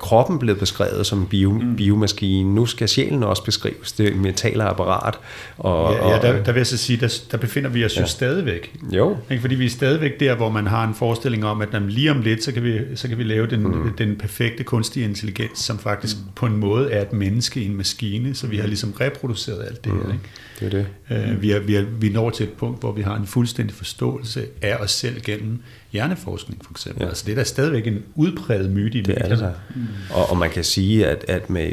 kroppen 0.00 0.38
blevet 0.38 0.58
beskrevet 0.58 1.06
som 1.06 1.18
en 1.18 1.26
bio, 1.26 1.52
mm. 1.52 1.76
biomaskine. 1.76 2.54
Nu 2.54 2.66
skal 2.66 2.88
sjælen 2.88 3.22
også 3.22 3.44
beskrives, 3.44 3.92
det 3.92 4.16
mentale 4.16 4.64
apparat. 4.64 5.18
Og, 5.58 5.92
ja, 5.94 6.08
ja 6.08 6.20
der, 6.20 6.44
der 6.44 6.52
vil 6.52 6.60
jeg 6.60 6.66
så 6.66 6.76
sige, 6.76 6.96
der, 7.00 7.20
der 7.30 7.38
befinder 7.38 7.70
vi 7.70 7.84
os 7.84 7.96
ja. 7.96 8.00
jo 8.00 8.06
stadigvæk. 8.06 8.74
Jo. 8.92 9.16
Ikke? 9.30 9.40
Fordi 9.40 9.54
vi 9.54 9.66
er 9.66 9.70
stadigvæk 9.70 10.20
der, 10.20 10.34
hvor 10.34 10.50
man 10.50 10.66
har 10.66 10.88
en 10.88 10.94
forestilling 10.94 11.44
om, 11.44 11.62
at 11.62 11.68
jamen, 11.72 11.90
lige 11.90 12.10
om 12.10 12.20
lidt, 12.20 12.44
så 12.44 12.52
kan 12.52 12.64
vi, 12.64 12.80
så 12.94 13.08
kan 13.08 13.18
vi 13.18 13.22
lave 13.22 13.46
den, 13.46 13.62
mm. 13.62 13.92
den 13.98 14.16
perfekte 14.16 14.64
kunstige 14.64 15.04
intelligens, 15.04 15.58
som 15.58 15.78
faktisk 15.78 16.16
mm. 16.16 16.22
på 16.34 16.46
en 16.46 16.56
måde 16.56 16.92
er 16.92 17.02
et 17.02 17.12
menneske 17.12 17.60
i 17.60 17.66
en 17.66 17.76
maskine, 17.76 18.34
så 18.34 18.46
vi 18.46 18.56
har 18.56 18.66
ligesom 18.66 18.92
reproduceret 19.00 19.64
alt 19.68 19.84
det 19.84 19.92
mm. 19.92 19.98
her. 19.98 20.12
Ikke? 20.12 20.24
Det 20.60 20.74
er 20.74 20.84
det. 21.10 21.34
Uh, 21.34 21.42
vi, 21.42 21.50
er, 21.50 21.58
vi, 21.58 21.76
er, 21.76 21.82
vi 21.82 22.08
når 22.08 22.30
til 22.30 22.44
et 22.44 22.52
punkt, 22.52 22.80
hvor 22.80 22.92
vi 22.92 23.02
har 23.02 23.16
en 23.16 23.26
fuldstændig 23.26 23.76
forståelse 23.76 24.46
af 24.62 24.76
os 24.76 24.90
selv 24.90 25.20
gennem 25.20 25.62
hjerneforskning 25.92 26.64
for 26.64 26.70
eksempel. 26.70 27.02
Ja. 27.02 27.08
Altså 27.08 27.24
det 27.26 27.32
er 27.32 27.36
da 27.36 27.44
stadigvæk 27.44 27.86
en 27.86 28.02
udpræget 28.14 28.70
myte 28.70 28.98
i 28.98 29.02
det. 29.02 29.14
Er 29.18 29.28
det 29.28 29.54
mm. 29.74 29.86
og, 30.10 30.30
og 30.30 30.36
man 30.36 30.50
kan 30.50 30.64
sige, 30.64 31.06
at, 31.06 31.24
at 31.28 31.50
med, 31.50 31.72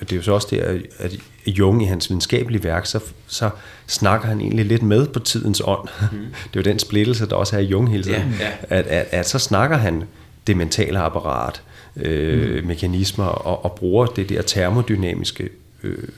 det 0.00 0.12
er 0.12 0.16
jo 0.16 0.22
så 0.22 0.32
også 0.32 0.48
det, 0.50 0.86
at 0.98 1.16
Jung 1.46 1.82
i 1.82 1.86
hans 1.86 2.10
videnskabelige 2.10 2.64
værk, 2.64 2.86
så, 2.86 3.00
så 3.26 3.50
snakker 3.86 4.28
han 4.28 4.40
egentlig 4.40 4.66
lidt 4.66 4.82
med 4.82 5.06
på 5.06 5.18
tidens 5.18 5.62
ånd. 5.64 5.88
Mm. 6.12 6.18
Det 6.54 6.56
er 6.56 6.60
jo 6.60 6.62
den 6.62 6.78
splittelse, 6.78 7.26
der 7.26 7.36
også 7.36 7.56
er 7.56 7.60
i 7.60 7.64
Jung 7.64 7.90
hele 7.90 8.02
tiden. 8.02 8.34
Ja, 8.40 8.46
ja. 8.46 8.78
At, 8.78 8.86
at, 8.86 9.06
at 9.10 9.28
så 9.28 9.38
snakker 9.38 9.76
han 9.76 10.04
det 10.46 10.56
mentale 10.56 10.98
apparat, 10.98 11.62
øh, 11.96 12.62
mm. 12.62 12.68
mekanismer, 12.68 13.24
og, 13.24 13.64
og 13.64 13.72
bruger 13.72 14.06
det 14.06 14.28
der 14.28 14.42
termodynamiske 14.42 15.48
øh, 15.82 16.08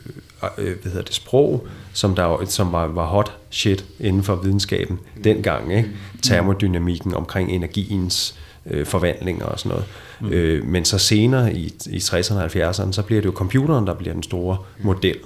øh, 0.59 0.77
hvad 0.83 0.93
hedder 0.93 1.05
det, 1.05 1.15
sprog, 1.15 1.67
som, 1.93 2.15
der, 2.15 2.45
som 2.47 2.73
var, 2.73 2.87
var 2.87 3.07
hot 3.07 3.37
shit 3.51 3.85
inden 4.01 4.23
for 4.23 4.35
videnskaben 4.35 4.99
dengang. 5.25 5.77
Ikke? 5.77 5.91
Termodynamikken 6.23 7.15
omkring 7.15 7.51
energiens 7.51 8.39
øh, 8.67 8.87
forvandlinger 8.87 9.45
og 9.45 9.59
sådan 9.59 9.71
noget. 9.71 9.85
Mm. 10.21 10.29
Øh, 10.33 10.67
men 10.67 10.85
så 10.85 10.99
senere 10.99 11.55
i, 11.55 11.75
i 11.91 11.97
60'erne 11.97 12.35
og 12.35 12.47
70'erne, 12.47 12.93
så 12.93 13.03
bliver 13.03 13.21
det 13.21 13.27
jo 13.27 13.33
computeren, 13.33 13.87
der 13.87 13.95
bliver 13.95 14.13
den 14.13 14.23
store 14.23 14.57
model 14.83 15.19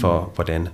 for, 0.00 0.20
mm. 0.20 0.30
hvordan 0.34 0.68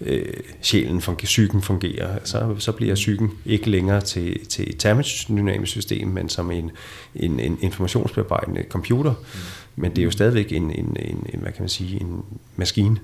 øh, 0.00 0.32
sjælen, 0.62 1.00
fungerer, 1.00 1.26
psyken 1.26 1.62
fungerer. 1.62 2.18
Så, 2.24 2.54
så 2.58 2.72
bliver 2.72 2.94
psyken 2.94 3.30
ikke 3.46 3.70
længere 3.70 4.00
til, 4.00 4.46
til 4.46 4.70
et 4.70 4.76
termodynamisk 4.78 5.72
system, 5.72 6.08
men 6.08 6.28
som 6.28 6.50
en, 6.50 6.70
en, 7.14 7.40
en 7.40 7.58
informationsbearbejdende 7.60 8.64
computer. 8.68 9.10
Mm. 9.10 9.40
Men 9.76 9.90
det 9.90 9.98
er 9.98 10.04
jo 10.04 10.10
stadigvæk 10.10 10.52
en, 10.52 10.62
en, 10.62 10.96
en, 11.00 11.26
en 11.34 11.40
hvad 11.40 11.52
kan 11.52 11.62
man 11.62 11.68
sige, 11.68 12.00
en 12.00 12.22
maskine 12.56 12.96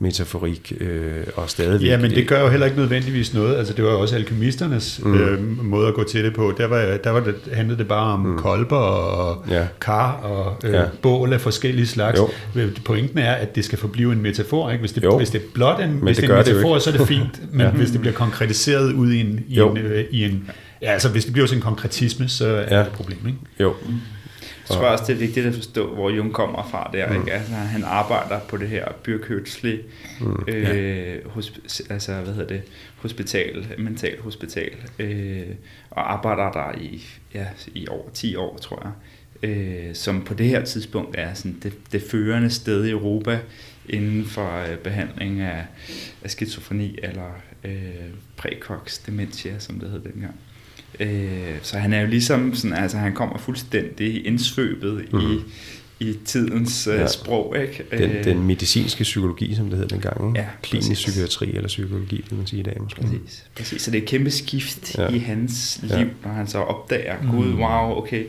metaforik 0.00 0.72
øh, 0.80 1.24
og 1.36 1.50
stadigvæk... 1.50 1.88
Ja, 1.88 1.98
men 1.98 2.10
det 2.10 2.28
gør 2.28 2.40
jo 2.40 2.48
heller 2.48 2.66
ikke 2.66 2.78
nødvendigvis 2.78 3.34
noget. 3.34 3.56
Altså, 3.56 3.72
det 3.72 3.84
var 3.84 3.90
jo 3.90 4.00
også 4.00 4.14
alkemisternes 4.14 5.00
mm. 5.04 5.14
øh, 5.14 5.64
måde 5.64 5.88
at 5.88 5.94
gå 5.94 6.04
til 6.04 6.24
det 6.24 6.34
på. 6.34 6.54
Der, 6.58 6.66
var, 6.66 6.98
der 7.04 7.10
var 7.10 7.20
det, 7.20 7.34
handlede 7.52 7.78
det 7.78 7.88
bare 7.88 8.12
om 8.12 8.20
mm. 8.20 8.38
kolber 8.38 8.76
og 8.76 9.44
ja. 9.50 9.66
kar 9.80 10.12
og 10.12 10.56
øh, 10.64 10.72
ja. 10.72 10.84
bål 11.02 11.32
af 11.32 11.40
forskellige 11.40 11.86
slags. 11.86 12.18
Jo. 12.18 12.28
Pointen 12.84 13.18
er, 13.18 13.32
at 13.32 13.56
det 13.56 13.64
skal 13.64 13.78
forblive 13.78 14.12
en 14.12 14.22
metafor. 14.22 14.70
Ikke? 14.70 14.80
Hvis, 14.80 14.92
det, 14.92 15.16
hvis 15.16 15.30
det 15.30 15.38
er 15.38 15.46
blot 15.54 15.80
en, 15.80 15.90
hvis 15.90 16.16
det, 16.16 16.28
det 16.28 16.34
er 16.34 16.38
en 16.40 16.46
metafor, 16.46 16.78
så 16.78 16.90
er 16.90 16.96
det 16.96 17.08
fint. 17.16 17.52
Men 17.52 17.60
ja. 17.60 17.70
hvis 17.70 17.90
det 17.90 18.00
bliver 18.00 18.14
konkretiseret 18.14 18.92
ud 18.92 19.12
i 19.12 19.20
en... 19.20 19.44
I 19.48 19.60
en, 19.60 19.76
øh, 19.76 20.04
i 20.10 20.24
en 20.24 20.50
ja, 20.82 20.92
altså 20.92 21.08
hvis 21.08 21.24
det 21.24 21.32
bliver 21.32 21.46
sådan 21.46 21.58
en 21.58 21.62
konkretisme, 21.62 22.28
så 22.28 22.46
er 22.46 22.76
ja. 22.76 22.78
det 22.78 22.86
et 22.86 22.92
problem. 22.92 23.18
Ikke? 23.26 23.38
Jo. 23.60 23.74
Mm. 23.86 23.94
Jeg 24.70 24.76
tror 24.76 24.86
også, 24.86 25.04
det 25.06 25.12
er 25.12 25.18
vigtigt 25.18 25.46
at 25.46 25.54
forstå, 25.54 25.94
hvor 25.94 26.10
Jung 26.10 26.32
kommer 26.32 26.68
fra 26.70 26.90
der. 26.92 27.12
Mm. 27.12 27.20
Ikke? 27.20 27.32
Altså, 27.32 27.52
han 27.54 27.84
arbejder 27.84 28.40
på 28.48 28.56
det 28.56 28.68
her 28.68 28.92
Byrkhøtsli, 29.02 29.80
mm. 30.20 30.44
øh, 30.48 31.16
hosp- 31.36 31.86
altså, 31.90 32.20
hvad 32.20 32.34
hedder 32.34 32.48
det, 32.48 32.62
hospital, 32.96 33.66
mental 33.78 34.20
hospital, 34.20 34.72
øh, 34.98 35.42
og 35.90 36.12
arbejder 36.12 36.52
der 36.52 36.78
i, 36.80 37.04
ja, 37.34 37.46
i 37.74 37.88
over 37.88 38.10
10 38.14 38.36
år, 38.36 38.58
tror 38.58 38.82
jeg. 38.82 38.92
Øh, 39.42 39.94
som 39.94 40.24
på 40.24 40.34
det 40.34 40.46
her 40.46 40.64
tidspunkt 40.64 41.16
er 41.18 41.34
sådan 41.34 41.56
det, 41.62 41.72
det 41.92 42.02
førende 42.10 42.50
sted 42.50 42.84
i 42.84 42.90
Europa 42.90 43.38
inden 43.88 44.24
for 44.24 44.58
øh, 44.70 44.76
behandling 44.78 45.40
af, 45.40 45.64
af 46.22 46.30
skizofreni 46.30 46.98
eller 47.02 47.40
øh, 47.64 47.72
prækoks 48.36 48.98
dementia, 48.98 49.58
som 49.58 49.80
det 49.80 49.90
hed 49.90 50.00
dengang. 50.00 50.34
Øh, 51.00 51.56
så 51.62 51.78
han 51.78 51.92
er 51.92 52.00
jo 52.00 52.06
ligesom 52.06 52.54
sådan, 52.54 52.76
altså 52.76 52.96
han 52.96 53.14
kommer 53.14 53.38
fuldstændig 53.38 54.26
indsvøbet 54.26 55.12
mm. 55.12 55.18
i, 55.18 55.24
mhm. 55.24 55.42
i 56.00 56.14
tidens 56.24 56.86
øh, 56.86 56.94
ja. 56.94 57.06
sprog. 57.06 57.56
Ikke? 57.62 57.84
Den, 57.90 58.10
øh, 58.10 58.24
den 58.24 58.46
medicinske 58.46 59.02
psykologi, 59.02 59.54
som 59.54 59.70
det 59.70 59.78
hed 59.78 59.88
dengang. 59.88 60.28
Ikke? 60.28 60.40
Ja, 60.40 60.46
Klinisk 60.62 60.88
præcis. 60.88 61.06
psykiatri 61.06 61.48
eller 61.54 61.68
psykologi, 61.68 62.24
vil 62.28 62.38
man 62.38 62.46
sige 62.46 62.60
i 62.60 62.62
dag 62.62 62.82
måske. 62.82 63.00
Præcis. 63.00 63.44
præcis. 63.56 63.82
Så 63.82 63.90
det 63.90 63.98
er 63.98 64.02
et 64.02 64.08
kæmpe 64.08 64.30
skift 64.30 64.98
ja. 64.98 65.08
i 65.08 65.18
hans 65.18 65.80
liv, 65.82 65.90
ja. 65.96 66.04
når 66.24 66.30
han 66.30 66.46
så 66.46 66.58
opdager, 66.58 67.22
mm. 67.22 67.30
gud, 67.30 67.52
wow, 67.52 67.96
okay, 67.96 68.24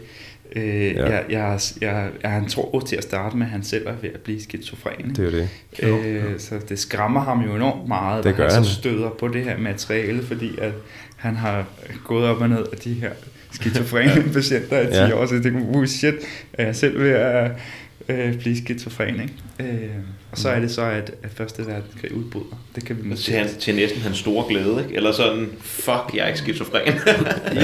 Øh, 0.56 0.96
ja. 0.96 1.06
jeg, 1.06 1.26
jeg, 1.30 1.60
jeg, 1.82 2.10
jeg, 2.24 2.32
han 2.32 2.48
tror 2.48 2.80
til 2.80 2.96
at 2.96 3.04
starte 3.04 3.38
med, 3.38 3.46
at 3.46 3.52
han 3.52 3.64
selv 3.64 3.88
er 3.88 3.94
ved 4.02 4.10
at 4.14 4.20
blive 4.20 4.42
skizofren. 4.42 5.16
Det 5.16 5.26
er 5.26 5.32
det. 5.32 5.50
Øh, 6.06 6.40
så 6.40 6.60
det 6.70 6.80
skræmmer 6.80 7.20
ham 7.22 7.42
jo 7.42 7.56
enormt 7.56 7.88
meget, 7.88 8.24
det 8.24 8.36
gør 8.36 8.52
han 8.52 8.64
så 8.64 8.74
støder 8.74 9.10
på 9.10 9.28
det 9.28 9.44
her 9.44 9.58
materiale, 9.58 10.24
fordi 10.24 10.58
at 10.58 10.74
han 11.20 11.36
har 11.36 11.66
gået 12.04 12.26
op 12.26 12.42
og 12.42 12.50
ned 12.50 12.66
af 12.72 12.78
de 12.78 12.94
her 12.94 13.12
skizofrene 13.52 14.24
patienter 14.34 14.80
i 14.80 14.86
10 14.86 14.92
ja. 14.94 15.16
år, 15.16 15.26
så 15.26 15.36
det 15.36 15.54
uh, 15.54 15.86
shit, 15.86 16.16
er 16.54 16.66
jeg 16.66 16.76
selv 16.76 17.00
ved 17.00 17.10
at 17.10 17.52
øh, 18.10 18.38
blive 18.38 18.58
skizofren, 18.58 19.22
ikke? 19.22 19.74
Øh, 19.74 19.90
og 20.32 20.38
så 20.38 20.50
er 20.50 20.60
det 20.60 20.72
så, 20.72 20.82
at, 20.82 21.12
at 21.24 21.30
første 21.36 21.68
verdenskrig 21.68 22.16
udbryder. 22.16 22.64
Det 22.76 22.86
kan 22.86 22.98
vi 22.98 23.08
måske... 23.08 23.24
Til, 23.24 23.34
han, 23.34 23.48
til 23.60 23.76
næsten 23.76 24.02
hans 24.02 24.18
store 24.18 24.46
glæde, 24.50 24.84
ikke? 24.84 24.96
Eller 24.96 25.12
sådan, 25.12 25.50
fuck, 25.62 26.16
jeg 26.16 26.24
er 26.24 26.28
ikke 26.28 26.40
skizofren. 26.40 26.88
ja, 27.56 27.62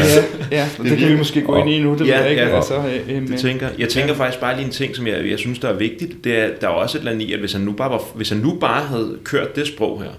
ja, 0.51 0.67
det, 0.77 0.91
det 0.91 0.97
kan 0.97 1.09
vi 1.09 1.17
måske 1.17 1.41
gå 1.41 1.57
ind 1.57 1.69
i 1.69 1.79
nu, 1.79 1.93
det 1.93 2.07
ja, 2.07 2.15
ved 2.15 2.21
jeg 2.21 2.29
ikke. 2.29 2.43
Ja, 2.43 2.55
altså, 2.55 3.01
øh, 3.09 3.27
det 3.27 3.39
tænker, 3.39 3.69
jeg 3.79 3.89
tænker 3.89 4.13
ja. 4.13 4.19
faktisk 4.19 4.41
bare 4.41 4.55
lige 4.55 4.65
en 4.65 4.71
ting, 4.71 4.95
som 4.95 5.07
jeg, 5.07 5.29
jeg 5.29 5.39
synes, 5.39 5.59
der 5.59 5.69
er 5.69 5.77
vigtigt. 5.77 6.23
Det 6.23 6.39
er, 6.39 6.49
der 6.61 6.67
er 6.67 6.71
også 6.71 6.97
et 6.97 6.99
eller 6.99 7.11
andet 7.11 7.25
i, 7.25 7.33
at 7.33 7.39
hvis 7.39 7.53
han 7.53 7.61
nu 7.61 7.71
bare, 7.71 7.89
var, 7.89 8.01
hvis 8.15 8.29
han 8.29 8.37
nu 8.37 8.57
bare 8.59 8.85
havde 8.85 9.17
kørt 9.23 9.55
det 9.55 9.67
sprog 9.67 10.03
her, 10.03 10.11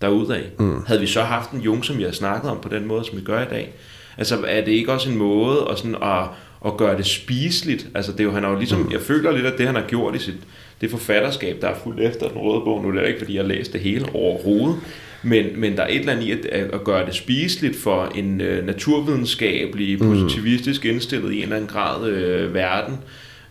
derudad, 0.00 0.42
mm. 0.58 0.84
havde 0.86 1.00
vi 1.00 1.06
så 1.06 1.22
haft 1.22 1.50
en 1.50 1.60
Jung, 1.60 1.84
som 1.84 1.98
vi 1.98 2.02
har 2.02 2.12
snakket 2.12 2.50
om 2.50 2.58
på 2.62 2.68
den 2.68 2.86
måde, 2.86 3.04
som 3.04 3.18
vi 3.18 3.22
gør 3.22 3.42
i 3.42 3.48
dag. 3.50 3.74
Altså 4.18 4.44
er 4.46 4.64
det 4.64 4.72
ikke 4.72 4.92
også 4.92 5.10
en 5.10 5.16
måde 5.16 5.66
at, 5.70 5.78
sådan 5.78 5.94
at, 6.02 6.24
at 6.66 6.76
gøre 6.76 6.96
det 6.96 7.06
spiseligt? 7.06 7.86
Altså 7.94 8.12
det 8.12 8.20
er 8.20 8.24
jo, 8.24 8.32
han 8.32 8.42
har 8.42 8.50
jo 8.50 8.58
ligesom, 8.58 8.80
mm. 8.80 8.92
jeg 8.92 9.00
føler 9.00 9.32
lidt, 9.32 9.46
at 9.46 9.58
det 9.58 9.66
han 9.66 9.74
har 9.74 9.84
gjort 9.88 10.14
i 10.14 10.18
sit 10.18 10.38
det 10.80 10.90
forfatterskab, 10.90 11.56
der 11.60 11.68
er 11.68 11.74
fuldt 11.84 12.00
efter 12.00 12.28
den 12.28 12.38
røde 12.38 12.60
bog. 12.64 12.82
Nu 12.82 12.88
er 12.88 12.92
det 12.92 13.06
ikke, 13.06 13.18
fordi 13.18 13.34
jeg 13.34 13.42
har 13.42 13.48
læst 13.48 13.72
det 13.72 13.80
hele 13.80 14.06
overhovedet, 14.14 14.76
men, 15.22 15.46
men 15.56 15.76
der 15.76 15.82
er 15.82 15.88
et 15.88 15.98
eller 15.98 16.12
andet 16.12 16.24
i 16.24 16.32
at, 16.32 16.46
at 16.46 16.84
gøre 16.84 17.06
det 17.06 17.14
spiseligt 17.14 17.76
for 17.76 18.12
en 18.14 18.40
øh, 18.40 18.66
naturvidenskabelig, 18.66 19.98
positivistisk 19.98 20.84
indstillet 20.84 21.32
i 21.32 21.36
en 21.36 21.42
eller 21.42 21.56
anden 21.56 21.70
grad 21.70 22.08
øh, 22.08 22.54
verden, 22.54 22.98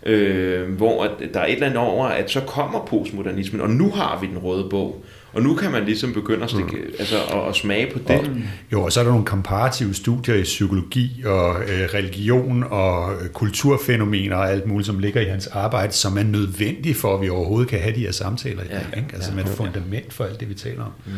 øh, 0.05 0.71
hvor 0.71 1.03
at 1.03 1.11
der 1.33 1.39
er 1.39 1.45
et 1.45 1.53
eller 1.53 1.65
andet 1.65 1.79
over, 1.79 2.05
at 2.05 2.31
så 2.31 2.39
kommer 2.39 2.85
postmodernismen, 2.85 3.61
og 3.61 3.69
nu 3.69 3.91
har 3.91 4.19
vi 4.21 4.27
den 4.27 4.37
røde 4.37 4.67
bog. 4.69 5.05
Og 5.33 5.41
nu 5.41 5.55
kan 5.55 5.71
man 5.71 5.85
ligesom 5.85 6.13
begynde 6.13 6.43
at, 6.43 6.49
stikke, 6.49 6.77
mm. 6.77 6.93
altså, 6.99 7.15
at, 7.33 7.49
at 7.49 7.55
smage 7.55 7.93
på 7.93 7.99
det. 8.07 8.43
Jo, 8.71 8.83
og 8.83 8.91
så 8.91 8.99
er 8.99 9.03
der 9.03 9.11
nogle 9.11 9.25
komparative 9.25 9.93
studier 9.93 10.35
i 10.35 10.43
psykologi 10.43 11.23
og 11.25 11.61
øh, 11.61 11.89
religion 11.93 12.63
og 12.63 13.13
øh, 13.13 13.29
kulturfænomener 13.29 14.35
og 14.35 14.51
alt 14.51 14.67
muligt, 14.67 14.85
som 14.85 14.99
ligger 14.99 15.21
i 15.21 15.25
hans 15.25 15.47
arbejde, 15.47 15.93
som 15.93 16.17
er 16.17 16.23
nødvendige 16.23 16.95
for, 16.95 17.15
at 17.15 17.21
vi 17.21 17.29
overhovedet 17.29 17.69
kan 17.69 17.79
have 17.79 17.95
de 17.95 17.99
her 17.99 18.11
samtaler 18.11 18.63
i 18.63 18.67
dag. 18.67 18.85
Ja, 18.93 18.97
ikke? 18.97 19.09
Altså 19.13 19.29
ja, 19.29 19.35
med 19.35 19.43
et 19.43 19.49
fundament 19.49 20.13
for 20.13 20.23
alt 20.23 20.39
det, 20.39 20.49
vi 20.49 20.53
taler 20.53 20.83
om. 20.83 20.91
Mm. 21.05 21.11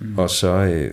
Mm. 0.00 0.18
Og 0.18 0.30
så 0.30 0.48
øh, 0.48 0.90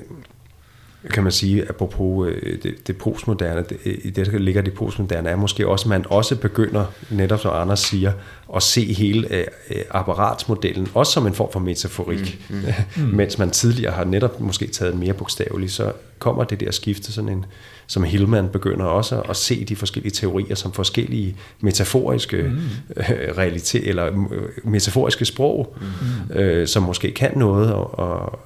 kan 1.10 1.24
man 1.24 1.32
sige, 1.32 1.70
apropos 1.70 2.30
øh, 2.30 2.64
det, 2.64 2.88
det 2.88 2.98
postmoderne, 2.98 3.66
det, 3.70 3.78
i 3.86 4.10
det, 4.10 4.26
der 4.26 4.38
ligger 4.38 4.62
det 4.62 4.74
postmoderne, 4.74 5.30
er 5.30 5.36
måske 5.36 5.68
også, 5.68 5.86
at 5.86 5.90
man 5.90 6.06
også 6.10 6.36
begynder, 6.36 6.86
netop 7.10 7.40
som 7.40 7.52
Anders 7.54 7.80
siger, 7.80 8.12
at 8.56 8.64
se 8.64 8.94
hele 8.94 9.36
øh, 9.36 9.46
apparatsmodellen, 9.92 10.88
også 10.94 11.12
som 11.12 11.28
en 11.28 11.34
form 11.34 11.52
for 11.52 11.60
metaforik. 11.60 12.42
Mm, 12.50 12.56
mm. 12.96 13.04
Mens 13.18 13.38
man 13.38 13.52
tidligere 13.52 13.94
har 13.94 14.04
netop 14.04 14.40
måske 14.40 14.68
taget 14.68 14.96
mere 14.96 15.14
bogstaveligt, 15.14 15.72
så 15.72 15.92
kommer 16.20 16.44
det 16.44 16.60
der 16.60 16.72
skifte 16.72 17.14
sådan 17.14 17.30
en, 17.30 17.46
som 17.88 18.04
Hillman 18.04 18.50
begynder 18.50 18.86
også 18.86 19.22
at 19.22 19.36
se 19.36 19.66
de 19.66 19.76
forskellige 19.76 20.12
teorier 20.12 20.56
som 20.56 20.72
forskellige 20.72 21.36
metaforiske 21.62 22.38
mm. 22.38 22.58
øh, 22.98 23.38
realiteter, 23.38 23.90
eller 23.90 24.06
øh, 24.08 24.42
metaforiske 24.64 25.26
sprog, 25.26 25.78
mm. 25.82 26.36
øh, 26.36 26.68
som 26.68 26.84
måske 26.84 27.12
kan 27.12 27.38
noget, 27.38 27.74
og, 27.74 28.00
og, 28.00 28.40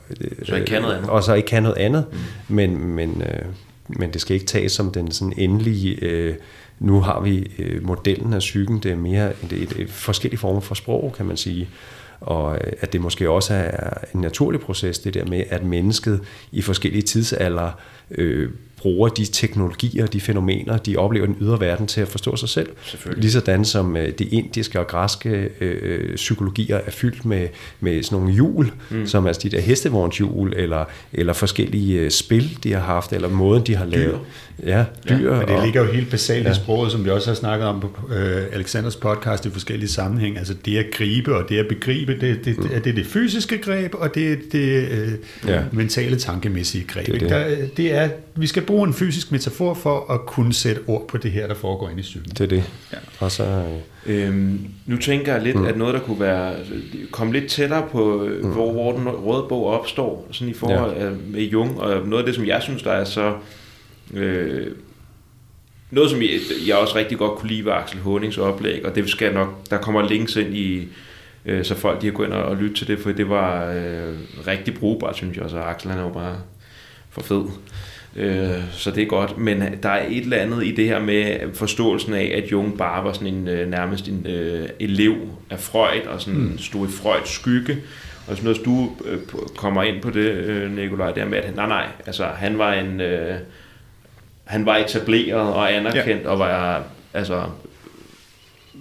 så 0.44 0.56
ikke 0.56 0.68
kan 0.68 0.82
noget 0.82 0.96
andet. 0.96 1.10
og 1.10 1.24
så 1.24 1.34
ikke 1.34 1.48
kan 1.48 1.64
noget 1.64 1.78
andet, 1.78 2.06
mm. 2.12 2.56
men, 2.56 2.78
men, 2.78 3.22
øh, 3.22 3.46
men 3.88 4.14
det 4.14 4.22
skal 4.22 4.34
ikke 4.34 4.46
tages 4.46 4.72
som 4.72 4.92
den 4.92 5.12
sådan 5.12 5.34
endelige... 5.38 5.96
Øh, 6.02 6.36
nu 6.80 7.02
har 7.02 7.20
vi 7.20 7.52
øh, 7.60 7.84
modellen 7.84 8.34
af 8.34 8.40
psyken, 8.40 8.80
det 8.80 8.92
er 8.92 8.96
mere 8.96 9.30
et, 9.44 9.54
et, 9.54 9.74
et 9.80 9.90
forskellige 9.90 10.40
former 10.40 10.60
for 10.60 10.76
sprog, 10.76 11.14
kan 11.18 11.26
man 11.26 11.38
sige 11.38 11.68
og 12.20 12.56
øh, 12.56 12.74
at 12.80 12.94
det 12.94 13.02
måske 13.02 13.30
også 13.30 13.54
er 13.54 13.94
en 14.16 14.22
naturlig 14.22 14.62
proces, 14.62 15.00
det 15.00 15.14
der 15.14 15.26
med, 15.26 15.44
at 15.50 15.64
mennesket 15.64 16.22
i 16.52 16.62
forskellige 16.62 17.02
tidsalder 17.02 17.72
øh, 18.12 18.50
bruger 18.78 19.10
de 19.10 19.26
teknologier, 19.26 20.06
de 20.06 20.22
fænomener, 20.22 20.78
de 20.78 20.98
oplever 20.98 21.26
den 21.26 21.38
ydre 21.42 21.60
verden 21.60 21.88
til 21.88 22.02
at 22.02 22.08
forstå 22.08 22.36
sig 22.36 22.50
selv. 22.50 22.70
Ligesådan 23.18 23.66
som 23.66 23.98
øh, 23.98 24.12
de 24.20 24.24
indiske 24.24 24.80
og 24.80 24.88
græske 24.88 25.50
øh, 25.62 26.16
psykologier 26.16 26.78
er 26.78 26.92
fyldt 26.92 27.26
med, 27.26 27.48
med 27.80 28.04
sådan 28.04 28.18
nogle 28.18 28.34
hjul, 28.34 28.72
mm. 28.90 29.08
som 29.08 29.28
altså 29.28 29.42
de 29.44 29.50
der 29.50 29.62
hestevognshjul, 29.62 30.54
eller, 30.54 30.86
eller 31.14 31.34
forskellige 31.34 32.00
øh, 32.00 32.12
spil, 32.12 32.58
de 32.64 32.74
har 32.74 32.80
haft, 32.80 33.14
eller 33.14 33.30
måden, 33.30 33.64
de 33.64 33.76
har 33.76 33.86
lavet. 33.86 34.20
Ja, 34.66 34.86
dyr. 35.10 35.34
Ja, 35.34 35.40
men 35.40 35.48
det 35.48 35.64
ligger 35.64 35.82
jo 35.86 35.92
helt 35.92 36.12
basalt 36.12 36.46
ja. 36.46 36.52
i 36.52 36.56
sproget, 36.56 36.92
som 36.92 37.06
vi 37.06 37.10
også 37.10 37.30
har 37.30 37.36
snakket 37.36 37.68
om 37.68 37.80
på 37.80 38.14
øh, 38.14 38.44
Alexanders 38.54 38.96
podcast 38.96 39.46
i 39.46 39.50
forskellige 39.50 39.90
sammenhæng. 39.90 40.38
Altså 40.38 40.54
det 40.66 40.78
at 40.78 40.86
gribe 40.94 41.36
og 41.36 41.50
det 41.50 41.58
at 41.58 41.68
begribe, 41.68 42.20
det, 42.20 42.46
det, 42.46 42.58
mm. 42.58 42.68
det 42.68 42.88
er 42.88 42.94
det 42.94 43.06
fysiske 43.06 43.58
greb, 43.58 43.96
og 43.96 44.16
det 44.16 44.32
er 44.32 44.36
det 44.52 44.88
øh, 44.92 45.12
ja. 45.48 45.62
mentale 45.72 46.18
tankemæssige 46.18 46.84
greb. 46.88 47.06
Det 47.06 47.16
er, 47.16 47.20
det. 47.20 47.30
Der, 47.30 47.68
det 47.78 47.94
er, 47.94 48.10
vi 48.36 48.48
skal 48.48 48.64
bruge 48.64 48.88
en 48.88 48.94
fysisk 48.94 49.32
metafor 49.32 49.74
for 49.74 50.12
at 50.14 50.26
kunne 50.26 50.54
sætte 50.54 50.82
ord 50.88 51.08
på 51.08 51.18
det 51.18 51.32
her, 51.32 51.48
der 51.48 51.56
foregår 51.56 51.90
inde 51.90 52.00
i 52.00 52.04
psyken. 52.04 52.32
Det 52.32 52.42
er 52.42 52.48
det. 52.48 52.64
Ja. 52.94 52.98
Og 53.20 53.32
så, 53.32 53.64
øhm, 54.06 54.60
nu 54.86 54.98
tænker 54.98 55.34
jeg 55.34 55.44
lidt, 55.44 55.56
mm. 55.56 55.66
at 55.66 55.78
noget, 55.78 55.94
der 55.94 56.00
kunne 56.00 56.20
være 56.20 56.54
komme 57.12 57.34
lidt 57.34 57.48
tættere 57.48 57.84
på, 57.92 58.30
mm. 58.42 58.50
hvor, 58.50 58.72
hvor 58.72 58.92
den 58.92 59.08
røde 59.08 59.46
bog 59.50 59.68
opstår, 59.68 60.28
sådan 60.32 60.50
i 60.50 60.54
forhold 60.54 60.98
ja. 60.98 61.10
med 61.28 61.42
Jung, 61.42 61.80
og 61.80 62.08
noget 62.08 62.24
af 62.24 62.26
det, 62.26 62.36
som 62.36 62.46
jeg 62.46 62.62
synes, 62.62 62.84
der 62.84 62.92
er 62.92 63.04
så... 63.04 63.34
Øh, 64.14 64.68
noget, 65.92 66.10
som 66.10 66.22
jeg, 66.22 66.30
jeg 66.68 66.76
også 66.76 66.96
rigtig 66.96 67.18
godt 67.18 67.40
kunne 67.40 67.50
lide, 67.50 67.66
var 67.66 67.82
Axel 67.82 68.00
Honings 68.00 68.38
oplæg, 68.38 68.86
og 68.86 68.96
det 68.96 69.10
skal 69.10 69.34
nok, 69.34 69.70
der 69.70 69.78
kommer 69.78 70.08
links 70.08 70.36
ind 70.36 70.56
i, 70.56 70.88
øh, 71.46 71.66
så 71.66 71.76
folk 71.76 72.02
de 72.02 72.06
har 72.06 72.14
gået 72.14 72.28
ind 72.28 72.34
og 72.34 72.58
lytte 72.58 72.76
til 72.76 72.88
det, 72.88 73.00
for 73.00 73.12
det 73.12 73.30
var 73.30 73.72
øh, 73.72 74.14
rigtig 74.48 74.74
brugbart, 74.74 75.16
synes 75.16 75.38
jeg, 75.38 75.44
og 75.44 75.50
så 75.50 75.60
Axel 75.60 75.92
han 75.92 76.00
er 76.00 76.04
jo 76.04 76.10
bare 76.10 76.38
for 77.10 77.22
fed. 77.22 77.44
Øh, 78.16 78.64
så 78.72 78.92
det 78.92 79.04
er 79.04 79.08
godt, 79.08 79.38
men 79.38 79.64
der 79.84 79.90
er 79.90 80.08
et 80.10 80.24
eller 80.24 80.38
andet 80.38 80.66
i 80.66 80.72
det 80.72 80.86
her 80.86 81.00
med 81.00 81.54
forståelsen 81.54 82.14
af, 82.14 82.42
at 82.44 82.52
Jung 82.52 82.78
bare 82.78 83.04
var 83.04 83.14
sådan 83.14 83.28
en 83.28 83.48
øh, 83.48 83.70
nærmest 83.70 84.08
en 84.08 84.26
øh, 84.30 84.70
elev 84.80 85.16
af 85.50 85.60
Freud, 85.60 86.08
og 86.08 86.22
sådan 86.22 86.40
mm. 86.40 86.58
stod 86.58 86.88
i 86.88 86.92
Freuds 86.92 87.30
skygge, 87.30 87.78
og 88.28 88.38
sådan 88.38 88.44
noget, 88.44 88.66
du 88.66 88.92
øh, 89.06 89.20
kommer 89.56 89.84
ind 89.84 90.02
på 90.02 90.10
det, 90.10 90.32
øh, 90.32 90.76
Nikolaj, 90.76 91.12
der 91.12 91.26
med, 91.26 91.38
at 91.38 91.56
nej, 91.56 91.68
nej, 91.68 91.88
altså 92.06 92.26
han 92.26 92.58
var 92.58 92.74
en, 92.74 93.02
øh, 93.02 93.36
han 94.48 94.66
var 94.66 94.78
etableret 94.78 95.54
og 95.54 95.74
anerkendt, 95.74 96.24
ja. 96.24 96.30
og 96.30 96.40
var 96.40 96.84
altså 97.14 97.44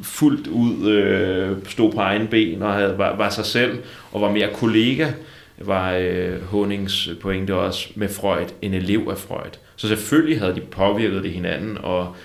fuldt 0.03 0.47
ud 0.47 0.91
øh, 0.91 1.57
stod 1.69 1.93
på 1.93 2.01
egen 2.01 2.27
ben 2.27 2.63
og 2.63 2.75
havde, 2.75 2.99
var, 2.99 3.17
var 3.17 3.31
sig 3.31 3.45
selv, 3.45 3.79
og 4.13 4.21
var 4.21 4.31
mere 4.31 4.49
kollega, 4.55 5.13
var 5.59 5.93
øh, 5.93 6.43
Honings 6.43 7.11
pointe 7.21 7.55
også 7.55 7.89
med 7.95 8.09
Freud, 8.09 8.47
en 8.63 8.75
elev 8.75 9.09
af 9.11 9.19
Freud. 9.19 9.51
Så 9.77 9.89
selvfølgelig 9.89 10.41
havde 10.41 10.55
de 10.55 10.61
påvirket 10.61 11.25
det 11.25 11.33
hinanden, 11.33 11.79
og, 11.79 12.17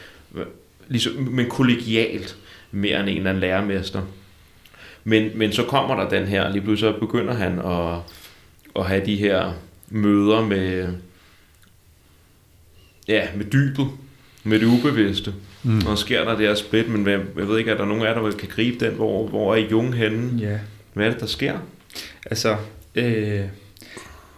ligesom, 0.87 1.13
men 1.13 1.49
kollegialt 1.49 2.35
mere 2.71 2.99
end 2.99 3.09
en 3.09 3.17
eller 3.17 3.29
anden 3.29 3.41
lærermester. 3.41 4.01
Men, 5.03 5.31
men 5.35 5.51
så 5.51 5.63
kommer 5.63 5.95
der 5.95 6.09
den 6.09 6.27
her, 6.27 6.49
lige 6.49 6.61
pludselig 6.61 6.93
så 6.93 6.99
begynder 6.99 7.33
han 7.33 7.59
at, 7.59 7.99
at 8.75 8.85
have 8.85 9.05
de 9.05 9.15
her 9.15 9.51
møder 9.89 10.41
med, 10.41 10.87
ja, 13.07 13.27
med 13.35 13.45
dybet, 13.45 13.87
med 14.43 14.59
det 14.59 14.65
ubevidste. 14.65 15.33
Mm. 15.63 15.87
Og 15.87 15.97
sker 15.97 16.23
der 16.23 16.37
det 16.37 16.47
her 16.47 16.55
split, 16.55 16.89
men 16.89 17.07
jeg, 17.07 17.19
jeg 17.37 17.47
ved 17.47 17.57
ikke, 17.57 17.71
er 17.71 17.77
der 17.77 17.85
nogen 17.85 18.03
af 18.03 18.07
jer, 18.07 18.21
der 18.21 18.31
kan 18.31 18.49
gribe 18.49 18.85
den, 18.85 18.93
hvor, 18.93 19.27
hvor 19.27 19.55
er 19.55 19.59
Jung 19.59 19.95
henne? 19.95 20.41
Ja. 20.41 20.59
Hvad 20.93 21.05
er 21.05 21.09
det, 21.09 21.19
der 21.19 21.25
sker? 21.25 21.59
Altså, 22.25 22.55
Øh, 22.95 23.45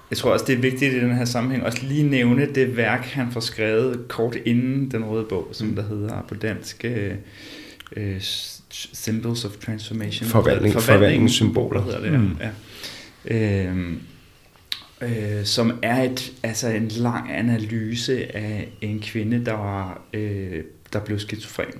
jeg 0.09 0.17
tror 0.17 0.31
også, 0.31 0.45
det 0.45 0.55
er 0.55 0.59
vigtigt 0.59 0.93
i 0.93 0.99
den 0.99 1.15
her 1.15 1.25
sammenhæng 1.25 1.65
også 1.65 1.79
lige 1.83 2.03
nævne 2.03 2.47
det 2.55 2.77
værk, 2.77 3.05
han 3.05 3.31
får 3.31 3.39
skrevet 3.39 4.07
kort 4.07 4.35
inden 4.45 4.91
den 4.91 5.05
røde 5.05 5.25
bog, 5.29 5.47
som 5.51 5.67
mm. 5.67 5.75
der 5.75 5.83
hedder 5.83 6.25
på 6.27 6.35
dansk 6.35 6.85
uh, 7.97 8.01
Symbols 8.69 9.45
of 9.45 9.51
Transformation. 9.51 10.29
Forvandling, 10.29 10.73
forvandlingssymboler 10.73 11.83
hedder 11.83 12.01
det, 12.01 12.19
mm. 12.19 12.37
ja. 13.29 13.65
Øh, 13.65 13.93
øh, 15.01 15.43
som 15.43 15.79
er 15.81 16.03
et, 16.03 16.33
altså 16.43 16.67
en 16.67 16.87
lang 16.87 17.31
analyse 17.31 18.35
af 18.35 18.69
en 18.81 18.99
kvinde, 18.99 19.45
der, 19.45 19.53
var, 19.53 20.01
øh, 20.13 20.63
der 20.93 20.99
blev 20.99 21.19
skizofren. 21.19 21.73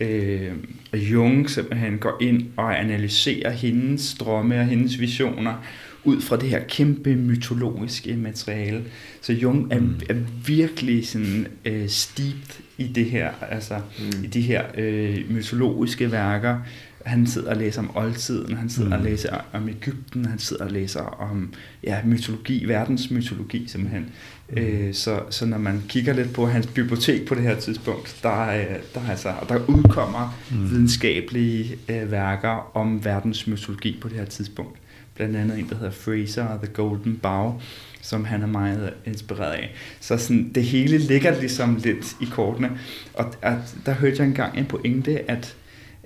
Øh, 0.00 0.52
og 0.92 0.98
Jung 0.98 1.50
simpelthen 1.50 1.98
går 1.98 2.18
ind 2.20 2.46
og 2.56 2.80
analyserer 2.80 3.50
hendes 3.50 4.14
drømme 4.14 4.60
og 4.60 4.66
hendes 4.66 5.00
visioner, 5.00 5.64
ud 6.04 6.20
fra 6.20 6.36
det 6.36 6.48
her 6.48 6.60
kæmpe 6.68 7.16
mytologiske 7.16 8.16
materiale. 8.16 8.84
Så 9.20 9.32
Jung 9.32 9.72
er, 9.72 9.80
mm. 9.80 10.00
er 10.10 10.14
virkelig 10.46 11.06
sådan 11.06 11.46
øh, 11.64 11.88
steeped 11.88 12.62
i 12.78 12.86
det 12.86 13.04
her, 13.04 13.30
altså 13.50 13.80
mm. 13.98 14.24
i 14.24 14.26
de 14.26 14.40
her 14.40 14.64
øh, 14.76 15.30
mytologiske 15.30 16.12
værker. 16.12 16.60
Han 17.04 17.26
sidder 17.26 17.50
og 17.50 17.56
læser 17.56 17.82
om 17.82 17.96
oldtiden, 17.96 18.56
han 18.56 18.70
sidder 18.70 18.88
mm. 18.88 18.94
og 18.94 19.00
læser 19.00 19.36
om 19.52 19.68
Ægypten, 19.68 20.24
han 20.24 20.38
sidder 20.38 20.64
og 20.64 20.70
læser 20.70 21.00
om 21.00 21.52
ja, 21.84 21.98
mytologi, 22.04 22.64
verdens 22.64 23.10
mytologi 23.10 23.68
simpelthen. 23.68 24.10
Mm. 24.48 24.58
Øh, 24.58 24.94
så, 24.94 25.20
så 25.30 25.46
når 25.46 25.58
man 25.58 25.82
kigger 25.88 26.12
lidt 26.12 26.32
på 26.32 26.46
hans 26.46 26.66
bibliotek 26.66 27.26
på 27.26 27.34
det 27.34 27.42
her 27.42 27.60
tidspunkt, 27.60 28.16
der, 28.22 28.46
der, 28.94 29.08
altså, 29.10 29.32
der 29.48 29.66
udkommer 29.68 30.38
mm. 30.50 30.70
videnskabelige 30.70 31.78
øh, 31.88 32.10
værker 32.10 32.76
om 32.76 33.04
verdens 33.04 33.46
mytologi 33.46 33.98
på 34.00 34.08
det 34.08 34.16
her 34.16 34.24
tidspunkt 34.24 34.78
blandt 35.14 35.36
andet 35.36 35.58
en, 35.58 35.68
der 35.68 35.76
hedder 35.76 35.90
Fraser 35.90 36.44
og 36.44 36.58
The 36.62 36.72
Golden 36.72 37.16
Bow, 37.22 37.60
som 38.02 38.24
han 38.24 38.42
er 38.42 38.46
meget 38.46 38.94
inspireret 39.06 39.52
af. 39.52 39.74
Så 40.00 40.16
sådan, 40.16 40.52
det 40.54 40.64
hele 40.64 40.98
ligger 40.98 41.40
ligesom 41.40 41.76
lidt 41.76 42.16
i 42.20 42.24
kortene. 42.24 42.70
Og 43.14 43.34
at, 43.42 43.58
der 43.86 43.92
hørte 43.92 44.16
jeg 44.18 44.26
engang 44.26 44.58
en 44.58 44.66
pointe, 44.66 45.30
at, 45.30 45.56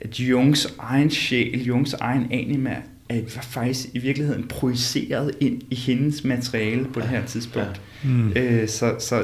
at 0.00 0.20
Jungs 0.20 0.74
egen 0.78 1.10
sjæl, 1.10 1.64
Jungs 1.64 1.92
egen 1.92 2.26
anima, 2.30 2.76
var 3.10 3.42
faktisk 3.42 3.86
i 3.92 3.98
virkeligheden 3.98 4.48
projiceret 4.48 5.34
ind 5.40 5.62
i 5.70 5.74
hendes 5.74 6.24
materiale 6.24 6.86
på 6.94 7.00
det 7.00 7.08
her 7.08 7.26
tidspunkt. 7.26 7.80
Ja. 8.04 8.08
Mm. 8.08 8.32
Øh, 8.36 8.68
så 8.68 8.94
så 8.98 9.16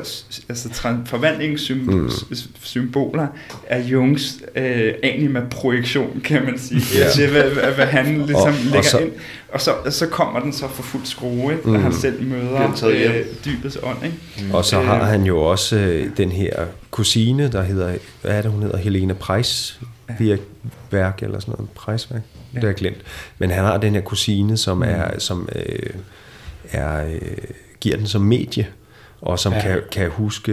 altså, 0.49 0.68
forvandlingssymboler 1.07 3.27
mm. 3.27 3.59
er 3.66 3.79
Jungs 3.79 4.43
øh, 4.57 4.95
anima-projektion, 5.03 6.20
kan 6.25 6.45
man 6.45 6.59
sige, 6.59 6.81
ja. 6.99 7.11
til 7.11 7.31
hvad, 7.31 7.43
hvad, 7.43 7.72
hvad 7.72 7.87
han 7.87 8.27
ligesom 8.27 8.49
og, 8.49 8.55
lægger 8.64 8.79
og 8.79 8.85
så, 8.85 8.99
ind. 8.99 9.12
Og 9.53 9.61
så, 9.61 9.70
så 9.91 10.07
kommer 10.07 10.41
den 10.41 10.53
så 10.53 10.68
for 10.68 10.83
fuld 10.83 11.05
skrue, 11.05 11.53
ikke? 11.53 11.68
Mm. 11.68 11.75
han 11.75 11.93
selv 11.93 12.22
møder 12.22 12.87
øh, 12.87 13.25
dybets 13.45 13.79
ånd. 13.83 14.05
Ikke? 14.05 14.16
Mm. 14.43 14.51
Og 14.55 14.64
så 14.64 14.81
har 14.81 15.05
han 15.05 15.25
jo 15.25 15.39
også 15.39 15.77
øh, 15.77 16.07
den 16.16 16.33
her 16.33 16.66
kusine, 16.91 17.53
der 17.53 17.62
hedder, 17.62 17.95
hvad 18.22 18.39
er 18.39 18.43
det, 18.43 18.51
hun 18.51 18.62
hedder, 18.62 18.77
Helene 18.77 19.14
Price, 19.14 19.81
ja. 20.20 20.36
værk 20.90 21.22
eller 21.22 21.40
sådan 21.40 21.55
noget, 21.59 21.70
prejsværk, 21.70 22.22
ja. 22.52 22.55
det 22.55 22.62
har 22.62 22.68
jeg 22.68 22.76
glemt. 22.76 23.02
Men 23.38 23.50
han 23.50 23.64
har 23.64 23.76
den 23.76 23.94
her 23.94 24.00
kusine, 24.00 24.57
som 24.57 24.76
mm. 24.76 24.82
er, 24.82 25.18
som 25.18 25.48
øh, 25.55 25.90
er, 26.72 27.05
øh, 27.07 27.36
giver 27.80 27.96
den 27.96 28.07
som 28.07 28.22
medie, 28.22 28.66
og 29.20 29.38
som 29.38 29.52
ja. 29.52 29.61
kan, 29.61 29.82
kan 29.92 30.11
huske 30.11 30.52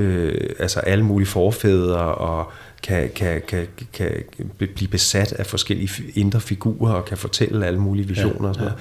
altså 0.60 0.80
alle 0.80 1.06
mulige 1.06 1.28
forfædre 1.28 2.16
og 2.16 2.52
kan, 2.84 3.10
kan, 3.16 3.42
kan, 3.48 3.68
kan 3.94 4.12
blive 4.58 4.88
besat 4.92 5.34
af 5.34 5.46
forskellige 5.46 5.90
indre 6.16 6.42
figurer 6.42 6.94
og 6.94 7.06
kan 7.06 7.18
fortælle 7.18 7.66
alle 7.66 7.80
mulige 7.80 8.08
visioner 8.08 8.44
ja, 8.44 8.48
og 8.48 8.56
sådan 8.56 8.68
noget. 8.68 8.78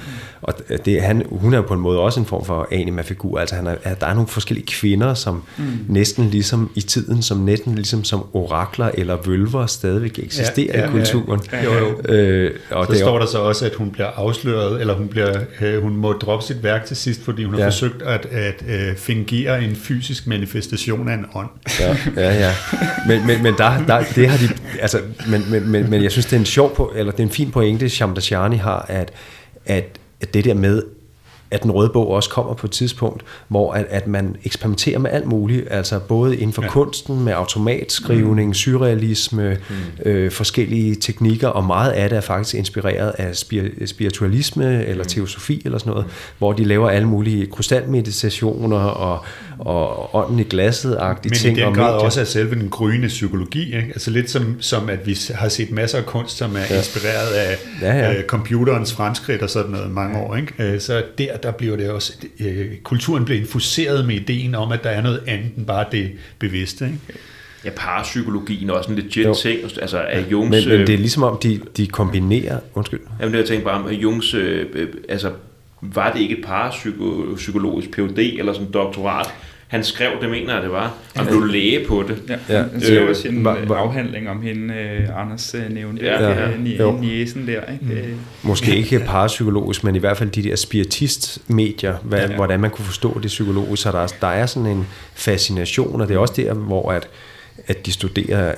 Ja. 0.68 0.76
Og 0.76 0.84
det, 0.84 1.02
han, 1.02 1.26
hun 1.30 1.52
er 1.52 1.56
jo 1.56 1.62
på 1.62 1.74
en 1.74 1.80
måde 1.80 2.00
også 2.00 2.20
en 2.20 2.26
form 2.26 2.44
for 2.44 2.68
anima-figur. 2.72 3.38
Altså 3.38 3.54
han 3.54 3.66
er, 3.66 3.94
der 3.94 4.06
er 4.06 4.14
nogle 4.14 4.28
forskellige 4.28 4.66
kvinder, 4.66 5.14
som 5.14 5.42
mm. 5.58 5.64
næsten 5.88 6.30
ligesom 6.30 6.70
i 6.74 6.80
tiden, 6.80 7.22
som 7.22 7.38
næsten 7.38 7.74
ligesom 7.74 8.04
som 8.04 8.26
orakler 8.32 8.90
eller 8.94 9.16
vølver 9.26 9.66
stadigvæk 9.66 10.18
eksisterer 10.18 10.78
ja, 10.78 10.80
ja, 10.80 10.88
i 10.88 10.90
kulturen. 10.90 11.40
Ja, 11.52 11.56
ja. 11.56 11.64
Jo, 11.64 11.96
jo. 12.08 12.14
Øh, 12.14 12.54
og 12.70 12.86
så 12.86 12.92
det 12.92 13.00
står 13.00 13.18
der 13.18 13.26
så 13.26 13.38
også, 13.38 13.66
at 13.66 13.74
hun 13.74 13.90
bliver 13.90 14.08
afsløret, 14.08 14.80
eller 14.80 14.94
hun, 14.94 15.08
bliver, 15.08 15.40
øh, 15.60 15.82
hun 15.82 15.96
må 15.96 16.12
droppe 16.12 16.46
sit 16.46 16.62
værk 16.62 16.84
til 16.84 16.96
sidst, 16.96 17.24
fordi 17.24 17.44
hun 17.44 17.54
ja. 17.54 17.62
har 17.62 17.70
forsøgt 17.70 18.02
at, 18.02 18.26
at 18.26 18.64
øh, 18.68 18.96
fingere 18.96 19.64
en 19.64 19.76
fysisk 19.76 20.26
manifestation 20.26 21.08
af 21.08 21.14
en 21.14 21.26
ånd. 21.34 21.48
Ja, 21.80 21.96
ja, 22.16 22.34
ja. 22.34 22.54
Men, 23.08 23.26
men, 23.26 23.42
men 23.42 23.54
der, 23.58 23.84
der, 23.90 24.04
det 24.14 24.28
har 24.28 24.38
de, 24.38 24.54
altså, 24.80 25.00
men, 25.28 25.50
men, 25.50 25.68
men, 25.68 25.90
men 25.90 26.02
jeg 26.02 26.12
synes, 26.12 26.26
det 26.26 26.32
er 26.32 26.40
en 26.40 26.46
sjov, 26.46 26.74
på, 26.74 26.92
eller 26.96 27.12
det 27.12 27.20
er 27.20 27.24
en 27.24 27.30
fin 27.30 27.50
pointe, 27.50 27.88
Shamdashani 27.88 28.56
har, 28.56 28.86
at, 28.88 29.12
at, 29.66 29.98
at 30.20 30.34
det 30.34 30.44
der 30.44 30.54
med, 30.54 30.82
at 31.50 31.62
den 31.62 31.70
røde 31.70 31.90
bog 31.92 32.10
også 32.10 32.30
kommer 32.30 32.54
på 32.54 32.66
et 32.66 32.70
tidspunkt, 32.70 33.22
hvor 33.48 33.72
at, 33.72 33.86
at 33.88 34.06
man 34.06 34.36
eksperimenterer 34.44 34.98
med 34.98 35.10
alt 35.10 35.26
muligt, 35.26 35.66
altså 35.70 35.98
både 35.98 36.36
inden 36.36 36.52
for 36.52 36.62
ja. 36.62 36.68
kunsten, 36.68 37.24
med 37.24 37.32
automatskrivning, 37.32 38.48
mm. 38.48 38.54
surrealisme, 38.54 39.56
mm. 39.70 40.10
øh, 40.10 40.30
forskellige 40.30 40.94
teknikker, 40.94 41.48
og 41.48 41.64
meget 41.64 41.90
af 41.90 42.08
det 42.08 42.16
er 42.16 42.20
faktisk 42.20 42.54
inspireret 42.54 43.12
af 43.18 43.36
spiritualisme 43.86 44.86
eller 44.86 45.04
mm. 45.04 45.08
teosofi 45.08 45.62
eller 45.64 45.78
sådan 45.78 45.90
noget, 45.90 46.06
mm. 46.06 46.12
hvor 46.38 46.52
de 46.52 46.64
laver 46.64 46.90
alle 46.90 47.08
mulige 47.08 47.46
krystalmeditationer 47.46 48.76
og, 48.76 49.24
og 49.58 50.14
ånden 50.14 50.38
i 50.38 50.42
glasset-agtige 50.42 51.34
ting. 51.34 51.56
Men 51.56 51.62
i 51.62 51.66
den 51.66 51.74
grad 51.74 51.94
også 51.94 52.20
af 52.20 52.26
selve 52.26 52.54
den 52.54 52.68
gryende 52.68 53.08
psykologi, 53.08 53.76
ikke? 53.76 53.88
altså 53.88 54.10
lidt 54.10 54.30
som, 54.30 54.56
som 54.60 54.88
at 54.88 55.06
vi 55.06 55.18
har 55.34 55.48
set 55.48 55.70
masser 55.70 55.98
af 55.98 56.06
kunst, 56.06 56.36
som 56.36 56.56
er 56.56 56.60
ja. 56.70 56.76
inspireret 56.76 57.32
af 57.32 57.56
ja, 57.82 57.96
ja. 57.96 58.14
Øh, 58.14 58.24
computerens 58.24 58.92
fremskridt 58.92 59.42
og 59.42 59.50
sådan 59.50 59.70
noget 59.70 59.90
mange 59.90 60.18
år. 60.18 60.36
Ikke? 60.36 60.52
Øh, 60.58 60.80
så 60.80 61.02
der 61.18 61.36
der 61.42 61.50
bliver 61.50 61.76
det 61.76 61.90
også, 61.90 62.12
øh, 62.40 62.76
kulturen 62.82 63.24
bliver 63.24 63.40
infuseret 63.40 64.06
med 64.06 64.14
ideen 64.14 64.54
om, 64.54 64.72
at 64.72 64.84
der 64.84 64.90
er 64.90 65.02
noget 65.02 65.22
andet 65.26 65.50
end 65.56 65.66
bare 65.66 65.84
det 65.92 66.10
bevidste. 66.38 66.84
Ikke? 66.84 66.98
Ja, 67.64 67.70
parapsykologien 67.76 68.70
er 68.70 68.74
også 68.74 68.90
en 68.90 68.96
legit 68.96 69.26
jo. 69.26 69.34
ting, 69.34 69.60
altså 69.80 69.98
af 69.98 70.24
Jungs... 70.30 70.50
Men, 70.50 70.68
men 70.68 70.86
det 70.86 70.94
er 70.94 70.98
ligesom 70.98 71.22
om, 71.22 71.38
de, 71.42 71.60
de 71.76 71.86
kombinerer... 71.86 72.58
Undskyld. 72.74 73.00
Jamen 73.20 73.32
det 73.32 73.38
jeg 73.38 73.48
tænkt 73.48 73.64
bare 73.64 73.82
om, 73.82 73.86
at 73.86 73.94
Jungs... 73.94 74.34
Øh, 74.34 74.66
øh, 74.72 74.88
altså, 75.08 75.32
var 75.80 76.12
det 76.12 76.20
ikke 76.20 76.38
et 76.38 76.44
parapsykologisk 76.44 77.90
PhD 77.90 78.18
eller 78.18 78.52
sådan 78.52 78.70
doktorat, 78.70 79.34
han 79.70 79.84
skrev, 79.84 80.10
det 80.20 80.30
mener 80.30 80.54
jeg 80.54 80.62
det 80.62 80.70
var, 80.70 80.94
og 81.18 81.26
blev 81.26 81.44
læge 81.44 81.86
på 81.88 82.04
det. 82.08 82.22
Ja, 82.28 82.58
ja. 82.58 82.64
det 82.80 82.98
er 82.98 83.08
også 83.08 83.28
en 83.28 83.46
øh, 83.46 83.70
afhandling 83.70 84.30
om 84.30 84.42
hende, 84.42 84.74
uh, 85.08 85.20
Anders 85.20 85.54
uh, 85.54 85.74
nævnte, 85.74 86.04
ja. 86.04 86.30
ja. 86.30 86.48
ja. 86.48 86.90
niesen 87.00 87.46
der. 87.46 87.60
Ikke? 87.72 88.08
Mm. 88.08 88.18
Måske 88.42 88.76
ikke 88.76 88.98
parapsykologisk, 88.98 89.84
men 89.84 89.96
i 89.96 89.98
hvert 89.98 90.16
fald 90.16 90.30
de 90.30 90.42
der 90.42 90.56
spiritist-medier, 90.56 91.96
hvad, 92.02 92.18
ja, 92.18 92.30
ja. 92.30 92.36
hvordan 92.36 92.60
man 92.60 92.70
kunne 92.70 92.84
forstå 92.84 93.20
det 93.22 93.26
psykologisk. 93.26 93.82
Så 93.82 93.92
der, 93.92 94.06
der 94.20 94.26
er 94.26 94.46
sådan 94.46 94.68
en 94.68 94.86
fascination, 95.14 96.00
og 96.00 96.08
det 96.08 96.14
er 96.14 96.18
også 96.18 96.34
der, 96.36 96.54
hvor 96.54 96.92
at, 96.92 97.08
at 97.66 97.86
de 97.86 97.92
studerer 97.92 98.54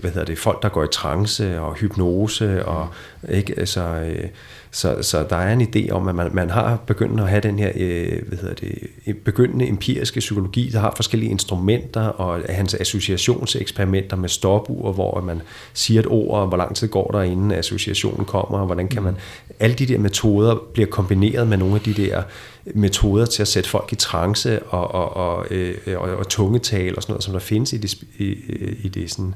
hvad 0.00 0.10
hedder 0.10 0.24
det, 0.24 0.38
folk, 0.38 0.62
der 0.62 0.68
går 0.68 0.84
i 0.84 0.88
trance 0.92 1.60
og 1.60 1.74
hypnose, 1.74 2.64
og 2.64 2.88
ikke, 3.30 3.54
altså, 3.56 3.80
øh, 3.80 4.28
så, 4.74 5.02
så 5.02 5.26
der 5.30 5.36
er 5.36 5.52
en 5.52 5.62
idé 5.62 5.90
om, 5.90 6.08
at 6.08 6.14
man, 6.14 6.30
man 6.32 6.50
har 6.50 6.76
begyndt 6.86 7.20
at 7.20 7.28
have 7.28 7.40
den 7.40 7.58
her 7.58 7.72
øh, 7.74 8.22
hvad 8.28 8.38
hedder 8.38 8.54
det, 8.54 9.16
begyndende 9.24 9.68
empiriske 9.68 10.20
psykologi, 10.20 10.70
der 10.72 10.80
har 10.80 10.92
forskellige 10.96 11.30
instrumenter, 11.30 12.00
og 12.00 12.42
hans 12.48 12.74
associationseksperimenter 12.74 14.16
med 14.16 14.28
stopur, 14.28 14.92
hvor 14.92 15.20
man 15.20 15.42
siger 15.74 16.00
et 16.00 16.06
ord, 16.06 16.40
og 16.40 16.48
hvor 16.48 16.56
lang 16.56 16.76
tid 16.76 16.88
går 16.88 17.10
der, 17.10 17.22
inden 17.22 17.52
associationen 17.52 18.24
kommer, 18.24 18.58
og 18.58 18.66
hvordan 18.66 18.88
kan 18.88 19.02
man... 19.02 19.16
Alle 19.60 19.76
de 19.76 19.86
der 19.86 19.98
metoder 19.98 20.56
bliver 20.72 20.88
kombineret 20.88 21.48
med 21.48 21.56
nogle 21.56 21.74
af 21.74 21.80
de 21.80 21.94
der 21.94 22.22
metoder 22.64 23.26
til 23.26 23.42
at 23.42 23.48
sætte 23.48 23.70
folk 23.70 23.92
i 23.92 23.96
trance 23.96 24.62
og, 24.62 24.94
og, 24.94 25.16
og, 25.16 25.46
øh, 25.50 25.76
og, 25.86 26.16
og 26.16 26.28
tungetal 26.28 26.96
og 26.96 27.02
sådan 27.02 27.12
noget, 27.12 27.24
som 27.24 27.32
der 27.32 27.40
findes 27.40 27.72
i 27.72 27.76
det, 27.76 27.94
i, 28.18 28.36
i 28.82 28.88
det 28.88 29.10
sådan, 29.10 29.34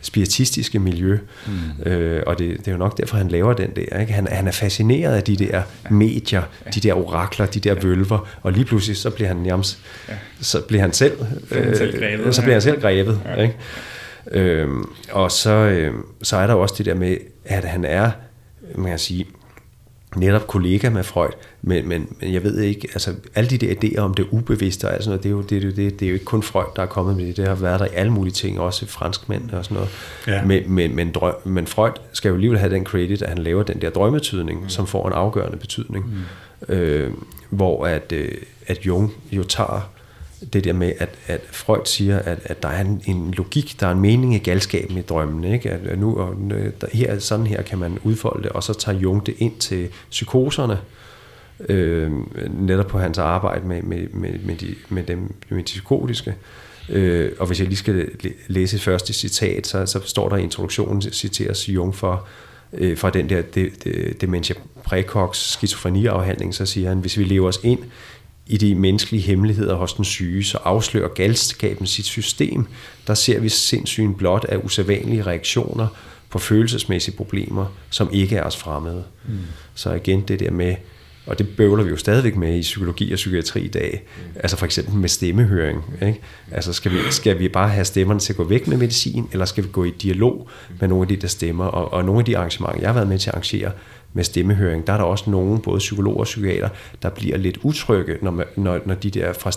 spiritistiske 0.00 0.78
miljø. 0.78 1.18
Mm. 1.46 1.90
Øh, 1.90 2.22
og 2.26 2.38
det, 2.38 2.58
det 2.58 2.68
er 2.68 2.72
jo 2.72 2.78
nok 2.78 2.98
derfor, 2.98 3.16
han 3.16 3.28
laver 3.28 3.52
den 3.52 3.70
der. 3.76 4.00
Ikke? 4.00 4.12
Han, 4.12 4.26
han 4.26 4.48
er 4.48 4.52
fascineret 4.52 5.16
af 5.16 5.22
de 5.22 5.36
der 5.36 5.62
medier, 5.90 6.42
ja. 6.66 6.70
de 6.70 6.80
der 6.80 6.94
orakler, 6.94 7.46
de 7.46 7.60
der 7.60 7.74
ja. 7.74 7.80
vølver, 7.80 8.28
og 8.42 8.52
lige 8.52 8.64
pludselig 8.64 8.96
så 8.96 9.10
bliver 9.10 9.28
han 9.28 9.36
nærmest, 9.36 9.78
ja. 10.08 10.14
så 10.40 10.60
bliver 10.60 10.82
han 10.82 10.92
selv, 10.92 11.12
øh, 11.50 11.76
selv 11.76 11.98
grebet, 11.98 12.34
så 12.34 12.42
bliver 12.42 12.54
han 12.54 12.62
selv 12.62 12.80
grebet. 12.80 13.20
Ja. 13.24 13.42
Ikke? 13.42 13.56
Øhm, 14.30 14.84
og 15.12 15.32
så, 15.32 15.50
øh, 15.50 15.94
så 16.22 16.36
er 16.36 16.46
der 16.46 16.54
også 16.54 16.74
det 16.78 16.86
der 16.86 16.94
med, 16.94 17.16
at 17.44 17.64
han 17.64 17.84
er, 17.84 18.10
man 18.74 18.90
kan 18.90 18.98
sige, 18.98 19.26
netop 20.14 20.46
kollega 20.46 20.90
med 20.90 21.02
Freud, 21.02 21.30
men, 21.62 21.88
men, 21.88 22.16
men 22.20 22.32
jeg 22.32 22.42
ved 22.44 22.60
ikke, 22.60 22.88
altså 22.92 23.14
alle 23.34 23.50
de 23.50 23.58
der 23.58 23.74
idéer 23.74 23.98
om 23.98 24.14
det 24.14 24.26
ubevidste 24.30 24.84
og 24.88 25.02
sådan 25.02 25.08
noget, 25.08 25.22
det 25.22 25.28
er, 25.28 25.32
jo, 25.32 25.40
det, 25.42 25.76
det, 25.76 26.00
det 26.00 26.06
er 26.06 26.10
jo 26.10 26.14
ikke 26.14 26.24
kun 26.24 26.42
Freud, 26.42 26.66
der 26.76 26.82
er 26.82 26.86
kommet 26.86 27.16
med 27.16 27.26
det, 27.26 27.36
det 27.36 27.48
har 27.48 27.54
været 27.54 27.80
der 27.80 27.86
i 27.86 27.94
alle 27.94 28.12
mulige 28.12 28.32
ting, 28.32 28.60
også 28.60 28.86
franskmænd 28.86 29.50
og 29.50 29.64
sådan 29.64 29.74
noget. 29.74 29.90
Ja. 30.26 30.44
Men, 30.44 30.72
men, 30.72 30.96
men, 30.96 31.12
drøm, 31.12 31.34
men 31.44 31.66
Freud 31.66 31.92
skal 32.12 32.28
jo 32.28 32.34
alligevel 32.34 32.58
have 32.58 32.74
den 32.74 32.84
credit, 32.84 33.22
at 33.22 33.28
han 33.28 33.38
laver 33.38 33.62
den 33.62 33.80
der 33.80 33.90
drømmetydning, 33.90 34.62
mm. 34.62 34.68
som 34.68 34.86
får 34.86 35.06
en 35.06 35.12
afgørende 35.12 35.58
betydning, 35.58 36.04
mm. 36.68 36.74
øh, 36.74 37.10
hvor 37.50 37.86
at, 37.86 38.12
øh, 38.12 38.32
at 38.66 38.86
Jung 38.86 39.12
jo 39.32 39.42
tager 39.42 39.90
det 40.52 40.64
der 40.64 40.72
med, 40.72 40.92
at, 40.98 41.08
at 41.26 41.40
Freud 41.50 41.84
siger, 41.84 42.18
at, 42.18 42.38
at 42.44 42.62
der 42.62 42.68
er 42.68 42.80
en, 42.80 43.02
en 43.06 43.30
logik, 43.30 43.76
der 43.80 43.86
er 43.86 43.92
en 43.92 44.00
mening 44.00 44.34
i 44.34 44.38
galskaben 44.38 44.98
i 44.98 45.02
drømmen. 45.02 45.44
Ikke? 45.44 45.70
At 45.70 45.98
nu, 45.98 46.18
og, 46.18 46.34
der, 46.80 46.86
her, 46.92 47.18
sådan 47.18 47.46
her 47.46 47.62
kan 47.62 47.78
man 47.78 47.98
udfolde 48.04 48.42
det, 48.42 48.52
og 48.52 48.62
så 48.62 48.74
tager 48.74 48.98
Jung 48.98 49.26
det 49.26 49.34
ind 49.38 49.56
til 49.58 49.88
psykoserne, 50.10 50.78
øh, 51.68 52.12
netop 52.60 52.86
på 52.86 52.98
hans 52.98 53.18
arbejde 53.18 53.66
med, 53.66 53.82
med, 53.82 54.08
med, 54.08 54.38
med, 54.38 54.56
de, 54.56 54.74
med, 54.88 55.02
dem, 55.02 55.34
med 55.48 55.58
de 55.58 55.64
psykotiske. 55.64 56.34
Øh, 56.88 57.32
og 57.38 57.46
hvis 57.46 57.60
jeg 57.60 57.68
lige 57.68 57.78
skal 57.78 58.10
læse 58.48 58.76
et 58.76 58.82
første 58.82 59.12
citat, 59.12 59.66
så, 59.66 59.86
så 59.86 60.00
står 60.04 60.28
der 60.28 60.36
i 60.36 60.42
introduktionen, 60.42 61.02
citeres 61.02 61.68
Jung 61.68 61.94
for, 61.94 62.26
øh, 62.72 62.98
fra 62.98 63.10
den 63.10 63.28
der 63.28 63.42
de, 63.42 63.70
de, 63.84 64.14
dementia 64.20 64.56
præcox 64.84 65.36
skizofreniafhandling, 65.36 66.54
så 66.54 66.66
siger 66.66 66.88
han, 66.88 66.98
hvis 66.98 67.18
vi 67.18 67.24
lever 67.24 67.48
os 67.48 67.60
ind 67.62 67.80
i 68.46 68.56
de 68.56 68.74
menneskelige 68.74 69.22
hemmeligheder 69.22 69.74
hos 69.74 69.92
den 69.92 70.04
syge, 70.04 70.44
så 70.44 70.58
afslører 70.64 71.08
galskaben 71.08 71.86
sit 71.86 72.06
system. 72.06 72.66
Der 73.06 73.14
ser 73.14 73.40
vi 73.40 73.48
sindssygen 73.48 74.14
blot 74.14 74.44
af 74.44 74.56
usædvanlige 74.56 75.22
reaktioner 75.22 75.86
på 76.30 76.38
følelsesmæssige 76.38 77.16
problemer, 77.16 77.66
som 77.90 78.08
ikke 78.12 78.36
er 78.36 78.42
os 78.42 78.56
fremmede. 78.56 79.04
Mm. 79.28 79.38
Så 79.74 79.92
igen 79.92 80.20
det 80.20 80.40
der 80.40 80.50
med, 80.50 80.74
og 81.26 81.38
det 81.38 81.56
bøvler 81.56 81.84
vi 81.84 81.90
jo 81.90 81.96
stadigvæk 81.96 82.36
med 82.36 82.58
i 82.58 82.60
psykologi 82.60 83.12
og 83.12 83.16
psykiatri 83.16 83.60
i 83.60 83.68
dag, 83.68 84.02
mm. 84.16 84.40
altså 84.40 84.56
for 84.56 84.66
eksempel 84.66 84.94
med 84.94 85.08
stemmehøring. 85.08 85.84
Ikke? 86.02 86.20
Altså 86.50 86.72
skal 86.72 86.92
vi, 86.92 86.98
skal 87.10 87.38
vi 87.38 87.48
bare 87.48 87.68
have 87.68 87.84
stemmerne 87.84 88.20
til 88.20 88.32
at 88.32 88.36
gå 88.36 88.44
væk 88.44 88.66
med 88.66 88.76
medicin, 88.76 89.28
eller 89.32 89.44
skal 89.44 89.64
vi 89.64 89.68
gå 89.72 89.84
i 89.84 89.90
dialog 89.90 90.48
med 90.80 90.88
nogle 90.88 91.02
af 91.02 91.08
de 91.08 91.16
der 91.16 91.28
stemmer? 91.28 91.64
Og, 91.64 91.92
og 91.92 92.04
nogle 92.04 92.18
af 92.18 92.24
de 92.24 92.38
arrangementer, 92.38 92.80
jeg 92.80 92.88
har 92.88 92.94
været 92.94 93.08
med 93.08 93.18
til 93.18 93.30
at 93.30 93.34
arrangere, 93.34 93.72
med 94.16 94.24
stemmehøring, 94.24 94.86
der 94.86 94.92
er 94.92 94.96
der 94.96 95.04
også 95.04 95.30
nogen, 95.30 95.60
både 95.60 95.78
psykologer 95.78 96.18
og 96.18 96.24
psykiater, 96.24 96.68
der 97.02 97.10
bliver 97.10 97.36
lidt 97.36 97.58
utrygge, 97.62 98.18
når, 98.22 98.30
man, 98.30 98.46
når, 98.56 98.80
når 98.84 98.94
de 98.94 99.10
der 99.10 99.32
fra 99.32 99.50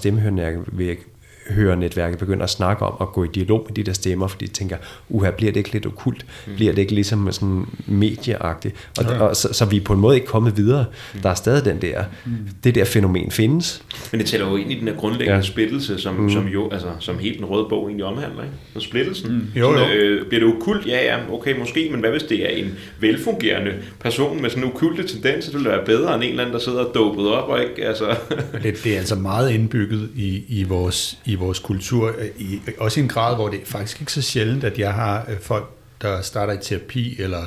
stemmehørenetværk 1.50 2.00
hørenetværket 2.00 2.20
begynder 2.20 2.44
at 2.44 2.50
snakke 2.50 2.86
om 2.86 2.96
at 3.02 3.14
gå 3.14 3.24
i 3.24 3.28
dialog 3.34 3.66
med 3.68 3.76
de 3.76 3.84
der 3.84 3.94
stemmer, 3.94 4.28
fordi 4.28 4.46
de 4.46 4.52
tænker, 4.52 4.78
uha, 5.10 5.32
bliver 5.32 5.52
det 5.52 5.60
ikke 5.60 5.72
lidt 5.72 5.86
okult? 5.86 6.26
Mm. 6.48 6.56
Bliver 6.56 6.74
det 6.74 6.82
ikke 6.82 6.94
ligesom 6.94 7.32
sådan 7.32 7.66
medieagtigt? 7.86 8.76
Og, 8.98 9.04
ja. 9.04 9.22
og 9.22 9.36
så, 9.36 9.54
så 9.54 9.66
vi 9.66 9.78
er 9.78 9.82
på 9.82 9.94
en 9.94 10.00
måde 10.00 10.16
ikke 10.16 10.28
kommet 10.28 10.58
videre. 10.58 10.86
Mm. 11.14 11.20
Der 11.22 11.30
er 11.30 11.34
stadig 11.34 11.66
den 11.66 11.82
der, 11.82 12.04
mm. 12.26 12.32
det 12.64 12.76
der 12.76 12.86
fænomen 12.86 13.32
findes. 13.32 13.84
Men 14.12 14.20
det 14.20 14.28
tæller 14.28 14.50
jo 14.50 14.56
ind 14.56 14.72
i 14.72 14.80
den 14.80 14.88
her 14.88 14.96
grundlæggende 14.96 15.36
ja. 15.36 15.42
splittelse, 15.42 15.98
som, 15.98 16.16
mm. 16.16 16.30
som 16.30 16.48
jo, 16.48 16.70
altså, 16.72 16.88
som 17.00 17.20
helt 17.20 17.38
den 17.38 17.46
røde 17.46 17.66
bog 17.70 17.88
egentlig 17.88 18.06
omhandler, 18.06 18.44
ikke? 18.44 18.56
Så 18.74 18.80
splittelsen. 18.80 19.32
Mm. 19.32 19.60
Jo, 19.60 19.72
jo. 19.72 19.86
øh, 19.88 20.28
bliver 20.28 20.46
det 20.46 20.56
okult? 20.56 20.88
Ja, 20.88 21.06
ja, 21.06 21.18
okay, 21.32 21.60
måske, 21.60 21.90
men 21.92 22.00
hvad 22.00 22.12
hvis 22.12 22.24
det 22.24 22.46
er 22.46 22.50
en 22.50 22.72
velfungerende 23.00 23.74
person 24.00 24.42
med 24.42 24.50
sådan 24.50 24.64
en 24.64 24.70
okulte 24.70 25.08
tendenser, 25.08 25.52
det 25.52 25.60
vil 25.60 25.70
være 25.70 25.86
bedre 25.86 26.16
end 26.16 26.24
en 26.24 26.30
eller 26.30 26.44
anden, 26.44 26.54
der 26.54 26.60
sidder 26.60 26.84
dopet 26.84 27.28
op, 27.28 27.50
og 27.50 27.62
ikke, 27.64 27.88
altså... 27.88 28.16
det, 28.64 28.84
det 28.84 28.94
er 28.94 28.98
altså 28.98 29.16
meget 29.16 29.52
indbygget 29.52 30.10
i, 30.16 30.44
i 30.48 30.64
vores 30.64 31.18
i 31.26 31.36
vores 31.40 31.60
kultur, 31.60 32.14
i, 32.38 32.62
også 32.78 33.00
i 33.00 33.04
en 33.04 33.10
grad, 33.10 33.36
hvor 33.36 33.50
det 33.50 33.62
er 33.62 33.66
faktisk 33.66 34.02
ikke 34.02 34.14
så 34.14 34.22
sjældent, 34.22 34.64
at 34.64 34.80
jeg 34.80 34.94
har 34.94 35.26
øh, 35.30 35.40
folk, 35.40 35.70
der 36.02 36.22
starter 36.22 36.54
i 36.54 36.58
terapi, 36.62 37.22
eller 37.22 37.42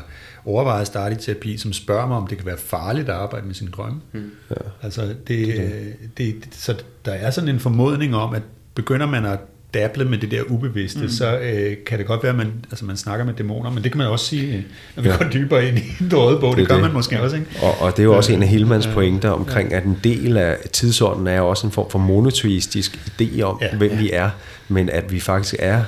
overvejer 0.45 0.81
at 0.81 0.87
starte 0.87 1.15
i 1.15 1.19
terapi, 1.19 1.57
som 1.57 1.73
spørger 1.73 2.07
mig, 2.07 2.17
om 2.17 2.27
det 2.27 2.39
kan 2.39 2.47
være 2.47 2.59
farligt 2.59 3.09
at 3.09 3.15
arbejde 3.15 3.47
med 3.47 3.55
sin 3.55 3.71
drømme. 3.71 4.01
Mm. 4.13 4.31
Ja. 4.51 4.55
Altså, 4.83 5.03
det, 5.03 5.17
det, 5.29 6.19
det, 6.19 6.49
så 6.53 6.83
der 7.05 7.13
er 7.13 7.31
sådan 7.31 7.49
en 7.49 7.61
formodning 7.61 8.17
om, 8.17 8.35
at 8.35 8.43
begynder 8.75 9.07
man 9.07 9.25
at 9.25 9.39
dable 9.75 10.05
med 10.05 10.19
det 10.19 10.31
der 10.31 10.43
ubevidste, 10.49 11.01
mm. 11.01 11.09
så 11.09 11.39
øh, 11.39 11.77
kan 11.87 11.99
det 11.99 12.07
godt 12.07 12.23
være, 12.23 12.31
at 12.31 12.37
man, 12.37 12.53
altså 12.71 12.85
man 12.85 12.97
snakker 12.97 13.25
med 13.25 13.35
dæmoner, 13.35 13.71
men 13.71 13.83
det 13.83 13.93
kan 13.93 13.99
man 13.99 14.07
også 14.07 14.27
sige, 14.27 14.57
øh, 14.57 14.63
når 14.97 15.03
vi 15.03 15.09
ja. 15.09 15.17
går 15.17 15.25
dybere 15.33 15.69
ind 15.69 15.79
i 15.79 15.83
den 15.99 16.19
røde 16.19 16.41
bog, 16.41 16.51
det, 16.51 16.59
det 16.59 16.69
gør 16.69 16.75
det. 16.75 16.85
man 16.85 16.93
måske 16.93 17.21
også. 17.21 17.37
Ikke? 17.37 17.49
Og, 17.63 17.81
og 17.81 17.91
det 17.91 17.99
er 17.99 18.05
jo 18.05 18.17
også 18.17 18.33
en 18.33 18.43
af 18.43 18.49
Hillmans 18.49 18.87
ja. 18.87 18.93
pointer 18.93 19.31
omkring, 19.31 19.71
ja. 19.71 19.77
at 19.77 19.85
en 19.85 20.01
del 20.05 20.37
af 20.37 20.57
tidsånden 20.73 21.27
er 21.27 21.41
også 21.41 21.67
en 21.67 21.73
form 21.73 21.91
for 21.91 21.99
monoteistisk 21.99 22.97
idé 22.97 23.43
om, 23.43 23.59
ja. 23.61 23.77
hvem 23.77 23.91
ja. 23.91 23.99
vi 23.99 24.11
er, 24.13 24.31
men 24.69 24.91
at 24.91 25.13
vi 25.13 25.21
faktisk 25.21 25.55
er 25.59 25.83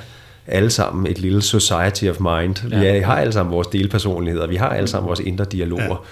alle 0.47 0.69
sammen 0.69 1.07
et 1.07 1.19
lille 1.19 1.41
society 1.41 2.05
of 2.05 2.19
mind. 2.19 2.71
Ja. 2.71 2.93
Vi 2.93 2.99
har 2.99 3.15
alle 3.15 3.33
sammen 3.33 3.53
vores 3.53 3.67
delpersonligheder, 3.67 4.47
vi 4.47 4.55
har 4.55 4.69
alle 4.69 4.87
sammen 4.87 5.07
vores 5.07 5.19
indre 5.19 5.45
dialoger. 5.51 6.05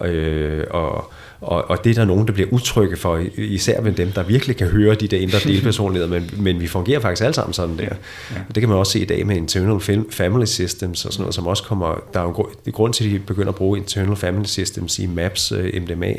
Ja. 0.00 0.06
Øh, 0.06 0.66
og, 0.70 1.12
og, 1.40 1.70
og 1.70 1.84
det 1.84 1.90
er 1.90 1.94
der 1.94 2.04
nogen, 2.04 2.26
der 2.26 2.32
bliver 2.32 2.48
utrygge 2.52 2.96
for, 2.96 3.22
især 3.36 3.80
med 3.80 3.92
dem, 3.92 4.12
der 4.12 4.22
virkelig 4.22 4.56
kan 4.56 4.66
høre 4.66 4.94
de 4.94 5.08
der 5.08 5.18
indre 5.18 5.38
delpersonligheder, 5.52 6.20
men, 6.20 6.30
men 6.36 6.60
vi 6.60 6.66
fungerer 6.66 7.00
faktisk 7.00 7.22
alle 7.22 7.34
sammen 7.34 7.52
sådan 7.52 7.78
der. 7.78 7.84
Ja. 7.84 8.36
Og 8.48 8.54
det 8.54 8.60
kan 8.60 8.68
man 8.68 8.78
også 8.78 8.92
se 8.92 9.00
i 9.00 9.04
dag 9.04 9.26
med 9.26 9.36
internal 9.36 10.04
family 10.10 10.44
systems 10.44 11.04
og 11.04 11.12
sådan 11.12 11.22
noget, 11.22 11.34
som 11.34 11.46
også 11.46 11.62
kommer, 11.62 12.02
der 12.14 12.20
er 12.20 12.24
jo 12.24 12.48
en 12.66 12.72
grund 12.72 12.92
til, 12.92 13.04
at 13.04 13.10
de 13.10 13.18
begynder 13.18 13.48
at 13.48 13.54
bruge 13.54 13.78
internal 13.78 14.16
family 14.16 14.44
systems 14.44 14.98
i 14.98 15.06
MAPS, 15.06 15.52
øh, 15.52 15.82
MDMA 15.82 16.12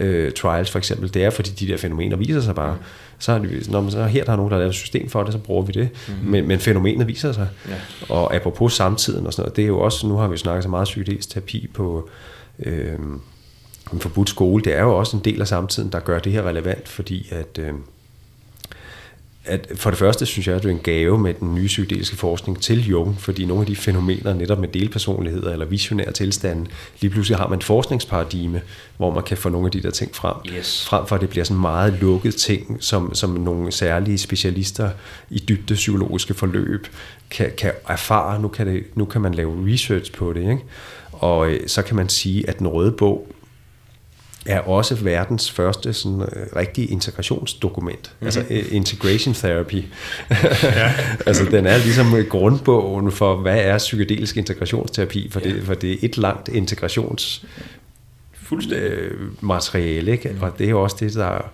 uh, 0.00 0.32
trials 0.32 0.70
for 0.70 0.78
eksempel, 0.78 1.14
det 1.14 1.24
er 1.24 1.30
fordi 1.30 1.50
de 1.50 1.72
der 1.72 1.76
fænomener 1.76 2.16
viser 2.16 2.40
sig 2.40 2.54
bare. 2.54 2.76
Så, 3.18 3.32
er 3.32 3.38
det, 3.38 3.70
når 3.70 3.80
man, 3.80 3.90
så 3.90 4.04
her 4.04 4.24
der 4.24 4.32
er 4.32 4.36
nogen, 4.36 4.50
der 4.50 4.56
har 4.56 4.60
lavet 4.60 4.70
et 4.70 4.76
system 4.76 5.08
for 5.08 5.22
det, 5.22 5.32
så 5.32 5.38
bruger 5.38 5.62
vi 5.62 5.72
det. 5.72 5.88
Mm-hmm. 6.08 6.30
Men, 6.30 6.48
men 6.48 6.58
fænomenet 6.58 7.08
viser 7.08 7.32
sig. 7.32 7.48
Ja. 7.68 7.74
Og 8.08 8.34
apropos 8.34 8.72
samtiden 8.72 9.26
og 9.26 9.32
sådan 9.32 9.42
noget, 9.42 9.56
det 9.56 9.62
er 9.62 9.66
jo 9.66 9.80
også, 9.80 10.06
nu 10.06 10.16
har 10.16 10.28
vi 10.28 10.36
snakket 10.36 10.62
så 10.62 10.68
meget 10.68 10.84
psykedelisk 10.84 11.30
terapi 11.30 11.66
på, 11.74 12.08
øh, 12.58 12.98
en 13.92 14.00
forbudt 14.00 14.28
skole, 14.28 14.64
det 14.64 14.74
er 14.74 14.82
jo 14.82 14.98
også 14.98 15.16
en 15.16 15.24
del 15.24 15.40
af 15.40 15.48
samtiden, 15.48 15.92
der 15.92 16.00
gør 16.00 16.18
det 16.18 16.32
her 16.32 16.42
relevant, 16.42 16.88
fordi 16.88 17.28
at, 17.30 17.58
øh, 17.58 17.74
at 19.44 19.72
for 19.74 19.90
det 19.90 19.98
første 19.98 20.26
synes 20.26 20.46
jeg, 20.46 20.56
at 20.56 20.62
det 20.62 20.68
er 20.68 20.74
en 20.74 20.80
gave 20.82 21.18
med 21.18 21.34
den 21.34 21.54
nye 21.54 21.66
psykedeliske 21.66 22.16
forskning 22.16 22.62
til 22.62 22.88
Jung, 22.88 23.20
fordi 23.20 23.44
nogle 23.44 23.60
af 23.60 23.66
de 23.66 23.76
fænomener, 23.76 24.34
netop 24.34 24.58
med 24.58 24.68
delpersonligheder 24.68 25.52
eller 25.52 25.66
visionære 25.66 26.12
tilstande, 26.12 26.66
lige 27.00 27.10
pludselig 27.10 27.38
har 27.38 27.48
man 27.48 27.58
et 27.58 27.64
forskningsparadigme, 27.64 28.62
hvor 28.96 29.14
man 29.14 29.22
kan 29.22 29.36
få 29.36 29.48
nogle 29.48 29.66
af 29.66 29.70
de 29.70 29.82
der 29.82 29.90
ting 29.90 30.14
frem, 30.14 30.34
yes. 30.58 30.86
frem 30.86 31.06
for 31.06 31.14
at 31.14 31.20
det 31.20 31.28
bliver 31.28 31.44
sådan 31.44 31.60
meget 31.60 31.92
lukket 32.00 32.34
ting, 32.34 32.76
som, 32.80 33.14
som 33.14 33.30
nogle 33.30 33.72
særlige 33.72 34.18
specialister 34.18 34.90
i 35.30 35.38
dybde 35.38 35.74
psykologiske 35.74 36.34
forløb 36.34 36.86
kan, 37.30 37.50
kan 37.58 37.72
erfare. 37.88 38.40
Nu 38.40 38.48
kan, 38.48 38.66
det, 38.66 38.84
nu 38.94 39.04
kan 39.04 39.20
man 39.20 39.34
lave 39.34 39.72
research 39.72 40.12
på 40.12 40.32
det, 40.32 40.40
ikke? 40.40 40.62
og 41.12 41.50
øh, 41.50 41.60
så 41.68 41.82
kan 41.82 41.96
man 41.96 42.08
sige, 42.08 42.48
at 42.48 42.58
den 42.58 42.68
røde 42.68 42.92
bog 42.92 43.26
er 44.46 44.60
også 44.60 44.94
verdens 44.94 45.50
første 45.50 45.92
sådan, 45.92 46.20
uh, 46.20 46.56
rigtige 46.56 46.86
integrationsdokument. 46.86 48.12
Mm-hmm. 48.12 48.26
Altså 48.26 48.40
uh, 48.50 48.74
integration 48.74 49.34
therapy. 49.34 49.84
ja. 50.62 50.92
altså 51.26 51.44
den 51.44 51.66
er 51.66 51.76
ligesom 51.76 52.14
grundbogen 52.28 53.12
for, 53.12 53.36
hvad 53.36 53.58
er 53.58 53.78
psykedelisk 53.78 54.36
integrationsterapi, 54.36 55.30
for, 55.30 55.40
ja. 55.44 55.48
det, 55.48 55.62
for 55.62 55.74
det 55.74 55.92
er 55.92 55.96
et 56.02 56.16
langt 56.18 56.48
integrations 56.48 57.44
materiale, 59.40 60.12
ikke? 60.12 60.28
Mm. 60.28 60.42
og 60.42 60.58
det 60.58 60.66
er 60.66 60.70
jo 60.70 60.82
også 60.82 60.96
det, 61.00 61.14
der 61.14 61.50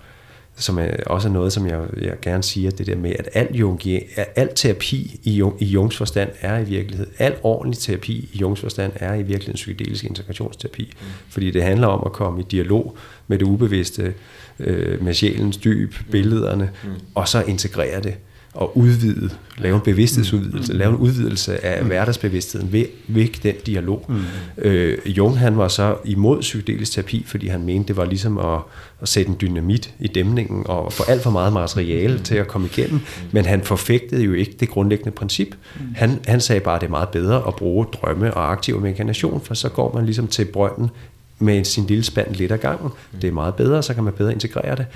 som 0.58 0.78
er 0.78 0.90
også 1.06 1.28
noget, 1.28 1.52
som 1.52 1.66
jeg, 1.66 1.80
jeg 2.00 2.20
gerne 2.22 2.42
siger, 2.42 2.70
det 2.70 2.86
der 2.86 2.96
med, 2.96 3.12
at 3.18 3.28
al, 3.32 3.56
Jungi, 3.56 4.00
al 4.36 4.48
terapi 4.54 5.20
i, 5.22 5.30
Jung, 5.30 5.62
i 5.62 5.64
Jungs 5.64 5.96
forstand 5.96 6.30
er 6.40 6.58
i 6.58 6.64
virkelighed, 6.64 7.06
al 7.18 7.34
ordentlig 7.42 7.78
terapi 7.78 8.30
i 8.32 8.38
Jungs 8.38 8.60
forstand 8.60 8.92
er 8.94 9.14
i 9.14 9.22
virkeligheden 9.22 9.54
psykedelisk 9.54 10.04
integrationsterapi. 10.04 10.82
Mm. 11.00 11.06
Fordi 11.28 11.50
det 11.50 11.62
handler 11.62 11.86
om 11.86 12.02
at 12.06 12.12
komme 12.12 12.40
i 12.40 12.44
dialog 12.50 12.96
med 13.26 13.38
det 13.38 13.44
ubevidste, 13.44 14.14
øh, 14.58 15.04
med 15.04 15.14
sjælens 15.14 15.56
dyb, 15.56 15.94
billederne, 16.10 16.70
mm. 16.84 16.90
og 17.14 17.28
så 17.28 17.42
integrere 17.42 18.02
det 18.02 18.14
at 18.60 18.66
udvide, 18.74 19.30
lave 19.58 19.74
en 19.74 19.80
bevidsthedsudvidelse, 19.80 20.72
mm. 20.72 20.78
lave 20.78 20.90
en 20.90 20.96
udvidelse 20.96 21.64
af 21.64 21.82
mm. 21.82 21.86
hverdagsbevidstheden 21.86 22.72
ved, 22.72 22.84
ved 23.08 23.28
den 23.42 23.54
dialog. 23.66 24.04
Mm. 24.08 24.22
Øh, 24.58 24.98
Jung 25.06 25.38
han 25.38 25.58
var 25.58 25.68
så 25.68 25.96
imod 26.04 26.40
psykedelisk 26.40 26.92
terapi, 26.92 27.24
fordi 27.26 27.48
han 27.48 27.62
mente, 27.62 27.88
det 27.88 27.96
var 27.96 28.04
ligesom 28.04 28.38
at, 28.38 28.60
at 29.00 29.08
sætte 29.08 29.30
en 29.30 29.36
dynamit 29.40 29.94
i 30.00 30.08
dæmningen 30.08 30.62
og 30.66 30.92
få 30.92 31.02
alt 31.08 31.22
for 31.22 31.30
meget 31.30 31.52
materiale 31.52 32.16
mm. 32.16 32.22
til 32.22 32.34
at 32.34 32.48
komme 32.48 32.66
igennem, 32.66 32.94
mm. 32.94 33.28
men 33.32 33.44
han 33.44 33.62
forfægtede 33.62 34.22
jo 34.22 34.32
ikke 34.32 34.56
det 34.60 34.68
grundlæggende 34.68 35.10
princip. 35.10 35.54
Mm. 35.80 35.94
Han, 35.94 36.20
han 36.26 36.40
sagde 36.40 36.60
bare, 36.60 36.74
at 36.74 36.80
det 36.80 36.86
er 36.86 36.90
meget 36.90 37.08
bedre 37.08 37.42
at 37.48 37.54
bruge 37.54 37.86
drømme 37.92 38.34
og 38.34 38.52
aktiv 38.52 38.80
mekanisation, 38.80 39.40
for 39.40 39.54
så 39.54 39.68
går 39.68 39.94
man 39.94 40.04
ligesom 40.04 40.26
til 40.26 40.44
brønden 40.44 40.90
med 41.38 41.64
sin 41.64 41.86
lille 41.86 42.04
spand 42.04 42.34
lidt 42.34 42.52
ad 42.52 42.58
gangen. 42.58 42.88
Mm. 43.12 43.18
Det 43.20 43.28
er 43.28 43.32
meget 43.32 43.54
bedre, 43.54 43.82
så 43.82 43.94
kan 43.94 44.04
man 44.04 44.12
bedre 44.12 44.32
integrere 44.32 44.76
det 44.76 44.86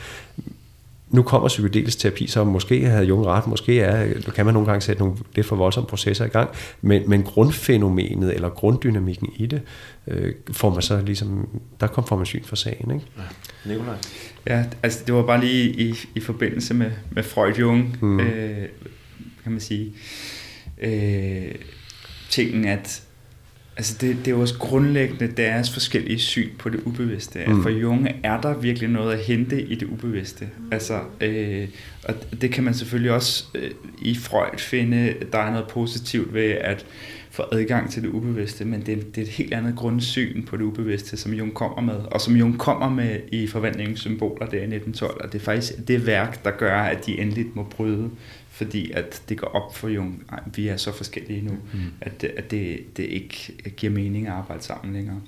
nu 1.11 1.23
kommer 1.23 1.49
psykedelisk 1.49 1.99
terapi, 1.99 2.27
så 2.27 2.45
måske 2.45 2.85
havde 2.85 3.05
Jung 3.05 3.27
ret, 3.27 3.47
måske 3.47 3.81
er, 3.81 4.21
kan 4.35 4.45
man 4.45 4.55
nogle 4.55 4.69
gange 4.69 4.81
sætte 4.81 5.03
nogle 5.03 5.17
lidt 5.35 5.47
for 5.47 5.57
voldsomme 5.57 5.89
processer 5.89 6.25
i 6.25 6.29
gang, 6.29 6.51
men, 6.83 7.03
men 7.07 7.23
grundfænomenet 7.23 8.35
eller 8.35 8.49
grunddynamikken 8.49 9.29
i 9.37 9.47
det, 9.47 9.63
øh, 10.07 10.35
får 10.53 10.71
man 10.71 10.83
så 10.83 11.03
ligesom, 11.03 11.49
der 11.81 11.87
kom 11.87 12.07
får 12.07 12.17
man 12.17 12.27
syn 12.27 12.45
for 12.45 12.57
sagen. 12.57 12.91
Ikke? 12.91 13.07
Ja. 13.19 13.71
Nikolaj? 13.71 13.97
Ja, 14.47 14.65
altså 14.83 15.01
det 15.07 15.15
var 15.15 15.23
bare 15.23 15.41
lige 15.41 15.71
i, 15.71 15.95
i 16.15 16.21
forbindelse 16.21 16.75
med, 16.75 16.91
med 17.11 17.23
Freud 17.23 17.55
Jung, 17.55 17.99
mm. 18.01 18.21
øh, 18.21 18.69
kan 19.43 19.53
man 19.53 19.61
sige, 19.61 19.93
øh, 20.83 21.55
tingen, 22.31 22.65
at 22.65 23.03
Altså 23.81 23.97
det, 24.01 24.17
det 24.17 24.27
er 24.27 24.31
jo 24.31 24.41
også 24.41 24.59
grundlæggende 24.59 25.27
deres 25.37 25.71
forskellige 25.71 26.19
syn 26.19 26.49
på 26.59 26.69
det 26.69 26.81
ubevidste. 26.85 27.39
Mm. 27.47 27.63
For 27.63 27.71
Jung 27.71 28.09
er 28.23 28.41
der 28.41 28.59
virkelig 28.59 28.89
noget 28.89 29.13
at 29.13 29.19
hente 29.19 29.63
i 29.63 29.75
det 29.75 29.89
ubevidste. 29.89 30.49
Altså, 30.73 31.01
øh, 31.21 31.69
og 32.05 32.15
det 32.41 32.53
kan 32.53 32.65
man 32.65 32.75
selvfølgelig 32.75 33.13
også 33.13 33.45
øh, 33.55 33.71
i 34.03 34.15
Freud 34.15 34.59
finde, 34.59 35.15
der 35.33 35.39
er 35.39 35.51
noget 35.51 35.69
positivt 35.69 36.35
ved 36.35 36.51
at 36.51 36.87
få 37.31 37.43
adgang 37.53 37.91
til 37.91 38.03
det 38.03 38.09
ubevidste, 38.09 38.65
men 38.65 38.81
det 38.87 38.99
er, 38.99 39.03
det 39.15 39.19
er 39.19 39.23
et 39.23 39.29
helt 39.29 39.55
andet 39.55 39.77
grundsyn 39.77 40.45
på 40.45 40.57
det 40.57 40.63
ubevidste, 40.63 41.17
som 41.17 41.33
Jung 41.33 41.55
kommer 41.55 41.81
med, 41.81 41.95
og 41.95 42.21
som 42.21 42.37
Jung 42.37 42.59
kommer 42.59 42.89
med 42.91 43.21
i 43.33 43.47
forvandlingens 43.47 44.01
symboler 44.01 44.47
der 44.47 44.57
i 44.57 44.75
1912, 44.75 45.25
og 45.25 45.33
det 45.33 45.41
er 45.41 45.45
faktisk 45.45 45.73
det 45.89 46.07
værk, 46.07 46.45
der 46.45 46.51
gør, 46.51 46.81
at 46.81 47.07
de 47.07 47.19
endeligt 47.19 47.57
må 47.57 47.63
bryde 47.63 48.11
fordi 48.61 48.91
at 48.91 49.23
det 49.29 49.39
går 49.39 49.47
op 49.47 49.77
for 49.77 49.89
Jung, 49.89 50.25
vi 50.55 50.69
er 50.69 50.77
så 50.77 50.93
forskellige 50.93 51.43
nu, 51.43 51.51
mm. 51.51 51.81
at, 52.01 52.25
at 52.25 52.51
det, 52.51 52.97
det 52.97 53.03
ikke 53.03 53.55
giver 53.77 53.93
mening 53.93 54.27
at 54.27 54.33
arbejde 54.33 54.63
sammen 54.63 54.95
længere. 54.95 55.21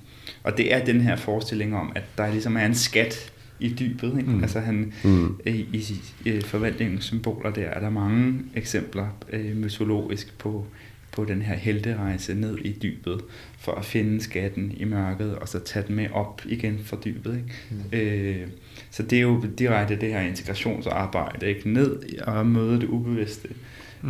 Og 0.43 0.57
det 0.57 0.73
er 0.73 0.85
den 0.85 1.01
her 1.01 1.15
forestilling 1.15 1.75
om, 1.75 1.91
at 1.95 2.03
der 2.17 2.31
ligesom 2.31 2.57
er 2.57 2.65
en 2.65 2.75
skat 2.75 3.31
i 3.59 3.75
dybet. 3.79 4.17
Ikke? 4.17 4.31
Mm. 4.31 4.41
Altså 4.41 4.59
han, 4.59 4.93
mm. 5.03 5.39
i, 5.45 5.51
i, 5.51 6.01
i 6.25 6.41
forvandlingens 6.41 7.05
symboler 7.05 7.51
der 7.51 7.65
er 7.65 7.79
der 7.79 7.89
mange 7.89 8.39
eksempler 8.55 9.07
øh, 9.29 9.57
mytologisk 9.57 10.37
på, 10.37 10.65
på 11.11 11.25
den 11.25 11.41
her 11.41 11.55
helterejse 11.55 12.33
ned 12.33 12.57
i 12.57 12.79
dybet, 12.83 13.21
for 13.63 13.71
at 13.71 13.85
finde 13.85 14.21
skatten 14.21 14.73
i 14.77 14.83
mørket, 14.83 15.35
og 15.35 15.49
så 15.49 15.59
tage 15.59 15.87
den 15.87 15.95
med 15.95 16.09
op 16.13 16.41
igen 16.45 16.79
fra 16.83 16.97
dybet. 17.05 17.35
Ikke? 17.35 17.53
Mm. 17.91 17.97
Øh, 17.97 18.47
så 18.91 19.03
det 19.03 19.17
er 19.17 19.21
jo 19.21 19.43
direkte 19.57 19.95
det 19.95 20.09
her 20.09 20.21
integrationsarbejde, 20.21 21.47
ikke? 21.47 21.69
ned 21.73 22.19
og 22.19 22.45
møde 22.45 22.81
det 22.81 22.87
ubevidste. 22.87 23.47
Mm. 23.47 23.55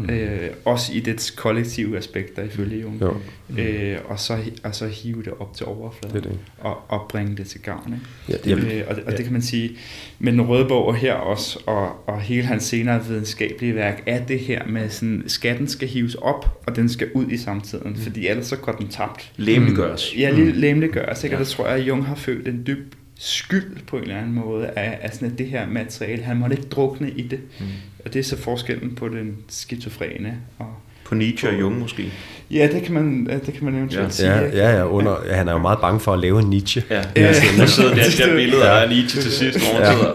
Øh, 0.10 0.50
også 0.66 0.94
i 0.94 1.00
dets 1.00 1.32
kollektive 1.32 1.98
aspekter 1.98 2.44
ifølge 2.44 2.82
Jung. 2.82 3.02
Jo. 3.02 3.18
Mm. 3.50 3.58
Øh, 3.58 3.98
og, 4.06 4.20
så, 4.20 4.38
og 4.64 4.76
så 4.76 4.88
hive 4.88 5.24
det 5.24 5.34
op 5.39 5.56
til 5.56 5.66
overfladen 5.66 6.16
det 6.16 6.24
det. 6.24 6.39
Og, 6.58 6.91
og 6.91 7.06
bringe 7.10 7.38
det 7.38 7.48
til 7.48 7.62
gavn. 7.62 7.94
Ikke? 7.94 8.41
Ja, 8.50 8.56
det, 8.56 8.64
øh, 8.64 8.84
og, 8.88 8.96
og 9.06 9.12
ja. 9.12 9.18
det 9.18 9.24
kan 9.26 9.34
man 9.34 9.41
sige, 9.41 9.78
med 10.20 10.32
den 10.32 10.41
røde 10.41 10.68
bog 10.68 10.96
her 10.96 11.14
også, 11.14 11.60
og, 11.66 12.10
og 12.10 12.22
hele 12.22 12.44
hans 12.44 12.64
senere 12.64 13.06
videnskabelige 13.06 13.76
værk, 13.76 14.04
er 14.06 14.26
det 14.26 14.39
her 14.39 14.68
med, 14.68 14.89
sådan, 14.89 15.24
skatten 15.28 15.68
skal 15.68 15.88
hives 15.88 16.16
op, 16.16 16.64
og 16.68 16.76
den 16.76 16.89
skal 16.89 17.08
ud 17.14 17.28
i 17.28 17.38
samtiden, 17.38 17.89
mm. 17.89 17.96
fordi 17.96 18.28
ellers 18.28 18.46
så 18.46 18.56
går 18.56 18.72
den 18.72 18.88
tabt. 18.88 19.32
Læmeliggøres. 19.38 20.18
Ja, 20.18 20.32
mm. 20.32 20.52
læmeliggøres. 20.56 21.24
Ikke? 21.24 21.34
Ja. 21.34 21.39
Og 21.39 21.46
det 21.46 21.54
tror 21.56 21.68
jeg, 21.68 21.76
at 21.76 21.88
Jung 21.88 22.06
har 22.06 22.16
følt 22.16 22.48
en 22.48 22.64
dyb 22.68 22.96
skyld 23.16 23.78
på 23.88 23.98
en 23.98 24.04
eller 24.04 24.18
anden 24.18 24.34
måde 24.34 24.68
af, 24.68 25.00
af 25.02 25.14
sådan, 25.14 25.32
at 25.32 25.38
det 25.38 25.48
her 25.48 25.68
materiale. 25.68 26.24
Han 26.24 26.38
måtte 26.38 26.56
ikke 26.56 26.70
drukne 26.70 27.12
i 27.12 27.22
det. 27.22 27.39
Mm. 27.60 27.66
Og 28.06 28.14
det 28.14 28.20
er 28.20 28.24
så 28.24 28.38
forskellen 28.38 28.95
på 28.95 29.08
den 29.08 29.38
skizofrene 29.49 30.38
og 30.60 30.76
på 31.04 31.16
Nietzsche 31.16 31.49
og 31.49 31.60
Jung 31.60 31.80
måske? 31.80 32.14
Ja, 32.51 32.70
det 32.72 32.84
kan 32.84 32.93
man, 32.93 33.26
det 33.45 33.54
kan 33.54 33.66
man 33.66 33.76
eventuelt 33.76 34.06
ja. 34.06 34.10
sige. 34.10 34.32
Ja, 34.32 34.72
ja, 34.72 34.78
ja, 34.78 34.88
under, 34.88 35.16
ja, 35.28 35.34
han 35.34 35.47
er 35.47 35.51
jo 35.51 35.60
meget 35.60 35.80
bange 35.80 35.99
for 35.99 36.14
at 36.14 36.20
lave 36.20 36.39
en 36.39 36.49
Nietzsche. 36.49 36.84
Ja, 36.89 36.95
ja. 36.95 37.04
ja. 37.16 37.28
der 37.58 37.66
sidder 37.66 37.95
der, 37.95 38.04
der 38.18 38.36
billeder 38.36 38.72
af 38.72 38.89
Nietzsche 38.89 39.22
til 39.22 39.32
sidst, 39.32 39.60
hvor 39.60 39.84
han 39.84 39.97
sidder, 39.97 40.14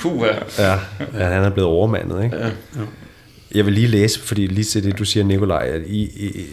puh 0.00 0.26
ja. 0.58 0.72
ja, 1.18 1.24
han 1.24 1.44
er 1.44 1.50
blevet 1.50 1.70
overmandet, 1.70 2.24
ikke? 2.24 2.36
Ja. 2.36 2.46
ja. 2.46 2.52
Jeg 3.54 3.66
vil 3.66 3.74
lige 3.74 3.86
læse, 3.86 4.20
fordi 4.20 4.46
lige 4.46 4.64
til 4.64 4.84
det, 4.84 4.98
du 4.98 5.04
siger, 5.04 5.24
Nikolaj, 5.24 5.70
at 5.74 5.82
i, 5.86 6.02
i 6.02 6.46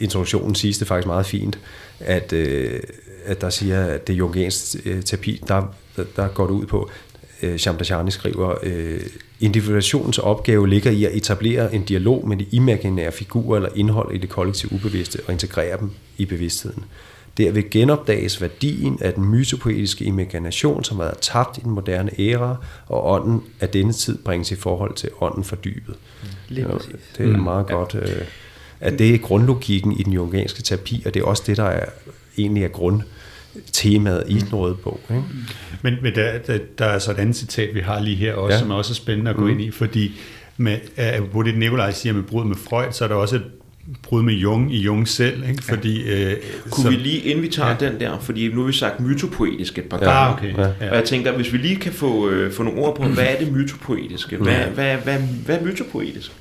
introduktionen 0.00 0.54
siges 0.54 0.78
det 0.78 0.88
faktisk 0.88 1.06
meget 1.06 1.26
fint, 1.26 1.58
at, 2.00 2.32
øh, 2.32 2.80
at 3.26 3.40
der 3.40 3.50
siger, 3.50 3.84
at 3.84 4.06
det 4.06 4.14
jungiansk 4.14 4.76
øh, 4.84 5.02
terapi, 5.02 5.42
der, 5.48 5.74
der, 5.96 6.04
der 6.16 6.28
går 6.28 6.46
det 6.46 6.54
ud 6.54 6.66
på, 6.66 6.90
øh, 7.42 7.56
Shamdashani 7.56 8.10
skriver, 8.10 8.54
øh, 8.62 9.00
individuationens 9.42 10.18
opgave 10.18 10.68
ligger 10.68 10.90
i 10.90 11.04
at 11.04 11.14
etablere 11.14 11.74
en 11.74 11.82
dialog 11.82 12.28
med 12.28 12.36
de 12.36 12.46
imaginære 12.50 13.12
figurer 13.12 13.56
eller 13.56 13.68
indhold 13.74 14.14
i 14.14 14.18
det 14.18 14.28
kollektive 14.28 14.72
ubevidste 14.72 15.18
og 15.26 15.32
integrere 15.32 15.80
dem 15.80 15.90
i 16.18 16.24
bevidstheden. 16.24 16.84
Derved 17.36 17.70
genopdages 17.70 18.40
værdien 18.40 18.98
af 19.00 19.12
den 19.12 19.24
mytopoetiske 19.24 20.04
imagination, 20.04 20.84
som 20.84 20.96
har 20.96 21.04
været 21.04 21.18
tabt 21.18 21.58
i 21.58 21.60
den 21.60 21.70
moderne 21.70 22.10
æra, 22.18 22.56
og 22.86 23.10
ånden 23.10 23.42
af 23.60 23.68
denne 23.68 23.92
tid 23.92 24.18
bringes 24.18 24.52
i 24.52 24.56
forhold 24.56 24.94
til 24.94 25.10
ånden 25.20 25.44
fordybet. 25.44 25.94
Lige 26.48 26.66
Ja. 26.68 26.74
Det 27.18 27.32
er 27.32 27.36
meget 27.36 27.66
godt, 27.66 27.94
øh, 27.94 28.22
at 28.80 28.98
det 28.98 29.14
er 29.14 29.18
grundlogikken 29.18 29.92
i 29.92 30.02
den 30.02 30.12
jungianske 30.12 30.62
terapi, 30.62 31.02
og 31.06 31.14
det 31.14 31.22
er 31.22 31.26
også 31.26 31.42
det, 31.46 31.56
der 31.56 31.64
er, 31.64 31.86
egentlig 32.38 32.64
er 32.64 32.68
grundtemaet 33.54 34.24
i 34.28 34.34
den 34.38 34.54
røde 34.54 34.74
bog. 34.74 35.00
Ikke? 35.10 35.22
Men, 35.82 35.94
men 36.02 36.14
der, 36.14 36.38
der, 36.38 36.58
der 36.78 36.84
er 36.84 36.98
så 36.98 37.10
et 37.10 37.16
andet 37.18 37.36
citat, 37.36 37.74
vi 37.74 37.80
har 37.80 38.00
lige 38.00 38.16
her 38.16 38.34
også, 38.34 38.52
Ja. 38.52 38.54
ja. 38.54 38.60
som 38.60 38.70
er 38.70 38.74
også 38.74 38.94
spændende 38.94 39.30
at 39.30 39.36
gå 39.36 39.42
Mhm. 39.42 39.50
ind 39.50 39.60
i, 39.60 39.70
fordi 39.70 40.12
med, 40.56 40.76
på 41.32 41.42
det 41.42 41.58
Nikolaj 41.58 41.92
siger 41.92 42.12
med 42.12 42.22
brud 42.22 42.44
med 42.44 42.56
Freud, 42.56 42.86
så 42.92 43.04
er 43.04 43.08
der 43.08 43.14
også 43.14 43.36
et 43.36 43.42
brud 44.02 44.22
med 44.22 44.34
Jung 44.34 44.74
i 44.74 44.78
Jung 44.80 45.08
selv, 45.08 45.48
ikke? 45.50 45.64
fordi... 45.64 46.02
Øh, 46.02 46.36
Kunne 46.70 46.84
så, 46.84 46.90
vi 46.90 46.96
lige, 46.96 47.18
inden 47.18 47.42
vi 47.42 47.48
tager 47.48 47.68
ja. 47.80 47.90
den 47.90 48.00
der, 48.00 48.18
fordi 48.18 48.48
nu 48.48 48.60
har 48.60 48.66
vi 48.66 48.72
sagt 48.72 49.00
mytopoetisk 49.00 49.78
et 49.78 49.84
par 49.84 49.98
gange. 49.98 50.12
Ah, 50.14 50.32
okay. 50.32 50.54
Ja. 50.58 50.62
Ja. 50.86 50.90
Og 50.90 50.96
jeg 50.96 51.04
tænker, 51.04 51.32
hvis 51.32 51.52
vi 51.52 51.58
lige 51.58 51.76
kan 51.76 51.92
få, 51.92 52.28
øh, 52.28 52.52
få 52.52 52.62
nogle 52.62 52.80
ord 52.80 52.96
på, 52.96 53.02
hvad 53.02 53.24
er 53.24 53.38
det 53.38 53.52
mytopoetiske? 53.52 54.36
Hvad, 54.36 54.54
hvad, 54.74 54.96
hvad, 54.96 55.18
hvad 55.46 55.58
er 55.58 55.64
mytopoetisk? 55.64 56.32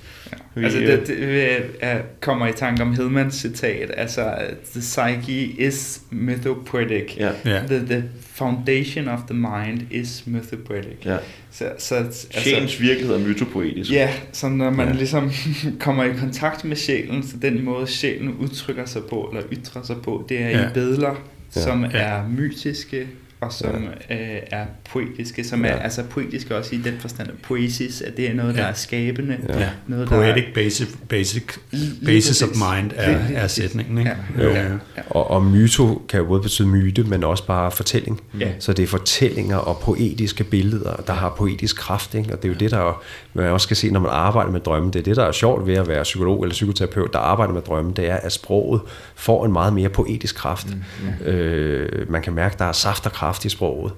Vi, 0.55 0.63
Altså, 0.63 0.79
øh, 0.79 0.87
det, 0.87 1.07
det 1.07 1.57
er, 1.81 1.99
kommer 2.19 2.47
i 2.47 2.51
tanke 2.53 2.83
om 2.83 2.93
Hedmans 2.93 3.35
citat, 3.35 3.91
altså, 3.97 4.33
the 4.71 4.79
psyche 4.79 5.41
is 5.67 6.01
mythopoetic. 6.11 7.17
Ja. 7.17 7.31
The, 7.67 7.85
the 7.85 8.03
foundation 8.33 9.07
of 9.07 9.19
the 9.29 9.33
mind 9.37 9.81
is 9.91 10.23
mythopoetic. 10.27 11.05
ja. 11.05 11.17
Så, 11.51 11.65
så 11.77 11.95
altså, 11.95 12.27
Sjælens 12.31 12.81
virkelighed 12.81 13.15
er 13.15 13.19
mytopoetisk. 13.27 13.91
Ja, 13.91 14.09
så 14.31 14.49
når 14.49 14.69
man 14.69 14.87
ja. 14.87 14.93
ligesom 14.93 15.31
kommer 15.79 16.03
i 16.03 16.09
kontakt 16.19 16.65
med 16.65 16.75
sjælen, 16.75 17.23
så 17.23 17.37
den 17.41 17.63
måde 17.63 17.87
sjælen 17.87 18.35
udtrykker 18.39 18.85
sig 18.85 19.01
på, 19.09 19.29
eller 19.33 19.47
ytrer 19.51 19.83
sig 19.83 19.95
på, 20.03 20.25
det 20.29 20.41
er. 20.41 20.49
Ja. 20.49 20.59
i 20.59 21.01
Ja. 21.01 21.09
ja. 21.55 21.61
som 21.61 21.83
Ja. 21.83 21.89
er 21.99 22.27
mytiske, 22.29 23.07
og 23.41 23.53
som 23.53 23.83
ja. 24.09 24.15
øh, 24.15 24.41
er 24.51 24.65
poetiske, 24.91 25.43
som 25.43 25.65
ja. 25.65 25.71
er 25.71 25.75
Ja. 25.75 25.83
altså 25.83 26.03
poetiske 26.03 26.57
også 26.57 26.75
i 26.75 26.77
den 26.77 26.93
forstand, 26.99 27.29
at 27.29 27.35
poesis, 27.43 28.01
at 28.01 28.17
det 28.17 28.29
er 28.29 28.33
noget, 28.33 28.55
der 28.55 28.61
Ja. 28.63 28.69
er 28.69 28.73
skabende, 28.73 29.37
Ja. 29.49 29.59
Ja. 29.59 29.69
noget, 29.87 30.07
Poetic 30.09 30.43
basic, 30.53 30.87
basic 31.09 31.43
Lige 31.71 32.05
basis 32.05 32.41
of 32.41 32.49
mind 32.49 32.91
er, 32.95 33.17
er 33.35 33.47
sætningen. 33.47 33.97
Ikke? 33.97 34.11
Ja. 34.37 34.43
Jo. 34.43 34.49
Ja. 34.49 34.63
Og, 35.09 35.31
og 35.31 35.43
myto 35.45 36.01
kan 36.09 36.19
jo 36.19 36.25
både 36.25 36.41
betyde 36.41 36.67
myte, 36.67 37.03
men 37.03 37.23
også 37.23 37.45
bare 37.47 37.71
fortælling. 37.71 38.21
Ja. 38.39 38.49
Så 38.59 38.73
det 38.73 38.83
er 38.83 38.87
fortællinger 38.87 39.57
og 39.57 39.77
poetiske 39.83 40.43
billeder, 40.43 40.95
der 41.07 41.13
har 41.13 41.29
poetisk 41.37 41.77
kraft. 41.77 42.13
Ikke? 42.15 42.33
Og 42.33 42.41
det 42.41 42.49
er 42.49 42.53
jo 42.53 42.57
det, 42.59 42.71
der 42.71 43.03
man 43.33 43.45
også 43.45 43.65
skal 43.65 43.77
se, 43.77 43.89
når 43.91 43.99
man 43.99 44.11
arbejder 44.11 44.51
med 44.51 44.59
drømme. 44.59 44.87
Det 44.91 44.99
er 44.99 45.03
det, 45.03 45.15
der 45.15 45.23
er 45.23 45.31
sjovt 45.31 45.67
ved 45.67 45.73
at 45.75 45.87
være 45.87 46.03
psykolog 46.03 46.43
eller 46.43 46.53
psykoterapeut, 46.53 47.13
der 47.13 47.19
arbejder 47.19 47.53
med 47.53 47.61
drømme. 47.61 47.93
Det 47.95 48.09
er, 48.09 48.15
at 48.15 48.31
sproget 48.33 48.81
får 49.15 49.45
en 49.45 49.51
meget 49.51 49.73
mere 49.73 49.89
poetisk 49.89 50.35
kraft. 50.35 50.67
Mm. 50.69 51.25
Øh, 51.25 52.11
man 52.11 52.21
kan 52.21 52.33
mærke, 52.33 52.53
at 52.53 52.59
der 52.59 52.65
er 52.65 52.71
saft 52.71 53.05
og 53.05 53.11
kraft 53.11 53.30
i 53.45 53.49
sproget. 53.49 53.93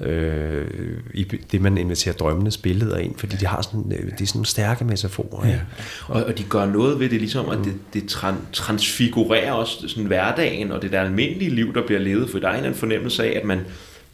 Ja. 0.00 0.06
Øh, 0.06 1.00
I 1.14 1.24
det, 1.24 1.60
man 1.60 1.78
inviterer 1.78 2.14
drømmenes 2.14 2.56
billeder 2.56 2.96
ind, 2.96 3.14
fordi 3.18 3.36
de 3.36 3.46
har 3.46 3.62
sådan, 3.62 3.92
øh, 3.98 4.18
de 4.18 4.22
er 4.22 4.26
sådan 4.26 4.44
stærke 4.44 4.84
metaforer. 4.84 5.48
Ja. 5.48 5.58
Og, 6.06 6.24
og 6.24 6.38
de 6.38 6.42
gør 6.42 6.66
noget 6.66 7.00
ved 7.00 7.08
det, 7.08 7.20
ligesom 7.20 7.48
at 7.48 7.58
det, 7.64 7.74
det 7.94 8.08
tran, 8.08 8.34
transfigurerer 8.52 9.52
også 9.52 9.88
sådan 9.88 10.04
hverdagen 10.04 10.72
og 10.72 10.82
det 10.82 10.92
der 10.92 11.00
almindelige 11.00 11.50
liv, 11.50 11.74
der 11.74 11.86
bliver 11.86 12.00
levet. 12.00 12.30
For 12.30 12.38
der 12.38 12.46
er 12.46 12.50
en 12.50 12.56
eller 12.56 12.66
anden 12.66 12.80
fornemmelse 12.80 13.24
af, 13.24 13.38
at 13.38 13.44
man, 13.44 13.60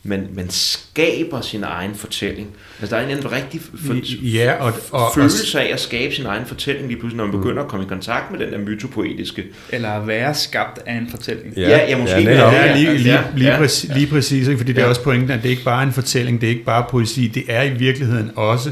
man, 0.07 0.29
man 0.35 0.51
skaber 0.51 1.41
sin 1.41 1.63
egen 1.63 1.95
fortælling. 1.95 2.49
Altså 2.81 2.97
der 2.97 3.03
er 3.03 3.05
en 3.05 3.11
eller 3.11 3.25
anden 3.25 3.43
rigtig 3.43 3.61
for, 3.61 3.95
Ja, 4.23 4.53
og, 4.53 4.73
og, 4.91 5.11
følelse 5.15 5.61
af 5.61 5.73
at 5.73 5.81
skabe 5.81 6.15
sin 6.15 6.27
egen 6.27 6.47
fortælling 6.47 6.87
lige 6.89 6.99
pludselig, 6.99 7.17
når 7.17 7.25
man 7.25 7.41
begynder 7.41 7.63
at 7.63 7.69
komme 7.69 7.87
i 7.87 7.89
kontakt 7.89 8.31
med 8.31 8.39
den 8.39 8.53
der 8.53 8.59
mytopoetiske. 8.59 9.45
Eller 9.71 9.91
at 9.91 10.07
være 10.07 10.35
skabt 10.35 10.81
af 10.87 10.95
en 10.95 11.09
fortælling. 11.11 11.57
Ja, 11.57 11.91
ja, 11.91 11.99
måske. 11.99 12.25
netop. 12.25 12.53
Ja, 12.53 12.67
Ja, 12.67 12.77
lige, 12.77 12.99
lige, 12.99 13.15
ja, 13.15 13.23
lige, 13.37 13.53
ja. 13.53 13.59
præcis, 13.59 13.91
lige 13.95 14.07
præcis, 14.07 14.49
ikke? 14.49 14.59
fordi 14.59 14.73
det 14.73 14.83
er 14.83 14.87
også 14.87 15.03
pointen, 15.03 15.31
at 15.31 15.43
det 15.43 15.47
er 15.47 15.51
ikke 15.51 15.65
bare 15.65 15.83
en 15.83 15.93
fortælling, 15.93 16.41
det 16.41 16.47
er 16.47 16.51
ikke 16.51 16.65
bare 16.65 16.85
poesi, 16.91 17.27
det 17.27 17.45
er 17.49 17.63
i 17.63 17.71
virkeligheden 17.71 18.31
også 18.37 18.71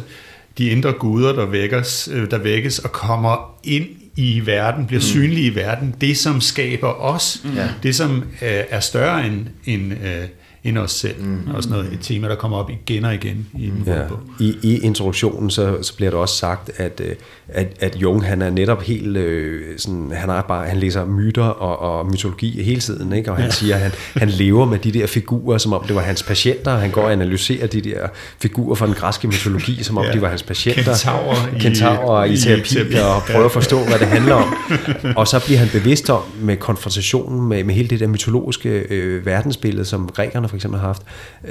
de 0.59 0.67
indre 0.67 0.93
guder, 0.93 1.33
der 1.33 1.47
vækkes, 1.47 2.09
øh, 2.13 2.31
der 2.31 2.39
vækkes 2.39 2.79
og 2.79 2.93
kommer 2.93 3.59
ind 3.65 3.87
i 4.17 4.43
verden, 4.45 4.87
bliver 4.87 5.01
mm. 5.01 5.07
synlige 5.07 5.47
i 5.47 5.55
verden, 5.55 5.95
det 6.01 6.17
som 6.19 6.41
skaber 6.41 6.89
os, 6.89 7.41
mm. 7.45 7.51
Det 7.83 7.95
som 7.95 8.17
øh, 8.43 8.49
er 8.71 8.81
større 8.81 9.27
end, 9.27 9.47
end, 9.65 9.93
øh, 9.93 10.29
end 10.65 10.79
os 10.79 10.91
selv. 10.93 11.23
Mm. 11.25 11.39
Også 11.55 11.69
noget, 11.71 11.93
et 11.93 11.99
tema, 12.03 12.29
der 12.29 12.35
kommer 12.35 12.57
op 12.59 12.71
igen 12.71 13.05
og 13.05 13.15
igen 13.15 13.47
i 13.59 13.67
den 13.67 13.83
Ja. 13.87 14.01
ja. 14.01 14.09
bog. 14.09 14.19
I, 14.41 14.57
I 14.63 14.79
introduktionen 14.79 15.51
så, 15.51 15.79
så 15.83 15.97
bliver 15.97 16.11
der 16.11 16.19
også 16.19 16.37
sagt, 16.37 16.71
at, 16.77 17.01
øh, 17.05 17.15
at, 17.49 17.67
at 17.81 17.97
Jung 17.97 18.25
han 18.25 18.43
er 18.43 18.51
netop 18.51 18.83
helt 18.83 19.17
øh, 19.17 19.61
sådan, 19.79 20.11
han 20.15 20.31
er 20.31 20.43
bare 20.43 20.69
han 20.69 20.77
læser 20.79 21.05
myter 21.05 21.43
og, 21.45 21.99
og 21.99 22.07
mytologi 22.07 22.63
hele 22.63 22.81
tiden, 22.81 23.13
ikke? 23.13 23.31
og 23.31 23.37
han 23.37 23.45
ja. 23.45 23.51
siger, 23.51 23.75
at 23.75 23.81
han, 23.83 23.93
han 24.17 24.29
lever 24.29 24.65
med 24.65 24.79
de 24.79 24.93
der 24.93 25.07
figurer, 25.07 25.59
som 25.59 25.73
om 25.73 25.85
det 25.87 25.95
var 25.97 26.03
hans 26.03 26.23
patienter. 26.23 26.77
Han 26.77 26.91
går 26.91 27.03
og 27.03 27.13
analyserer 27.13 27.67
de 27.67 27.81
der 27.81 28.07
figurer 28.39 28.75
fra 28.75 28.87
den 28.87 28.95
græske 28.95 29.27
mytologi, 29.29 29.83
som 29.83 29.99
om 29.99 30.05
Ja. 30.05 30.13
de 30.13 30.21
var 30.23 30.29
hans 30.29 30.43
patienter. 30.43 30.83
Kentaurer 30.93 31.57
i- 31.57 31.59
Kentaurer 31.61 32.25
i, 32.25 32.33
i 32.33 32.37
terapi, 32.37 32.69
terapi. 32.69 32.95
og 32.95 33.23
prøver 33.33 33.45
at 33.45 33.53
forstå, 33.53 33.79
hvad 33.85 33.99
det 33.99 34.07
handler 34.07 34.35
om. 34.35 34.55
Og 35.17 35.29
så 35.29 35.45
bliver 35.45 35.59
han 35.59 35.69
bevidst 35.73 36.11
om 36.11 36.23
med 36.41 36.57
konfrontationen 36.57 37.49
med, 37.49 37.65
med 37.65 37.75
hele 37.75 37.89
det 37.89 38.01
der 38.01 38.07
mytologiske 38.07 38.69
øh, 38.69 39.27
verdensbillede, 39.27 39.85
som 39.85 40.09
grækerne 40.09 40.49
for 40.53 40.57
eksempel 40.57 40.81
har 40.81 40.87
haft, 40.87 41.03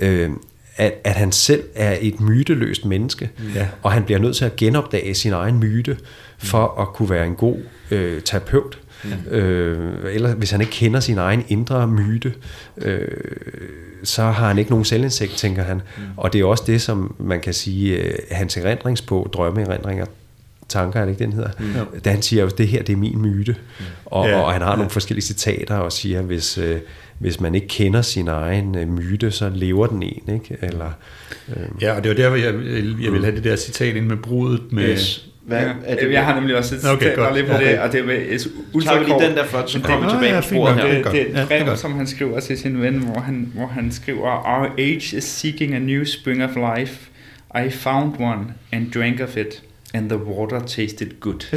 øh, 0.01 0.29
at, 0.77 0.93
at 1.03 1.13
han 1.13 1.31
selv 1.31 1.63
er 1.75 1.97
et 2.01 2.19
myteløst 2.21 2.85
menneske, 2.85 3.29
Ja. 3.55 3.67
og 3.81 3.91
han 3.91 4.03
bliver 4.03 4.19
nødt 4.19 4.35
til 4.35 4.45
at 4.45 4.55
genopdage 4.55 5.13
sin 5.13 5.33
egen 5.33 5.59
myte, 5.59 5.97
for 6.37 6.81
at 6.81 6.87
kunne 6.87 7.09
være 7.09 7.25
en 7.27 7.35
god 7.35 7.57
øh, 7.91 8.21
terapeut. 8.21 8.79
Øh, 9.31 9.93
eller 10.11 10.35
hvis 10.35 10.51
han 10.51 10.61
ikke 10.61 10.71
kender 10.73 10.99
sin 10.99 11.17
egen 11.17 11.45
indre 11.47 11.87
myte, 11.87 12.33
øh, 12.77 13.07
så 14.03 14.23
har 14.23 14.47
han 14.47 14.57
ikke 14.57 14.69
nogen 14.71 14.85
selvindsigt, 14.85 15.31
tænker 15.31 15.63
han. 15.63 15.81
Og 16.17 16.33
det 16.33 16.41
er 16.41 16.45
også 16.45 16.63
det, 16.67 16.81
som 16.81 17.15
man 17.19 17.41
kan 17.41 17.53
sige, 17.53 17.97
øh, 17.97 18.13
hans 18.31 18.57
erindringsbog, 18.57 19.29
drømmeerindringer, 19.33 20.05
tanker, 20.71 20.99
er 20.99 21.05
det 21.05 21.11
ikke 21.11 21.23
den 21.23 21.33
hedder? 21.33 21.49
Mm. 21.59 21.99
Da 22.01 22.09
han 22.09 22.21
siger, 22.21 22.45
at 22.45 22.57
det 22.57 22.67
her 22.67 22.83
det 22.83 22.93
er 22.93 22.97
min 22.97 23.21
myte. 23.21 23.55
Og, 24.05 24.27
Ja. 24.27 24.39
og, 24.39 24.53
han 24.53 24.61
har 24.61 24.69
Ja. 24.69 24.75
nogle 24.75 24.89
forskellige 24.89 25.25
citater 25.25 25.75
og 25.75 25.91
siger, 25.91 26.19
at 26.19 26.25
hvis, 26.25 26.57
øh, 26.57 26.77
hvis 27.19 27.39
man 27.39 27.55
ikke 27.55 27.67
kender 27.67 28.01
sin 28.01 28.27
egen 28.27 28.77
øh, 28.77 28.87
myte, 28.87 29.31
så 29.31 29.51
lever 29.55 29.87
den 29.87 30.03
en. 30.03 30.23
Ikke? 30.33 30.57
Eller, 30.61 30.91
øh, 31.49 31.55
Ja, 31.81 31.95
og 31.95 32.03
det 32.03 32.09
var 32.09 32.15
der, 32.15 32.27
hvor 32.29 32.37
jeg, 32.37 32.53
jeg 33.03 33.11
ville 33.11 33.23
have 33.23 33.35
det 33.35 33.43
der 33.43 33.55
citat 33.55 33.95
ind 33.95 34.05
med 34.05 34.17
brudet 34.17 34.61
med... 34.71 34.83
Yes. 34.89 35.27
Hvad, 35.45 35.59
Ja, 35.59 35.71
er 35.85 35.95
det, 35.95 36.11
jeg 36.13 36.25
har 36.25 36.35
nemlig 36.35 36.55
også 36.57 36.75
et 36.75 36.81
Okay, 36.85 37.01
citat 37.01 37.17
godt. 37.17 37.33
lige 37.35 37.45
på 37.47 37.53
Okay. 37.53 37.71
det, 37.71 37.79
og 37.79 37.91
det 37.91 37.99
er 37.99 38.39
ultra 38.73 38.99
vi 38.99 39.05
lige 39.05 39.19
den 39.27 39.35
der 39.37 39.45
først, 39.45 39.73
så 39.73 39.79
kommer 39.79 40.05
vi 40.05 40.11
tilbage 40.11 40.33
ja, 40.35 40.41
på 40.41 40.47
sporet 40.47 40.75
her. 40.75 40.85
Det 40.87 40.97
er. 41.05 41.11
Det 41.11 41.37
er 41.37 41.41
et 41.41 41.47
brev, 41.65 41.77
som 41.77 41.93
han 41.93 42.07
skriver 42.07 42.39
til 42.39 42.57
sin 42.57 42.81
ven, 42.81 42.97
hvor 42.97 43.19
han, 43.21 43.51
hvor 43.55 43.67
han 43.67 43.91
skriver, 43.91 44.27
Our 44.27 44.67
age 44.77 45.17
is 45.17 45.23
seeking 45.23 45.75
a 45.75 45.79
new 45.79 46.03
spring 46.03 46.43
of 46.43 46.49
life. 46.77 46.99
I 47.65 47.69
found 47.69 48.13
one 48.19 48.39
and 48.71 48.91
drank 48.91 49.19
of 49.19 49.37
it, 49.37 49.63
and 49.93 50.09
the 50.09 50.17
water 50.17 50.59
tasted 50.59 51.07
good. 51.19 51.45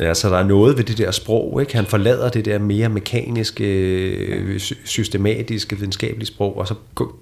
Ja, 0.00 0.14
så 0.14 0.28
der 0.30 0.36
er 0.36 0.44
noget 0.46 0.76
ved 0.76 0.84
det 0.84 0.98
der 0.98 1.10
sprog. 1.10 1.60
Ikke? 1.60 1.76
Han 1.76 1.86
forlader 1.86 2.28
det 2.28 2.44
der 2.44 2.58
mere 2.58 2.88
mekaniske, 2.88 4.58
sy- 4.58 4.72
systematiske, 4.84 5.76
videnskabelige 5.76 6.26
sprog, 6.26 6.58
og 6.58 6.68
så 6.68 6.74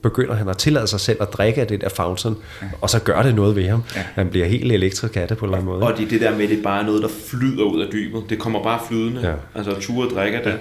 begynder 0.03 0.35
han 0.35 0.49
at 0.49 0.59
tillade 0.59 0.87
sig 0.87 1.01
selv 1.01 1.19
at 1.23 1.33
drikke 1.33 1.61
af 1.61 1.67
det 1.67 1.81
der 1.81 1.89
fountain, 1.89 2.35
og 2.81 2.91
så 2.91 2.99
gør 3.01 3.23
det 3.23 3.35
noget 3.35 3.57
ved 3.57 3.69
ham. 3.69 3.83
Ja. 3.97 4.03
Han 4.15 4.29
bliver 4.29 4.47
helt 4.47 4.73
elektrisk 4.73 5.17
af 5.17 5.29
det 5.29 5.39
på 5.39 5.45
en 5.45 5.49
eller 5.49 5.59
anden 5.59 5.71
måde. 5.73 5.83
Og 5.83 5.99
det 5.99 6.05
er 6.05 6.09
det 6.09 6.21
der 6.21 6.37
med, 6.39 6.49
det 6.49 6.63
bare 6.63 6.81
er 6.83 6.87
noget, 6.87 7.03
der 7.03 7.09
flyder 7.27 7.65
ud 7.65 7.81
af 7.81 7.89
dybet. 7.93 8.23
Det 8.31 8.39
kommer 8.39 8.63
bare 8.63 8.81
flydende. 8.89 9.21
Ja. 9.29 9.35
Altså, 9.55 9.81
ture 9.81 10.09
drikker 10.09 10.43
det. 10.43 10.55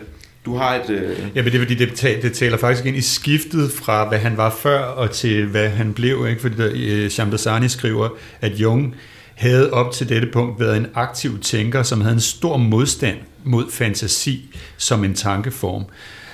Du 0.45 0.55
har 0.57 0.75
et... 0.75 0.89
Øh, 0.89 1.17
Ja, 1.35 1.41
men 1.41 1.45
det 1.45 1.55
er 1.55 1.59
fordi, 1.59 1.75
det, 1.75 1.93
ta- 1.93 2.19
det 2.21 2.33
taler 2.33 2.57
faktisk 2.57 2.85
ind 2.85 2.97
i 2.97 3.01
skiftet 3.01 3.71
fra, 3.71 4.07
hvad 4.09 4.19
han 4.19 4.37
var 4.37 4.49
før, 4.49 4.79
og 4.79 5.11
til 5.11 5.45
hvad 5.45 5.69
han 5.69 5.93
blev. 5.93 6.25
Ikke? 6.29 6.41
Fordi 6.41 6.55
der, 6.55 6.71
øh, 6.75 7.09
Shambasani 7.09 7.69
skriver, 7.69 8.09
at 8.41 8.51
Jung 8.51 8.95
havde 9.35 9.73
op 9.73 9.91
til 9.91 10.09
dette 10.09 10.27
punkt 10.33 10.59
været 10.59 10.77
en 10.77 10.87
aktiv 10.93 11.39
tænker, 11.39 11.83
som 11.83 12.01
havde 12.01 12.13
en 12.13 12.19
stor 12.21 12.57
modstand 12.57 13.17
mod 13.43 13.71
fantasi 13.71 14.55
som 14.77 15.03
en 15.03 15.13
tankeform. 15.13 15.83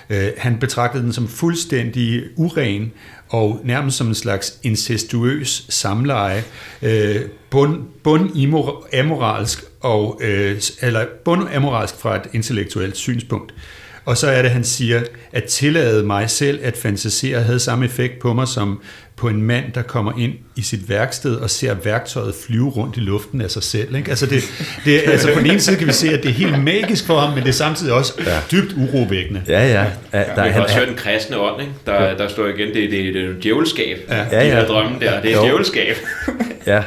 Øh, 0.09 0.27
han 0.37 0.57
betragtede 0.59 1.03
den 1.03 1.13
som 1.13 1.27
fuldstændig 1.27 2.23
uren 2.35 2.91
og 3.29 3.61
nærmest 3.63 3.97
som 3.97 4.07
en 4.07 4.15
slags 4.15 4.57
incestuøs 4.63 5.65
samleje, 5.69 6.43
øh, 6.81 7.15
bund, 7.49 7.83
bund 8.03 8.29
imor- 8.35 8.99
amoralsk 8.99 9.63
og 9.81 10.19
øh, 10.23 10.61
eller 10.81 11.05
bund 11.25 11.47
amoralsk 11.55 11.95
fra 11.99 12.15
et 12.15 12.21
intellektuelt 12.33 12.97
synspunkt. 12.97 13.53
Og 14.09 14.17
så 14.17 14.27
er 14.27 14.41
det, 14.41 14.51
han 14.51 14.63
siger, 14.63 15.03
at 15.31 15.43
tillade 15.43 16.03
mig 16.03 16.29
selv 16.29 16.59
at 16.63 16.77
fantasere 16.77 17.41
havde 17.41 17.59
samme 17.59 17.85
effekt 17.85 18.19
på 18.19 18.33
mig 18.33 18.47
som 18.47 18.81
på 19.15 19.27
en 19.27 19.41
mand, 19.41 19.73
der 19.73 19.81
kommer 19.81 20.11
ind 20.17 20.33
i 20.59 20.61
sit 20.61 20.89
værksted 20.89 21.35
og 21.35 21.49
ser 21.49 21.73
værktøjet 21.73 22.35
flyve 22.45 22.69
rundt 22.69 22.97
i 22.97 22.99
luften 22.99 23.41
af 23.41 23.51
sig 23.51 23.63
selv. 23.63 23.95
Ikke? 23.95 24.09
Altså, 24.09 24.25
det, 24.25 24.43
det, 24.85 25.01
altså 25.05 25.33
på 25.33 25.39
den 25.39 25.49
ene 25.49 25.59
side 25.59 25.77
kan 25.77 25.87
vi 25.87 25.93
se, 25.93 26.09
at 26.09 26.23
det 26.23 26.29
er 26.29 26.33
helt 26.33 26.63
magisk 26.63 27.05
for 27.05 27.19
ham, 27.19 27.33
men 27.33 27.43
det 27.43 27.49
er 27.49 27.53
samtidig 27.53 27.93
også 27.93 28.13
ja. 28.25 28.39
dybt 28.51 28.73
urovækkende. 28.77 29.41
Ja, 29.47 29.67
ja. 29.67 29.85
ja 30.13 30.23
der, 30.35 30.43
vi 30.43 30.49
har 30.49 30.61
også 30.61 30.75
hørt 30.75 30.87
den 30.87 30.95
kristne 30.95 31.37
ånd, 31.37 31.61
ikke? 31.61 31.73
Der, 31.85 32.03
ja. 32.03 32.15
der 32.15 32.27
står 32.27 32.47
igen, 32.47 32.67
det, 32.67 32.91
det, 32.91 33.13
det 33.13 33.23
er 33.23 33.33
djævelskab. 33.41 33.97
Ja, 34.09 34.25
ja. 34.31 34.45
De 34.45 34.51
her 34.51 34.65
drømme 34.65 34.91
der, 34.99 35.21
det 35.21 35.33
er 35.33 35.41
djævelskab. 35.41 35.95
ja, 36.67 36.83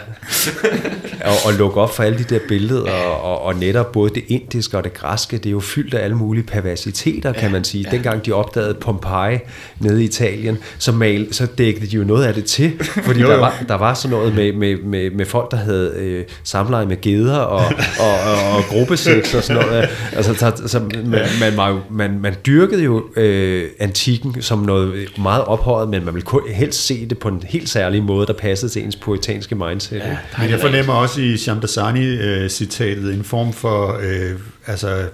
og, 1.31 1.35
og 1.45 1.53
lukke 1.59 1.81
op 1.81 1.95
for 1.95 2.03
alle 2.03 2.19
de 2.19 2.25
der 2.25 2.39
billeder, 2.49 2.91
og, 2.91 3.23
og, 3.23 3.43
og 3.43 3.55
netop 3.55 3.93
både 3.93 4.11
det 4.15 4.25
indiske 4.29 4.77
og 4.77 4.85
det 4.85 4.95
græske, 4.95 5.39
det 5.39 5.47
er 5.47 5.51
jo 5.51 5.61
fyldt 5.61 5.95
af 5.95 6.05
alle 6.05 6.17
mulige 6.17 6.45
perversiteter, 6.45 7.33
kan 7.33 7.53
man 7.53 7.65
sige. 7.65 7.87
Dengang 7.91 8.27
de 8.27 8.33
opdagede 8.33 8.75
Pompeji 8.75 9.39
nede 9.79 10.03
i 10.03 10.05
Italien, 10.05 10.59
så, 10.79 10.93
mal, 10.93 11.35
så 11.35 11.47
dækkede 11.47 11.87
de 11.87 11.97
jo 11.97 12.05
noget 12.05 12.25
af 12.25 12.35
det 12.35 12.45
til, 12.45 12.73
fordi 12.81 13.21
jo, 13.21 13.27
jo. 13.29 13.33
Der, 13.33 13.39
var, 13.39 13.62
der 13.69 13.75
var 13.75 13.95
sådan 13.95 14.17
noget 14.17 14.35
med, 14.35 14.53
med, 14.53 14.77
med, 14.83 15.11
med 15.11 15.27
folk, 15.27 15.51
der 15.51 15.57
havde 15.57 15.93
øh, 15.97 16.25
samleje 16.45 16.87
med 16.87 17.01
geder 17.01 17.39
og, 17.39 17.65
og, 18.07 18.15
og, 18.27 18.57
og 18.57 18.65
gruppesex 18.69 19.35
og 19.35 19.43
sådan 19.43 19.63
noget. 19.63 19.89
Altså, 20.13 20.35
så, 20.35 20.63
så 20.67 20.81
man, 20.81 21.21
man, 21.41 21.57
var 21.57 21.69
jo, 21.69 21.81
man, 21.91 22.21
man 22.21 22.35
dyrkede 22.47 22.83
jo 22.83 23.05
øh, 23.17 23.69
antikken 23.79 24.43
som 24.43 24.59
noget 24.59 25.09
meget 25.19 25.45
ophøjet, 25.45 25.89
men 25.89 26.05
man 26.05 26.15
ville 26.15 26.29
helst 26.55 26.87
se 26.87 27.09
det 27.09 27.19
på 27.19 27.29
en 27.29 27.43
helt 27.49 27.69
særlig 27.69 28.03
måde, 28.03 28.27
der 28.27 28.33
passede 28.33 28.73
til 28.73 28.85
ens 28.85 28.97
poetanske 28.97 29.55
mindset. 29.55 29.97
Ja, 29.97 30.17
men 30.39 30.51
jeg 30.51 30.61
fornemmer 30.61 30.93
også 30.93 31.21
i 31.21 31.37
Shamdasani-citatet 31.37 33.05
øh, 33.05 33.15
en 33.15 33.25
form 33.25 33.53
for 33.53 33.99
øh, 34.03 34.31
altså 34.67 35.05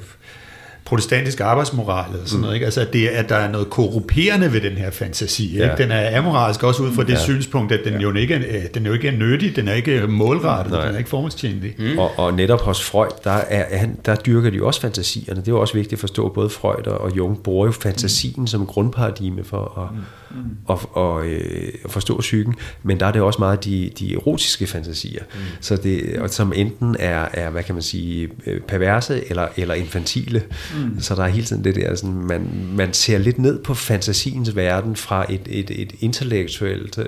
protestantisk 0.88 1.40
arbejdsmoral 1.40 2.12
eller 2.12 2.26
sådan 2.26 2.36
mm. 2.36 2.42
noget, 2.42 2.54
ikke? 2.54 2.64
Altså, 2.64 2.80
at, 2.80 2.92
det, 2.92 3.08
at 3.08 3.28
der 3.28 3.34
er 3.36 3.50
noget 3.50 3.70
korrumperende 3.70 4.52
ved 4.52 4.60
den 4.60 4.72
her 4.72 4.90
fantasi, 4.90 5.52
ikke? 5.52 5.64
Ja. 5.64 5.74
Den 5.74 5.90
er 5.90 6.18
amoralsk 6.18 6.62
også 6.62 6.82
ud 6.82 6.92
fra 6.92 7.02
det 7.02 7.10
ja. 7.10 7.18
synspunkt, 7.18 7.72
at 7.72 7.80
den, 7.84 7.92
ja. 7.92 8.00
jo 8.00 8.14
ikke 8.14 8.34
er, 8.34 8.68
den 8.74 8.86
jo 8.86 8.92
ikke 8.92 9.08
er 9.08 9.12
nyttig, 9.12 9.56
den 9.56 9.68
er 9.68 9.72
ikke 9.72 10.06
målrettet, 10.06 10.72
Nej. 10.72 10.86
den 10.86 10.94
er 10.94 10.98
ikke 10.98 11.10
formålstjenlig. 11.10 11.74
Mm. 11.78 11.98
Og, 11.98 12.18
og 12.18 12.34
netop 12.34 12.60
hos 12.60 12.84
Freud, 12.84 13.10
der, 13.24 13.30
er, 13.30 13.78
han, 13.78 13.98
der 14.06 14.14
dyrker 14.16 14.50
de 14.50 14.56
jo 14.56 14.66
også 14.66 14.80
fantasierne. 14.80 15.40
Det 15.40 15.48
er 15.48 15.52
jo 15.52 15.60
også 15.60 15.74
vigtigt 15.74 15.92
at 15.92 15.98
forstå, 15.98 16.28
både 16.28 16.50
Freud 16.50 16.86
og 16.86 17.16
Jung 17.16 17.42
bruger 17.42 17.66
jo 17.66 17.72
fantasien 17.72 18.34
mm. 18.36 18.46
som 18.46 18.66
grundparadigme 18.66 19.44
for 19.44 19.78
at, 19.78 19.96
mm. 19.96 20.02
At, 20.70 20.78
at, 20.96 21.02
at, 21.02 21.26
øh, 21.26 21.72
forstå 21.86 22.20
psyken, 22.20 22.54
men 22.82 23.00
der 23.00 23.06
er 23.06 23.12
det 23.12 23.22
også 23.22 23.38
meget 23.38 23.64
de, 23.64 23.90
de 23.98 24.14
erotiske 24.14 24.66
fantasier, 24.66 25.22
mm. 25.34 25.40
så 25.60 25.76
det, 25.76 26.18
og 26.18 26.30
som 26.30 26.52
enten 26.56 26.96
er, 26.98 27.28
er, 27.32 27.50
hvad 27.50 27.62
kan 27.62 27.74
man 27.74 27.82
sige, 27.82 28.28
øh, 28.46 28.60
perverse 28.60 29.30
eller, 29.30 29.48
eller 29.56 29.74
infantile. 29.74 30.42
Mm. 30.76 31.00
Så 31.00 31.14
der 31.14 31.24
er 31.24 31.28
hele 31.28 31.46
tiden 31.46 31.64
det 31.64 31.74
der, 31.74 31.94
sådan, 31.94 32.14
man, 32.14 32.50
man 32.76 32.92
ser 32.92 33.18
lidt 33.18 33.38
ned 33.38 33.62
på 33.62 33.74
fantasiens 33.74 34.56
verden 34.56 34.96
fra 34.96 35.32
et, 35.32 35.40
et, 35.46 35.70
et 35.70 35.92
intellektuelt 36.00 36.98
øh, 36.98 37.06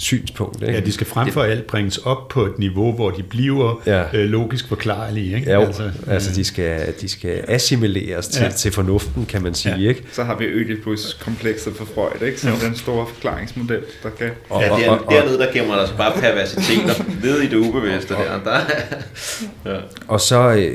synspunkt. 0.00 0.62
Ikke? 0.62 0.74
Ja, 0.74 0.80
de 0.80 0.92
skal 0.92 1.06
frem 1.06 1.32
for 1.32 1.42
alt 1.42 1.66
bringes 1.66 1.98
op 1.98 2.28
på 2.28 2.44
et 2.44 2.58
niveau, 2.58 2.92
hvor 2.92 3.10
de 3.10 3.22
bliver 3.22 3.82
ja. 3.86 4.02
øh, 4.18 4.30
logisk 4.30 4.68
forklarlige. 4.68 5.36
Ikke? 5.36 5.50
Ja, 5.50 5.66
altså, 5.66 5.90
altså 6.06 6.34
de, 6.34 6.44
skal, 6.44 6.94
de 7.00 7.08
skal 7.08 7.44
assimileres 7.48 8.28
til, 8.28 8.42
ja. 8.42 8.50
til 8.50 8.72
fornuften, 8.72 9.26
kan 9.26 9.42
man 9.42 9.54
sige. 9.54 9.76
Ja. 9.76 9.88
Ikke? 9.88 10.02
Så 10.12 10.24
har 10.24 10.36
vi 10.36 10.44
Ødipus-komplekset 10.44 11.76
for 11.76 11.84
Freud, 11.94 12.26
ikke? 12.26 12.40
som 12.40 12.52
den 12.52 12.76
store 12.76 13.06
forklaringsmodel, 13.06 13.82
der 14.02 14.10
kan... 14.10 14.30
Og, 14.50 14.62
ja, 14.62 14.68
der, 14.68 14.90
og, 14.90 15.06
og, 15.06 15.12
dernede, 15.12 15.38
der 15.38 15.52
gemmer 15.52 15.74
der 15.74 15.80
altså 15.80 15.96
bare 15.96 16.12
perversiteter 16.20 17.04
nede 17.22 17.44
i 17.44 17.48
det 17.48 17.56
ubevidste 17.56 18.16
og, 18.16 18.24
der. 18.44 18.60
der 19.64 19.72
ja. 19.72 19.80
Og 20.08 20.20
så... 20.20 20.70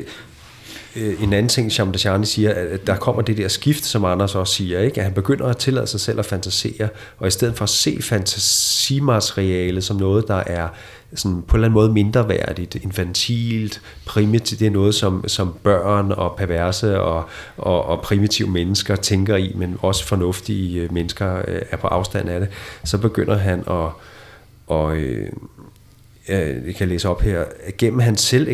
Øh, 0.96 1.22
en 1.22 1.32
anden 1.32 1.48
ting, 1.48 1.72
Shamdashani 1.72 2.26
siger, 2.26 2.54
at 2.54 2.86
der 2.86 2.96
kommer 2.96 3.22
det 3.22 3.36
der 3.36 3.48
skift, 3.48 3.84
som 3.84 4.04
Anders 4.04 4.34
også 4.34 4.54
siger, 4.54 4.80
ikke? 4.80 4.98
at 4.98 5.04
han 5.04 5.14
begynder 5.14 5.46
at 5.46 5.56
tillade 5.56 5.86
sig 5.86 6.00
selv 6.00 6.18
at 6.18 6.26
fantasere, 6.26 6.88
og 7.18 7.28
i 7.28 7.30
stedet 7.30 7.56
for 7.56 7.62
at 7.62 7.68
se 7.68 7.98
fantasimateriale 8.02 9.82
som 9.82 9.96
noget, 9.96 10.28
der 10.28 10.42
er 10.46 10.68
sådan 11.14 11.42
på 11.42 11.56
en 11.56 11.58
eller 11.58 11.68
anden 11.68 11.74
måde 11.74 11.92
mindre 11.92 12.28
værdigt, 12.28 12.74
infantilt, 12.74 13.80
primitivt, 14.06 14.60
det 14.60 14.66
er 14.66 14.70
noget, 14.70 14.94
som, 14.94 15.28
som 15.28 15.54
børn 15.62 16.12
og 16.12 16.36
perverse 16.36 17.00
og, 17.00 17.24
og, 17.56 17.84
og 17.84 18.00
primitive 18.00 18.48
mennesker 18.48 18.96
tænker 18.96 19.36
i, 19.36 19.52
men 19.54 19.78
også 19.82 20.04
fornuftige 20.04 20.80
øh, 20.80 20.92
mennesker 20.92 21.36
øh, 21.48 21.62
er 21.70 21.76
på 21.76 21.86
afstand 21.86 22.28
af 22.28 22.40
det, 22.40 22.48
så 22.84 22.98
begynder 22.98 23.36
han 23.36 23.58
at, 23.58 23.90
og, 24.66 24.96
øh, 24.96 25.28
jeg 26.28 26.74
kan 26.78 26.88
læse 26.88 27.08
op 27.08 27.22
her, 27.22 27.44
gennem 27.78 28.00
hans 28.00 28.20
selv 28.20 28.48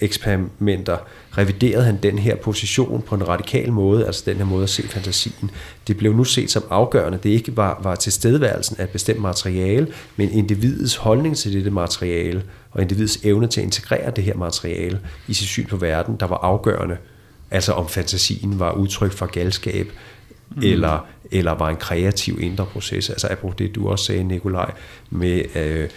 eksperimenter 0.00 0.96
reviderede 1.38 1.84
han 1.84 1.96
den 2.02 2.18
her 2.18 2.36
position 2.36 3.02
på 3.02 3.14
en 3.14 3.28
radikal 3.28 3.72
måde, 3.72 4.06
altså 4.06 4.22
den 4.26 4.36
her 4.36 4.44
måde 4.44 4.62
at 4.62 4.70
se 4.70 4.88
fantasien. 4.88 5.50
Det 5.88 5.96
blev 5.96 6.12
nu 6.12 6.24
set 6.24 6.50
som 6.50 6.62
afgørende. 6.70 7.18
Det 7.22 7.30
ikke 7.30 7.56
var, 7.56 7.80
var 7.82 7.94
tilstedeværelsen 7.94 8.76
af 8.78 8.84
et 8.84 8.90
bestemt 8.90 9.20
materiale, 9.20 9.88
men 10.16 10.30
individets 10.30 10.96
holdning 10.96 11.36
til 11.36 11.52
dette 11.52 11.70
materiale, 11.70 12.42
og 12.70 12.82
individets 12.82 13.20
evne 13.24 13.46
til 13.46 13.60
at 13.60 13.64
integrere 13.64 14.10
det 14.10 14.24
her 14.24 14.34
materiale 14.34 15.00
i 15.28 15.34
sit 15.34 15.48
syn 15.48 15.66
på 15.66 15.76
verden, 15.76 16.16
der 16.20 16.26
var 16.26 16.36
afgørende. 16.36 16.96
Altså 17.50 17.72
om 17.72 17.88
fantasien 17.88 18.58
var 18.58 18.72
udtryk 18.72 19.12
for 19.12 19.26
galskab, 19.26 19.92
mm. 20.50 20.62
eller, 20.62 21.06
eller 21.30 21.52
var 21.52 21.68
en 21.68 21.76
kreativ 21.76 22.38
indre 22.40 22.66
proces. 22.66 23.10
Altså 23.10 23.28
apropos 23.30 23.56
det, 23.56 23.74
du 23.74 23.88
også 23.88 24.04
sagde, 24.04 24.24
Nikolaj, 24.24 24.72
med 25.10 25.56
øh, 25.56 25.88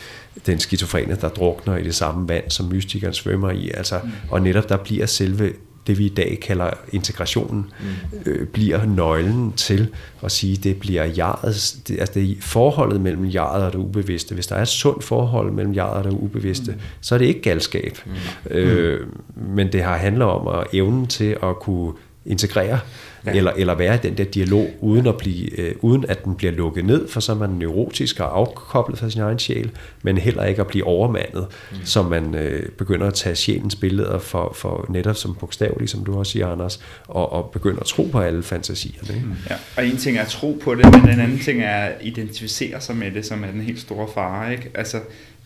den 0.46 0.60
skizofrene, 0.60 1.18
der 1.22 1.30
drukner 1.30 1.78
i 1.78 1.84
det 1.84 1.96
samme 1.96 2.30
vand, 2.30 2.50
som 2.50 2.66
mystikeren 2.66 3.14
svømmer 3.14 3.52
i. 3.52 3.72
Altså, 3.74 4.00
mm. 4.04 4.12
Og 4.30 4.42
netop 4.42 4.70
der 4.70 4.78
bliver 4.78 5.06
selve 5.06 5.54
det 5.88 5.98
vi 5.98 6.06
i 6.06 6.10
dag 6.10 6.40
kalder 6.42 6.70
integrationen, 6.92 7.72
mm. 7.80 8.32
øh, 8.32 8.48
bliver 8.48 8.86
nøglen 8.86 9.52
til 9.52 9.88
at 10.24 10.32
sige, 10.32 10.58
det 10.58 10.80
bliver 10.80 11.06
jaret, 11.06 11.76
det, 11.88 12.00
altså 12.00 12.14
det 12.14 12.38
forholdet 12.42 13.02
mellem 13.02 13.26
jaret 13.26 13.66
og 13.66 13.74
det 13.74 13.80
ubevidste. 13.80 14.36
Hvis 14.36 14.48
der 14.48 14.56
er 14.56 14.62
et 14.62 14.68
sundt 14.68 15.04
forhold 15.04 15.52
mellem 15.52 15.74
jaret 15.74 15.98
og 15.98 16.04
det 16.04 16.20
ubevidste, 16.20 16.72
mm. 16.72 16.80
så 17.02 17.16
er 17.16 17.20
det 17.20 17.26
ikke 17.26 17.42
galskab. 17.42 17.98
Mm. 18.06 18.12
Øh, 18.52 19.08
men 19.36 19.72
det 19.72 19.84
har 19.84 19.98
handler 19.98 20.26
om 20.26 20.60
at 20.60 20.68
evnen 20.74 21.08
til 21.08 21.38
at 21.44 21.60
kunne 21.60 21.94
integrere 22.26 22.80
ja. 23.26 23.32
eller, 23.32 23.52
eller 23.52 23.76
være 23.76 23.96
i 23.96 23.98
den 23.98 24.18
der 24.18 24.24
dialog, 24.24 24.70
uden 24.80 25.08
at, 25.08 25.18
blive, 25.18 25.60
øh, 25.60 25.76
uden 25.82 26.06
at 26.10 26.26
den 26.26 26.36
bliver 26.36 26.54
lukket 26.54 26.86
ned, 26.86 27.08
for 27.08 27.20
så 27.20 27.32
er 27.32 27.36
man 27.36 27.50
neurotisk 27.50 28.20
og 28.20 28.38
afkoblet 28.38 29.00
fra 29.00 29.10
sin 29.10 29.22
egen 29.22 29.40
sjæl, 29.40 29.72
men 30.02 30.18
heller 30.18 30.44
ikke 30.44 30.62
at 30.62 30.68
blive 30.68 30.84
overmandet, 30.84 31.48
mm. 31.72 31.78
så 31.84 32.04
man 32.04 32.36
øh, 32.36 32.70
begynder 32.70 33.08
at 33.08 33.14
tage 33.14 33.36
sjælens 33.36 33.76
billeder 33.76 34.20
for, 34.20 34.54
for 34.56 34.86
netop 34.90 35.16
som 35.16 35.36
bogstaveligt, 35.36 35.92
som 35.92 36.06
du 36.06 36.20
også 36.20 36.32
siger, 36.32 36.48
Anders, 36.48 36.80
og, 37.08 37.32
og 37.34 37.50
begynder 37.54 37.80
at 37.80 37.86
tro 37.86 38.04
på 38.12 38.20
alle 38.20 38.44
fantasierne. 38.44 39.16
Ikke? 39.16 39.26
Mm. 39.26 39.34
Ja. 39.50 39.56
Og 39.78 39.88
en 39.88 39.98
ting 39.98 40.18
er 40.18 40.22
at 40.22 40.28
tro 40.28 40.60
på 40.64 40.76
det, 40.76 40.86
men 40.86 41.10
en 41.10 41.20
anden 41.20 41.40
ting 41.40 41.62
er 41.62 41.86
at 41.86 41.94
identificere 42.02 42.82
sig 42.82 42.96
med 42.96 43.12
det, 43.12 43.26
som 43.26 43.44
er 43.44 43.52
den 43.52 43.62
helt 43.62 43.80
store 43.80 44.08
fare. 44.14 44.52
Ikke? 44.52 44.72
Altså, 44.74 45.00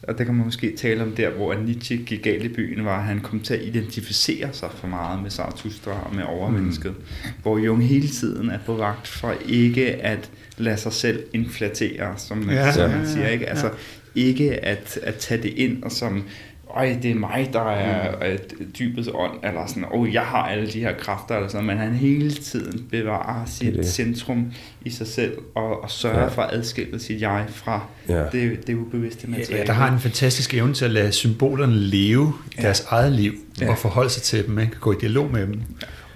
og 0.03 0.17
det 0.17 0.25
kan 0.25 0.35
man 0.35 0.45
måske 0.45 0.75
tale 0.75 1.03
om 1.03 1.11
der, 1.11 1.29
hvor 1.29 1.53
Nietzsche 1.53 1.97
gik 1.97 2.23
galt 2.23 2.43
i 2.43 2.47
byen, 2.47 2.85
var, 2.85 2.97
at 2.97 3.03
han 3.03 3.19
kom 3.19 3.39
til 3.39 3.53
at 3.53 3.61
identificere 3.61 4.49
sig 4.53 4.69
for 4.75 4.87
meget 4.87 5.21
med 5.23 5.31
Zarathustra 5.31 6.07
og 6.09 6.15
med 6.15 6.23
overmennesket. 6.23 6.91
Mm. 6.91 7.29
Hvor 7.41 7.57
Jung 7.57 7.87
hele 7.87 8.07
tiden 8.07 8.49
er 8.49 8.59
på 8.65 8.75
vagt 8.75 9.07
for 9.07 9.33
ikke 9.45 9.95
at 9.95 10.29
lade 10.57 10.77
sig 10.77 10.93
selv 10.93 11.23
inflatere, 11.33 12.13
som 12.17 12.37
man, 12.37 12.55
ja, 12.55 12.71
som 12.71 12.89
man 12.89 13.07
siger. 13.07 13.27
Ikke? 13.27 13.49
Altså 13.49 13.69
ikke 14.15 14.65
at, 14.65 14.99
at 15.03 15.15
tage 15.15 15.43
det 15.43 15.53
ind 15.53 15.83
og 15.83 15.91
som 15.91 16.23
ej, 16.75 16.97
det 17.01 17.11
er 17.11 17.15
mig, 17.15 17.49
der 17.53 17.71
er 17.71 18.11
mm. 18.59 18.71
dybets 18.79 19.09
ånd, 19.13 19.31
eller 19.43 19.65
sådan, 19.67 19.85
oh, 19.91 20.13
jeg 20.13 20.21
har 20.21 20.37
alle 20.37 20.67
de 20.67 20.79
her 20.79 20.93
kræfter, 20.93 21.35
eller 21.35 21.49
sådan, 21.49 21.67
men 21.67 21.77
han 21.77 21.93
hele 21.93 22.31
tiden 22.31 22.87
bevarer 22.91 23.45
sit 23.45 23.75
det. 23.75 23.87
centrum 23.87 24.51
i 24.81 24.89
sig 24.89 25.07
selv, 25.07 25.37
og, 25.55 25.83
og 25.83 25.91
sørger 25.91 26.21
ja. 26.21 26.27
for 26.27 26.41
at 26.41 26.53
adskille 26.53 26.99
sit 26.99 27.21
jeg 27.21 27.45
fra 27.49 27.85
ja. 28.09 28.23
det, 28.31 28.67
det 28.67 28.75
ubevidste 28.75 29.27
materiale. 29.27 29.57
Ja, 29.57 29.65
der 29.65 29.73
har 29.73 29.91
en 29.91 29.99
fantastisk 29.99 30.53
evne 30.53 30.73
til 30.73 30.85
at 30.85 30.91
lade 30.91 31.11
symbolerne 31.11 31.75
leve 31.75 32.33
i 32.51 32.55
ja. 32.57 32.61
deres 32.61 32.85
eget 32.89 33.11
liv, 33.11 33.33
ja. 33.61 33.69
og 33.69 33.77
forholde 33.77 34.09
sig 34.09 34.23
til 34.23 34.47
dem, 34.47 34.59
ikke? 34.59 34.79
gå 34.79 34.91
i 34.91 34.95
dialog 35.01 35.31
med 35.31 35.47
dem 35.47 35.61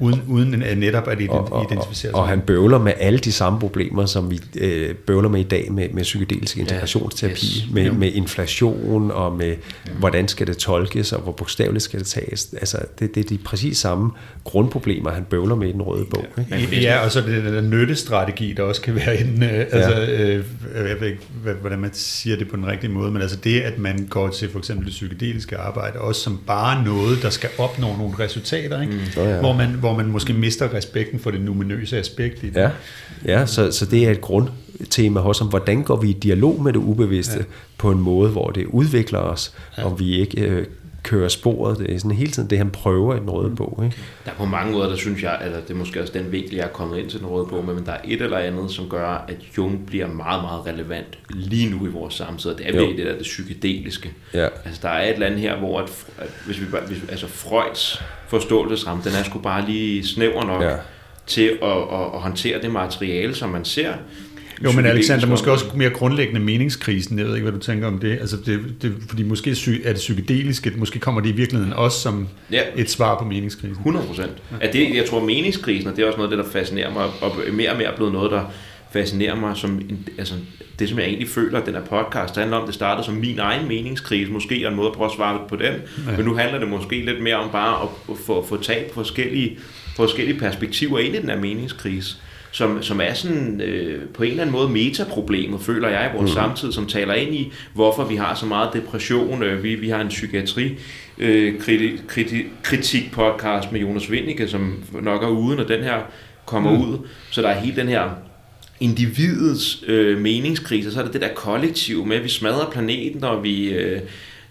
uden, 0.02 0.22
uden 0.28 0.64
netop 0.78 1.08
at 1.08 1.22
identificere 1.22 1.94
sig. 1.94 2.10
Og, 2.10 2.16
og, 2.16 2.22
og 2.22 2.30
han 2.30 2.42
bøvler 2.42 2.80
med 2.80 2.94
alle 2.98 3.20
de 3.20 3.32
samme 3.32 3.60
problemer, 3.60 4.06
som 4.06 4.32
vi 4.32 4.40
øh, 4.58 4.96
bøvler 4.96 5.30
med 5.30 5.40
i 5.40 5.44
dag 5.44 5.72
med, 5.72 5.90
med 5.94 6.04
psykedelisk 6.04 6.58
integrationsterapi, 6.58 7.46
ja, 7.58 7.64
yes. 7.64 7.74
med, 7.74 7.92
med 7.92 8.12
inflation 8.12 9.12
og 9.12 9.36
med, 9.36 9.48
ja. 9.88 9.92
hvordan 10.00 10.28
skal 10.28 10.48
det 10.48 10.58
tolkes, 10.58 11.14
og 11.14 11.22
hvor 11.22 11.32
bogstaveligt 11.32 11.84
skal 11.84 12.00
det 12.00 12.08
tages. 12.08 12.54
Altså, 12.54 12.78
det, 13.00 13.16
det 13.16 13.26
er 13.26 13.30
de 13.30 13.38
præcis 13.38 13.78
samme 13.78 14.12
grundproblemer, 14.44 15.12
han 15.12 15.24
bøvler 15.24 15.56
med 15.56 15.70
i 15.70 15.72
den 15.72 15.82
røde 15.82 16.06
bog. 16.06 16.26
Ja, 16.52 16.56
ikke? 16.56 16.82
ja 16.82 17.06
og 17.06 17.12
så 17.12 17.22
det 17.22 17.44
der 17.44 17.62
nyttestrategi, 17.62 18.54
der 18.54 18.64
også 18.64 18.82
kan 18.82 18.96
være 18.96 19.22
en, 19.22 19.44
øh, 19.44 19.66
altså, 19.72 20.02
øh, 20.02 20.46
jeg 20.76 20.96
ved 21.00 21.08
ikke, 21.08 21.22
hvordan 21.62 21.80
man 21.80 21.90
siger 21.94 22.38
det 22.38 22.50
på 22.50 22.56
den 22.56 22.68
rigtige 22.68 22.92
måde, 22.92 23.12
men 23.12 23.22
altså 23.22 23.38
det, 23.44 23.62
at 23.62 23.80
man 23.80 24.08
går 24.10 24.30
til 24.30 24.52
for 24.52 24.60
eksempel 24.60 24.86
det 24.86 24.92
psykedeliske 24.92 25.58
arbejde, 25.58 26.00
også 26.00 26.22
som 26.22 26.40
bare 26.48 26.84
noget, 26.86 27.22
der 27.22 27.30
skal 27.30 27.50
opnå 27.58 27.88
nogle 27.98 28.14
resultater, 28.20 28.82
ikke? 28.82 28.94
Mm. 28.94 29.22
Oh, 29.22 29.30
ja. 29.30 29.40
hvor 29.40 29.54
man, 29.54 29.70
hvor 29.70 29.91
hvor 29.94 30.04
man 30.04 30.12
måske 30.12 30.34
mister 30.34 30.74
respekten 30.74 31.20
for 31.20 31.32
det 31.32 31.42
numinøse 31.42 32.00
aspekt 32.00 32.44
i 32.44 32.50
det. 32.50 32.56
Ja, 32.56 32.70
ja 33.26 33.46
så, 33.46 33.72
så 33.72 33.86
det 33.86 34.08
er 34.08 34.12
et 34.12 34.22
grundtema 34.22 35.20
hos 35.20 35.40
ham. 35.40 35.48
Hvordan 35.48 35.84
går 35.84 35.96
vi 35.96 36.10
i 36.10 36.14
dialog 36.14 36.64
med 36.64 36.74
det 36.74 36.80
ubevidste 36.80 37.38
ja. 37.38 37.44
på 37.78 37.92
en 37.92 38.00
måde, 38.00 38.32
hvor 38.32 38.50
det 38.50 38.66
udvikler 38.66 39.20
os, 39.20 39.54
ja. 39.78 39.86
og 39.86 40.00
vi 40.00 40.20
ikke 40.20 40.42
øh, 40.42 40.66
kører 41.04 41.30
sporet. 41.30 41.80
Det 41.80 41.94
er 41.94 41.98
sådan 41.98 42.18
hele 42.18 42.32
tiden 42.32 42.50
det, 42.50 42.58
han 42.58 42.70
prøver 42.70 43.16
i 43.16 43.20
den 43.20 43.30
røde 43.30 43.56
bog. 43.56 43.82
Ikke? 43.84 43.98
Der 44.26 44.32
er 44.32 44.36
på 44.36 44.46
mange 44.46 44.72
måder, 44.72 44.90
der 44.90 44.96
synes 44.96 45.24
jeg, 45.24 45.38
at 45.42 45.52
det 45.68 45.74
er 45.74 45.78
måske 45.78 46.02
også 46.02 46.14
den 46.14 46.32
vinkel, 46.32 46.56
jeg 46.56 46.64
er 46.64 46.70
kommet 46.70 46.98
ind 46.98 47.10
til 47.10 47.20
den 47.20 47.28
røde 47.28 47.46
bog, 47.46 47.66
men 47.66 47.86
der 47.86 47.92
er 47.92 48.02
et 48.04 48.22
eller 48.22 48.38
andet, 48.38 48.72
som 48.72 48.90
gør, 48.90 49.26
at 49.28 49.38
Jung 49.58 49.86
bliver 49.86 50.08
meget, 50.08 50.42
meget 50.42 50.66
relevant 50.66 51.18
lige 51.30 51.70
nu 51.70 51.86
i 51.86 51.90
vores 51.90 52.14
samtid, 52.14 52.52
og 52.52 52.58
det 52.58 52.68
er 52.68 52.72
ved 52.72 52.98
det 52.98 53.06
der 53.06 53.14
det 53.14 53.22
psykedeliske. 53.22 54.14
Ja. 54.34 54.48
Altså, 54.66 54.80
der 54.82 54.90
er 54.90 55.04
et 55.04 55.14
eller 55.14 55.26
andet 55.26 55.40
her, 55.40 55.58
hvor 55.58 55.80
at, 55.80 56.06
at 56.18 56.30
hvis 56.46 56.62
vi, 56.62 56.66
hvis, 56.88 57.10
altså 57.10 57.28
Freuds 57.28 58.04
forståelsesramme, 58.28 59.04
den 59.04 59.12
er 59.20 59.24
sgu 59.24 59.40
bare 59.40 59.66
lige 59.66 60.08
snæver 60.08 60.44
nok 60.44 60.62
ja. 60.62 60.76
til 61.28 61.60
at, 61.62 61.70
at, 61.70 62.14
at, 62.14 62.22
håndtere 62.22 62.62
det 62.62 62.72
materiale, 62.72 63.36
som 63.36 63.50
man 63.50 63.66
ser. 63.66 63.94
Jo, 64.64 64.72
men 64.72 64.86
Alexander, 64.86 65.28
måske 65.28 65.52
også 65.52 65.66
mere 65.76 65.90
grundlæggende 65.90 66.42
meningskrisen. 66.42 67.20
Jeg 67.20 67.26
ved 67.28 67.36
ikke, 67.36 67.50
hvad 67.50 67.60
du 67.60 67.66
tænker 67.66 67.88
om 67.88 68.00
det. 68.00 68.12
Altså, 68.12 68.38
det, 68.46 68.60
det 68.82 68.94
fordi 69.10 69.24
måske 69.24 69.56
sy- 69.56 69.70
er 69.70 69.90
det 69.90 69.96
psykedeliske, 69.96 70.72
måske 70.78 71.00
kommer 71.00 71.22
det 71.22 71.30
i 71.30 71.32
virkeligheden 71.32 71.74
også 71.74 72.00
som 72.00 72.28
Ja. 72.52 72.62
et 72.76 72.90
svar 72.90 73.18
på 73.20 73.26
meningskrisen. 73.26 73.72
100 73.78 74.06
procent. 74.06 74.32
Ja. 74.62 74.68
Det, 74.74 74.96
jeg 74.96 75.06
tror, 75.10 75.26
meningskrisen, 75.26 75.90
og 75.90 75.96
det 75.96 76.02
er 76.04 76.08
også 76.08 76.18
noget 76.18 76.32
af 76.32 76.38
det, 76.38 76.46
der 76.46 76.52
fascinerer 76.52 76.94
mig, 76.94 77.04
og 77.22 77.36
mere 77.54 77.72
og 77.72 77.78
mere 77.78 77.88
er 77.92 77.96
blevet 77.96 78.14
noget, 78.14 78.32
der 78.32 78.44
fascinerer 78.94 79.36
mig, 79.36 79.58
som 79.58 79.72
en, 79.90 80.08
altså, 80.18 80.34
det, 80.80 80.90
som 80.90 80.98
jeg 81.00 81.08
egentlig 81.08 81.30
føler, 81.30 81.60
at 81.60 81.66
den 81.66 81.74
her 81.74 81.82
podcast 81.82 82.36
handler 82.36 82.58
om, 82.58 82.66
det 82.66 82.74
startede 82.76 83.06
som 83.06 83.14
min 83.14 83.40
egen 83.40 83.68
meningskrise, 83.68 84.32
måske, 84.32 84.66
og 84.66 84.72
en 84.72 84.76
måde 84.76 84.88
at 84.88 84.94
prøve 84.94 85.10
at 85.10 85.16
svare 85.16 85.40
på 85.50 85.56
den, 85.56 85.74
ja. 86.08 86.18
men 86.18 86.26
nu 86.26 86.36
handler 86.36 86.60
det 86.60 86.68
måske 86.70 87.06
lidt 87.06 87.24
mere 87.24 87.36
om 87.36 87.50
bare 87.52 87.84
at, 87.84 87.90
at 88.10 88.16
få, 88.26 88.46
få 88.50 88.62
tag 88.62 88.86
på 88.88 88.94
forskellige, 88.94 89.58
forskellige 89.96 90.40
perspektiver 90.40 91.00
ind 91.00 91.16
i 91.16 91.20
den 91.20 91.30
her 91.30 91.40
meningskrise, 91.40 92.16
som, 92.52 92.84
som 92.84 93.02
er 93.02 93.14
sådan 93.14 93.62
øh, 93.62 94.10
på 94.14 94.24
en 94.24 94.30
eller 94.30 94.44
anden 94.44 94.52
måde 94.52 94.70
metaproblemet, 94.70 95.62
føler 95.62 95.90
jeg 95.90 96.12
i 96.14 96.18
vores 96.18 96.32
mm. 96.32 96.36
samtid, 96.36 96.72
som 96.72 96.86
taler 96.86 97.14
ind 97.14 97.36
i, 97.36 97.52
hvorfor 97.74 98.04
vi 98.04 98.16
har 98.16 98.36
så 98.36 98.46
meget 98.46 98.70
depression. 98.74 99.44
Øh, 99.44 99.64
vi, 99.64 99.76
vi 99.76 99.90
har 99.90 100.02
en 100.02 100.08
psykiatri 100.08 100.78
øh, 101.18 101.60
kriti, 101.60 101.98
kriti, 102.08 102.44
kritik 102.64 103.12
podcast 103.12 103.72
med 103.72 103.80
Jonas 103.80 104.12
Vindike, 104.12 104.48
som 104.48 104.84
nok 105.02 105.24
er 105.24 105.28
ude, 105.28 105.56
når 105.56 105.64
den 105.64 105.84
her 105.84 106.00
kommer 106.46 106.72
mm. 106.72 106.82
ud. 106.82 106.98
Så 107.30 107.42
der 107.42 107.50
er 107.50 107.60
hele 107.60 107.76
den 107.76 107.88
her 107.88 108.10
individets 108.80 109.84
øh, 109.88 110.18
meningskrise, 110.18 110.90
og 110.90 110.94
så 110.94 111.00
er 111.00 111.04
det 111.04 111.14
det 111.14 111.22
der 111.22 111.34
kollektiv 111.36 112.06
med, 112.06 112.18
at 112.18 112.24
vi 112.24 112.30
smadrer 112.30 112.72
planeten, 112.72 113.24
og 113.24 113.44
vi... 113.44 113.70
Øh, 113.70 114.02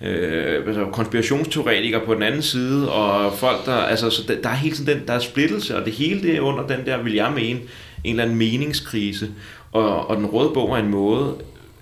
øh, 0.02 0.66
altså 0.66 0.86
konspirationsteoretikere 0.92 2.00
på 2.06 2.14
den 2.14 2.22
anden 2.22 2.42
side, 2.42 2.92
og 2.92 3.38
folk, 3.38 3.66
der, 3.66 3.72
altså, 3.72 4.10
så 4.10 4.22
der, 4.28 4.42
der 4.42 4.48
er 4.48 4.54
hele 4.54 4.76
tiden 4.76 4.96
den, 4.96 5.06
der 5.06 5.12
er 5.12 5.18
splittelse, 5.18 5.76
og 5.76 5.84
det 5.84 5.92
hele 5.92 6.22
det 6.22 6.36
er 6.36 6.40
under 6.40 6.66
den 6.66 6.86
der, 6.86 7.02
vil 7.02 7.14
jeg 7.14 7.32
mene, 7.34 7.60
en 8.04 8.10
eller 8.10 8.22
anden 8.22 8.38
meningskrise, 8.38 9.30
og, 9.72 10.06
og 10.06 10.16
den 10.16 10.26
røde 10.26 10.50
bog 10.54 10.72
er 10.72 10.82
en 10.82 10.90
måde, 10.90 11.36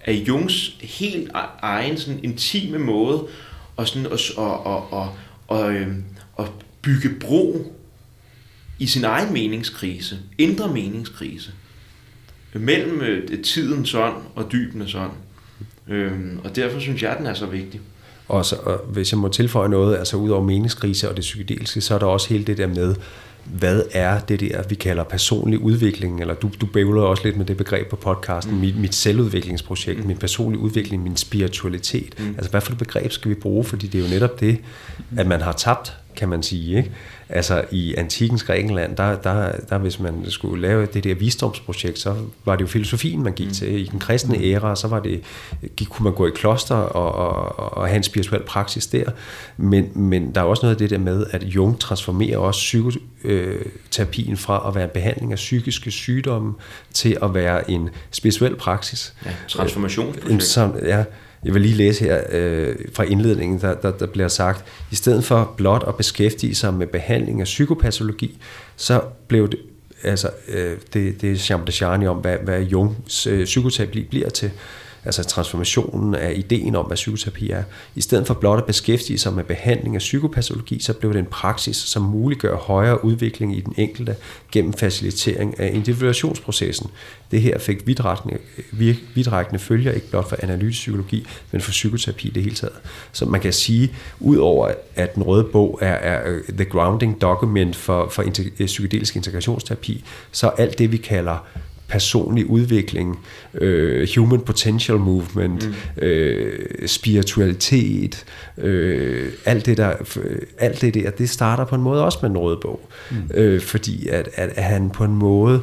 af 0.05 0.12
Jungs 0.12 0.77
helt 0.81 1.29
e-, 1.29 1.59
egen 1.62 1.99
sådan 1.99 2.21
intime 2.23 2.79
måde, 2.79 3.27
og 3.77 3.89
sådan, 3.89 4.07
og, 4.07 4.19
og, 4.66 4.93
og, 4.93 5.14
og, 5.49 5.75
øhm, 5.75 6.05
og, 6.37 6.45
og 6.45 6.49
bygge 6.83 7.09
bro 7.21 7.75
i 8.79 8.87
sin 8.87 9.05
egen 9.05 9.33
meningskrise, 9.33 10.19
indre 10.39 10.69
meningskrise, 10.69 11.51
mellem 12.53 13.01
øh, 13.01 13.43
tidens 13.43 13.95
ånd 13.95 14.16
og 14.35 14.53
dybenes 14.53 14.95
ånd. 14.95 15.12
Øhm, 15.89 16.41
og 16.45 16.57
derfor 16.57 16.81
synes 16.81 17.03
jeg, 17.03 17.11
at 17.11 17.19
den 17.19 17.27
er 17.27 17.35
så 17.35 17.47
vigtig. 17.47 17.81
Og, 18.29 18.45
så, 18.45 18.57
og 18.57 18.79
hvis 18.87 19.12
jeg 19.12 19.19
må 19.19 19.29
tilføje 19.29 19.69
noget, 19.69 19.97
altså 19.97 20.16
ud 20.16 20.31
over 20.31 20.45
meningskrise 20.45 21.09
og 21.09 21.16
det 21.16 21.23
psykedeliske, 21.23 21.81
så 21.81 21.95
er 21.95 21.99
der 21.99 22.07
også 22.07 22.29
hele 22.29 22.45
det 22.45 22.59
der 22.59 22.66
med, 22.66 22.95
hvad 23.53 23.82
er 23.92 24.20
det 24.20 24.40
der, 24.40 24.62
vi 24.68 24.74
kalder 24.74 25.05
personlig 25.05 25.59
udvikling, 25.59 26.20
eller 26.20 26.34
du, 26.34 26.51
du 26.61 26.66
bævler 26.66 27.03
også 27.03 27.24
lidt 27.24 27.36
med 27.36 27.44
det 27.44 27.57
begreb 27.57 27.88
på 27.90 27.96
podcasten, 27.96 28.55
mm. 28.55 28.61
mit, 28.61 28.76
mit 28.76 28.94
selvudviklingsprojekt, 28.94 30.01
mm. 30.01 30.07
min 30.07 30.16
personlige 30.16 30.61
udvikling, 30.61 31.03
min 31.03 31.16
spiritualitet. 31.16 32.14
Mm. 32.18 32.28
Altså 32.28 32.51
hvad 32.51 32.61
for 32.61 32.72
et 32.72 32.78
begreb 32.78 33.12
skal 33.12 33.28
vi 33.28 33.34
bruge, 33.34 33.64
fordi 33.64 33.86
det 33.86 33.99
er 33.99 34.03
jo 34.03 34.11
netop 34.11 34.40
det, 34.40 34.59
at 35.16 35.26
man 35.26 35.40
har 35.40 35.53
tabt, 35.53 35.96
kan 36.16 36.28
man 36.28 36.42
sige. 36.42 36.76
Ikke? 36.76 36.90
Altså 37.31 37.64
i 37.70 37.95
antikens 37.95 38.43
Grækenland, 38.43 38.97
der, 38.97 39.16
der, 39.16 39.53
der 39.68 39.79
hvis 39.79 40.01
man 40.01 40.24
skulle 40.29 40.62
lave 40.62 40.87
det 40.87 41.05
der 41.05 41.14
visdomsprojekt, 41.14 41.99
så 41.99 42.14
var 42.45 42.57
det 42.57 42.62
jo 42.62 42.66
filosofien, 42.66 43.22
man 43.22 43.33
gik 43.33 43.47
mm. 43.47 43.53
til. 43.53 43.81
I 43.81 43.85
den 43.85 43.99
kristne 43.99 44.45
æra, 44.45 44.76
så 44.76 44.89
var 44.89 45.01
det, 45.01 45.20
gik, 45.76 45.89
kunne 45.89 46.05
man 46.05 46.12
gå 46.12 46.26
i 46.26 46.31
kloster 46.35 46.74
og, 46.74 47.12
og, 47.12 47.72
og 47.79 47.87
have 47.87 47.97
en 47.97 48.03
spirituel 48.03 48.43
praksis 48.43 48.87
der. 48.87 49.05
Men, 49.57 49.91
men 49.95 50.35
der 50.35 50.41
er 50.41 50.45
også 50.45 50.62
noget 50.62 50.74
af 50.74 50.79
det 50.79 50.91
der 50.91 50.99
med, 50.99 51.26
at 51.31 51.43
Jung 51.43 51.81
transformerer 51.81 52.39
også 52.39 52.61
psykoterapien 52.61 54.37
fra 54.37 54.68
at 54.68 54.74
være 54.74 54.85
en 54.85 54.91
behandling 54.95 55.33
af 55.33 55.37
psykiske 55.37 55.91
sygdomme 55.91 56.55
til 56.93 57.18
at 57.22 57.35
være 57.35 57.70
en 57.70 57.91
spirituel 58.11 58.57
praksis. 58.57 59.14
Ja, 59.24 59.31
transformationsprojekt. 59.49 60.33
En 60.33 60.41
som, 60.41 60.74
ja, 60.83 61.05
jeg 61.45 61.55
vil 61.55 61.62
lige 61.62 61.74
læse 61.74 62.05
her 62.05 62.20
øh, 62.30 62.76
fra 62.93 63.03
indledningen, 63.03 63.61
der, 63.61 63.74
der, 63.74 63.91
der 63.91 64.07
bliver 64.07 64.28
sagt, 64.28 64.64
i 64.91 64.95
stedet 64.95 65.24
for 65.24 65.55
blot 65.57 65.84
at 65.89 65.97
beskæftige 65.97 66.55
sig 66.55 66.74
med 66.74 66.86
behandling 66.86 67.41
af 67.41 67.45
psykopatologi, 67.45 68.39
så 68.76 69.03
blev 69.28 69.51
det, 69.51 69.59
altså 70.03 70.30
øh, 70.49 70.76
det, 70.95 71.20
det 71.20 71.32
er 71.32 71.47
Jean 71.51 71.66
Dechani 71.66 72.07
om, 72.07 72.16
hvad, 72.16 72.36
hvad 72.45 72.62
Jungs 72.62 73.26
øh, 73.26 73.45
psykoterapi 73.45 74.03
bliver 74.03 74.28
til, 74.30 74.51
altså 75.05 75.24
transformationen 75.24 76.14
af 76.14 76.32
ideen 76.36 76.76
om, 76.76 76.86
hvad 76.86 76.96
psykoterapi 76.96 77.51
er. 77.51 77.62
I 77.94 78.01
stedet 78.01 78.26
for 78.26 78.34
blot 78.34 78.59
at 78.59 78.64
beskæftige 78.64 79.18
sig 79.18 79.32
med 79.32 79.44
behandling 79.44 79.94
af 79.94 79.99
psykopatologi, 79.99 80.82
så 80.82 80.92
blev 80.92 81.12
det 81.12 81.18
en 81.18 81.26
praksis, 81.26 81.76
som 81.76 82.03
muliggør 82.03 82.57
højere 82.57 83.05
udvikling 83.05 83.57
i 83.57 83.61
den 83.61 83.74
enkelte 83.76 84.16
gennem 84.53 84.72
facilitering 84.72 85.61
af 85.61 85.70
individuationsprocessen. 85.74 86.90
Det 87.30 87.42
her 87.42 87.59
fik 87.59 87.86
vidtrækkende, 87.86 88.38
vidtrækkende 89.14 89.59
følger, 89.59 89.92
ikke 89.92 90.11
blot 90.11 90.28
for 90.28 90.36
analytisk 90.42 90.78
psykologi, 90.78 91.26
men 91.53 91.61
for 91.61 91.70
psykoterapi 91.70 92.28
i 92.28 92.30
det 92.30 92.42
hele 92.42 92.55
taget. 92.55 92.74
Så 93.12 93.24
man 93.24 93.40
kan 93.40 93.53
sige, 93.53 93.92
udover 94.20 94.72
at 94.94 95.14
den 95.14 95.22
røde 95.22 95.44
bog 95.44 95.78
er, 95.82 95.94
er 95.94 96.40
the 96.57 96.64
grounding 96.64 97.20
document 97.20 97.76
for, 97.76 98.09
for 98.09 98.22
integ- 98.22 98.66
psykedelisk 98.66 99.16
integrationsterapi, 99.16 100.05
så 100.32 100.49
alt 100.49 100.78
det, 100.78 100.92
vi 100.92 100.96
kalder 100.96 101.46
personlig 101.89 102.47
udvikling, 102.47 103.18
øh, 103.55 104.09
human 104.16 104.41
potential 104.41 104.99
movement, 104.99 105.68
mm. 105.68 106.03
øh, 106.03 106.89
spiritualitet, 106.89 108.24
øh, 108.59 109.32
alt 109.45 109.66
det 109.66 109.76
der, 109.76 109.93
øh, 110.16 110.39
alt 110.59 110.80
det 110.80 110.95
der, 110.95 111.11
det 111.11 111.30
starter 111.30 111.64
på 111.64 111.74
en 111.74 111.82
måde 111.82 112.05
også 112.05 112.18
med 112.22 112.30
en 112.30 112.39
rød 112.39 112.57
bog, 112.62 112.89
mm. 113.11 113.16
øh, 113.34 113.61
fordi 113.61 114.09
at, 114.09 114.28
at, 114.34 114.51
at 114.57 114.64
han 114.64 114.91
på 114.91 115.05
en 115.05 115.14
måde 115.14 115.62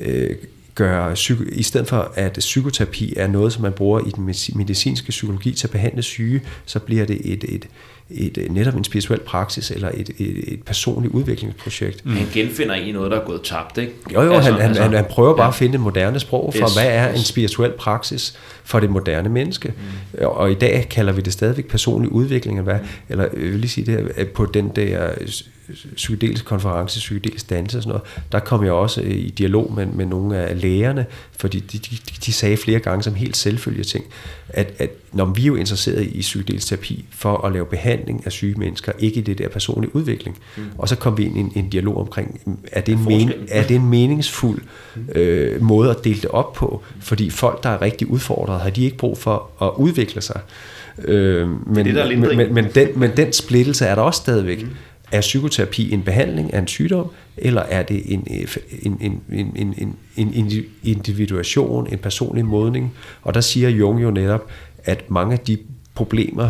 øh, 0.00 0.30
gør, 0.74 1.14
psyko, 1.14 1.44
i 1.52 1.62
stedet 1.62 1.88
for 1.88 2.12
at 2.14 2.32
psykoterapi 2.32 3.14
er 3.16 3.26
noget, 3.26 3.52
som 3.52 3.62
man 3.62 3.72
bruger 3.72 4.00
i 4.00 4.10
den 4.10 4.30
medici- 4.30 4.56
medicinske 4.56 5.10
psykologi 5.10 5.52
til 5.52 5.66
at 5.66 5.70
behandle 5.70 6.02
syge, 6.02 6.42
så 6.66 6.78
bliver 6.78 7.04
det 7.04 7.32
et, 7.32 7.44
et, 7.48 7.68
et, 8.14 8.38
et 8.38 8.52
netop 8.52 8.74
en 8.74 8.84
spirituel 8.84 9.20
praksis 9.20 9.70
eller 9.70 9.88
et, 9.94 10.10
et, 10.18 10.52
et 10.52 10.62
personligt 10.62 11.14
udviklingsprojekt. 11.14 12.06
Mm. 12.06 12.16
Han 12.16 12.26
genfinder 12.32 12.74
egentlig 12.74 12.94
noget, 12.94 13.10
der 13.10 13.20
er 13.20 13.24
gået 13.24 13.40
tabt, 13.42 13.78
ikke? 13.78 13.92
Jo, 14.14 14.22
jo, 14.22 14.32
altså, 14.32 14.52
han, 14.52 14.60
han, 14.60 14.76
han, 14.76 14.92
han 14.92 15.04
prøver 15.04 15.36
bare 15.36 15.44
ja. 15.44 15.48
at 15.48 15.54
finde 15.54 15.74
et 15.74 15.80
moderne 15.80 16.20
sprog 16.20 16.54
for, 16.58 16.64
Yes, 16.68 16.74
hvad 16.74 16.86
er 16.86 17.10
yes. 17.10 17.18
en 17.18 17.24
spirituel 17.24 17.72
praksis 17.72 18.38
for 18.64 18.80
det 18.80 18.90
moderne 18.90 19.28
menneske. 19.28 19.68
Mm. 19.68 20.24
Og, 20.24 20.36
og 20.36 20.50
i 20.50 20.54
dag 20.54 20.86
kalder 20.90 21.12
vi 21.12 21.20
det 21.20 21.32
stadigvæk 21.32 21.68
personlig 21.68 22.12
udvikling, 22.12 22.58
eller, 22.58 22.72
hvad, 22.72 22.88
eller 23.08 23.24
jeg 23.24 23.42
vil 23.42 23.60
lige 23.60 23.70
sige 23.70 23.86
det, 23.86 24.12
at 24.16 24.28
på 24.28 24.46
den 24.46 24.68
der 24.68 25.10
psykedelisk 25.94 26.44
konference, 26.44 26.98
psykedelisk 26.98 27.50
danse 27.50 27.78
og 27.78 27.82
sådan 27.82 27.88
noget, 27.88 28.02
der 28.32 28.38
kom 28.38 28.64
jeg 28.64 28.72
også 28.72 29.00
i 29.00 29.30
dialog 29.38 29.72
med, 29.74 29.86
med 29.86 30.06
nogle 30.06 30.36
af 30.38 30.60
lægerne, 30.60 31.06
fordi 31.38 31.60
de, 31.60 31.78
de, 31.78 31.96
de 32.26 32.32
sagde 32.32 32.56
flere 32.56 32.78
gange 32.78 33.02
som 33.02 33.14
helt 33.14 33.36
selvfølgelige 33.36 33.84
ting, 33.84 34.04
at, 34.48 34.72
at 34.78 34.90
når 35.12 35.24
vi 35.24 35.42
er 35.42 35.46
jo 35.46 35.54
interesseret 35.54 36.02
i 36.02 36.20
psykedelisk 36.20 36.66
terapi 36.66 37.04
for 37.10 37.46
at 37.46 37.52
lave 37.52 37.66
behandling 37.66 38.22
af 38.26 38.32
syge 38.32 38.54
mennesker, 38.58 38.92
ikke 38.98 39.20
i 39.20 39.22
det 39.22 39.38
der 39.38 39.48
personlige 39.48 39.96
udvikling. 39.96 40.38
Mm. 40.56 40.62
Og 40.78 40.88
så 40.88 40.96
kom 40.96 41.18
vi 41.18 41.24
ind 41.24 41.36
i 41.36 41.40
en, 41.40 41.52
en 41.54 41.68
dialog 41.68 41.96
omkring, 41.96 42.58
er 42.72 42.80
det 42.80 42.92
en, 42.92 43.04
men, 43.04 43.32
er 43.48 43.66
det 43.66 43.76
en 43.76 43.86
meningsfuld 43.86 44.62
øh, 45.14 45.62
måde 45.62 45.90
at 45.90 46.04
dele 46.04 46.20
det 46.20 46.30
op 46.30 46.52
på? 46.52 46.82
Fordi 47.00 47.30
folk, 47.30 47.62
der 47.62 47.68
er 47.68 47.82
rigtig 47.82 48.10
udfordret, 48.10 48.60
har 48.62 48.70
de 48.70 48.84
ikke 48.84 48.96
brug 48.96 49.18
for 49.18 49.48
at 49.62 49.70
udvikle 49.76 50.20
sig. 50.22 50.40
Øh, 51.04 51.48
men, 51.66 51.86
det, 51.86 51.94
der 51.94 52.04
er 52.04 52.16
men, 52.16 52.36
men, 52.36 52.54
men, 52.54 52.64
den, 52.74 52.88
men 52.96 53.10
den 53.16 53.32
splittelse 53.32 53.86
er 53.86 53.94
der 53.94 54.02
også 54.02 54.18
stadigvæk. 54.18 54.62
Mm. 54.62 54.70
Er 55.12 55.20
psykoterapi 55.20 55.92
en 55.92 56.02
behandling 56.02 56.54
af 56.54 56.58
en 56.58 56.66
sygdom, 56.66 57.10
eller 57.36 57.60
er 57.60 57.82
det 57.82 58.02
en, 58.12 58.26
en, 58.82 58.98
en, 59.00 59.22
en, 59.32 59.74
en, 60.16 60.34
en 60.34 60.64
individuation, 60.82 61.86
en 61.92 61.98
personlig 61.98 62.44
modning? 62.44 62.94
Og 63.22 63.34
der 63.34 63.40
siger 63.40 63.68
Jung 63.68 64.02
jo 64.02 64.10
netop, 64.10 64.50
at 64.84 65.10
mange 65.10 65.32
af 65.32 65.38
de 65.38 65.58
problemer 65.94 66.48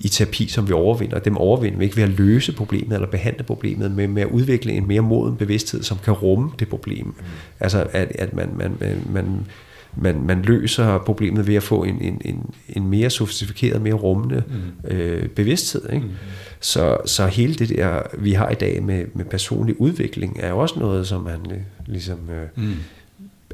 i 0.00 0.08
terapi, 0.08 0.48
som 0.48 0.68
vi 0.68 0.72
overvinder, 0.72 1.18
dem 1.18 1.36
overvinder 1.36 1.78
vi 1.78 1.84
ikke 1.84 1.96
ved 1.96 2.04
at 2.04 2.08
løse 2.08 2.52
problemet 2.52 2.94
eller 2.94 3.08
behandle 3.08 3.44
problemet, 3.44 3.90
men 3.90 4.14
med 4.14 4.22
at 4.22 4.28
udvikle 4.28 4.72
en 4.72 4.88
mere 4.88 5.00
moden 5.00 5.36
bevidsthed, 5.36 5.82
som 5.82 5.98
kan 6.04 6.12
rumme 6.12 6.50
det 6.58 6.68
problem. 6.68 7.06
Mm. 7.06 7.14
Altså 7.60 7.86
at, 7.92 8.12
at 8.14 8.34
man, 8.34 8.48
man, 8.56 8.76
man, 8.80 9.02
man 9.12 9.46
man, 9.96 10.22
man 10.26 10.42
løser 10.42 10.98
problemet 10.98 11.46
ved 11.46 11.54
at 11.54 11.62
få 11.62 11.84
en, 11.84 12.02
en, 12.02 12.20
en, 12.24 12.54
en 12.68 12.86
mere 12.86 13.10
sofistikeret, 13.10 13.82
mere 13.82 13.94
rummende 13.94 14.42
mm. 14.48 14.90
øh, 14.90 15.28
bevidsthed. 15.28 15.90
Ikke? 15.92 16.06
Mm. 16.06 16.12
Så, 16.60 16.96
så 17.06 17.26
hele 17.26 17.54
det 17.54 17.68
der, 17.68 18.02
vi 18.18 18.32
har 18.32 18.50
i 18.50 18.54
dag 18.54 18.82
med, 18.82 19.04
med 19.14 19.24
personlig 19.24 19.80
udvikling, 19.80 20.36
er 20.40 20.48
jo 20.48 20.58
også 20.58 20.78
noget, 20.78 21.06
som 21.06 21.22
man 21.22 21.40
øh, 21.50 21.58
ligesom 21.86 22.18
øh, 22.30 22.64
mm. 22.64 22.74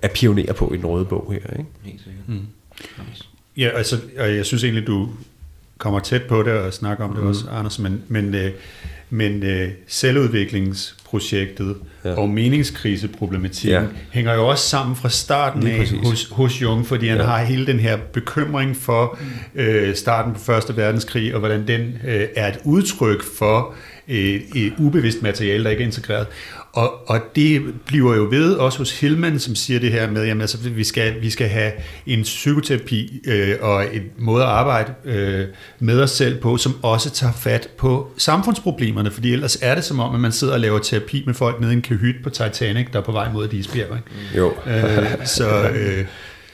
er 0.03 0.09
pioner 0.09 0.53
på 0.53 0.73
i 0.75 0.77
den 0.77 0.87
røde 0.87 1.05
bog 1.05 1.33
her. 1.33 1.59
Ikke? 1.59 1.71
Helt 1.83 2.01
sikkert. 2.01 2.29
Mm. 2.29 2.47
Ja, 3.57 3.69
altså, 3.69 4.01
og 4.19 4.35
jeg 4.37 4.47
synes 4.47 4.65
egentlig, 4.65 4.87
du 4.87 5.09
kommer 5.79 6.01
tæt 6.01 6.23
på 6.23 6.43
det 6.43 6.53
og 6.53 6.73
snakker 6.73 7.05
om 7.05 7.11
mm. 7.11 7.17
det 7.17 7.25
også, 7.25 7.45
Anders, 7.51 7.79
men, 7.79 8.03
men, 8.09 8.35
øh, 8.35 8.51
men 9.11 9.43
øh, 9.43 9.71
selvudviklingsprojektet 11.07 11.77
ja. 12.05 12.15
og 12.15 12.29
meningskriseproblematikken 12.29 13.83
ja. 13.83 13.89
hænger 14.11 14.35
jo 14.35 14.49
også 14.49 14.69
sammen 14.69 14.97
fra 14.97 15.09
starten 15.09 15.67
af 15.67 15.89
hos, 16.05 16.29
hos 16.31 16.63
Jung, 16.63 16.87
fordi 16.87 17.09
han 17.09 17.19
ja. 17.19 17.25
har 17.25 17.45
hele 17.45 17.67
den 17.67 17.81
her 17.81 17.97
bekymring 18.13 18.77
for 18.77 19.19
øh, 19.55 19.95
starten 19.95 20.33
på 20.33 20.41
Første 20.41 20.77
Verdenskrig, 20.77 21.35
og 21.35 21.41
hvordan 21.41 21.67
den 21.69 21.99
øh, 22.07 22.29
er 22.37 22.49
et 22.49 22.59
udtryk 22.65 23.23
for 23.39 23.75
et, 24.09 24.43
et 24.55 24.73
ubevidst 24.79 25.23
materiale, 25.23 25.65
der 25.65 25.71
ikke 25.71 25.83
er 25.83 25.87
integreret. 25.87 26.27
Og, 26.77 27.09
og 27.11 27.21
det 27.37 27.63
bliver 27.87 28.17
jo 28.17 28.29
ved 28.31 28.55
også 28.55 28.79
hos 28.79 29.01
Hillman, 29.01 29.39
som 29.39 29.55
siger 29.55 29.81
det 29.81 29.93
her 29.93 30.11
med, 30.11 30.29
at 30.29 30.41
altså, 30.41 30.59
vi, 30.59 30.85
skal, 30.85 31.21
vi 31.21 31.31
skal 31.31 31.49
have 31.49 31.73
en 32.07 32.23
psykoterapi 32.23 33.21
øh, 33.27 33.55
og 33.61 33.95
en 33.95 34.03
måde 34.19 34.43
at 34.43 34.49
arbejde 34.49 34.95
øh, 35.05 35.45
med 35.79 36.01
os 36.01 36.11
selv 36.11 36.41
på, 36.41 36.57
som 36.57 36.75
også 36.83 37.11
tager 37.11 37.33
fat 37.33 37.69
på 37.77 38.11
samfundsproblemerne, 38.17 39.11
fordi 39.11 39.33
ellers 39.33 39.59
er 39.63 39.75
det 39.75 39.85
som 39.85 40.01
om, 40.01 40.15
at 40.15 40.21
man 40.21 40.33
sidder 40.33 40.55
og 40.55 40.61
laver 40.61 40.79
terapi 40.79 41.23
med 41.27 41.35
folk 41.35 41.61
nede 41.61 41.73
i 41.73 41.77
en 41.77 41.83
kahyt 41.83 42.17
på 42.23 42.31
Titanic, 42.31 42.87
der 42.93 42.99
er 42.99 43.05
på 43.05 43.13
vej 43.13 43.33
mod 43.33 43.45
et 43.45 43.53
isbjerg. 43.53 43.97
Ikke? 43.97 44.39
Jo. 44.39 44.55
Øh, 44.67 45.27
så... 45.27 45.69
Øh, 45.69 46.07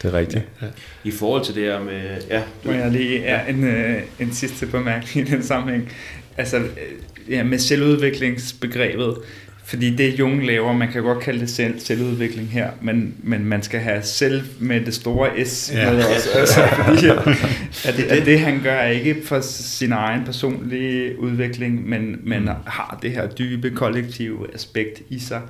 det 0.03 0.15
er 0.15 0.19
rigtigt. 0.19 0.45
Ja. 0.63 0.67
I 1.05 1.11
forhold 1.11 1.45
til 1.45 1.55
det 1.55 1.63
her 1.63 1.81
med... 1.81 2.01
Ja, 2.31 2.43
du... 2.65 2.69
Må 2.69 2.73
jeg 2.73 2.91
lige... 2.91 3.21
Ja, 3.21 3.41
en, 3.49 3.65
øh, 3.65 4.03
en 4.21 4.33
sidste 4.33 4.67
bemærkning 4.67 5.29
i 5.29 5.31
den 5.31 5.43
sammenhæng. 5.43 5.93
Altså, 6.37 6.57
øh, 6.57 6.67
ja, 7.31 7.43
med 7.43 7.59
selvudviklingsbegrebet, 7.59 9.17
fordi 9.73 9.97
det 9.97 10.19
Jung 10.19 10.47
laver, 10.47 10.73
man 10.73 10.93
kan 10.93 11.03
godt 11.03 11.21
kalde 11.21 11.41
det 11.41 11.51
selv, 11.51 11.81
selvudvikling 11.81 12.49
her, 12.49 12.71
men, 12.81 13.15
men 13.23 13.45
man 13.45 13.63
skal 13.63 13.81
have 13.81 14.03
selv 14.03 14.43
med 14.59 14.81
det 14.81 14.95
store 14.95 15.45
S 15.45 15.73
ja. 15.75 15.91
med 15.93 16.05
også. 16.05 16.29
Altså, 16.35 16.61
fordi 16.89 17.07
at, 17.89 17.97
det, 17.97 18.05
at 18.05 18.27
det 18.27 18.41
han 18.41 18.61
gør 18.63 18.75
er 18.75 18.91
ikke 18.91 19.17
for 19.25 19.41
sin 19.41 19.93
egen 19.93 20.25
personlige 20.25 21.21
udvikling, 21.21 21.89
men, 21.89 22.17
men 22.23 22.49
har 22.67 22.99
det 23.03 23.11
her 23.11 23.27
dybe 23.27 23.71
kollektive 23.71 24.55
aspekt 24.55 25.03
i 25.09 25.19
sig. 25.19 25.41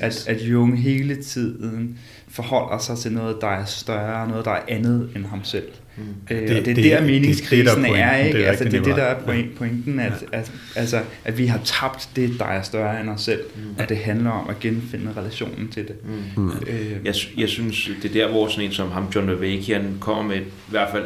At, 0.00 0.28
at 0.28 0.42
Jung 0.42 0.82
hele 0.82 1.22
tiden 1.22 1.98
forholder 2.28 2.78
sig 2.78 2.98
til 2.98 3.12
noget, 3.12 3.36
der 3.40 3.48
er 3.48 3.64
større, 3.64 4.28
noget, 4.28 4.44
der 4.44 4.50
er 4.50 4.62
andet 4.68 5.10
end 5.16 5.26
ham 5.26 5.44
selv. 5.44 5.68
Mm. 5.96 6.04
Øh, 6.30 6.48
det, 6.48 6.58
og 6.58 6.64
det 6.64 6.92
er 6.92 6.98
der 6.98 7.06
meningskrisen 7.06 7.66
det, 7.66 7.90
det, 7.90 7.98
er, 7.98 8.16
ikke? 8.16 8.38
Det 8.38 8.46
er, 8.46 8.50
altså, 8.50 8.64
det 8.64 8.74
er 8.74 8.82
det, 8.82 8.96
der 8.96 9.02
er 9.02 9.20
point, 9.20 9.56
pointen, 9.56 10.00
at, 10.00 10.12
ja. 10.32 10.38
at, 10.38 10.52
altså, 10.76 11.00
at 11.24 11.38
vi 11.38 11.46
har 11.46 11.60
tabt 11.64 12.08
det, 12.16 12.30
der 12.38 12.44
er 12.44 12.62
større 12.62 13.00
end 13.00 13.10
os 13.10 13.22
selv, 13.22 13.40
mm. 13.56 13.62
at 13.78 13.88
det 13.88 13.96
handler 13.96 14.30
om 14.30 14.50
at 14.50 14.60
genfinde 14.60 15.12
relationen 15.16 15.68
til 15.68 15.88
det. 15.88 15.94
Mm. 16.04 16.42
Mm. 16.42 16.52
Øh, 16.66 16.96
jeg, 17.04 17.14
jeg 17.36 17.48
synes, 17.48 17.90
det 18.02 18.08
er 18.08 18.12
der, 18.12 18.28
hvor 18.32 18.48
sådan 18.48 18.64
en 18.64 18.72
som 18.72 18.90
ham, 18.90 19.06
John 19.14 19.26
Levake, 19.26 19.82
kommer 20.00 20.22
med 20.22 20.36
et, 20.36 20.42
i 20.42 20.70
hvert 20.70 20.88
fald 20.92 21.04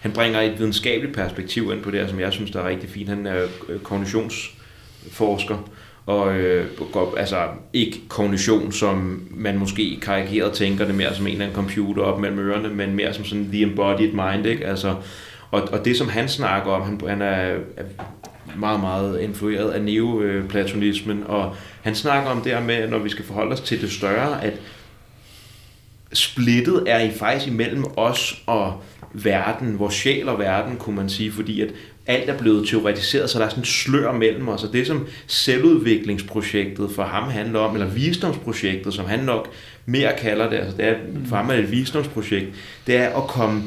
han 0.00 0.12
bringer 0.12 0.40
et 0.40 0.58
videnskabeligt 0.58 1.14
perspektiv 1.14 1.72
ind 1.72 1.82
på 1.82 1.90
det, 1.90 2.10
som 2.10 2.20
jeg 2.20 2.32
synes, 2.32 2.50
der 2.50 2.60
er 2.60 2.68
rigtig 2.68 2.90
fint. 2.90 3.08
Han 3.08 3.26
er 3.26 3.46
kognitionsforsker, 3.82 5.70
og 6.08 6.36
øh, 6.36 6.66
går, 6.92 7.14
altså 7.16 7.36
ikke 7.72 8.00
kognition, 8.08 8.72
som 8.72 9.22
man 9.30 9.58
måske 9.58 9.98
karikeret 10.02 10.52
tænker 10.52 10.84
det 10.84 10.94
mere 10.94 11.14
som 11.14 11.26
en 11.26 11.32
eller 11.32 11.44
anden 11.44 11.56
computer 11.56 12.02
op 12.02 12.20
mellem 12.20 12.38
ørerne, 12.38 12.68
men 12.68 12.94
mere 12.94 13.14
som 13.14 13.24
sådan 13.24 13.48
the 13.52 13.62
embodied 13.62 14.12
mind, 14.12 14.46
ikke? 14.46 14.66
Altså, 14.66 14.94
og, 15.50 15.62
og 15.72 15.84
det 15.84 15.96
som 15.96 16.08
han 16.08 16.28
snakker 16.28 16.72
om, 16.72 16.82
han, 16.82 17.00
han 17.08 17.22
er, 17.22 17.58
er 17.76 17.84
meget, 18.56 18.80
meget 18.80 19.20
influeret 19.20 19.70
af 19.70 19.82
neoplatonismen, 19.82 21.24
og 21.26 21.56
han 21.82 21.94
snakker 21.94 22.30
om 22.30 22.40
det 22.40 22.52
her 22.52 22.62
med, 22.62 22.88
når 22.88 22.98
vi 22.98 23.08
skal 23.08 23.24
forholde 23.24 23.52
os 23.52 23.60
til 23.60 23.80
det 23.80 23.92
større, 23.92 24.44
at 24.44 24.52
splittet 26.12 26.84
er 26.86 27.00
i 27.00 27.10
faktisk 27.10 27.48
imellem 27.48 27.84
os 27.96 28.42
og 28.46 28.82
verden, 29.12 29.78
vores 29.78 29.94
sjæl 29.94 30.28
og 30.28 30.38
verden, 30.38 30.76
kunne 30.76 30.96
man 30.96 31.08
sige, 31.08 31.32
fordi 31.32 31.60
at 31.60 31.68
alt 32.08 32.30
er 32.30 32.38
blevet 32.38 32.68
teoretiseret, 32.68 33.30
så 33.30 33.38
der 33.38 33.44
er 33.44 33.48
sådan 33.48 33.62
en 33.62 33.66
slør 33.66 34.12
mellem 34.12 34.48
os, 34.48 34.64
og 34.64 34.72
det 34.72 34.86
som 34.86 35.06
selvudviklingsprojektet 35.26 36.90
for 36.94 37.02
ham 37.02 37.30
handler 37.30 37.58
om, 37.60 37.74
eller 37.74 37.88
visdomsprojektet, 37.88 38.94
som 38.94 39.06
han 39.06 39.18
nok 39.18 39.48
mere 39.86 40.12
kalder 40.18 40.50
det, 40.50 40.56
altså 40.56 40.76
det 40.76 40.86
er 40.86 40.94
for 41.28 41.36
ham 41.36 41.50
er 41.50 41.54
det 41.54 41.64
et 41.64 41.70
visdomsprojekt, 41.70 42.46
det 42.86 42.96
er 42.96 43.16
at 43.16 43.28
komme 43.28 43.62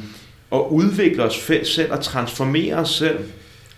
og 0.51 0.73
udvikle 0.73 1.23
os 1.23 1.51
selv 1.63 1.91
og 1.91 2.03
transformere 2.03 2.75
os 2.75 2.89
selv, 2.89 3.19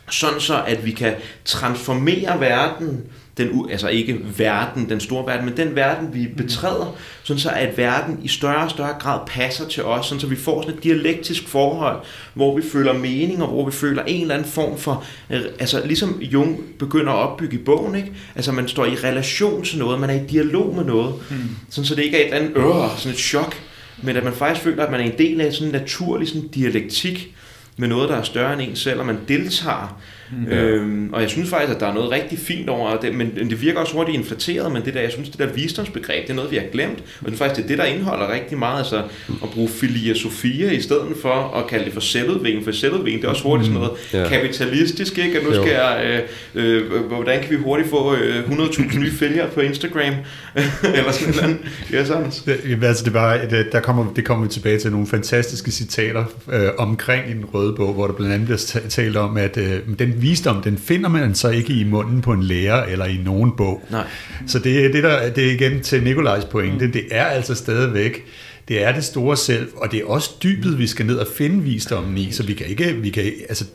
sådan 0.09 0.39
så 0.39 0.63
at 0.67 0.85
vi 0.85 0.91
kan 0.91 1.13
transformere 1.45 2.39
verden, 2.39 3.03
den, 3.37 3.69
altså 3.71 3.87
ikke 3.87 4.19
verden, 4.37 4.89
den 4.89 4.99
store 4.99 5.25
verden, 5.25 5.45
men 5.45 5.57
den 5.57 5.75
verden, 5.75 6.13
vi 6.13 6.27
betræder, 6.37 6.95
sådan 7.23 7.39
så 7.39 7.49
at 7.49 7.77
verden 7.77 8.19
i 8.23 8.27
større 8.27 8.63
og 8.63 8.69
større 8.69 8.93
grad 8.99 9.19
passer 9.27 9.67
til 9.67 9.83
os, 9.83 10.05
sådan 10.05 10.19
så 10.19 10.27
vi 10.27 10.35
får 10.35 10.61
sådan 10.61 10.77
et 10.77 10.83
dialektisk 10.83 11.47
forhold, 11.47 11.99
hvor 12.33 12.55
vi 12.55 12.61
føler 12.71 12.93
mening, 12.93 13.43
og 13.43 13.47
hvor 13.47 13.65
vi 13.65 13.71
føler 13.71 14.03
en 14.03 14.21
eller 14.21 14.35
anden 14.35 14.49
form 14.49 14.77
for, 14.77 15.05
øh, 15.29 15.41
altså 15.59 15.85
ligesom 15.85 16.21
Jung 16.21 16.59
begynder 16.79 17.11
at 17.11 17.29
opbygge 17.29 17.55
i 17.55 17.63
bogen, 17.63 17.95
ikke? 17.95 18.11
altså 18.35 18.51
man 18.51 18.67
står 18.67 18.85
i 18.85 18.95
relation 18.95 19.63
til 19.63 19.79
noget, 19.79 19.99
man 19.99 20.09
er 20.09 20.13
i 20.13 20.25
dialog 20.27 20.75
med 20.75 20.83
noget, 20.83 21.15
mm. 21.29 21.37
sådan 21.69 21.85
så 21.85 21.95
det 21.95 22.03
ikke 22.03 22.17
er 22.17 22.21
et 22.21 22.33
eller 22.33 22.39
andet 22.39 22.83
øh, 22.83 22.97
sådan 22.97 23.11
et 23.11 23.19
chok, 23.19 23.55
men 24.01 24.15
at 24.15 24.23
man 24.23 24.33
faktisk 24.33 24.63
føler, 24.63 24.85
at 24.85 24.91
man 24.91 24.99
er 24.99 25.05
en 25.05 25.17
del 25.17 25.41
af 25.41 25.53
sådan 25.53 25.67
en 25.67 25.73
naturlig 25.81 26.27
sådan 26.27 26.47
dialektik, 26.47 27.35
med 27.77 27.87
noget, 27.87 28.09
der 28.09 28.15
er 28.15 28.23
større 28.23 28.53
end 28.53 28.61
en 28.61 28.75
selv, 28.75 28.99
og 28.99 29.05
man 29.05 29.19
deltager 29.27 30.01
Mm. 30.31 30.47
Øhm, 30.47 31.13
og 31.13 31.21
jeg 31.21 31.29
synes 31.29 31.49
faktisk, 31.49 31.75
at 31.75 31.79
der 31.79 31.87
er 31.87 31.93
noget 31.93 32.11
rigtig 32.11 32.39
fint 32.39 32.69
over 32.69 32.97
det, 32.97 33.15
men 33.15 33.35
det 33.35 33.61
virker 33.61 33.79
også 33.79 33.93
hurtigt 33.93 34.17
inflateret, 34.17 34.71
men 34.71 34.85
det 34.85 34.93
der, 34.93 35.01
jeg 35.01 35.11
synes, 35.11 35.29
det 35.29 35.39
der 35.39 35.53
visdomsbegreb, 35.53 36.23
det 36.23 36.29
er 36.29 36.35
noget, 36.35 36.51
vi 36.51 36.55
har 36.55 36.65
glemt. 36.71 37.03
Og 37.21 37.25
det 37.25 37.33
er 37.33 37.37
faktisk 37.37 37.61
det, 37.61 37.69
det, 37.69 37.77
der 37.77 37.85
indeholder 37.85 38.33
rigtig 38.33 38.57
meget, 38.57 38.77
altså 38.77 39.03
at 39.43 39.49
bruge 39.53 39.69
filia 39.69 40.13
sofia 40.13 40.71
i 40.71 40.81
stedet 40.81 41.15
for 41.21 41.57
at 41.57 41.67
kalde 41.67 41.85
det 41.85 41.93
for 41.93 42.01
selvudvikling, 42.01 42.65
for 42.65 42.71
selvudvikling, 42.71 43.21
det 43.21 43.27
er 43.27 43.31
også 43.31 43.43
hurtigt 43.43 43.65
sådan 43.65 43.79
noget 43.79 43.91
mm. 44.13 44.19
ja. 44.19 44.29
kapitalistisk, 44.29 45.17
ikke? 45.17 45.39
At 45.39 45.45
nu 45.45 45.53
skal 45.53 45.71
jeg, 45.71 46.23
øh, 46.55 46.85
øh, 46.85 47.05
hvordan 47.07 47.41
kan 47.41 47.51
vi 47.51 47.55
hurtigt 47.55 47.89
få 47.89 48.15
øh, 48.15 48.43
100.000 48.43 48.99
nye 48.99 49.11
følgere 49.11 49.47
på 49.47 49.59
Instagram? 49.59 50.13
Eller 50.97 51.11
sådan 51.11 51.35
noget. 51.41 51.57
Ja, 51.91 52.05
sådan. 52.05 52.31
Det, 52.45 52.83
altså, 52.83 53.05
det, 53.05 53.13
var, 53.13 53.37
det, 53.49 53.65
der 53.71 53.79
kommer, 53.79 54.13
det 54.15 54.25
kommer 54.25 54.45
vi 54.45 54.51
tilbage 54.51 54.79
til 54.79 54.91
nogle 54.91 55.07
fantastiske 55.07 55.71
citater 55.71 56.25
øh, 56.51 56.69
omkring 56.77 57.29
i 57.29 57.33
den 57.33 57.45
røde 57.45 57.73
bog, 57.75 57.93
hvor 57.93 58.07
der 58.07 58.13
blandt 58.13 58.33
andet 58.33 58.47
bliver 58.47 58.81
talt 58.89 59.17
om, 59.17 59.37
at 59.37 59.57
øh, 59.57 59.79
den 59.99 60.21
visdom, 60.23 60.61
den 60.63 60.77
finder 60.77 61.09
man 61.09 61.35
så 61.35 61.49
ikke 61.49 61.73
i 61.73 61.83
munden 61.83 62.21
på 62.21 62.33
en 62.33 62.43
lærer 62.43 62.83
eller 62.83 63.05
i 63.05 63.17
nogen 63.25 63.51
bog. 63.57 63.83
Nej. 63.91 64.07
Så 64.47 64.59
det 64.59 64.85
er 64.85 64.91
det, 64.91 65.03
der, 65.03 65.29
det 65.29 65.47
er 65.47 65.51
igen 65.51 65.81
til 65.81 66.03
Nikolajs 66.03 66.45
pointe. 66.45 66.85
Mm. 66.85 66.91
Det 66.91 67.03
er 67.11 67.25
altså 67.25 67.55
stadigvæk 67.55 68.25
det 68.67 68.83
er 68.83 68.91
det 68.91 69.03
store 69.03 69.37
selv, 69.37 69.69
og 69.75 69.91
det 69.91 69.99
er 69.99 70.05
også 70.05 70.29
dybet, 70.43 70.79
vi 70.79 70.87
skal 70.87 71.05
ned 71.05 71.17
og 71.17 71.27
finde 71.27 71.63
visdommen 71.63 72.17
i, 72.17 72.31
så 72.31 72.43
vi 72.43 72.53
kan 72.53 72.67
ikke, 72.67 72.93
vi 72.93 73.09
kan, 73.09 73.23
altså, 73.49 73.65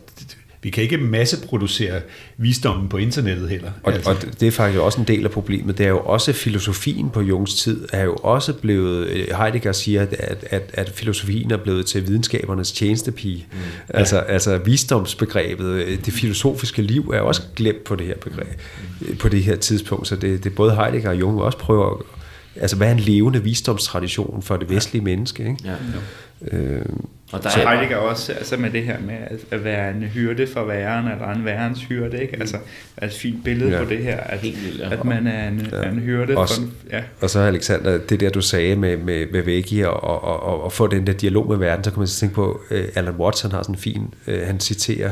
vi 0.62 0.70
kan 0.70 0.82
ikke 0.82 0.98
masseproducere 0.98 2.00
visdommen 2.36 2.88
på 2.88 2.96
internettet 2.96 3.48
heller. 3.48 3.70
Og, 3.82 3.92
altså. 3.92 4.10
og 4.10 4.16
det 4.40 4.48
er 4.48 4.52
faktisk 4.52 4.80
også 4.80 5.00
en 5.00 5.06
del 5.06 5.24
af 5.24 5.30
problemet. 5.30 5.78
Det 5.78 5.86
er 5.86 5.90
jo 5.90 5.98
også 5.98 6.32
filosofien 6.32 7.10
på 7.10 7.20
Jungs 7.20 7.54
tid, 7.54 7.88
er 7.92 8.04
jo 8.04 8.14
også 8.14 8.52
blevet, 8.52 9.06
øh, 9.06 9.26
Heidegger 9.38 9.72
siger, 9.72 10.02
at, 10.02 10.44
at, 10.50 10.70
at 10.72 10.90
filosofien 10.90 11.50
er 11.50 11.56
blevet 11.56 11.86
til 11.86 12.08
videnskabernes 12.08 12.72
tjenestepige. 12.72 13.46
Mm. 13.52 13.58
Altså, 13.88 14.16
ja. 14.16 14.22
altså 14.22 14.58
visdomsbegrebet, 14.58 15.66
øh, 15.66 15.98
det 16.04 16.12
filosofiske 16.12 16.82
liv 16.82 17.10
er 17.14 17.20
også 17.20 17.42
glemt 17.56 17.84
på 17.84 17.96
det 17.96 18.06
her 18.06 18.16
begreb, 18.16 18.60
mm. 19.00 19.16
på 19.16 19.28
det 19.28 19.44
her 19.44 19.56
tidspunkt. 19.56 20.08
Så 20.08 20.16
det, 20.16 20.44
det 20.44 20.54
både 20.54 20.74
Heidegger 20.76 21.10
og 21.10 21.20
Jung 21.20 21.42
også 21.42 21.58
prøver 21.58 22.02
altså 22.60 22.76
hvad 22.76 22.88
er 22.88 22.92
en 22.92 23.00
levende 23.00 23.42
visdomstradition 23.42 24.42
for 24.42 24.56
det 24.56 24.70
vestlige 24.70 25.02
ja. 25.02 25.04
menneske, 25.04 25.42
ikke? 25.42 25.56
Ja. 25.64 25.74
Øh, 26.52 26.82
og 27.32 27.42
der 27.42 27.48
så 27.48 27.60
er 27.62 27.68
Heidegger 27.68 27.96
også 27.96 28.32
altså 28.32 28.56
med 28.56 28.70
det 28.70 28.82
her 28.82 28.96
med 29.00 29.38
at 29.50 29.64
være 29.64 29.90
en 29.90 30.02
hyrde 30.02 30.46
for 30.46 30.64
væren, 30.64 31.06
eller 31.08 31.32
en 31.32 31.44
værens 31.44 31.82
hyrde, 31.82 32.22
ikke? 32.22 32.36
Altså, 32.40 32.56
er 32.96 33.06
et 33.06 33.12
fint 33.12 33.44
billede 33.44 33.70
ja. 33.70 33.84
på 33.84 33.90
det 33.90 33.98
her, 33.98 34.20
at, 34.20 34.38
Helt 34.38 34.64
vildt, 34.64 34.80
ja. 34.80 34.92
at 34.92 35.04
man 35.04 35.26
er 35.26 35.48
en, 35.48 35.68
ja. 35.72 35.82
en 35.82 35.98
hyrde. 35.98 36.36
Også, 36.36 36.54
for 36.54 36.62
en, 36.62 36.74
ja. 36.90 37.02
Og 37.20 37.30
så 37.30 37.40
Alexander, 37.40 37.98
det 37.98 38.20
der 38.20 38.30
du 38.30 38.40
sagde 38.40 38.76
med, 38.76 38.96
med, 38.96 39.26
med 39.32 39.42
Væggi 39.42 39.82
og, 39.82 40.04
og, 40.04 40.24
og, 40.24 40.62
og, 40.62 40.72
få 40.72 40.86
den 40.86 41.06
der 41.06 41.12
dialog 41.12 41.48
med 41.48 41.56
verden, 41.56 41.84
så 41.84 41.90
kan 41.90 41.98
man 41.98 42.08
tænke 42.08 42.34
på, 42.34 42.60
uh, 42.70 42.78
Alan 42.94 43.14
Watson 43.14 43.50
har 43.50 43.62
sådan 43.62 43.74
en 43.74 43.78
fin, 43.78 44.14
uh, 44.26 44.34
han 44.46 44.60
citerer 44.60 45.10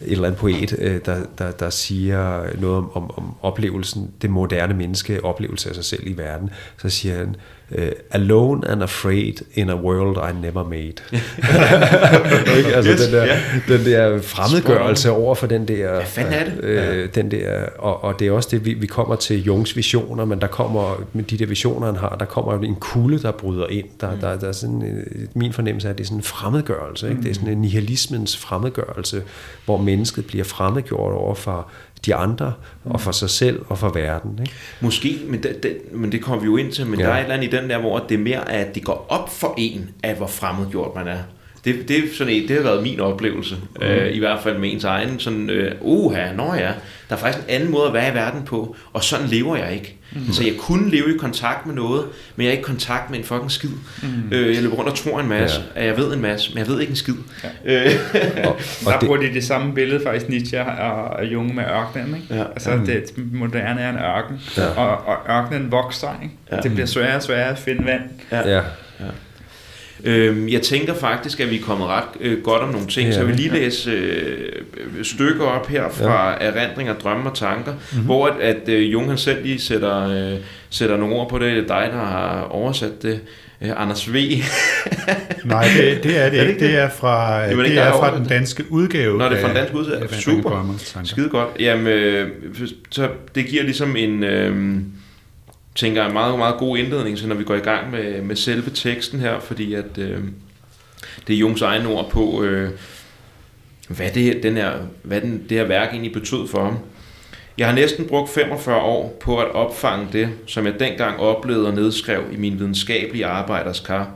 et 0.00 0.12
eller 0.12 0.24
andet 0.24 0.40
poet, 0.40 0.72
uh, 0.72 0.96
der, 1.06 1.16
der, 1.38 1.50
der 1.50 1.70
siger 1.70 2.42
noget 2.60 2.76
om, 2.76 2.90
om, 2.96 3.10
om 3.16 3.34
oplevelsen, 3.42 4.10
det 4.22 4.30
moderne 4.30 4.74
menneske 4.74 5.24
oplevelse 5.24 5.68
af 5.68 5.74
sig 5.74 5.84
selv 5.84 6.06
i 6.06 6.16
verden. 6.16 6.50
Så 6.78 6.88
siger 6.88 7.16
han, 7.16 7.28
uh, 7.28 7.34
alone 8.10 8.68
and 8.68 8.82
afraid 8.82 9.32
in 9.54 9.70
a 9.70 9.76
world 9.76 10.16
I 10.16 10.32
never 10.42 10.64
made. 10.64 11.02
altså 12.74 12.90
yes, 12.90 13.00
den, 13.00 13.12
der, 13.12 13.26
yeah. 13.26 13.68
den 13.68 13.84
der 13.84 14.22
fremmedgørelse 14.22 15.10
over 15.10 15.34
for 15.34 15.46
den 15.46 15.68
der... 15.68 15.92
Hvad 15.92 16.06
fanden 16.06 16.32
er 16.32 16.44
det? 16.44 16.64
Øh, 16.64 16.76
ja. 16.76 17.06
den 17.06 17.30
der 17.30 17.66
og, 17.78 18.04
og 18.04 18.18
det 18.18 18.26
er 18.26 18.32
også 18.32 18.48
det, 18.52 18.64
vi, 18.64 18.74
vi 18.74 18.86
kommer 18.86 19.16
til 19.16 19.42
Jungs 19.42 19.76
visioner, 19.76 20.24
men 20.24 20.40
der 20.40 20.46
kommer, 20.46 21.04
med 21.12 21.24
de 21.24 21.38
der 21.38 21.46
visioner, 21.46 21.86
han 21.86 21.96
har, 21.96 22.16
der 22.20 22.24
kommer 22.24 22.58
en 22.58 22.74
kulde, 22.74 23.22
der 23.22 23.30
bryder 23.30 23.66
ind. 23.66 23.86
Der, 24.00 24.14
mm. 24.14 24.20
der, 24.20 24.38
der 24.38 24.48
er 24.48 24.52
sådan, 24.52 24.82
øh, 24.82 25.28
min 25.34 25.52
fornemmelse 25.52 25.88
er, 25.88 25.92
at 25.92 25.98
det 25.98 26.04
er 26.04 26.06
sådan 26.06 26.18
en 26.18 26.22
fremmedgørelse. 26.22 27.06
Ikke? 27.06 27.16
Mm. 27.16 27.22
Det 27.22 27.30
er 27.30 27.34
sådan 27.34 27.48
en 27.48 27.58
nihilismens 27.58 28.36
fremmedgørelse, 28.36 29.22
hvor 29.64 29.76
mennesket 29.76 30.26
bliver 30.26 30.44
fremmedgjort 30.44 31.12
over 31.12 31.34
for 31.34 31.68
de 32.06 32.14
andre, 32.14 32.52
mm. 32.84 32.90
og 32.90 33.00
for 33.00 33.12
sig 33.12 33.30
selv, 33.30 33.62
og 33.68 33.78
for 33.78 33.88
verden. 33.88 34.38
Ikke? 34.40 34.52
Måske, 34.80 35.20
men 35.26 35.42
det, 35.42 35.62
det, 35.62 35.78
men 35.92 36.12
det 36.12 36.22
kommer 36.22 36.40
vi 36.40 36.46
jo 36.46 36.56
ind 36.56 36.72
til, 36.72 36.86
men 36.86 37.00
ja. 37.00 37.06
der 37.06 37.12
er 37.12 37.16
et 37.16 37.22
eller 37.22 37.34
andet 37.34 37.52
i 37.52 37.56
den 37.56 37.70
der, 37.70 37.78
hvor 37.78 37.98
det 37.98 38.14
er 38.14 38.18
mere, 38.18 38.52
at 38.52 38.74
det 38.74 38.84
går 38.84 39.06
op 39.08 39.32
for 39.32 39.54
en, 39.58 39.90
af 40.02 40.14
hvor 40.14 40.26
fremmedgjort 40.26 40.94
man 40.94 41.08
er. 41.08 41.18
Det, 41.64 41.88
det, 41.88 42.04
sådan 42.14 42.32
et, 42.32 42.48
det 42.48 42.56
har 42.56 42.62
været 42.62 42.82
min 42.82 43.00
oplevelse, 43.00 43.56
mm. 43.80 43.86
øh, 43.86 44.14
i 44.14 44.18
hvert 44.18 44.42
fald 44.42 44.58
med 44.58 44.72
ens 44.72 44.84
egen, 44.84 45.20
sådan, 45.20 45.50
øh, 45.50 45.72
uha, 45.80 46.32
når 46.32 46.54
ja, 46.54 46.72
der 47.08 47.14
er 47.14 47.16
faktisk 47.16 47.44
en 47.44 47.54
anden 47.54 47.70
måde 47.70 47.86
at 47.86 47.92
være 47.92 48.12
i 48.12 48.14
verden 48.14 48.42
på, 48.42 48.76
og 48.92 49.04
sådan 49.04 49.26
lever 49.26 49.56
jeg 49.56 49.74
ikke. 49.74 49.96
Mm. 50.12 50.32
Så 50.32 50.44
jeg 50.44 50.52
kunne 50.58 50.90
leve 50.90 51.14
i 51.14 51.18
kontakt 51.18 51.66
med 51.66 51.74
noget, 51.74 52.04
men 52.36 52.44
jeg 52.44 52.48
er 52.48 52.52
ikke 52.52 52.60
i 52.60 52.64
kontakt 52.64 53.10
med 53.10 53.18
en 53.18 53.24
fucking 53.24 53.50
skid. 53.50 53.68
Mm. 54.02 54.08
Øh, 54.32 54.54
jeg 54.54 54.62
løber 54.62 54.76
rundt 54.76 54.90
og 54.90 54.96
tror 54.96 55.20
en 55.20 55.28
masse, 55.28 55.60
ja. 55.74 55.80
at 55.80 55.86
jeg 55.86 55.96
ved 55.96 56.14
en 56.14 56.22
masse, 56.22 56.50
men 56.50 56.58
jeg 56.58 56.68
ved 56.68 56.80
ikke 56.80 56.90
en 56.90 56.96
skid. 56.96 57.14
Ja. 57.64 57.84
Øh. 57.84 57.98
og, 58.44 58.56
og 58.86 58.92
der 58.92 59.06
bruger 59.06 59.16
de 59.16 59.34
det 59.34 59.44
samme 59.44 59.74
billede 59.74 60.00
faktisk 60.04 60.28
Nietzsche 60.28 60.64
og 60.64 61.26
Jung 61.26 61.54
med 61.54 61.64
ørkenen. 61.64 62.14
Ikke? 62.14 62.34
Ja. 62.34 62.44
Altså 62.44 62.76
mm. 62.76 62.86
det 62.86 63.12
moderne 63.32 63.80
er 63.80 63.90
en 63.90 63.98
ørken, 63.98 64.40
ja. 64.56 64.66
og, 64.66 65.06
og 65.06 65.16
ørkenen 65.30 65.72
vokser. 65.72 66.20
Ikke? 66.22 66.34
Ja. 66.52 66.60
Det 66.60 66.70
bliver 66.70 66.86
sværere 66.86 67.16
og 67.16 67.22
sværere 67.22 67.50
at 67.50 67.58
finde 67.58 67.84
vand. 67.84 68.02
Ja. 68.32 68.48
ja. 68.48 68.62
ja. 69.00 69.04
Øhm, 70.04 70.48
jeg 70.48 70.62
tænker 70.62 70.94
faktisk, 70.94 71.40
at 71.40 71.50
vi 71.50 71.56
er 71.56 71.62
kommet 71.62 71.88
ret 71.88 72.04
øh, 72.20 72.42
godt 72.42 72.62
om 72.62 72.68
nogle 72.68 72.86
ting, 72.86 73.08
ja, 73.08 73.12
så 73.12 73.18
jeg 73.18 73.28
vil 73.28 73.36
lige 73.36 73.52
læse 73.52 73.90
øh, 73.90 74.62
stykker 75.02 75.44
op 75.44 75.68
her 75.68 75.88
fra 75.88 76.30
ja. 76.30 76.50
erindringer, 76.50 76.94
drømme 76.94 77.30
og 77.30 77.36
tanker, 77.36 77.72
mm-hmm. 77.72 78.04
hvor 78.04 78.26
at, 78.26 78.40
at 78.40 78.68
øh, 78.68 78.92
Jung 78.92 79.08
han 79.08 79.18
selv 79.18 79.42
lige 79.42 79.60
sætter, 79.60 80.08
øh, 80.08 80.38
sætter 80.70 80.96
nogle 80.96 81.14
ord 81.14 81.30
på 81.30 81.38
det. 81.38 81.56
Det 81.56 81.70
er 81.70 81.80
dig, 81.80 81.88
der 81.92 81.98
har 81.98 82.42
oversat 82.42 83.02
det. 83.02 83.20
Øh, 83.62 83.70
Anders 83.76 84.12
V. 84.12 84.14
Nej, 85.44 85.66
det, 85.76 86.02
det 86.02 86.24
er 86.24 86.30
det 86.30 86.48
ikke. 86.48 86.60
Det 86.60 86.78
er 86.78 86.90
fra, 86.90 87.46
det, 87.48 87.58
det 87.58 87.78
er 87.78 87.92
fra 87.92 88.18
den 88.18 88.26
danske 88.26 88.64
udgave. 88.70 89.18
Nå, 89.18 89.24
det 89.24 89.32
er 89.32 89.40
fra 89.40 89.48
den 89.48 89.56
danske 89.56 89.76
udgave. 89.76 90.08
Super. 90.10 90.74
Skide 91.04 91.28
godt. 91.28 91.48
Jamen, 91.60 91.86
øh, 91.86 92.30
så 92.90 93.08
det 93.34 93.46
giver 93.46 93.62
ligesom 93.62 93.96
en... 93.96 94.24
Øh, 94.24 94.76
tænker 95.74 96.00
jeg, 96.00 96.08
en 96.08 96.12
meget, 96.14 96.38
meget 96.38 96.56
god 96.58 96.78
indledning, 96.78 97.18
så 97.18 97.26
når 97.26 97.34
vi 97.34 97.44
går 97.44 97.54
i 97.54 97.58
gang 97.58 97.90
med, 97.90 98.22
med 98.22 98.36
selve 98.36 98.70
teksten 98.70 99.20
her, 99.20 99.40
fordi 99.40 99.74
at 99.74 99.98
øh, 99.98 100.18
det 101.26 101.34
er 101.34 101.38
Jungs 101.38 101.62
egen 101.62 101.86
ord 101.86 102.10
på, 102.10 102.42
øh, 102.42 102.70
hvad, 103.88 104.10
det, 104.10 104.42
den 104.42 104.56
her, 104.56 104.72
hvad 105.02 105.20
den, 105.20 105.42
det 105.48 105.58
her 105.58 105.64
værk 105.64 105.90
egentlig 105.90 106.12
betød 106.12 106.48
for 106.48 106.64
ham. 106.64 106.78
Jeg 107.58 107.66
har 107.66 107.74
næsten 107.74 108.06
brugt 108.06 108.30
45 108.30 108.80
år 108.80 109.16
på 109.20 109.38
at 109.38 109.54
opfange 109.54 110.08
det, 110.12 110.28
som 110.46 110.66
jeg 110.66 110.80
dengang 110.80 111.20
oplevede 111.20 111.66
og 111.66 111.74
nedskrev 111.74 112.22
i 112.32 112.36
min 112.36 112.58
videnskabelige 112.58 113.26
arbejderskar. 113.26 114.10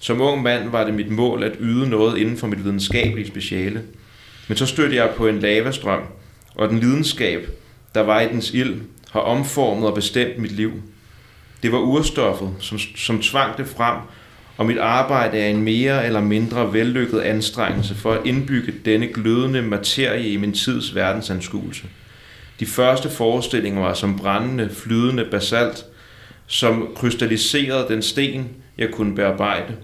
Som 0.00 0.20
ung 0.20 0.42
mand 0.42 0.70
var 0.70 0.84
det 0.84 0.94
mit 0.94 1.10
mål 1.10 1.42
at 1.42 1.52
yde 1.60 1.90
noget 1.90 2.18
inden 2.18 2.36
for 2.36 2.46
mit 2.46 2.64
videnskabelige 2.64 3.28
speciale. 3.28 3.82
Men 4.48 4.56
så 4.56 4.66
stødte 4.66 4.96
jeg 4.96 5.10
på 5.16 5.26
en 5.26 5.38
lavastrøm, 5.38 6.02
og 6.54 6.68
den 6.68 6.78
lidenskab, 6.78 7.48
der 7.94 8.00
var 8.00 8.20
i 8.20 8.28
dens 8.28 8.50
ild, 8.50 8.80
har 9.10 9.20
omformet 9.20 9.88
og 9.88 9.94
bestemt 9.94 10.38
mit 10.38 10.52
liv– 10.52 10.72
det 11.64 11.72
var 11.72 11.78
urstoffet, 11.78 12.50
som, 12.60 12.78
som 12.78 13.22
tvang 13.22 13.58
det 13.58 13.66
frem, 13.66 13.96
og 14.56 14.66
mit 14.66 14.78
arbejde 14.78 15.38
er 15.38 15.48
en 15.48 15.62
mere 15.62 16.06
eller 16.06 16.20
mindre 16.20 16.72
vellykket 16.72 17.20
anstrengelse 17.20 17.94
for 17.94 18.12
at 18.12 18.26
indbygge 18.26 18.72
denne 18.84 19.06
glødende 19.06 19.62
materie 19.62 20.30
i 20.30 20.36
min 20.36 20.52
tids 20.52 20.94
verdensanskuelse. 20.94 21.84
De 22.60 22.66
første 22.66 23.10
forestillinger 23.10 23.80
var 23.80 23.94
som 23.94 24.18
brændende, 24.18 24.70
flydende 24.70 25.26
basalt, 25.30 25.84
som 26.46 26.88
krystalliserede 26.96 27.86
den 27.88 28.02
sten, 28.02 28.48
jeg 28.78 28.90
kunne 28.90 29.14
bearbejde. 29.14 29.76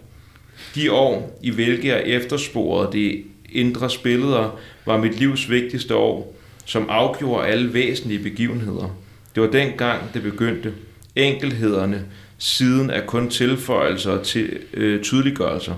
De 0.74 0.92
år, 0.92 1.38
i 1.42 1.50
hvilke 1.50 1.88
jeg 1.88 2.02
eftersporede 2.06 2.92
de 2.92 3.22
indre 3.52 3.90
spilleder, 3.90 4.58
var 4.86 4.96
mit 4.96 5.18
livs 5.18 5.50
vigtigste 5.50 5.96
år, 5.96 6.36
som 6.64 6.86
afgjorde 6.88 7.46
alle 7.46 7.74
væsentlige 7.74 8.22
begivenheder. 8.22 8.96
Det 9.34 9.42
var 9.42 9.48
dengang, 9.50 10.00
det 10.14 10.22
begyndte– 10.22 10.74
enkelhederne, 11.16 12.04
siden 12.38 12.90
er 12.90 13.06
kun 13.06 13.30
tilføjelser 13.30 14.10
og 14.10 14.22
til, 14.22 14.58
øh, 14.74 15.02
tydeliggørelser. 15.02 15.74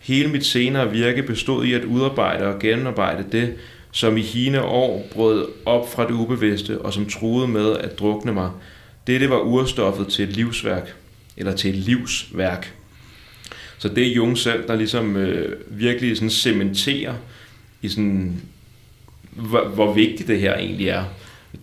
Hele 0.00 0.28
mit 0.28 0.46
senere 0.46 0.90
virke 0.90 1.22
bestod 1.22 1.64
i 1.64 1.72
at 1.72 1.84
udarbejde 1.84 2.46
og 2.46 2.58
gennemarbejde 2.58 3.24
det, 3.32 3.54
som 3.92 4.16
i 4.16 4.22
hine 4.22 4.62
år 4.62 5.08
brød 5.12 5.48
op 5.64 5.92
fra 5.92 6.06
det 6.06 6.12
ubevidste 6.12 6.80
og 6.80 6.92
som 6.92 7.06
truede 7.06 7.48
med 7.48 7.76
at 7.76 7.98
drukne 7.98 8.32
mig. 8.32 8.50
Dette 9.06 9.30
var 9.30 9.40
urstoffet 9.40 10.08
til 10.08 10.28
et 10.28 10.36
livsværk, 10.36 10.94
eller 11.36 11.56
til 11.56 11.70
et 11.70 11.76
livsværk. 11.76 12.74
Så 13.78 13.88
det 13.88 14.06
er 14.06 14.12
Jung 14.12 14.38
selv, 14.38 14.68
der 14.68 14.76
ligesom 14.76 15.16
øh, 15.16 15.56
virkelig 15.68 16.16
sådan 16.16 16.30
cementerer 16.30 17.14
i 17.82 17.88
sådan, 17.88 18.42
hvor, 19.30 19.68
hvor 19.68 19.92
vigtigt 19.92 20.28
det 20.28 20.40
her 20.40 20.56
egentlig 20.56 20.88
er 20.88 21.04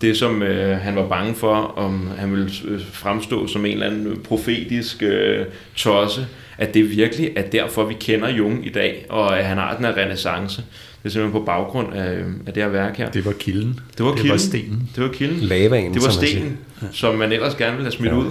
det, 0.00 0.16
som 0.16 0.42
øh, 0.42 0.78
han 0.78 0.96
var 0.96 1.08
bange 1.08 1.34
for, 1.34 1.54
om 1.54 2.10
han 2.18 2.32
ville 2.32 2.50
øh, 2.64 2.80
fremstå 2.92 3.46
som 3.46 3.66
en 3.66 3.72
eller 3.72 3.86
anden 3.86 4.20
profetisk 4.22 5.02
øh, 5.02 5.46
tosse, 5.76 6.26
at 6.58 6.74
det 6.74 6.90
virkelig 6.90 7.30
er 7.36 7.42
derfor, 7.42 7.84
vi 7.84 7.94
kender 7.94 8.28
Jung 8.28 8.66
i 8.66 8.70
dag, 8.70 9.06
og 9.08 9.38
at 9.38 9.44
han 9.44 9.58
har 9.58 9.76
den 9.76 9.84
her 9.84 9.96
renaissance. 9.96 10.56
Det 11.02 11.10
er 11.10 11.12
simpelthen 11.12 11.40
på 11.40 11.46
baggrund 11.46 11.94
af, 11.94 12.10
af 12.46 12.52
det 12.54 12.62
her 12.62 12.68
værk 12.70 12.96
her. 12.96 13.10
Det 13.10 13.24
var 13.24 13.32
kilden. 13.32 13.80
Det 13.98 14.04
var, 14.04 14.10
det 14.10 14.16
kilden. 14.20 14.30
var 14.32 14.38
stenen. 14.38 14.88
Det 14.96 15.02
var 15.04 15.10
kilden. 15.10 15.40
Lavaen, 15.40 15.94
Det 15.94 16.02
var 16.02 16.10
stenen, 16.10 16.58
som, 16.80 16.88
som 16.92 17.14
man 17.14 17.32
ellers 17.32 17.54
gerne 17.54 17.72
ville 17.72 17.84
have 17.84 17.92
smidt 17.92 18.12
ja. 18.12 18.18
ud. 18.18 18.26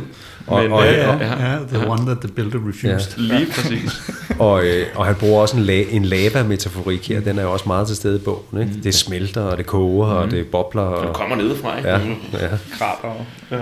Og, 0.47 0.64
Men, 0.64 0.72
og, 0.72 0.84
ja, 0.85 0.91
ja, 0.93 1.52
ja, 1.52 1.57
the 1.68 1.80
ja. 1.80 1.89
one 1.89 2.06
that 2.06 2.18
the 2.19 2.27
builder 2.27 2.60
refused. 2.69 3.18
Ja. 3.18 3.38
Lige 3.38 3.47
præcis. 3.52 4.11
og, 4.39 4.65
øh, 4.65 4.85
og 4.95 5.06
han 5.06 5.15
bruger 5.15 5.41
også 5.41 5.57
en, 5.57 5.64
la- 5.64 5.95
en 5.95 6.06
lava-metaforik 6.06 7.10
her, 7.10 7.19
den 7.19 7.39
er 7.39 7.45
også 7.45 7.64
meget 7.68 7.88
til 7.88 7.95
stede 7.95 8.15
i 8.15 8.19
bogen. 8.19 8.60
Ikke? 8.61 8.72
Mm. 8.76 8.81
Det 8.81 8.95
smelter, 8.95 9.41
og 9.41 9.57
det 9.57 9.65
koger, 9.65 10.06
mm. 10.06 10.18
og 10.19 10.31
det 10.31 10.47
bobler. 10.47 10.81
Og... 10.81 11.07
Det 11.07 11.15
kommer 11.15 11.35
nedefra, 11.35 11.77
ikke? 11.77 11.89
Ja, 11.89 11.97
mm. 11.97 12.15
ja. 12.34 12.47
Krater. 12.77 13.26
Ja. 13.52 13.57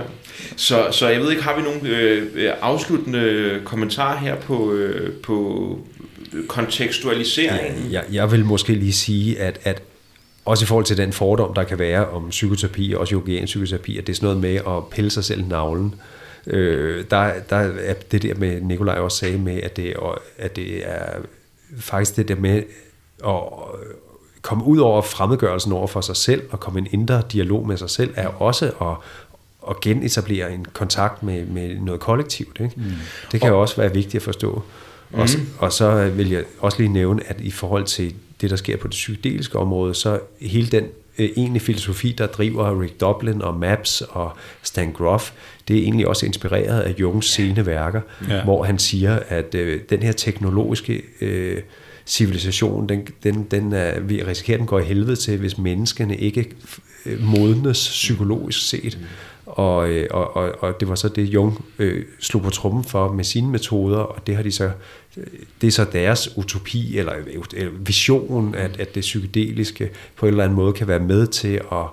Så, 0.56 0.88
så 0.90 1.08
jeg 1.08 1.20
ved 1.20 1.30
ikke, 1.30 1.42
har 1.42 1.56
vi 1.56 1.62
nogle 1.62 1.80
øh, 1.88 2.30
øh, 2.34 2.52
afsluttende 2.60 3.60
kommentarer 3.64 4.18
her 4.18 4.36
på, 4.36 4.72
øh, 4.72 5.12
på 5.12 5.78
kontekstualisering? 6.48 7.92
Jeg, 7.92 8.04
jeg 8.12 8.32
vil 8.32 8.44
måske 8.44 8.72
lige 8.72 8.92
sige, 8.92 9.40
at, 9.40 9.60
at 9.64 9.82
også 10.44 10.64
i 10.64 10.66
forhold 10.66 10.84
til 10.84 10.96
den 10.96 11.12
fordom, 11.12 11.54
der 11.54 11.64
kan 11.64 11.78
være 11.78 12.08
om 12.08 12.28
psykoterapi, 12.28 12.94
også 12.94 13.14
yogiansk 13.14 13.50
psykoterapi, 13.50 13.98
at 13.98 14.06
det 14.06 14.12
er 14.12 14.16
sådan 14.16 14.26
noget 14.26 14.40
med 14.40 14.74
at 14.76 14.88
pille 14.90 15.10
sig 15.10 15.24
selv 15.24 15.48
navlen. 15.48 15.94
Øh, 16.46 17.04
der, 17.10 17.32
der 17.50 17.56
er 17.56 17.94
det 18.12 18.22
der 18.22 18.34
med, 18.34 18.60
Nikolaj 18.60 18.98
også 18.98 19.18
sagde 19.18 19.38
med, 19.38 19.60
at 19.62 19.76
det, 19.76 19.94
at 20.38 20.56
det 20.56 20.88
er 20.88 21.06
faktisk 21.78 22.16
det 22.16 22.28
der 22.28 22.36
med 22.36 22.62
at 23.26 23.42
komme 24.42 24.64
ud 24.64 24.78
over 24.78 25.02
fremmedgørelsen 25.02 25.72
over 25.72 25.86
for 25.86 26.00
sig 26.00 26.16
selv, 26.16 26.42
og 26.50 26.60
komme 26.60 26.78
en 26.78 26.86
indre 26.90 27.22
dialog 27.32 27.66
med 27.66 27.76
sig 27.76 27.90
selv, 27.90 28.14
er 28.16 28.28
også 28.28 28.66
at, 28.66 28.96
at 29.70 29.80
genetablere 29.80 30.54
en 30.54 30.66
kontakt 30.72 31.22
med, 31.22 31.46
med 31.46 31.78
noget 31.78 32.00
kollektivt. 32.00 32.60
Ikke? 32.60 32.72
Mm. 32.76 32.84
Det 33.32 33.40
kan 33.40 33.50
og, 33.50 33.56
jo 33.56 33.60
også 33.60 33.76
være 33.76 33.94
vigtigt 33.94 34.14
at 34.14 34.22
forstå. 34.22 34.62
Mm. 35.10 35.18
Og, 35.18 35.28
og 35.58 35.72
så 35.72 36.08
vil 36.08 36.30
jeg 36.30 36.44
også 36.60 36.78
lige 36.78 36.92
nævne, 36.92 37.22
at 37.26 37.40
i 37.40 37.50
forhold 37.50 37.84
til 37.84 38.14
det, 38.40 38.50
der 38.50 38.56
sker 38.56 38.76
på 38.76 38.86
det 38.86 38.94
psykedeliske 38.94 39.58
område, 39.58 39.94
så 39.94 40.20
hele 40.40 40.66
den 40.66 40.84
øh, 41.18 41.28
egentlig 41.36 41.62
filosofi, 41.62 42.14
der 42.18 42.26
driver 42.26 42.82
Rick 42.82 43.00
Doblin 43.00 43.42
og 43.42 43.54
Maps 43.54 44.00
og 44.00 44.32
Stan 44.62 44.92
Groff, 44.92 45.30
det 45.68 45.78
er 45.78 45.82
egentlig 45.82 46.08
også 46.08 46.26
inspireret 46.26 46.80
af 46.80 46.94
Jungs 46.98 47.30
sene 47.30 47.66
værker, 47.66 48.00
ja. 48.28 48.44
hvor 48.44 48.64
han 48.64 48.78
siger, 48.78 49.18
at 49.28 49.54
øh, 49.54 49.80
den 49.90 50.02
her 50.02 50.12
teknologiske 50.12 51.02
øh, 51.20 51.62
civilisation, 52.06 52.88
den, 52.88 53.06
den, 53.22 53.44
den 53.50 53.72
er, 53.72 54.00
vi 54.00 54.22
risikerer, 54.22 54.58
den 54.58 54.66
går 54.66 54.78
i 54.78 54.84
helvede 54.84 55.16
til, 55.16 55.38
hvis 55.38 55.58
menneskene 55.58 56.16
ikke 56.16 56.50
øh, 57.06 57.22
modnes 57.22 57.88
psykologisk 57.88 58.68
set. 58.68 58.98
Mm. 59.00 59.06
Og, 59.54 59.90
øh, 59.90 60.06
og, 60.10 60.36
og, 60.36 60.54
og 60.60 60.80
det 60.80 60.88
var 60.88 60.94
så 60.94 61.08
det, 61.08 61.22
Jung 61.22 61.64
øh, 61.78 62.04
slog 62.20 62.42
på 62.42 62.50
trummen 62.50 62.84
for 62.84 63.12
med 63.12 63.24
sine 63.24 63.48
metoder, 63.48 63.98
og 63.98 64.26
det 64.26 64.36
har 64.36 64.42
de 64.42 64.52
så 64.52 64.70
øh, 65.16 65.24
det 65.60 65.66
er 65.66 65.70
så 65.70 65.84
deres 65.92 66.36
utopi 66.36 66.98
eller, 66.98 67.12
øh, 67.14 67.42
eller 67.54 67.72
vision, 67.78 68.54
at, 68.54 68.80
at 68.80 68.94
det 68.94 69.00
psykedeliske 69.00 69.90
på 70.16 70.26
en 70.26 70.30
eller 70.30 70.44
anden 70.44 70.56
måde 70.56 70.72
kan 70.72 70.88
være 70.88 71.00
med 71.00 71.26
til 71.26 71.54
at 71.72 71.86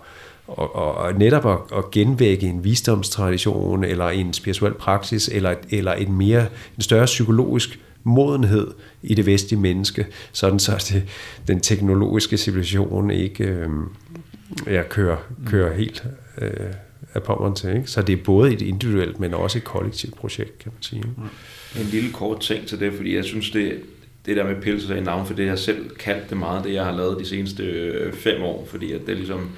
og, 0.48 0.76
og, 0.76 0.96
og 0.96 1.14
netop 1.14 1.46
at, 1.46 1.78
at 1.78 1.92
genvække 1.92 2.48
en 2.48 2.64
visdomstradition 2.64 3.84
eller 3.84 4.10
en 4.10 4.34
spirituel 4.34 4.74
praksis 4.74 5.28
eller, 5.28 5.56
eller 5.70 5.94
en 5.94 6.14
mere 6.14 6.46
en 6.78 6.82
større 6.82 7.06
psykologisk 7.06 7.80
modenhed 8.04 8.68
i 9.04 9.16
det 9.16 9.26
vestlige 9.26 9.60
menneske, 9.60 10.08
sådan 10.32 10.60
så 10.60 10.86
det, 10.94 11.04
den 11.48 11.60
teknologiske 11.60 12.38
civilisation 12.38 13.12
ikke 13.12 13.44
øh, 13.44 13.70
ja, 14.68 14.84
kører, 14.84 15.18
kører 15.46 15.76
helt 15.76 16.04
øh, 16.38 16.50
af 17.14 17.24
pommeren 17.24 17.56
til. 17.56 17.70
Ikke? 17.70 17.88
Så 17.88 18.02
det 18.02 18.20
er 18.20 18.24
både 18.24 18.54
et 18.54 18.62
individuelt, 18.62 19.20
men 19.20 19.34
også 19.34 19.58
et 19.58 19.64
kollektivt 19.64 20.16
projekt, 20.16 20.60
kan 20.60 20.72
man 20.76 20.84
sige. 20.84 21.04
En 21.82 21.88
lille 21.92 22.12
kort 22.12 22.40
ting 22.40 22.68
til 22.68 22.80
det, 22.80 22.94
fordi 22.94 23.16
jeg 23.16 23.26
synes, 23.26 23.50
det, 23.52 23.80
det 24.26 24.38
der 24.38 24.44
med 24.44 24.62
pelse 24.62 24.98
i 24.98 25.02
navn, 25.02 25.26
for 25.28 25.34
det 25.34 25.46
jeg 25.46 25.60
selv 25.60 25.90
kaldt 25.90 26.30
det 26.30 26.38
meget, 26.38 26.64
det 26.64 26.74
jeg 26.74 26.86
har 26.86 26.92
lavet 26.92 27.20
de 27.20 27.26
seneste 27.26 27.64
øh, 27.64 28.14
fem 28.14 28.42
år, 28.42 28.68
fordi 28.70 28.92
at 28.92 29.02
det 29.08 29.18
ligesom, 29.18 29.50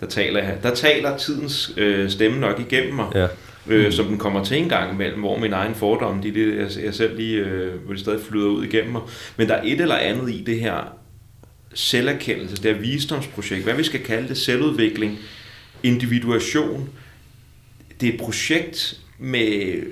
der 0.00 0.06
taler, 0.06 0.58
der 0.62 0.74
taler 0.74 1.16
tidens 1.16 1.74
øh, 1.76 2.10
stemme 2.10 2.40
nok 2.40 2.60
igennem 2.60 2.94
mig, 2.94 3.06
ja. 3.14 3.26
øh, 3.66 3.84
mm. 3.84 3.92
som 3.92 4.06
den 4.06 4.18
kommer 4.18 4.44
til 4.44 4.56
en 4.56 4.68
gang 4.68 4.94
imellem, 4.94 5.20
hvor 5.20 5.38
min 5.38 5.52
egen 5.52 5.74
fordom, 5.74 6.22
de, 6.22 6.34
det, 6.34 6.56
jeg, 6.56 6.84
jeg 6.84 6.94
selv 6.94 7.16
lige, 7.16 7.38
øh, 7.38 7.74
hvor 7.84 7.94
de 7.94 8.00
stadig 8.00 8.20
flyder 8.20 8.48
ud 8.48 8.64
igennem 8.64 8.92
mig. 8.92 9.02
Men 9.36 9.48
der 9.48 9.54
er 9.54 9.62
et 9.64 9.80
eller 9.80 9.96
andet 9.96 10.30
i 10.30 10.42
det 10.46 10.60
her 10.60 10.94
selverkendelse, 11.74 12.56
det 12.56 12.74
her 12.74 12.80
visdomsprojekt, 12.80 13.64
hvad 13.64 13.74
vi 13.74 13.82
skal 13.82 14.00
kalde 14.00 14.28
det, 14.28 14.38
selvudvikling, 14.38 15.18
individuation, 15.82 16.88
det 18.02 18.08
er 18.08 18.12
et 18.12 18.20
projekt 18.20 19.00
med 19.18 19.82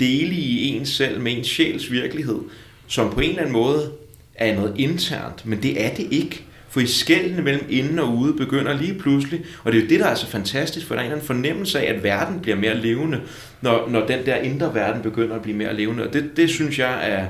dele 0.00 0.34
i 0.34 0.68
ens 0.68 0.88
selv, 0.88 1.20
med 1.20 1.32
en 1.32 1.44
sjæls 1.44 1.90
virkelighed, 1.90 2.38
som 2.86 3.10
på 3.10 3.20
en 3.20 3.28
eller 3.28 3.40
anden 3.40 3.52
måde 3.52 3.92
er 4.34 4.54
noget 4.54 4.74
internt, 4.76 5.46
men 5.46 5.62
det 5.62 5.84
er 5.84 5.94
det 5.94 6.06
ikke. 6.10 6.44
For 6.70 6.80
i 6.80 6.86
skældene 6.86 7.42
mellem 7.42 7.66
inden 7.70 7.98
og 7.98 8.16
ude 8.16 8.34
begynder 8.34 8.76
lige 8.76 8.94
pludselig, 8.94 9.44
og 9.64 9.72
det 9.72 9.78
er 9.78 9.82
jo 9.82 9.88
det, 9.88 10.00
der 10.00 10.06
er 10.06 10.14
så 10.14 10.26
fantastisk, 10.26 10.86
for 10.86 10.94
der 10.94 11.00
er 11.00 11.04
en 11.04 11.06
eller 11.06 11.16
anden 11.16 11.26
fornemmelse 11.26 11.80
af, 11.80 11.94
at 11.94 12.02
verden 12.02 12.40
bliver 12.40 12.56
mere 12.56 12.76
levende, 12.76 13.20
når, 13.60 13.88
når 13.88 14.06
den 14.06 14.26
der 14.26 14.36
indre 14.36 14.74
verden 14.74 15.02
begynder 15.02 15.36
at 15.36 15.42
blive 15.42 15.56
mere 15.56 15.76
levende. 15.76 16.06
Og 16.06 16.12
det, 16.12 16.30
det 16.36 16.50
synes 16.50 16.78
jeg 16.78 17.10
er, 17.10 17.26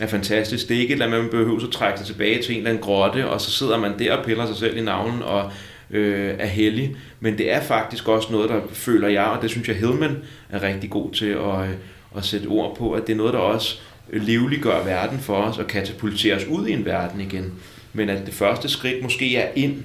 er 0.00 0.06
fantastisk. 0.06 0.68
Det 0.68 0.76
er 0.76 0.80
ikke 0.80 0.94
et 0.94 1.02
eller 1.02 1.06
andet, 1.06 1.20
man 1.20 1.30
behøver 1.30 1.66
at 1.66 1.72
trække 1.72 1.98
sig 1.98 2.06
tilbage 2.06 2.42
til 2.42 2.52
en 2.52 2.58
eller 2.58 2.70
anden 2.70 2.82
grotte, 2.82 3.28
og 3.28 3.40
så 3.40 3.50
sidder 3.50 3.78
man 3.78 3.98
der 3.98 4.16
og 4.16 4.24
piller 4.24 4.46
sig 4.46 4.56
selv 4.56 4.76
i 4.76 4.80
navlen 4.80 5.22
og 5.22 5.52
øh, 5.92 6.34
er 6.38 6.46
hellig. 6.46 6.96
Men 7.20 7.38
det 7.38 7.52
er 7.52 7.60
faktisk 7.60 8.08
også 8.08 8.32
noget, 8.32 8.50
der 8.50 8.60
føler 8.72 9.08
jeg, 9.08 9.24
og 9.24 9.42
det 9.42 9.50
synes 9.50 9.68
jeg 9.68 9.76
Hillman 9.76 10.16
er 10.50 10.62
rigtig 10.62 10.90
god 10.90 11.12
til 11.12 11.26
at, 11.26 11.68
øh, 11.68 11.74
at 12.16 12.24
sætte 12.24 12.46
ord 12.46 12.76
på, 12.76 12.92
at 12.92 13.06
det 13.06 13.12
er 13.12 13.16
noget, 13.16 13.32
der 13.32 13.38
også 13.38 13.80
livliggør 14.12 14.84
verden 14.84 15.18
for 15.18 15.34
os 15.34 15.58
og 15.58 15.66
katapulterer 15.66 16.36
os 16.36 16.44
ud 16.44 16.66
i 16.66 16.72
en 16.72 16.84
verden 16.84 17.20
igen. 17.20 17.52
Men 17.92 18.08
at 18.08 18.26
det 18.26 18.34
første 18.34 18.68
skridt 18.68 19.02
måske 19.02 19.36
er 19.36 19.48
ind 19.54 19.82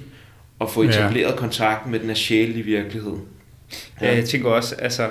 og 0.58 0.70
få 0.70 0.82
etableret 0.82 1.30
ja. 1.30 1.36
kontakten 1.36 1.90
med 1.90 2.00
den 2.00 2.14
sjælelige 2.14 2.64
virkelighed. 2.64 3.14
Ja. 4.00 4.14
Jeg 4.14 4.24
tænker 4.24 4.50
også, 4.50 4.74
altså, 4.74 5.08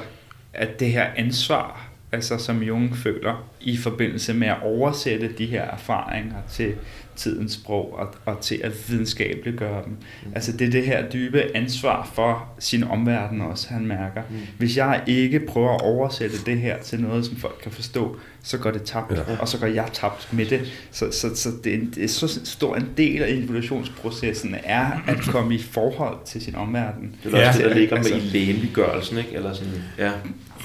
at 0.53 0.79
det 0.79 0.91
her 0.91 1.07
ansvar, 1.15 1.86
altså 2.11 2.37
som 2.37 2.63
Jung 2.63 2.97
føler 2.97 3.49
i 3.61 3.77
forbindelse 3.77 4.33
med 4.33 4.47
at 4.47 4.57
oversætte 4.63 5.33
de 5.37 5.45
her 5.45 5.61
erfaringer 5.61 6.35
til 6.49 6.73
tidens 7.17 7.53
sprog 7.53 7.93
og, 7.99 8.13
og 8.25 8.41
til 8.41 8.61
at 8.63 8.89
videnskabeligt 8.89 9.57
gøre 9.57 9.83
dem. 9.85 9.91
Mm. 9.91 10.31
Altså 10.35 10.51
det 10.51 10.67
er 10.67 10.71
det 10.71 10.85
her 10.85 11.09
dybe 11.09 11.55
ansvar 11.55 12.11
for 12.13 12.49
sin 12.59 12.83
omverden 12.83 13.41
også, 13.41 13.67
han 13.69 13.85
mærker. 13.85 14.21
Mm. 14.29 14.37
Hvis 14.57 14.77
jeg 14.77 15.03
ikke 15.07 15.39
prøver 15.39 15.75
at 15.75 15.81
oversætte 15.81 16.37
det 16.45 16.57
her 16.57 16.77
til 16.77 17.01
noget, 17.01 17.25
som 17.25 17.35
folk 17.35 17.59
kan 17.63 17.71
forstå, 17.71 18.17
så 18.43 18.57
går 18.57 18.71
det 18.71 18.83
tabt, 18.83 19.11
ja. 19.11 19.37
og 19.39 19.47
så 19.47 19.59
går 19.59 19.67
jeg 19.67 19.89
tabt 19.93 20.33
med 20.33 20.45
det. 20.45 20.61
Så, 20.91 21.11
så, 21.11 21.35
så 21.35 21.49
det, 21.63 21.73
er 21.73 21.77
en, 21.77 21.91
det 21.95 22.03
er 22.03 22.07
så 22.07 22.39
stor 22.45 22.75
en 22.75 22.89
del 22.97 23.23
af 23.23 23.29
evolutionsprocessen 23.29 24.55
er 24.63 25.03
at 25.07 25.17
komme 25.17 25.55
i 25.55 25.61
forhold 25.61 26.17
til 26.25 26.41
sin 26.41 26.55
omverden. 26.55 27.15
Det 27.23 27.33
er 27.33 27.39
ja, 27.39 27.47
også 27.47 27.61
det, 27.61 27.69
der 27.69 27.77
ligger 27.77 27.95
altså, 27.97 28.13
med 28.13 28.23
i 28.23 28.25
lægeliggørelsen, 28.25 29.17
ikke? 29.17 29.33
Eller 29.33 29.53
sådan, 29.53 29.73
ja. 29.97 30.11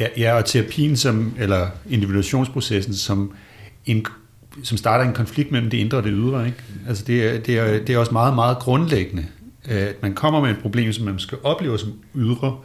Ja, 0.00 0.06
ja, 0.16 0.36
og 0.36 0.44
terapien 0.44 0.96
som, 0.96 1.34
eller 1.38 1.66
individuationsprocessen 1.90 2.94
som 2.94 3.32
en 3.86 4.06
som 4.62 4.78
starter 4.78 5.04
en 5.04 5.14
konflikt 5.14 5.52
mellem 5.52 5.70
det 5.70 5.78
indre 5.78 5.98
og 5.98 6.04
det 6.04 6.12
ydre. 6.14 6.46
Ikke? 6.46 6.58
Altså 6.88 7.04
det, 7.04 7.24
er, 7.24 7.40
det, 7.40 7.58
er, 7.58 7.84
det 7.84 7.90
er 7.90 7.98
også 7.98 8.12
meget, 8.12 8.34
meget 8.34 8.58
grundlæggende, 8.58 9.26
at 9.64 10.02
man 10.02 10.14
kommer 10.14 10.40
med 10.40 10.50
et 10.50 10.58
problem, 10.62 10.92
som 10.92 11.04
man 11.04 11.18
skal 11.18 11.38
opleve 11.42 11.78
som 11.78 11.92
ydre, 12.14 12.56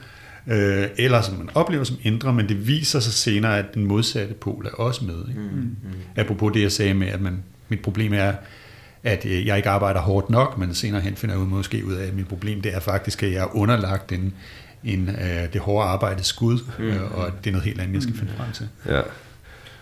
øh, 0.48 0.86
eller 0.98 1.22
som 1.22 1.38
man 1.38 1.50
oplever 1.54 1.84
som 1.84 1.98
indre, 2.02 2.34
men 2.34 2.50
det 2.50 2.68
viser 2.68 3.00
sig 3.00 3.14
senere, 3.14 3.58
at 3.58 3.66
den 3.74 3.86
modsatte 3.86 4.34
pol 4.34 4.66
er 4.66 4.70
også 4.70 5.06
med. 5.06 5.28
Ikke? 5.30 5.40
Mm, 5.40 5.58
mm. 5.58 5.76
Apropos 6.16 6.54
det, 6.54 6.62
jeg 6.62 6.72
sagde 6.72 6.94
med, 6.94 7.08
at 7.08 7.22
man, 7.22 7.44
mit 7.70 7.82
problem 7.82 8.14
er, 8.14 8.34
at 9.04 9.26
øh, 9.26 9.46
jeg 9.46 9.58
ikke 9.58 9.70
arbejder 9.70 10.00
hårdt 10.00 10.30
nok, 10.30 10.58
men 10.58 10.74
senere 10.74 11.02
hen 11.02 11.16
finder 11.16 11.36
jeg 11.36 11.44
ud, 11.44 11.48
måske 11.48 11.86
ud 11.86 11.94
af, 11.94 12.08
at 12.08 12.16
mit 12.16 12.28
problem 12.28 12.62
det 12.62 12.76
er 12.76 12.80
faktisk, 12.80 13.24
at 13.24 13.32
jeg 13.32 13.40
er 13.42 13.56
underlagt 13.56 14.12
en, 14.12 14.34
en, 14.84 15.10
uh, 15.10 15.54
det 15.54 15.62
hårde 15.62 15.88
arbejde 15.88 16.24
skud, 16.24 16.60
mm. 16.80 16.86
øh, 16.86 17.18
og 17.18 17.32
det 17.44 17.50
er 17.50 17.52
noget 17.52 17.66
helt 17.66 17.82
andet, 17.82 17.94
jeg 17.94 18.02
skal 18.02 18.16
finde 18.16 18.34
frem 18.38 18.52
til. 18.52 18.70
Ja 18.86 19.02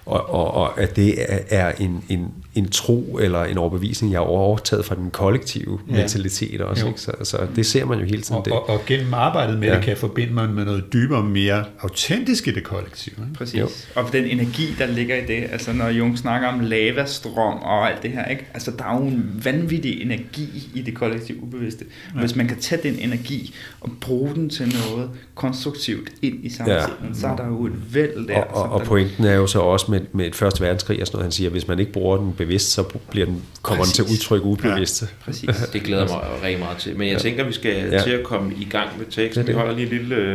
og, 0.05 0.29
og, 0.29 0.53
og 0.53 0.79
at 0.79 0.95
det 0.95 1.25
er 1.49 1.71
en, 1.71 2.03
en, 2.09 2.33
en 2.55 2.69
tro 2.69 3.19
eller 3.21 3.43
en 3.43 3.57
overbevisning, 3.57 4.13
jeg 4.13 4.19
har 4.19 4.25
overtaget 4.25 4.85
fra 4.85 4.95
den 4.95 5.11
kollektive 5.11 5.79
ja. 5.89 5.93
mentalitet 5.95 6.61
også. 6.61 6.87
Ikke? 6.87 7.01
Så, 7.01 7.11
så 7.23 7.37
det 7.55 7.65
ser 7.65 7.85
man 7.85 7.99
jo 7.99 8.05
hele 8.05 8.21
tiden. 8.21 8.51
Og, 8.51 8.51
og, 8.51 8.69
og 8.69 8.81
gennem 8.87 9.13
arbejdet 9.13 9.59
med 9.59 9.67
ja. 9.67 9.75
det, 9.75 9.83
kan 9.83 9.89
jeg 9.89 9.97
forbinde 9.97 10.33
mig 10.33 10.49
med 10.49 10.65
noget 10.65 10.93
dybere, 10.93 11.23
mere 11.23 11.65
autentisk 11.79 12.47
i 12.47 12.51
det 12.51 12.63
kollektive. 12.63 13.15
Ikke? 13.19 13.33
Præcis. 13.33 13.59
Jo. 13.59 13.67
Og 13.95 14.11
den 14.11 14.25
energi, 14.25 14.75
der 14.79 14.85
ligger 14.85 15.15
i 15.15 15.25
det, 15.25 15.43
altså 15.51 15.73
når 15.73 15.89
Jung 15.89 16.17
snakker 16.17 16.47
om 16.47 16.59
lavastrøm 16.59 17.57
og 17.57 17.91
alt 17.91 18.03
det 18.03 18.11
her, 18.11 18.25
ikke? 18.25 18.45
altså 18.53 18.71
der 18.71 18.83
er 18.83 18.97
jo 18.97 19.07
en 19.07 19.41
vanvittig 19.43 20.01
energi 20.01 20.69
i 20.73 20.81
det 20.81 20.95
kollektive 20.95 21.43
ubevidste. 21.43 21.85
Ja. 22.15 22.19
Hvis 22.19 22.35
man 22.35 22.47
kan 22.47 22.59
tage 22.59 22.81
den 22.83 22.99
energi 22.99 23.55
og 23.81 23.91
bruge 24.01 24.35
den 24.35 24.49
til 24.49 24.75
noget 24.89 25.09
konstruktivt 25.35 26.09
ind 26.21 26.45
i 26.45 26.49
samtiden, 26.49 26.79
ja. 26.79 27.13
så 27.13 27.27
er 27.27 27.35
der 27.35 27.47
jo 27.47 27.65
et 27.65 27.93
væld 27.93 28.27
der. 28.27 28.41
Og, 28.41 28.63
og, 28.63 28.69
og 28.69 28.81
pointen 28.81 29.25
er 29.25 29.35
jo 29.35 29.47
så 29.47 29.59
også 29.59 29.91
med, 29.91 30.01
med 30.11 30.25
et 30.25 30.35
første 30.35 30.61
verdenskrig 30.61 31.01
og 31.01 31.07
sådan 31.07 31.15
noget, 31.15 31.25
han 31.25 31.31
siger, 31.31 31.47
at 31.47 31.51
hvis 31.51 31.67
man 31.67 31.79
ikke 31.79 31.91
bruger 31.91 32.17
den 32.17 32.33
bevidst, 32.45 32.71
så 32.71 32.83
bliver 32.83 33.25
den, 33.25 33.43
kommer 33.61 33.83
Præcis. 33.83 33.97
den 33.97 34.05
til 34.05 34.13
udtryk 34.13 34.41
ubevidst. 34.43 35.01
Ja. 35.01 35.07
Præcis. 35.25 35.49
Det 35.73 35.83
glæder 35.83 36.07
mig 36.07 36.19
rigtig 36.43 36.59
meget 36.59 36.77
til. 36.77 36.97
Men 36.97 37.07
jeg 37.07 37.13
ja. 37.13 37.19
tænker, 37.19 37.43
vi 37.43 37.53
skal 37.53 37.89
ja. 37.91 38.01
til 38.03 38.09
at 38.09 38.23
komme 38.23 38.53
i 38.55 38.65
gang 38.65 38.97
med 38.97 39.05
teksten. 39.11 39.47
Vi 39.47 39.53
holder 39.53 39.75
lige 39.75 39.91
en 39.91 39.97
lille, 39.97 40.33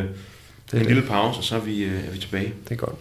en 0.74 0.86
lille 0.86 1.02
pause, 1.02 1.38
og 1.38 1.44
så 1.44 1.56
er 1.56 1.60
vi, 1.60 1.82
øh, 1.82 2.06
er 2.08 2.10
vi 2.12 2.18
tilbage. 2.18 2.52
Det 2.64 2.72
er 2.72 2.76
godt. 2.76 2.94